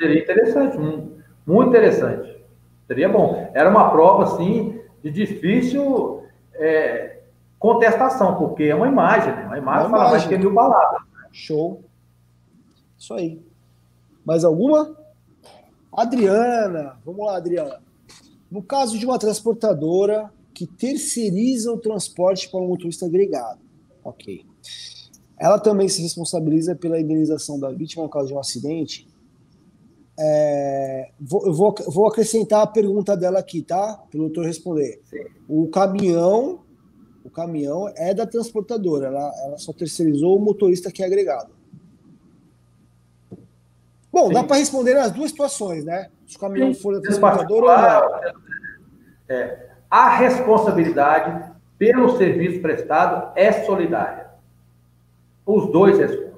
Seria 0.00 0.20
interessante, 0.20 0.76
muito 1.46 1.68
interessante. 1.68 2.36
Seria 2.88 3.08
bom. 3.08 3.48
Era 3.54 3.70
uma 3.70 3.88
prova, 3.90 4.24
assim, 4.24 4.80
de 5.00 5.12
difícil 5.12 6.24
é, 6.54 7.20
contestação, 7.56 8.34
porque 8.34 8.64
é 8.64 8.74
uma 8.74 8.88
imagem, 8.88 9.32
né? 9.32 9.46
Uma 9.46 9.58
imagem 9.58 9.86
uma 9.86 9.90
fala 9.90 10.08
imagem. 10.08 10.10
mais 10.10 10.26
que 10.26 10.38
mil 10.38 10.52
palavras. 10.52 11.02
Show. 11.30 11.84
Isso 12.98 13.14
aí. 13.14 13.45
Mais 14.26 14.44
alguma? 14.44 14.96
Adriana, 15.92 16.98
vamos 17.04 17.24
lá, 17.24 17.36
Adriana. 17.36 17.80
No 18.50 18.60
caso 18.60 18.98
de 18.98 19.06
uma 19.06 19.18
transportadora 19.18 20.32
que 20.52 20.66
terceiriza 20.66 21.72
o 21.72 21.78
transporte 21.78 22.50
para 22.50 22.60
um 22.60 22.68
motorista 22.68 23.06
agregado, 23.06 23.60
ok. 24.02 24.44
Ela 25.38 25.60
também 25.60 25.88
se 25.88 26.02
responsabiliza 26.02 26.74
pela 26.74 27.00
indenização 27.00 27.60
da 27.60 27.70
vítima 27.70 28.02
no 28.02 28.10
caso 28.10 28.28
de 28.28 28.34
um 28.34 28.38
acidente. 28.40 29.06
É, 30.18 31.10
vou, 31.20 31.52
vou, 31.52 31.74
vou 31.86 32.08
acrescentar 32.08 32.62
a 32.62 32.66
pergunta 32.66 33.16
dela 33.16 33.38
aqui, 33.38 33.62
tá? 33.62 34.02
Para 34.10 34.18
o 34.18 34.22
doutor 34.22 34.44
responder. 34.44 35.00
O 35.48 35.68
caminhão 35.68 36.66
o 37.26 37.30
caminhão 37.30 37.88
é 37.96 38.14
da 38.14 38.24
transportadora, 38.24 39.08
ela, 39.08 39.32
ela 39.44 39.58
só 39.58 39.72
terceirizou 39.72 40.36
o 40.36 40.40
motorista 40.40 40.92
que 40.92 41.02
é 41.02 41.06
agregado. 41.06 41.55
Bom, 44.16 44.28
Sim. 44.28 44.32
dá 44.32 44.44
para 44.44 44.56
responder 44.56 44.94
nas 44.94 45.12
duas 45.12 45.30
situações, 45.30 45.84
né? 45.84 46.08
Se 46.26 46.38
o 46.38 46.40
caminhão 46.40 46.72
Sim. 46.72 46.80
for 46.80 46.94
da 46.94 47.02
transportadora 47.02 47.66
ou 47.66 48.10
não. 48.22 48.32
É, 49.28 49.66
a 49.90 50.08
responsabilidade 50.16 51.52
pelo 51.76 52.16
serviço 52.16 52.62
prestado 52.62 53.30
é 53.36 53.52
solidária. 53.52 54.28
Os 55.44 55.70
dois 55.70 55.98
respondem. 55.98 56.32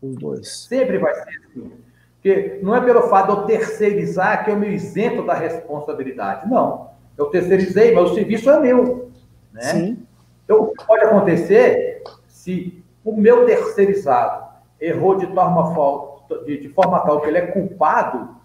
Os 0.00 0.16
dois. 0.16 0.50
Sempre 0.50 0.96
vai 0.96 1.12
ser 1.12 1.20
assim. 1.20 1.72
Porque 2.14 2.58
não 2.62 2.74
é 2.74 2.80
pelo 2.80 3.02
fato 3.02 3.26
de 3.26 3.38
eu 3.38 3.58
terceirizar 3.58 4.42
que 4.42 4.50
eu 4.50 4.56
me 4.56 4.68
isento 4.68 5.22
da 5.22 5.34
responsabilidade. 5.34 6.48
Não. 6.48 6.88
Eu 7.18 7.26
terceirizei, 7.26 7.94
mas 7.94 8.12
o 8.12 8.14
serviço 8.14 8.48
é 8.48 8.60
meu. 8.60 9.10
Né? 9.52 9.60
Sim. 9.60 10.06
Então, 10.46 10.72
pode 10.86 11.04
acontecer 11.04 12.02
se 12.28 12.82
o 13.04 13.14
meu 13.14 13.44
terceirizado 13.44 14.48
errou 14.80 15.18
de 15.18 15.26
forma, 15.26 16.09
de, 16.38 16.58
de 16.58 16.68
forma 16.68 17.00
tal 17.00 17.20
que 17.20 17.28
ele 17.28 17.38
é 17.38 17.46
culpado, 17.46 18.36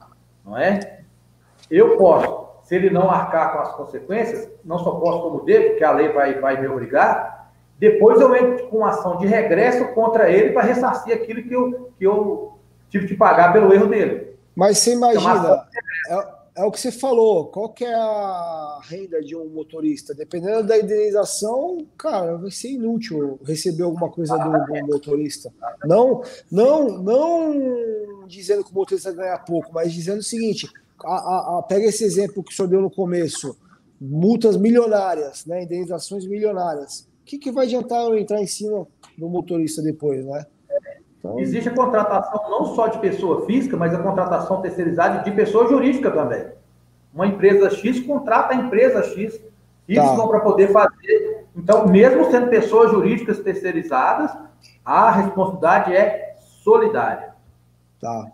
não 0.43 0.57
é? 0.57 0.99
Eu 1.69 1.97
posso, 1.97 2.47
se 2.63 2.75
ele 2.75 2.89
não 2.89 3.09
arcar 3.09 3.53
com 3.53 3.59
as 3.59 3.73
consequências, 3.73 4.49
não 4.63 4.79
só 4.79 4.91
posso 4.91 5.21
como 5.21 5.45
devo, 5.45 5.69
porque 5.69 5.83
a 5.83 5.91
lei 5.91 6.09
vai, 6.09 6.39
vai 6.39 6.59
me 6.59 6.67
obrigar, 6.67 7.51
depois 7.77 8.21
eu 8.21 8.35
entro 8.35 8.67
com 8.67 8.85
ação 8.85 9.17
de 9.17 9.27
regresso 9.27 9.93
contra 9.93 10.29
ele 10.29 10.51
para 10.51 10.63
ressarcir 10.63 11.13
aquilo 11.13 11.43
que 11.43 11.53
eu, 11.53 11.91
que 11.97 12.05
eu 12.05 12.57
tive 12.89 13.07
que 13.07 13.15
pagar 13.15 13.51
pelo 13.51 13.73
erro 13.73 13.87
dele. 13.87 14.35
Mas 14.55 14.77
você 14.77 14.93
imagina, 14.93 15.65
é, 16.09 16.34
é, 16.55 16.63
o 16.63 16.71
que 16.71 16.79
você 16.79 16.91
falou, 16.91 17.47
qual 17.47 17.69
que 17.69 17.83
é 17.83 17.93
a 17.93 18.79
renda 18.83 19.21
de 19.21 19.35
um 19.35 19.49
motorista? 19.49 20.13
Dependendo 20.13 20.63
da 20.63 20.77
indenização, 20.77 21.85
cara, 21.97 22.37
vai 22.37 22.49
ser 22.49 22.69
inútil 22.69 23.37
receber 23.43 23.83
alguma 23.83 24.09
coisa 24.09 24.37
do, 24.37 24.51
do 24.51 24.87
motorista. 24.87 25.53
Não, 25.83 26.23
não, 26.49 26.97
não 26.97 28.25
dizendo 28.25 28.63
que 28.63 28.71
o 28.71 28.73
motorista 28.73 29.11
ganha 29.11 29.37
pouco, 29.37 29.69
mas 29.73 29.91
dizendo 29.91 30.19
o 30.19 30.23
seguinte, 30.23 30.69
a, 31.03 31.15
a, 31.15 31.59
a, 31.59 31.63
pega 31.63 31.87
esse 31.87 32.05
exemplo 32.05 32.41
que 32.41 32.53
o 32.53 32.55
senhor 32.55 32.69
deu 32.69 32.81
no 32.81 32.89
começo, 32.89 33.57
multas 33.99 34.55
milionárias, 34.55 35.45
né, 35.45 35.63
indenizações 35.63 36.25
milionárias. 36.25 37.01
O 37.21 37.25
que, 37.25 37.37
que 37.37 37.51
vai 37.51 37.65
adiantar 37.65 38.01
eu 38.05 38.17
entrar 38.17 38.41
em 38.41 38.47
cima 38.47 38.87
do 39.17 39.27
motorista 39.27 39.81
depois, 39.81 40.23
né? 40.25 40.45
Então... 41.25 41.39
Existe 41.39 41.69
a 41.69 41.73
contratação 41.73 42.49
não 42.49 42.65
só 42.75 42.87
de 42.87 42.99
pessoa 42.99 43.45
física, 43.45 43.75
mas 43.75 43.93
a 43.93 43.99
contratação 43.99 44.61
terceirizada 44.61 45.23
de 45.23 45.31
pessoa 45.31 45.67
jurídica 45.67 46.11
também. 46.11 46.45
Uma 47.13 47.25
empresa 47.25 47.69
X 47.71 47.99
contrata 48.01 48.53
a 48.53 48.57
empresa 48.57 49.01
X, 49.03 49.41
Y 49.87 49.95
tá. 49.95 50.27
para 50.27 50.39
poder 50.41 50.71
fazer. 50.71 51.45
Então, 51.55 51.87
mesmo 51.87 52.29
sendo 52.29 52.49
pessoas 52.49 52.91
jurídicas 52.91 53.39
terceirizadas, 53.39 54.31
a 54.83 55.11
responsabilidade 55.11 55.95
é 55.95 56.35
solidária. 56.63 57.33
Tá. 57.99 58.31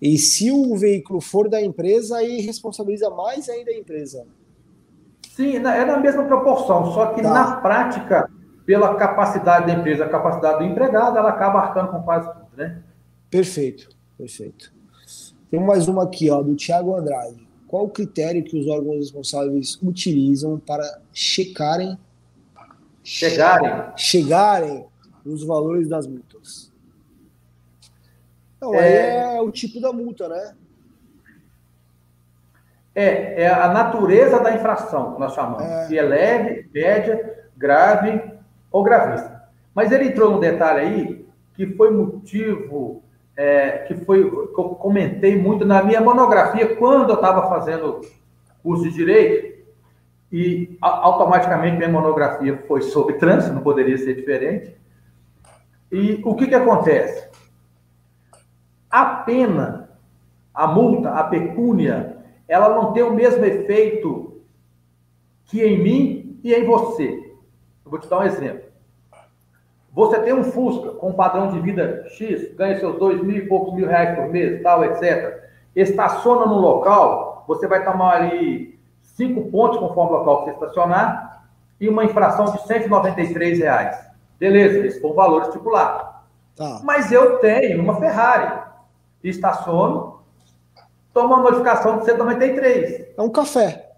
E 0.00 0.16
se 0.16 0.50
o 0.50 0.76
veículo 0.76 1.20
for 1.20 1.48
da 1.48 1.60
empresa, 1.60 2.18
aí 2.18 2.40
responsabiliza 2.40 3.10
mais 3.10 3.48
ainda 3.48 3.70
a 3.72 3.74
empresa. 3.74 4.24
Sim, 5.34 5.56
é 5.56 5.84
na 5.84 5.96
mesma 5.98 6.24
proporção, 6.24 6.92
só 6.92 7.06
que 7.06 7.22
tá. 7.22 7.32
na 7.32 7.56
prática 7.56 8.30
pela 8.68 8.96
capacidade 8.96 9.66
da 9.66 9.72
empresa, 9.72 10.04
a 10.04 10.08
capacidade 10.10 10.58
do 10.58 10.64
empregado, 10.64 11.16
ela 11.16 11.30
acaba 11.30 11.58
arcando 11.58 11.90
com 11.90 12.02
quase 12.02 12.30
tudo, 12.30 12.48
né? 12.54 12.82
Perfeito, 13.30 13.88
perfeito. 14.18 14.74
Tem 15.50 15.58
mais 15.58 15.88
uma 15.88 16.04
aqui, 16.04 16.28
ó, 16.28 16.42
do 16.42 16.54
Tiago 16.54 16.94
Andrade. 16.94 17.48
Qual 17.66 17.86
o 17.86 17.88
critério 17.88 18.44
que 18.44 18.58
os 18.58 18.66
órgãos 18.66 18.96
responsáveis 18.96 19.78
utilizam 19.82 20.58
para 20.58 21.00
checarem 21.14 21.98
chegarem 23.02 23.84
chegarem 23.96 24.86
os 25.24 25.42
valores 25.42 25.88
das 25.88 26.06
multas? 26.06 26.70
Não, 28.60 28.74
é... 28.74 29.38
é 29.38 29.40
o 29.40 29.50
tipo 29.50 29.80
da 29.80 29.94
multa, 29.94 30.28
né? 30.28 30.54
É, 32.94 33.44
é 33.44 33.48
a 33.48 33.72
natureza 33.72 34.38
da 34.40 34.54
infração 34.54 35.18
nós 35.18 35.32
chamamos. 35.32 35.62
É... 35.62 35.86
Se 35.86 35.96
é 35.96 36.02
leve, 36.02 36.68
média, 36.70 37.48
grave 37.56 38.36
ou 38.70 38.82
gravista. 38.82 39.42
Mas 39.74 39.92
ele 39.92 40.08
entrou 40.08 40.30
num 40.30 40.40
detalhe 40.40 40.80
aí 40.80 41.28
que 41.54 41.66
foi 41.74 41.90
motivo, 41.90 43.02
é, 43.36 43.78
que 43.78 43.94
foi 44.04 44.28
que 44.28 44.60
eu 44.60 44.70
comentei 44.70 45.36
muito 45.36 45.64
na 45.64 45.82
minha 45.82 46.00
monografia 46.00 46.76
quando 46.76 47.10
eu 47.10 47.16
estava 47.16 47.48
fazendo 47.48 48.00
curso 48.62 48.84
de 48.84 48.92
direito 48.92 49.58
e 50.30 50.76
automaticamente 50.80 51.76
minha 51.76 51.88
monografia 51.88 52.62
foi 52.68 52.82
sobre 52.82 53.14
trânsito, 53.14 53.54
não 53.54 53.62
poderia 53.62 53.96
ser 53.96 54.14
diferente. 54.14 54.76
E 55.90 56.20
o 56.24 56.34
que, 56.34 56.46
que 56.46 56.54
acontece? 56.54 57.28
A 58.90 59.04
pena, 59.04 59.90
a 60.52 60.66
multa, 60.66 61.10
a 61.10 61.24
pecúnia, 61.24 62.18
ela 62.46 62.68
não 62.74 62.92
tem 62.92 63.02
o 63.02 63.12
mesmo 63.12 63.44
efeito 63.44 64.42
que 65.46 65.62
em 65.62 65.82
mim 65.82 66.40
e 66.44 66.52
em 66.52 66.66
você. 66.66 67.27
Eu 67.88 67.90
vou 67.90 67.98
te 67.98 68.08
dar 68.08 68.18
um 68.18 68.24
exemplo. 68.24 68.68
Você 69.94 70.20
tem 70.20 70.34
um 70.34 70.44
Fusca 70.44 70.90
com 70.90 71.08
um 71.08 71.14
padrão 71.14 71.50
de 71.50 71.58
vida 71.60 72.04
X, 72.10 72.54
ganha 72.54 72.78
seus 72.78 72.98
dois 72.98 73.22
mil 73.22 73.38
e 73.38 73.48
poucos 73.48 73.72
mil 73.72 73.88
reais 73.88 74.14
por 74.14 74.28
mês, 74.28 74.62
tal, 74.62 74.84
etc. 74.84 75.42
Estaciona 75.74 76.44
no 76.44 76.58
local, 76.58 77.44
você 77.48 77.66
vai 77.66 77.82
tomar 77.82 78.16
ali 78.16 78.78
cinco 79.00 79.50
pontos 79.50 79.78
conforme 79.78 80.12
o 80.12 80.18
local 80.18 80.44
que 80.44 80.50
você 80.50 80.50
estacionar 80.50 81.46
e 81.80 81.88
uma 81.88 82.04
infração 82.04 82.44
de 82.52 82.66
193 82.66 83.58
reais. 83.58 83.98
Beleza, 84.38 84.86
esse 84.86 85.00
foi 85.00 85.10
o 85.10 85.14
valor 85.14 85.42
estipulado. 85.44 86.06
Tá. 86.54 86.80
Mas 86.84 87.10
eu 87.10 87.38
tenho 87.38 87.82
uma 87.82 87.96
Ferrari, 87.96 88.60
estaciono, 89.24 90.20
tomo 91.14 91.28
uma 91.28 91.42
modificação 91.42 91.98
de 91.98 92.04
193. 92.04 93.16
É 93.16 93.22
um 93.22 93.30
café 93.30 93.92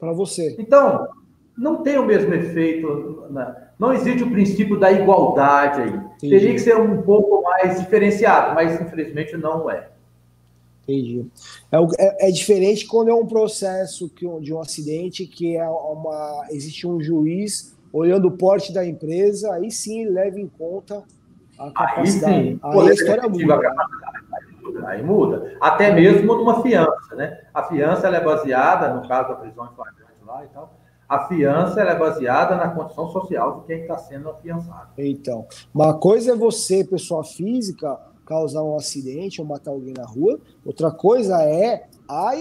para 0.00 0.12
você. 0.12 0.56
Então, 0.58 1.06
não 1.56 1.82
tem 1.82 1.98
o 1.98 2.04
mesmo 2.04 2.32
efeito. 2.34 3.26
Né? 3.30 3.54
Não 3.78 3.92
existe 3.92 4.22
o 4.22 4.30
princípio 4.30 4.78
da 4.78 4.90
igualdade 4.92 5.82
aí. 5.82 5.88
Entendi. 5.88 6.30
Teria 6.30 6.52
que 6.52 6.58
ser 6.58 6.76
um 6.76 7.02
pouco 7.02 7.42
mais 7.42 7.80
diferenciado, 7.80 8.54
mas 8.54 8.80
infelizmente 8.80 9.36
não 9.36 9.70
é. 9.70 9.88
Entendi. 10.82 11.26
É, 11.72 11.76
é, 11.98 12.28
é 12.28 12.30
diferente 12.30 12.86
quando 12.86 13.08
é 13.08 13.14
um 13.14 13.26
processo 13.26 14.08
que, 14.10 14.26
de 14.40 14.52
um 14.52 14.60
acidente 14.60 15.26
que 15.26 15.56
é 15.56 15.68
uma, 15.68 16.46
existe 16.50 16.86
um 16.86 17.00
juiz 17.00 17.74
olhando 17.92 18.28
o 18.28 18.32
porte 18.32 18.72
da 18.72 18.84
empresa, 18.84 19.52
aí 19.52 19.70
sim 19.70 20.02
ele 20.02 20.10
leva 20.10 20.38
em 20.38 20.48
conta 20.48 21.02
a 21.58 21.70
capacidade. 21.70 22.34
Aí, 22.34 22.52
sim, 22.52 22.60
aí 22.62 22.88
a 22.88 22.92
história 22.92 23.28
muda. 23.28 23.60
Aí 24.86 25.02
muda. 25.02 25.56
Até 25.60 25.94
mesmo 25.94 26.34
numa 26.34 26.60
fiança, 26.62 27.14
né? 27.14 27.40
A 27.54 27.62
fiança 27.62 28.08
é 28.08 28.20
baseada, 28.20 28.92
no 28.92 29.06
caso 29.08 29.28
da 29.28 29.34
prisão 29.36 29.66
em 29.66 29.74
flagrante 29.74 30.24
lá 30.26 30.44
e 30.44 30.48
tal, 30.48 30.74
a 31.08 31.26
fiança 31.26 31.80
é 31.80 31.98
baseada 31.98 32.56
na 32.56 32.68
condição 32.68 33.08
social 33.10 33.60
de 33.60 33.66
quem 33.66 33.82
está 33.82 33.98
sendo 33.98 34.30
afiançado. 34.30 34.88
Então, 34.96 35.46
uma 35.72 35.94
coisa 35.94 36.32
é 36.32 36.36
você, 36.36 36.84
pessoa 36.84 37.22
física, 37.22 37.98
causar 38.24 38.62
um 38.62 38.76
acidente 38.76 39.40
ou 39.40 39.46
matar 39.46 39.70
alguém 39.70 39.94
na 39.96 40.06
rua, 40.06 40.38
outra 40.64 40.90
coisa 40.90 41.42
é 41.42 41.86
a, 42.08 42.32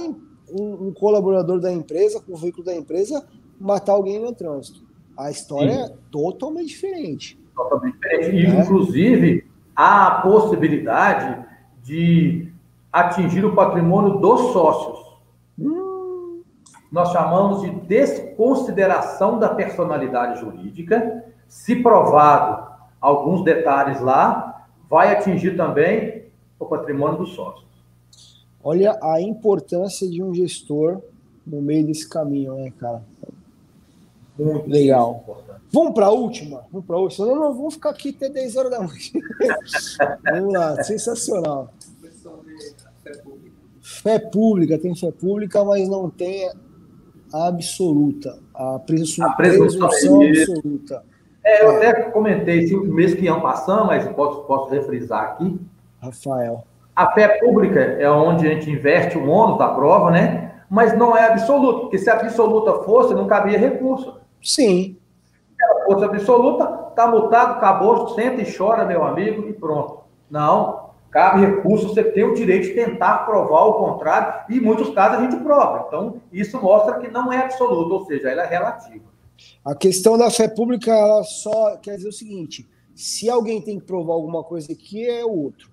um, 0.49 0.87
um, 0.87 0.93
colaborador 0.93 1.59
da 1.59 1.71
empresa, 1.71 2.21
com 2.21 2.33
o 2.33 2.37
veículo 2.37 2.63
da 2.63 2.75
empresa, 2.75 3.25
matar 3.59 3.93
alguém 3.93 4.19
no 4.19 4.33
trânsito. 4.33 4.81
A 5.17 5.29
história 5.29 5.73
Sim. 5.73 5.81
é 5.81 5.93
totalmente 6.09 6.69
diferente. 6.69 7.39
Totalmente 7.55 7.95
diferente. 7.95 8.35
E, 8.35 8.45
é. 8.45 8.61
inclusive, 8.61 9.45
há 9.75 10.07
a 10.07 10.21
possibilidade 10.21 11.45
de 11.83 12.49
atingir 12.91 13.43
o 13.43 13.53
patrimônio 13.53 14.19
dos 14.19 14.53
sócios. 14.53 14.99
Hum 15.59 15.93
nós 16.93 17.11
chamamos 17.11 17.61
de 17.61 17.69
desconsideração 18.33 19.39
da 19.39 19.49
personalidade 19.49 20.39
jurídica. 20.39 21.23
Se 21.47 21.75
provado 21.75 22.71
alguns 22.99 23.43
detalhes 23.43 24.01
lá, 24.01 24.67
vai 24.89 25.13
atingir 25.13 25.55
também 25.55 26.25
o 26.59 26.65
patrimônio 26.65 27.19
dos 27.19 27.33
sócios. 27.33 27.63
Olha 28.63 28.97
a 29.01 29.21
importância 29.21 30.09
de 30.09 30.23
um 30.23 30.33
gestor 30.33 31.01
no 31.45 31.61
meio 31.61 31.85
desse 31.85 32.07
caminho, 32.07 32.55
né, 32.55 32.71
cara? 32.79 33.03
Muito 34.39 34.69
legal. 34.69 35.23
Vamos 35.71 35.93
para 35.93 36.07
a 36.07 36.11
última? 36.11 36.63
Vamos 36.71 36.87
para 36.87 36.95
a 36.95 36.99
última. 36.99 37.27
Não, 37.27 37.35
não, 37.35 37.53
vamos 37.53 37.75
ficar 37.75 37.91
aqui 37.91 38.09
até 38.09 38.29
10 38.29 38.55
horas 38.55 38.71
da 38.71 38.79
noite. 38.81 39.13
vamos 40.23 40.53
lá, 40.53 40.83
sensacional. 40.83 41.71
Fé 43.81 44.17
pública, 44.17 44.77
tem 44.77 44.95
fé 44.95 45.11
pública, 45.11 45.63
mas 45.63 45.87
não 45.89 46.09
tem 46.09 46.49
absoluta, 47.33 48.39
a 48.53 48.79
presunção, 48.79 49.27
a 49.27 49.33
presunção, 49.33 49.87
absoluta. 49.87 51.03
É, 51.43 51.63
eu 51.63 51.71
é. 51.71 51.87
até 51.87 52.01
comentei 52.03 52.59
isso 52.59 52.79
mês 52.83 53.13
que 53.13 53.25
iam 53.25 53.41
passando, 53.41 53.87
mas 53.87 54.07
posso, 54.09 54.43
posso 54.43 54.71
refrisar 54.71 55.23
aqui. 55.23 55.59
Rafael. 56.01 56.63
A 56.95 57.11
fé 57.11 57.39
pública 57.39 57.79
é 57.79 58.09
onde 58.09 58.47
a 58.47 58.51
gente 58.51 58.69
inverte 58.69 59.17
o 59.17 59.27
ônus 59.27 59.57
da 59.57 59.69
prova, 59.69 60.11
né? 60.11 60.51
Mas 60.69 60.95
não 60.97 61.17
é 61.17 61.25
absoluta, 61.25 61.81
porque 61.81 61.97
se 61.97 62.09
absoluta 62.09 62.83
fosse, 62.83 63.13
não 63.13 63.27
cabia 63.27 63.57
recurso. 63.57 64.19
Sim. 64.41 64.97
Se 65.57 65.63
ela 65.63 65.85
fosse 65.85 66.05
absoluta, 66.05 66.65
tá 66.95 67.07
multado, 67.07 67.53
acabou, 67.53 68.09
senta 68.09 68.41
e 68.41 68.57
chora, 68.57 68.85
meu 68.85 69.03
amigo, 69.03 69.47
e 69.49 69.53
pronto. 69.53 70.03
Não, 70.29 70.82
cabe 71.13 71.45
recurso, 71.45 71.89
você 71.89 72.03
tem 72.03 72.23
o 72.23 72.33
direito 72.33 72.67
de 72.67 72.73
tentar 72.73 73.19
provar 73.19 73.65
o 73.65 73.75
contrário, 73.75 74.45
e 74.49 74.57
em 74.57 74.61
muitos 74.61 74.89
casos 74.89 75.19
a 75.19 75.21
gente 75.21 75.41
prova. 75.43 75.85
Então, 75.87 76.19
isso 76.31 76.59
mostra 76.59 76.99
que 76.99 77.07
não 77.07 77.31
é 77.31 77.37
absoluto, 77.37 77.93
ou 77.93 78.05
seja, 78.05 78.29
ela 78.29 78.43
é 78.43 78.47
relativa. 78.47 79.05
A 79.63 79.75
questão 79.75 80.17
da 80.17 80.29
fé 80.29 80.47
pública, 80.47 80.91
ela 80.91 81.23
só 81.23 81.77
quer 81.77 81.95
dizer 81.95 82.09
o 82.09 82.13
seguinte: 82.13 82.67
se 82.95 83.29
alguém 83.29 83.61
tem 83.61 83.79
que 83.79 83.85
provar 83.85 84.13
alguma 84.13 84.43
coisa 84.43 84.71
aqui, 84.73 85.07
é 85.07 85.23
o 85.23 85.29
outro. 85.29 85.69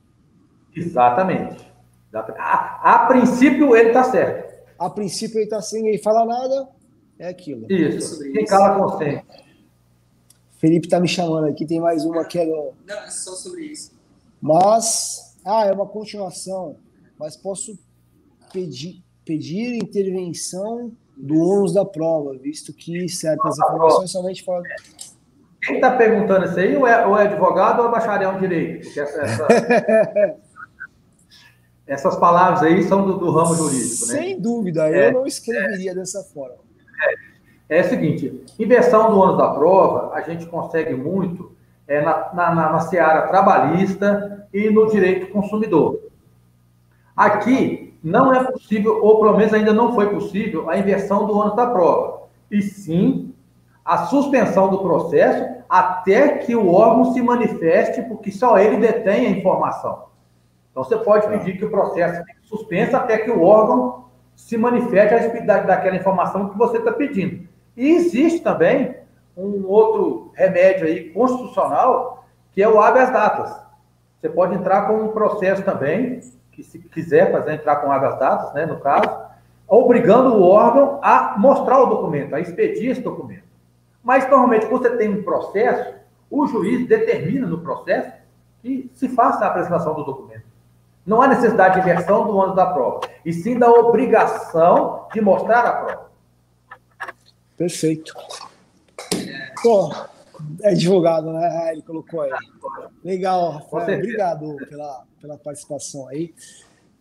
Exatamente. 0.77 1.67
A, 2.13 2.95
a 2.95 3.07
princípio, 3.07 3.75
ele 3.75 3.89
está 3.89 4.05
certo. 4.05 4.51
A 4.79 4.91
princípio, 4.91 5.39
ele 5.39 5.45
está 5.45 5.61
sem 5.61 5.83
ninguém 5.83 5.99
fala 5.99 6.25
nada, 6.25 6.69
é 7.19 7.29
aquilo. 7.29 7.67
Isso, 7.71 8.21
quem 8.33 8.45
cala 8.45 8.79
consente. 8.79 9.25
Felipe 10.59 10.87
está 10.87 11.01
me 11.01 11.09
chamando 11.09 11.47
aqui, 11.47 11.65
tem 11.65 11.81
mais 11.81 12.05
uma 12.05 12.25
que 12.25 12.39
é. 12.39 12.45
Não, 12.47 12.73
é 12.89 13.11
só 13.11 13.33
sobre 13.33 13.63
isso 13.63 13.93
Mas, 14.41 15.30
ah, 15.45 15.65
é 15.67 15.73
uma 15.73 15.87
continuação, 15.87 16.77
mas 17.19 17.37
posso 17.37 17.79
pedir, 18.53 19.03
pedir 19.25 19.77
intervenção 19.77 20.93
do 21.17 21.39
ônus 21.39 21.75
da 21.75 21.85
prova, 21.85 22.37
visto 22.39 22.73
que 22.73 23.09
certas 23.09 23.59
informações 23.59 24.11
somente 24.11 24.45
falam. 24.45 24.63
Quem 25.63 25.77
está 25.77 25.97
perguntando 25.97 26.47
isso 26.47 26.59
aí, 26.59 26.77
ou 26.77 26.87
é, 26.87 27.07
ou 27.07 27.19
é, 27.19 27.25
advogado 27.27 27.81
ou 27.81 27.89
é 27.89 27.91
bacharel 27.91 28.35
em 28.35 28.41
direito? 28.41 28.85
Porque 28.85 29.01
essa, 29.01 29.21
essa... 29.21 29.47
essas 31.87 32.17
palavras 32.17 32.63
aí 32.63 32.83
são 32.85 33.05
do, 33.05 33.19
do 33.19 33.31
ramo 33.31 33.55
jurídico, 33.55 34.07
né? 34.07 34.15
Sem 34.15 34.41
dúvida, 34.41 34.89
eu 34.89 35.03
é, 35.03 35.13
não 35.13 35.27
escreveria 35.27 35.91
é, 35.91 35.95
dessa 35.95 36.23
forma. 36.23 36.57
É, 37.69 37.79
é 37.79 37.81
o 37.83 37.89
seguinte: 37.89 38.45
inversão 38.59 39.11
do 39.11 39.19
ônus 39.19 39.37
da 39.37 39.51
prova, 39.51 40.15
a 40.15 40.23
gente 40.23 40.47
consegue 40.47 40.95
muito 40.95 41.55
é, 41.87 42.01
na, 42.01 42.33
na, 42.33 42.55
na 42.55 42.81
seara 42.81 43.29
trabalhista 43.29 44.40
e 44.53 44.71
no 44.71 44.91
direito 44.91 45.33
consumidor. 45.33 46.01
Aqui 47.17 47.95
não 48.03 48.33
é 48.33 48.43
possível, 48.45 49.05
ou 49.05 49.21
pelo 49.21 49.37
menos 49.37 49.53
ainda 49.53 49.73
não 49.73 49.95
foi 49.95 50.09
possível, 50.11 50.71
a 50.71 50.79
inversão 50.79 51.27
do 51.27 51.37
ônus 51.37 51.55
da 51.55 51.67
prova. 51.67 52.23
E 52.51 52.63
sim 52.63 53.35
a 53.85 54.07
suspensão 54.07 54.69
do 54.69 54.79
processo 54.79 55.61
até 55.69 56.39
que 56.39 56.55
o 56.55 56.73
órgão 56.73 57.13
se 57.13 57.23
manifeste, 57.23 58.03
porque 58.03 58.31
só 58.31 58.59
ele 58.59 58.77
detém 58.77 59.27
a 59.27 59.31
informação. 59.31 60.05
Então, 60.71 60.85
você 60.85 60.97
pode 60.97 61.25
tá. 61.25 61.31
pedir 61.31 61.59
que 61.59 61.65
o 61.65 61.71
processo 61.71 62.25
fique 62.25 62.41
suspenso 62.43 62.97
até 62.97 63.19
que 63.19 63.31
o 63.31 63.43
órgão 63.43 64.05
se 64.35 64.57
manifeste 64.57 65.15
a 65.15 65.19
respeito 65.19 65.47
daquela 65.47 65.97
informação 65.97 66.51
que 66.51 66.59
você 66.59 66.79
está 66.79 66.93
pedindo. 66.93 67.47
E 67.77 67.89
existe 67.91 68.41
também 68.41 68.97
um 69.37 69.67
outro 69.67 70.33
remédio 70.35 70.87
aí 70.87 71.11
constitucional, 71.11 72.25
que 72.53 72.63
é 72.63 72.69
o 72.69 72.81
habeas 72.81 73.13
datas. 73.13 73.55
Você 74.21 74.29
pode 74.29 74.55
entrar 74.55 74.87
com 74.87 75.03
um 75.03 75.09
processo 75.09 75.63
também, 75.63 76.21
que 76.53 76.63
se 76.63 76.79
quiser 76.79 77.33
fazer 77.33 77.55
entrar 77.55 77.77
com 77.77 77.91
habeas 77.91 78.19
datas, 78.19 78.53
né, 78.53 78.67
no 78.67 78.79
caso, 78.81 79.09
obrigando 79.67 80.35
o 80.35 80.43
órgão 80.43 80.99
a 81.03 81.37
mostrar 81.39 81.81
o 81.81 81.87
documento, 81.87 82.35
a 82.35 82.41
expedir 82.41 82.91
esse 82.91 83.01
documento. 83.01 83.45
Mas, 84.03 84.29
normalmente, 84.29 84.67
quando 84.67 84.83
você 84.83 84.97
tem 84.97 85.09
um 85.09 85.23
processo, 85.23 85.95
o 86.31 86.47
juiz 86.47 86.87
determina 86.87 87.47
no 87.47 87.61
processo 87.61 88.13
que 88.63 88.91
se 88.95 89.09
faça 89.09 89.45
a 89.45 89.49
apresentação 89.49 89.95
do 89.95 90.05
documento. 90.05 90.45
Não 91.07 91.23
há 91.23 91.29
necessidade 91.29 91.81
de 91.81 91.87
versão 91.87 92.27
do 92.27 92.37
ônus 92.37 92.55
da 92.55 92.67
prova, 92.67 93.01
e 93.25 93.33
sim 93.33 93.59
da 93.59 93.71
obrigação 93.71 95.07
de 95.13 95.21
mostrar 95.21 95.65
a 95.65 95.73
prova. 95.73 96.11
Perfeito. 97.57 98.15
Pô, 99.63 99.93
é 100.63 100.71
advogado, 100.71 101.33
né? 101.33 101.49
Ah, 101.65 101.73
ele 101.73 101.83
colocou 101.83 102.21
aí. 102.21 102.31
Legal, 103.05 103.51
Rafael. 103.53 103.99
Obrigado 103.99 104.57
pela, 104.69 105.05
pela 105.21 105.39
participação 105.39 106.09
aí. 106.09 106.35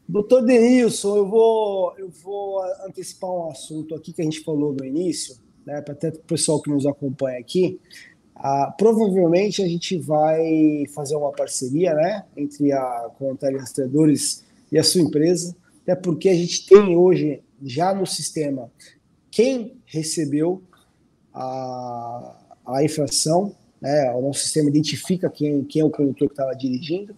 Doutor 0.08 0.42
Denilson, 0.42 1.18
eu 1.18 1.30
vou, 1.30 1.94
eu 1.98 2.10
vou 2.10 2.64
antecipar 2.88 3.30
um 3.30 3.52
assunto 3.52 3.94
aqui 3.94 4.12
que 4.12 4.22
a 4.22 4.26
gente 4.26 4.40
falou 4.40 4.74
no 4.74 4.84
início, 4.84 5.36
né, 5.66 5.82
para 5.82 5.94
até 5.94 6.10
o 6.10 6.20
pessoal 6.20 6.60
que 6.62 6.70
nos 6.70 6.86
acompanha 6.88 7.40
aqui. 7.40 7.80
Ah, 8.36 8.74
provavelmente 8.76 9.62
a 9.62 9.68
gente 9.68 10.00
vai 10.00 10.86
fazer 10.96 11.16
uma 11.16 11.32
parceria 11.32 11.94
né, 11.94 12.26
entre 12.36 12.72
a 12.72 13.12
Contábil 13.20 13.60
Rastreadores 13.60 14.44
e 14.72 14.80
a 14.80 14.84
sua 14.84 15.02
empresa, 15.02 15.56
até 15.84 15.94
porque 15.94 16.30
a 16.30 16.34
gente 16.34 16.66
tem 16.66 16.98
hoje 16.98 17.44
já 17.62 17.94
no 17.94 18.08
sistema 18.08 18.72
quem 19.30 19.78
recebeu 19.86 20.64
a, 21.34 22.39
a 22.74 22.84
infração, 22.84 23.56
né, 23.82 24.12
o 24.14 24.22
nosso 24.22 24.42
sistema 24.42 24.70
identifica 24.70 25.30
quem, 25.30 25.64
quem 25.64 25.82
é 25.82 25.86
o 25.86 25.90
condutor 25.90 26.28
que 26.28 26.34
estava 26.34 26.54
dirigindo, 26.54 27.16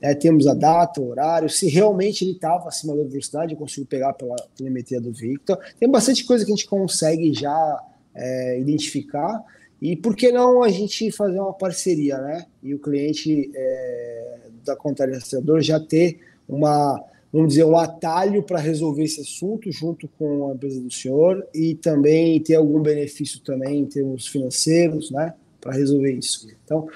é, 0.00 0.14
temos 0.14 0.46
a 0.46 0.54
data, 0.54 1.00
o 1.00 1.08
horário, 1.10 1.48
se 1.48 1.68
realmente 1.68 2.24
ele 2.24 2.32
estava 2.32 2.68
acima 2.68 2.96
da 2.96 3.04
velocidade, 3.04 3.52
eu 3.52 3.58
consigo 3.58 3.86
pegar 3.86 4.14
pela 4.14 4.36
telemetria 4.56 5.00
do 5.00 5.12
veículo. 5.12 5.40
Então, 5.42 5.58
tem 5.78 5.90
bastante 5.90 6.24
coisa 6.24 6.44
que 6.44 6.50
a 6.50 6.56
gente 6.56 6.66
consegue 6.66 7.34
já 7.34 7.82
é, 8.14 8.58
identificar. 8.58 9.44
E 9.80 9.94
por 9.96 10.16
que 10.16 10.32
não 10.32 10.62
a 10.62 10.70
gente 10.70 11.10
fazer 11.10 11.38
uma 11.38 11.52
parceria, 11.52 12.18
né? 12.18 12.46
E 12.62 12.74
o 12.74 12.78
cliente 12.78 13.50
é, 13.54 14.40
da 14.64 14.74
contabilizador 14.74 15.60
já 15.60 15.78
ter 15.78 16.20
uma, 16.48 17.02
vamos 17.32 17.50
dizer, 17.50 17.64
um 17.64 17.76
atalho 17.76 18.42
para 18.42 18.58
resolver 18.58 19.04
esse 19.04 19.20
assunto 19.20 19.70
junto 19.70 20.08
com 20.18 20.50
a 20.50 20.54
empresa 20.54 20.80
do 20.80 20.90
senhor 20.90 21.46
e 21.54 21.74
também 21.74 22.40
ter 22.42 22.56
algum 22.56 22.80
benefício 22.80 23.40
também 23.40 23.80
em 23.80 23.86
termos 23.86 24.26
financeiros, 24.26 25.10
né? 25.10 25.34
Para 25.60 25.72
resolver 25.72 26.12
isso. 26.12 26.48
Então, 26.64 26.88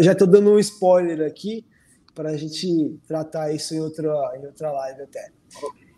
já 0.00 0.12
estou 0.12 0.26
dando 0.26 0.50
um 0.50 0.58
spoiler 0.58 1.26
aqui, 1.26 1.64
para 2.14 2.30
a 2.30 2.36
gente 2.36 2.98
tratar 3.06 3.54
isso 3.54 3.74
em 3.74 3.80
outra, 3.80 4.08
em 4.38 4.46
outra 4.46 4.70
live 4.72 5.02
até. 5.02 5.30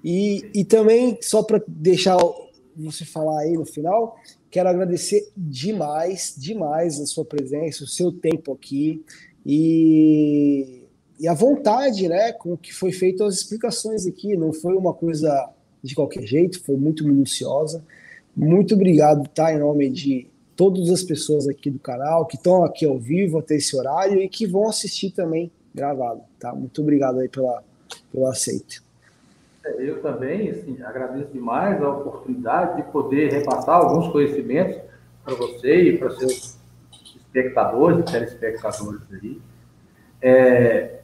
E, 0.04 0.50
e 0.54 0.64
também, 0.64 1.18
só 1.20 1.42
para 1.42 1.62
deixar 1.66 2.18
você 2.76 3.04
falar 3.04 3.40
aí 3.40 3.52
no 3.52 3.64
final, 3.64 4.16
quero 4.50 4.68
agradecer 4.68 5.30
demais, 5.36 6.34
demais 6.36 7.00
a 7.00 7.06
sua 7.06 7.24
presença, 7.24 7.84
o 7.84 7.86
seu 7.86 8.12
tempo 8.12 8.52
aqui 8.52 9.04
e, 9.44 10.81
e 11.18 11.28
a 11.28 11.34
vontade 11.34 12.08
né, 12.08 12.32
com 12.32 12.56
que 12.56 12.72
foi 12.74 12.92
feito 12.92 13.24
as 13.24 13.36
explicações 13.36 14.06
aqui. 14.06 14.36
Não 14.36 14.52
foi 14.52 14.74
uma 14.74 14.92
coisa 14.92 15.50
de 15.82 15.94
qualquer 15.94 16.22
jeito, 16.22 16.62
foi 16.62 16.76
muito 16.76 17.04
minuciosa. 17.04 17.84
Muito 18.34 18.74
obrigado, 18.74 19.28
tá? 19.28 19.52
Em 19.52 19.58
nome 19.58 19.90
de 19.90 20.26
todas 20.56 20.90
as 20.90 21.02
pessoas 21.02 21.48
aqui 21.48 21.70
do 21.70 21.78
canal 21.78 22.26
que 22.26 22.36
estão 22.36 22.64
aqui 22.64 22.86
ao 22.86 22.98
vivo 22.98 23.38
até 23.38 23.56
esse 23.56 23.76
horário 23.76 24.20
e 24.20 24.28
que 24.28 24.46
vão 24.46 24.68
assistir 24.68 25.10
também 25.10 25.50
gravado, 25.74 26.22
tá? 26.38 26.54
Muito 26.54 26.80
obrigado 26.82 27.18
aí 27.18 27.28
pela, 27.28 27.62
pelo 28.10 28.26
aceito. 28.26 28.82
É, 29.64 29.76
eu 29.78 30.02
também, 30.02 30.50
assim, 30.50 30.80
agradeço 30.82 31.32
demais 31.32 31.80
a 31.82 31.88
oportunidade 31.88 32.76
de 32.76 32.90
poder 32.90 33.32
repassar 33.32 33.76
alguns 33.76 34.08
conhecimentos 34.08 34.80
para 35.24 35.34
você 35.34 35.82
e 35.82 35.98
para 35.98 36.10
seus 36.16 36.58
espectadores 37.16 38.10
telespectadores 38.10 39.02
aí. 39.12 39.40
É, 40.20 41.01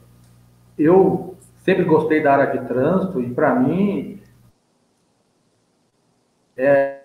eu 0.79 1.35
sempre 1.63 1.83
gostei 1.83 2.23
da 2.23 2.33
área 2.33 2.59
de 2.59 2.67
trânsito 2.67 3.21
e, 3.21 3.29
para 3.29 3.53
mim, 3.53 4.21
é, 6.57 7.01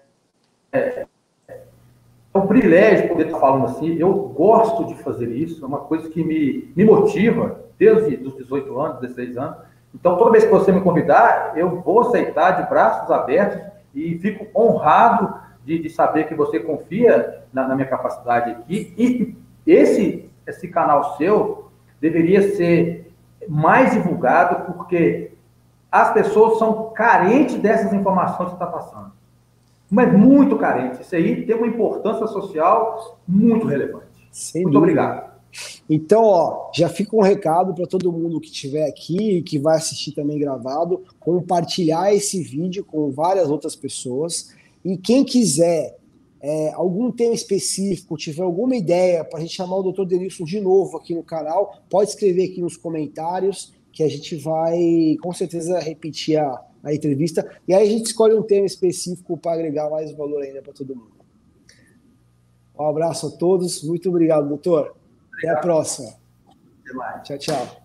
é, 0.73 1.07
é 1.49 2.39
um 2.39 2.47
privilégio 2.47 3.09
poder 3.09 3.27
estar 3.27 3.39
falando 3.39 3.67
assim. 3.67 3.97
Eu 3.99 4.13
gosto 4.13 4.87
de 4.87 4.95
fazer 5.03 5.29
isso, 5.29 5.65
é 5.65 5.69
uma 5.69 5.81
coisa 5.81 6.09
que 6.09 6.23
me, 6.23 6.73
me 6.75 6.85
motiva 6.85 7.61
desde 7.79 8.17
os 8.27 8.37
18 8.37 8.81
anos, 8.81 9.01
16 9.01 9.37
anos. 9.37 9.57
Então, 9.95 10.17
toda 10.17 10.33
vez 10.33 10.45
que 10.45 10.51
você 10.51 10.73
me 10.73 10.81
convidar, 10.81 11.53
eu 11.57 11.81
vou 11.81 12.01
aceitar 12.01 12.63
de 12.63 12.69
braços 12.69 13.11
abertos 13.11 13.61
e 13.95 14.19
fico 14.19 14.47
honrado 14.59 15.35
de, 15.65 15.79
de 15.79 15.89
saber 15.89 16.25
que 16.25 16.35
você 16.35 16.59
confia 16.59 17.43
na, 17.53 17.69
na, 17.69 17.75
minha 17.75 17.87
capacidade 17.87 18.51
aqui. 18.51 18.93
E 18.99 19.37
esse, 19.67 20.29
esse 20.47 20.69
canal 20.69 21.17
seu 21.17 21.71
deveria 22.01 22.55
ser 22.55 23.04
mais 23.49 23.93
divulgado, 23.93 24.73
porque 24.73 25.33
as 25.91 26.12
pessoas 26.12 26.59
são 26.59 26.91
carentes 26.91 27.57
dessas 27.57 27.93
informações 27.93 28.49
que 28.49 28.55
está 28.55 28.66
passando 28.66 29.12
mas 29.95 30.12
muito 30.12 30.57
carente. 30.57 31.03
Isso 31.03 31.15
aí 31.15 31.47
tem 31.47 31.55
uma 31.55 31.69
importância 31.69 32.27
social 32.27 33.21
muito 33.27 33.66
relevante. 33.66 34.07
Sem 34.33 34.62
muito 34.62 34.75
dúvida. 34.75 35.03
obrigado. 35.03 35.35
Então, 35.89 36.25
ó, 36.25 36.71
já 36.75 36.89
fica 36.89 37.15
um 37.15 37.23
recado 37.23 37.73
para 37.75 37.87
todo 37.87 38.11
mundo 38.11 38.41
que 38.41 38.49
estiver 38.49 38.89
aqui 38.89 39.39
e 39.39 39.43
que 39.43 39.57
vai 39.57 39.77
assistir 39.77 40.11
também 40.11 40.39
gravado, 40.39 41.05
compartilhar 41.21 42.12
esse 42.12 42.43
vídeo 42.43 42.85
com 42.85 43.12
várias 43.12 43.49
outras 43.49 43.77
pessoas. 43.77 44.53
E 44.85 44.97
quem 44.97 45.25
quiser 45.25 45.97
é, 46.47 46.73
algum 46.75 47.11
tema 47.11 47.35
específico, 47.35 48.19
tiver 48.19 48.43
alguma 48.43 48.77
ideia 48.77 49.25
para 49.25 49.39
a 49.39 49.43
gente 49.43 49.55
chamar 49.55 49.77
o 49.77 49.91
Dr. 49.91 50.05
Denilson 50.05 50.45
de 50.45 50.61
novo 50.61 50.99
aqui 50.99 51.15
no 51.15 51.23
canal, 51.23 51.83
pode 51.89 52.11
escrever 52.11 52.51
aqui 52.51 52.61
nos 52.61 52.77
comentários 52.77 53.73
que 53.91 54.03
a 54.03 54.09
gente 54.09 54.37
vai 54.37 55.16
com 55.23 55.33
certeza 55.33 55.81
repetir 55.81 56.39
a, 56.39 56.62
a 56.83 56.93
entrevista. 56.93 57.51
E 57.66 57.73
aí 57.73 57.89
a 57.89 57.91
gente 57.91 58.05
escolhe 58.05 58.35
um 58.35 58.43
tema 58.43 58.66
específico 58.66 59.39
para 59.39 59.53
agregar 59.53 59.89
mais 59.89 60.12
valor 60.12 60.43
ainda 60.43 60.61
para 60.61 60.75
todo 60.75 60.95
mundo. 60.95 61.15
Um 62.79 62.89
abraço 62.89 63.29
a 63.29 63.31
todos. 63.31 63.83
Muito 63.83 64.11
obrigado, 64.11 64.47
doutor. 64.47 64.95
Obrigado. 65.29 65.51
Até 65.53 65.59
a 65.59 65.62
próxima. 65.62 66.12
Até 66.85 66.93
mais. 66.93 67.23
Tchau, 67.27 67.39
tchau. 67.39 67.84